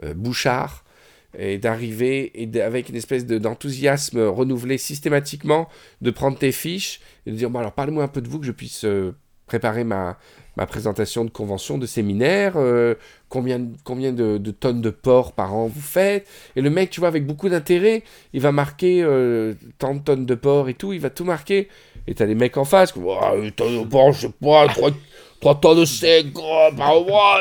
euh, 0.05 0.13
Bouchard, 0.13 0.84
et 1.37 1.57
d'arriver 1.57 2.31
et 2.41 2.61
avec 2.61 2.89
une 2.89 2.95
espèce 2.95 3.25
de- 3.25 3.37
d'enthousiasme 3.37 4.19
renouvelé 4.21 4.77
systématiquement, 4.77 5.67
de 6.01 6.11
prendre 6.11 6.37
tes 6.37 6.51
fiches 6.51 6.99
et 7.25 7.31
de 7.31 7.35
dire 7.35 7.49
bon, 7.49 7.59
alors 7.59 7.73
parlez-moi 7.73 8.03
un 8.03 8.07
peu 8.07 8.21
de 8.21 8.27
vous 8.27 8.39
que 8.39 8.45
je 8.45 8.51
puisse 8.51 8.85
euh, 8.85 9.15
préparer 9.45 9.83
ma, 9.83 10.17
ma 10.57 10.65
présentation 10.65 11.25
de 11.25 11.29
convention, 11.29 11.77
de 11.77 11.85
séminaire, 11.85 12.53
euh, 12.55 12.95
combien, 13.29 13.67
combien 13.83 14.11
de, 14.11 14.37
tonnes 14.51 14.81
de 14.81 14.89
porc 14.89 15.33
par 15.33 15.53
an 15.53 15.67
vous 15.67 15.81
faites. 15.81 16.27
Et 16.55 16.61
le 16.61 16.69
mec, 16.69 16.89
tu 16.89 16.99
vois, 16.99 17.09
avec 17.09 17.25
beaucoup 17.25 17.49
d'intérêt, 17.49 18.03
il 18.33 18.41
va 18.41 18.51
marquer 18.51 19.01
euh, 19.03 19.53
tant 19.77 19.95
de 19.95 19.99
tonnes 19.99 20.25
de 20.25 20.35
porc 20.35 20.69
et 20.69 20.73
tout, 20.73 20.93
il 20.93 20.99
va 20.99 21.09
tout 21.09 21.25
marquer. 21.25 21.67
Et 22.07 22.13
t'as 22.13 22.25
des 22.25 22.35
mecs 22.35 22.57
en 22.57 22.65
face, 22.65 22.95
Ouais, 22.95 23.15
une 23.43 23.51
tonne 23.51 23.83
de 23.83 23.87
porc, 23.87 24.13
je 24.13 24.27
sais 24.27 24.33
pas, 24.41 24.67
3, 24.67 25.59
tonnes 25.59 25.83
de 25.83 26.31
oh, 26.35 26.75
par 26.77 27.01
mois. 27.03 27.39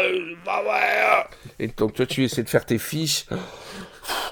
Et 1.58 1.68
donc 1.68 1.94
toi, 1.94 2.06
tu 2.06 2.24
essaies 2.24 2.42
de 2.42 2.48
faire 2.48 2.66
tes 2.66 2.78
fiches. 2.78 3.26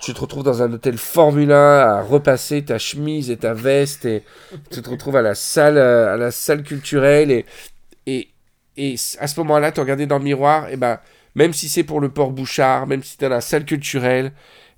Tu 0.00 0.12
te 0.14 0.20
retrouves 0.20 0.42
dans 0.42 0.62
un 0.62 0.72
hôtel 0.72 0.98
Formule 0.98 1.52
1 1.52 1.56
à 1.56 2.02
repasser 2.02 2.64
ta 2.64 2.78
chemise 2.78 3.30
et 3.30 3.36
ta 3.36 3.54
veste 3.54 4.04
et 4.04 4.22
tu 4.70 4.82
te 4.82 4.90
retrouves 4.90 5.16
à 5.16 5.22
la 5.22 5.34
salle, 5.34 5.78
euh, 5.78 6.14
à 6.14 6.16
la 6.16 6.30
salle 6.30 6.62
culturelle 6.62 7.30
et, 7.30 7.46
et, 8.06 8.28
et 8.76 8.94
à 9.18 9.26
ce 9.26 9.40
moment-là, 9.40 9.72
tu 9.72 9.80
regardais 9.80 10.06
dans 10.06 10.18
le 10.18 10.24
miroir, 10.24 10.68
et 10.68 10.76
ben, 10.76 10.98
même 11.34 11.52
si 11.52 11.68
c'est 11.68 11.84
pour 11.84 12.00
le 12.00 12.08
port 12.08 12.30
Bouchard, 12.32 12.86
même 12.86 13.02
si 13.02 13.16
tu 13.16 13.24
es 13.24 13.28
dans 13.28 13.34
la 13.34 13.40
salle 13.40 13.64
culturelle, 13.64 14.32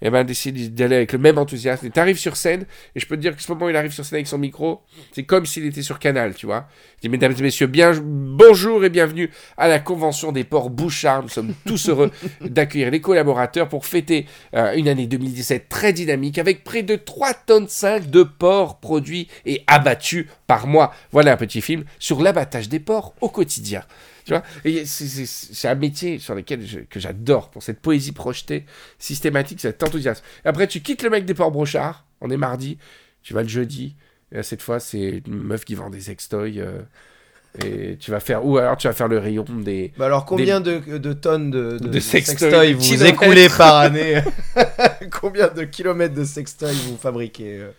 et 0.05 0.11
ben, 0.11 0.23
d'essayer 0.23 0.69
d'aller 0.69 0.97
avec 0.97 1.13
le 1.13 1.19
même 1.19 1.39
enthousiasme. 1.39 1.87
Et 1.87 1.91
tu 1.91 1.99
arrives 1.99 2.19
sur 2.19 2.37
scène, 2.37 2.67
et 2.95 3.01
je 3.01 3.07
peux 3.07 3.17
te 3.17 3.23
dire 3.23 3.35
que 3.35 3.43
ce 3.43 3.51
moment 3.51 3.67
où 3.67 3.71
il 3.71 3.77
arrive 3.77 3.93
sur 3.93 4.05
scène 4.05 4.17
avec 4.17 4.27
son 4.27 4.37
micro, 4.37 4.83
c'est 5.13 5.25
comme 5.25 5.47
s'il 5.47 5.65
était 5.65 5.83
sur 5.83 5.99
Canal, 5.99 6.35
tu 6.35 6.45
vois. 6.45 6.69
Il 6.99 7.03
dit, 7.03 7.09
mesdames 7.09 7.35
et 7.37 7.43
messieurs, 7.43 7.67
bien, 7.67 7.93
bonjour 8.05 8.85
et 8.85 8.91
bienvenue 8.91 9.31
à 9.57 9.67
la 9.67 9.81
convention 9.81 10.31
des 10.31 10.45
ports 10.45 10.69
Bouchard. 10.69 11.23
Nous 11.23 11.31
sommes 11.31 11.55
tous 11.67 11.89
heureux 11.89 12.11
d'accueillir 12.43 12.91
les 12.91 13.01
collaborateurs 13.01 13.69
pour 13.69 13.87
fêter 13.87 14.27
euh, 14.55 14.75
une 14.75 14.89
année 14.89 15.07
2017 15.07 15.71
très 15.71 15.95
dynamique 15.95 16.37
avec 16.37 16.65
près 16.65 16.83
de 16.83 16.97
3 16.97 17.33
tonnes 17.47 17.69
5 17.69 18.11
de 18.11 18.25
porcs 18.25 18.81
produits 18.81 19.29
et 19.47 19.65
abattus 19.67 20.27
par 20.47 20.67
mois. 20.67 20.93
Voilà 21.13 21.33
un 21.33 21.37
petit 21.39 21.63
film 21.63 21.85
sur 21.99 22.21
l'abattage 22.21 22.69
des 22.69 22.79
porcs 22.79 23.15
au 23.23 23.31
quotidien. 23.31 23.83
Tu 24.25 24.33
vois 24.33 24.43
c'est- 24.87 25.69
un 25.69 25.75
métier 25.75 26.19
sur 26.19 26.35
lequel 26.35 26.67
je- 26.67 26.81
que 26.81 26.99
j'adore 26.99 27.51
pour 27.51 27.63
cette 27.63 27.81
poésie 27.81 28.13
projetée 28.13 28.65
systématique, 28.99 29.61
cet 29.61 29.83
enthousiasme. 29.83 30.25
Après, 30.45 30.67
tu 30.67 30.81
quittes 30.81 31.03
le 31.03 31.11
mec 31.11 31.25
des 31.27 31.35
porcs 31.35 31.51
brochards. 31.53 32.05
On 32.21 32.31
est 32.31 32.37
mardi, 32.39 32.79
tu 33.23 33.35
vas 33.35 33.43
le 33.43 33.49
jeudi. 33.49 33.97
Et 34.33 34.37
là, 34.37 34.43
cette 34.43 34.63
fois, 34.63 34.81
c'est 34.81 35.23
une 35.27 35.43
meuf 35.43 35.65
qui 35.65 35.75
vend 35.75 35.91
des 35.91 36.01
sextoys. 36.01 36.59
euh, 36.59 36.81
et 37.65 37.97
tu 37.99 38.11
vas 38.11 38.19
faire, 38.19 38.45
ou 38.45 38.59
alors 38.59 38.77
tu 38.77 38.89
vas 38.89 38.93
faire 38.93 39.07
le 39.07 39.19
rayon 39.19 39.45
des, 39.49 39.93
Bah 39.97 40.07
alors 40.07 40.25
combien 40.25 40.61
de, 40.61 40.99
de 40.99 41.13
tonnes 41.13 41.53
de, 41.53 41.79
de, 41.79 42.01
sextoys, 42.01 42.73
vous 42.73 43.05
écoulez 43.05 43.49
par 43.49 43.77
année? 43.77 44.21
Combien 45.21 45.47
de 45.49 45.63
kilomètres 45.63 46.15
de 46.15 46.25
sextoys 46.25 46.73
vous 46.89 46.97
fabriquez 46.97 47.59
euh? 47.61 47.71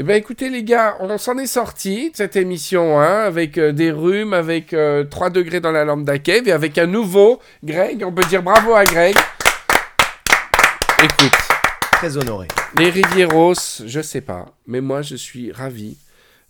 Eh 0.00 0.02
bien, 0.02 0.14
écoutez, 0.16 0.48
les 0.48 0.64
gars, 0.64 0.96
on 1.00 1.18
s'en 1.18 1.36
est 1.36 1.44
sorti 1.46 2.10
de 2.10 2.16
cette 2.16 2.34
émission, 2.34 2.98
hein, 2.98 3.18
avec 3.18 3.58
euh, 3.58 3.70
des 3.70 3.90
rhumes, 3.92 4.32
avec 4.32 4.72
euh, 4.72 5.04
3 5.04 5.28
degrés 5.28 5.60
dans 5.60 5.72
la 5.72 5.84
lampe 5.84 6.04
d'Akev 6.06 6.48
et 6.48 6.52
avec 6.52 6.78
un 6.78 6.86
nouveau 6.86 7.38
Greg. 7.62 8.02
On 8.02 8.10
peut 8.10 8.26
dire 8.26 8.42
bravo 8.42 8.74
à 8.74 8.86
Greg. 8.86 9.14
Écoute, 11.04 11.32
Très 11.92 12.16
honoré. 12.16 12.48
les 12.78 12.88
Rivieros, 12.88 13.52
je 13.84 14.00
sais 14.00 14.22
pas, 14.22 14.46
mais 14.66 14.80
moi, 14.80 15.02
je 15.02 15.16
suis 15.16 15.52
ravi 15.52 15.98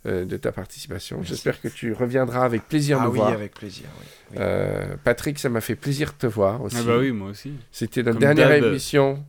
euh, 0.05 0.23
de 0.23 0.37
ta 0.37 0.53
participation. 0.53 1.19
J'espère 1.21 1.59
que 1.59 1.67
tu 1.67 1.91
reviendras 1.91 2.45
avec 2.45 2.65
plaisir 2.69 2.99
Ah 3.01 3.03
nous 3.07 3.11
oui, 3.11 3.17
voir. 3.17 3.33
avec 3.33 3.53
plaisir. 3.53 3.87
oui. 3.99 4.05
Oui. 4.31 4.37
Euh, 4.39 4.95
Patrick, 5.03 5.37
ça 5.39 5.49
m'a 5.49 5.59
fait 5.59 5.75
plaisir 5.75 6.13
de 6.13 6.25
te 6.25 6.27
voir 6.27 6.61
aussi. 6.61 6.77
Ah 6.79 6.83
bah 6.85 6.99
oui, 6.99 7.11
moi 7.11 7.31
aussi. 7.31 7.51
C'était 7.73 8.01
notre 8.01 8.17
Comme 8.17 8.33
dernière 8.33 8.63
émission 8.63 9.21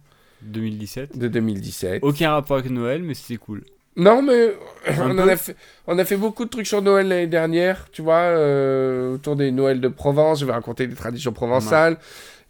2017. 0.43 1.19
de 1.19 1.27
2017. 1.27 2.05
Aucun 2.05 2.31
rapport 2.31 2.59
avec 2.59 2.71
Noël, 2.71 3.03
mais 3.03 3.15
c'était 3.15 3.37
cool. 3.37 3.65
Non, 3.97 4.23
mais 4.23 4.55
on, 4.99 5.19
en 5.19 5.29
a 5.29 5.37
fait, 5.37 5.57
on 5.87 5.99
a 5.99 6.05
fait 6.05 6.17
beaucoup 6.17 6.45
de 6.45 6.51
trucs 6.51 6.67
sur 6.67 6.81
Noël 6.81 7.09
l'année 7.09 7.27
dernière, 7.27 7.89
tu 7.93 8.01
vois, 8.01 8.15
euh, 8.15 9.15
autour 9.15 9.37
des 9.37 9.51
Noëls 9.51 9.81
de 9.81 9.89
Provence, 9.89 10.41
je 10.41 10.47
vais 10.47 10.53
raconter 10.53 10.87
des 10.87 10.95
traditions 10.95 11.33
provençales, 11.33 11.99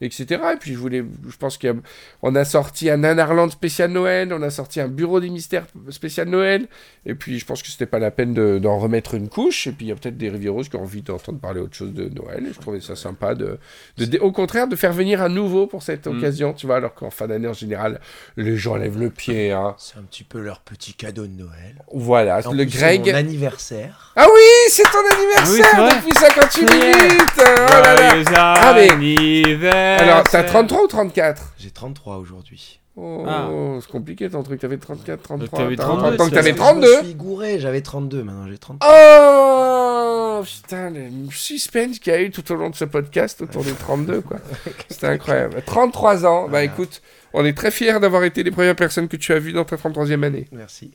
etc. 0.05 0.41
Et 0.53 0.57
puis 0.59 0.73
je 0.74 0.79
voulais, 0.79 1.05
je 1.29 1.37
pense 1.37 1.59
qu'on 1.59 2.35
a 2.35 2.45
sorti 2.45 2.91
un 2.91 2.99
Nanarland 2.99 3.51
spécial 3.51 3.91
Noël, 3.91 4.33
on 4.33 4.43
a 4.43 4.51
sorti 4.51 4.81
un 4.81 4.89
Bureau 4.89 5.20
des 5.20 5.31
mystères 5.31 5.65
spécial 5.91 6.29
Noël, 6.29 6.66
et 7.07 7.15
puis 7.15 7.39
je 7.39 7.47
pense 7.47 7.62
que 7.62 7.69
c'était 7.69 7.87
pas 7.87 7.99
la 7.99 8.11
peine 8.11 8.35
de- 8.35 8.59
d'en 8.59 8.79
remettre 8.79 9.15
une 9.15 9.29
couche, 9.29 9.66
et 9.66 9.73
puis 9.73 9.87
il 9.87 9.89
y 9.89 9.93
a 9.93 9.95
peut-être 9.95 10.16
des 10.19 10.29
Rivieros 10.29 10.62
qui 10.65 10.77
ont 10.77 10.83
envie 10.83 11.03
d'entendre 11.03 11.39
parler 11.41 11.61
autre 11.61 11.74
chose 11.77 11.93
de 11.95 12.09
Noël, 12.09 12.45
et 12.49 12.53
je 12.53 12.59
trouvais 12.61 12.81
ça 12.81 12.97
sympa 12.97 13.35
de, 13.35 13.59
de- 13.97 14.05
de- 14.05 14.19
au 14.19 14.33
contraire, 14.33 14.69
de 14.69 14.77
faire 14.77 14.93
venir 14.93 15.23
un 15.23 15.29
nouveau 15.29 15.66
pour 15.66 15.83
cette 15.83 16.07
Mm. 16.07 16.19
occasion, 16.19 16.53
tu 16.53 16.66
vois, 16.66 16.77
alors 16.77 16.95
qu'en 16.95 17.11
fin 17.11 17.27
d'année 17.29 17.49
en 17.49 17.53
général, 17.55 18.01
les 18.37 18.57
gens 18.57 18.77
lèvent 18.77 18.99
le 19.01 19.11
pied, 19.11 19.53
hein. 19.53 19.74
C'est 19.79 19.99
un 19.99 20.03
petit 20.03 20.24
peu 20.24 20.41
leur 20.41 20.61
petit 20.61 20.95
cadeau 20.95 21.27
de 21.27 21.33
Noël. 21.33 21.77
Voilà, 21.93 22.41
En 22.47 22.53
le 22.53 22.65
plus, 22.65 22.73
c'est 22.73 22.79
Greg. 22.79 23.07
mon 23.07 23.15
anniversaire. 23.15 24.12
Ah 24.16 24.27
oui, 24.33 24.41
c'est 24.69 24.83
ton 24.83 25.16
anniversaire 25.16 25.66
Ah 25.74 25.83
oui, 25.83 25.89
vrai. 25.89 25.97
depuis 26.01 26.15
58 26.15 26.69
Ça 26.69 26.77
y 26.77 26.81
est. 26.81 27.03
minutes. 27.03 27.23
Ah 27.39 27.81
là 27.81 27.95
là. 27.95 28.11
Joyeux 28.11 28.24
Ah, 28.37 28.73
mais- 28.74 28.91
anniversaire. 28.91 29.91
Alors, 29.98 30.23
t'as 30.24 30.43
33 30.44 30.85
ou 30.85 30.86
34 30.86 31.55
J'ai 31.59 31.70
33 31.70 32.16
aujourd'hui. 32.19 32.78
Oh, 32.97 33.24
Ah. 33.27 33.48
c'est 33.81 33.90
compliqué 33.90 34.28
ton 34.28 34.43
truc. 34.43 34.60
T'avais 34.60 34.77
34, 34.77 35.23
33. 35.23 35.59
t'avais 35.59 35.77
t'as 35.77 35.85
32, 35.85 36.01
30 36.02 36.12
ans 36.20 36.24
que 36.24 36.31
c'est 36.31 36.36
t'avais 36.36 36.52
parce 36.52 36.69
Je 36.69 36.73
32. 36.81 36.98
me 36.98 37.05
suis 37.05 37.14
gouré, 37.14 37.59
j'avais 37.59 37.81
32, 37.81 38.23
maintenant 38.23 38.47
j'ai 38.48 38.59
33. 38.59 38.89
Oh 38.93 40.43
Putain, 40.44 40.90
le 40.90 41.09
suspense 41.31 41.98
qu'il 42.01 42.12
y 42.12 42.16
a 42.16 42.20
eu 42.20 42.31
tout 42.31 42.51
au 42.52 42.56
long 42.56 42.69
de 42.69 42.74
ce 42.74 42.85
podcast 42.85 43.40
autour 43.43 43.64
des 43.64 43.73
32, 43.73 44.20
quoi. 44.23 44.39
C'était 44.90 45.06
incroyable. 45.06 45.62
33 45.64 46.27
ans, 46.27 46.48
bah 46.48 46.64
écoute, 46.64 47.01
on 47.32 47.44
est 47.47 47.56
très 47.56 47.70
fiers 47.70 47.98
d'avoir 48.01 48.24
été 48.24 48.43
les 48.43 48.51
premières 48.51 48.77
personnes 48.77 49.09
que 49.09 49.16
tu 49.16 49.32
as 49.32 49.39
vues 49.39 49.52
dans 49.52 49.64
ta 49.64 49.77
33e 49.77 50.23
année. 50.24 50.48
Merci. 50.52 50.93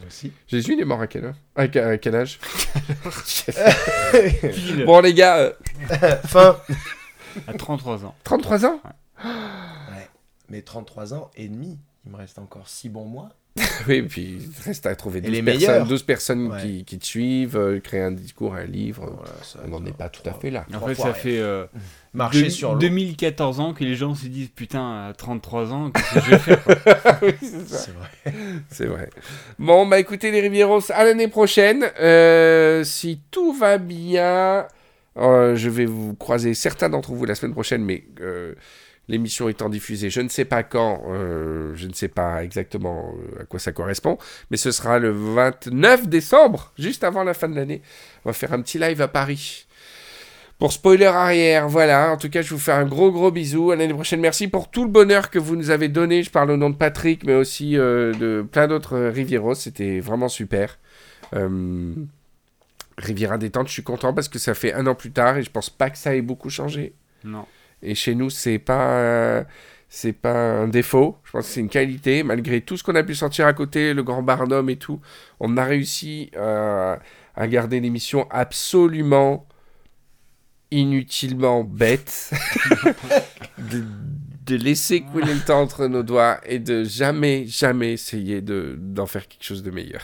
Merci. 0.00 0.32
Jésus, 0.46 0.74
il 0.74 0.80
est 0.80 0.84
mort 0.84 1.00
à 1.00 1.08
quelle 1.08 1.24
heure? 1.26 1.34
À, 1.56 1.66
que- 1.68 1.78
à 1.78 1.98
quel 1.98 2.14
âge? 2.14 2.38
Bon, 4.86 5.00
les 5.00 5.12
gars, 5.12 5.36
euh, 5.38 5.52
fin. 6.26 6.56
À 7.46 7.52
33 7.54 8.04
ans. 8.04 8.14
33 8.24 8.66
ans 8.66 8.80
Ouais. 9.24 10.08
Mais 10.48 10.62
33 10.62 11.14
ans 11.14 11.30
et 11.36 11.48
demi, 11.48 11.78
il 12.06 12.12
me 12.12 12.16
reste 12.16 12.38
encore 12.38 12.68
6 12.68 12.88
bons 12.88 13.04
mois. 13.06 13.30
Oui, 13.88 13.96
et 13.96 14.02
puis 14.02 14.38
il 14.40 14.50
reste 14.64 14.86
à 14.86 14.94
trouver 14.94 15.20
12 15.20 15.30
les 15.32 15.42
personnes, 15.42 15.60
meilleurs. 15.68 15.86
12 15.86 16.02
personnes 16.04 16.46
Ouais. 16.52 16.62
qui, 16.62 16.84
qui 16.84 16.98
te 16.98 17.04
suivent, 17.04 17.56
euh, 17.56 17.80
créer 17.80 18.02
un 18.02 18.12
discours, 18.12 18.54
un 18.54 18.64
livre. 18.64 19.10
Voilà, 19.16 19.32
ça 19.42 19.58
on 19.64 19.68
n'en 19.68 19.84
est 19.84 19.96
pas 19.96 20.08
tout 20.08 20.22
à 20.28 20.32
fait 20.32 20.50
là. 20.50 20.64
En 20.74 20.86
fait, 20.86 20.94
ça 20.94 21.12
fait 21.12 21.38
euh, 21.38 21.66
Marcher 22.14 22.50
sur 22.50 22.72
l'eau. 22.74 22.78
2014 22.78 23.58
ans 23.60 23.74
que 23.74 23.82
les 23.84 23.96
gens 23.96 24.14
se 24.14 24.26
disent 24.26 24.50
putain, 24.54 25.08
à 25.08 25.12
33 25.12 25.72
ans, 25.72 25.90
qu'est-ce 25.90 26.14
que 26.14 26.20
je 26.20 26.30
vais 26.30 26.38
faire 26.38 27.18
oui. 27.22 27.32
C'est 27.40 27.90
vrai. 27.92 28.34
C'est 28.70 28.86
vrai. 28.86 29.10
Bon, 29.58 29.86
bah 29.86 29.98
écoutez 29.98 30.30
les 30.30 30.40
Rivieros, 30.40 30.92
à 30.92 31.04
l'année 31.04 31.28
prochaine. 31.28 31.84
Euh, 32.00 32.84
si 32.84 33.20
tout 33.32 33.52
va 33.52 33.78
bien, 33.78 34.66
euh, 35.18 35.56
je 35.56 35.68
vais 35.68 35.84
vous 35.84 36.14
croiser 36.14 36.54
certains 36.54 36.88
d'entre 36.88 37.12
vous 37.12 37.24
la 37.24 37.34
semaine 37.34 37.52
prochaine, 37.52 37.84
mais 37.84 38.04
euh, 38.20 38.54
l'émission 39.08 39.48
étant 39.48 39.68
diffusée, 39.68 40.10
je 40.10 40.20
ne 40.20 40.28
sais 40.28 40.44
pas 40.44 40.62
quand, 40.62 41.02
euh, 41.08 41.72
je 41.74 41.86
ne 41.86 41.92
sais 41.92 42.08
pas 42.08 42.44
exactement 42.44 43.14
à 43.40 43.44
quoi 43.44 43.58
ça 43.58 43.72
correspond, 43.72 44.18
mais 44.50 44.56
ce 44.56 44.70
sera 44.70 44.98
le 44.98 45.10
29 45.10 46.08
décembre, 46.08 46.72
juste 46.78 47.04
avant 47.04 47.24
la 47.24 47.34
fin 47.34 47.48
de 47.48 47.56
l'année. 47.56 47.82
On 48.24 48.28
va 48.30 48.32
faire 48.32 48.52
un 48.52 48.60
petit 48.62 48.78
live 48.78 49.00
à 49.00 49.08
Paris. 49.08 49.66
Pour 50.58 50.72
spoiler 50.72 51.06
arrière, 51.06 51.68
voilà. 51.68 52.10
En 52.10 52.16
tout 52.16 52.28
cas, 52.28 52.42
je 52.42 52.52
vous 52.52 52.58
fais 52.58 52.72
un 52.72 52.84
gros 52.84 53.12
gros 53.12 53.30
bisou. 53.30 53.70
À 53.70 53.76
l'année 53.76 53.94
prochaine. 53.94 54.20
Merci 54.20 54.48
pour 54.48 54.68
tout 54.68 54.82
le 54.82 54.90
bonheur 54.90 55.30
que 55.30 55.38
vous 55.38 55.54
nous 55.54 55.70
avez 55.70 55.86
donné. 55.86 56.24
Je 56.24 56.30
parle 56.30 56.50
au 56.50 56.56
nom 56.56 56.68
de 56.68 56.74
Patrick, 56.74 57.22
mais 57.22 57.34
aussi 57.34 57.74
de 57.74 58.44
plein 58.50 58.66
d'autres 58.66 58.98
Rivieros. 58.98 59.54
C'était 59.54 60.00
vraiment 60.00 60.28
super. 60.28 60.76
Riviera 62.98 63.38
détente, 63.38 63.68
je 63.68 63.72
suis 63.72 63.82
content 63.82 64.12
parce 64.12 64.28
que 64.28 64.38
ça 64.38 64.54
fait 64.54 64.74
un 64.74 64.86
an 64.86 64.94
plus 64.94 65.10
tard 65.12 65.36
et 65.38 65.42
je 65.42 65.50
pense 65.50 65.70
pas 65.70 65.88
que 65.88 65.96
ça 65.96 66.14
ait 66.14 66.20
beaucoup 66.22 66.50
changé. 66.50 66.92
Non. 67.24 67.46
Et 67.82 67.94
chez 67.94 68.14
nous, 68.14 68.28
c'est 68.28 68.58
pas 68.58 68.90
euh, 68.98 69.44
c'est 69.88 70.12
pas 70.12 70.34
un 70.34 70.68
défaut. 70.68 71.16
Je 71.24 71.30
pense 71.30 71.46
que 71.46 71.52
c'est 71.52 71.60
une 71.60 71.68
qualité. 71.68 72.22
Malgré 72.24 72.60
tout 72.60 72.76
ce 72.76 72.82
qu'on 72.82 72.96
a 72.96 73.02
pu 73.04 73.14
sortir 73.14 73.46
à 73.46 73.52
côté, 73.52 73.94
le 73.94 74.02
Grand 74.02 74.22
Barnum 74.22 74.68
et 74.68 74.76
tout, 74.76 75.00
on 75.40 75.56
a 75.56 75.64
réussi 75.64 76.30
euh, 76.36 76.96
à 77.36 77.46
garder 77.46 77.78
l'émission 77.80 78.26
absolument 78.30 79.46
inutilement 80.70 81.64
bête. 81.64 82.30
de, 83.58 83.84
de 84.44 84.56
laisser 84.56 85.02
couler 85.02 85.32
le 85.34 85.40
temps 85.40 85.60
entre 85.60 85.86
nos 85.86 86.02
doigts 86.02 86.40
et 86.46 86.58
de 86.58 86.82
jamais, 86.84 87.46
jamais 87.46 87.92
essayer 87.92 88.40
de- 88.40 88.76
d'en 88.78 89.06
faire 89.06 89.28
quelque 89.28 89.44
chose 89.44 89.62
de 89.62 89.70
meilleur. 89.70 90.02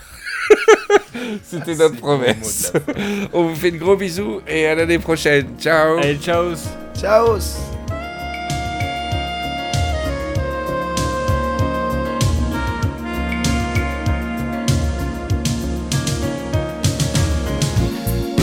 C'était 1.44 1.74
notre 1.74 1.96
promesse. 1.96 2.72
On 3.32 3.48
vous 3.48 3.54
fait 3.54 3.70
de 3.70 3.78
gros 3.78 3.96
bisous 3.96 4.40
et 4.46 4.66
à 4.66 4.74
l'année 4.74 4.98
prochaine. 4.98 5.46
Ciao 5.58 5.98
Allez, 5.98 6.16
ciao 6.16 6.54
Ciao 6.94 7.38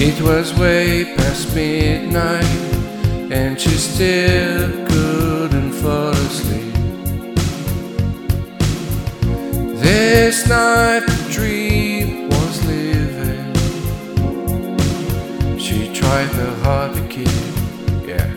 It 0.04 0.20
was 0.24 0.52
way 0.58 1.14
past 1.16 1.56
midnight, 1.56 2.44
and 3.32 3.60
she 3.62 3.70
still 3.70 4.72
couldn't 4.88 5.74
fall 5.74 6.10
asleep. 6.10 6.74
This 9.78 10.48
night 10.48 11.02
the 11.06 11.30
dream 11.32 12.01
tried 16.02 16.34
her 16.42 16.56
hard 16.64 16.96
to 16.96 17.04
keep, 17.08 17.28
yeah. 18.08 18.28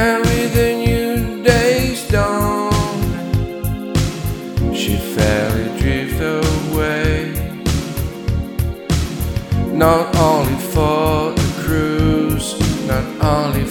And 0.00 0.18
with 0.26 0.50
the 0.54 0.70
new 0.86 1.42
day's 1.42 2.06
dawn, 2.08 2.72
she 4.74 4.96
fell 5.14 5.52
adrift 5.66 6.20
away 6.20 7.32
not 9.72 10.14
only 10.16 10.58
for 10.74 11.32
the 11.38 11.48
cruise, 11.62 12.48
not 12.86 13.06
only 13.34 13.64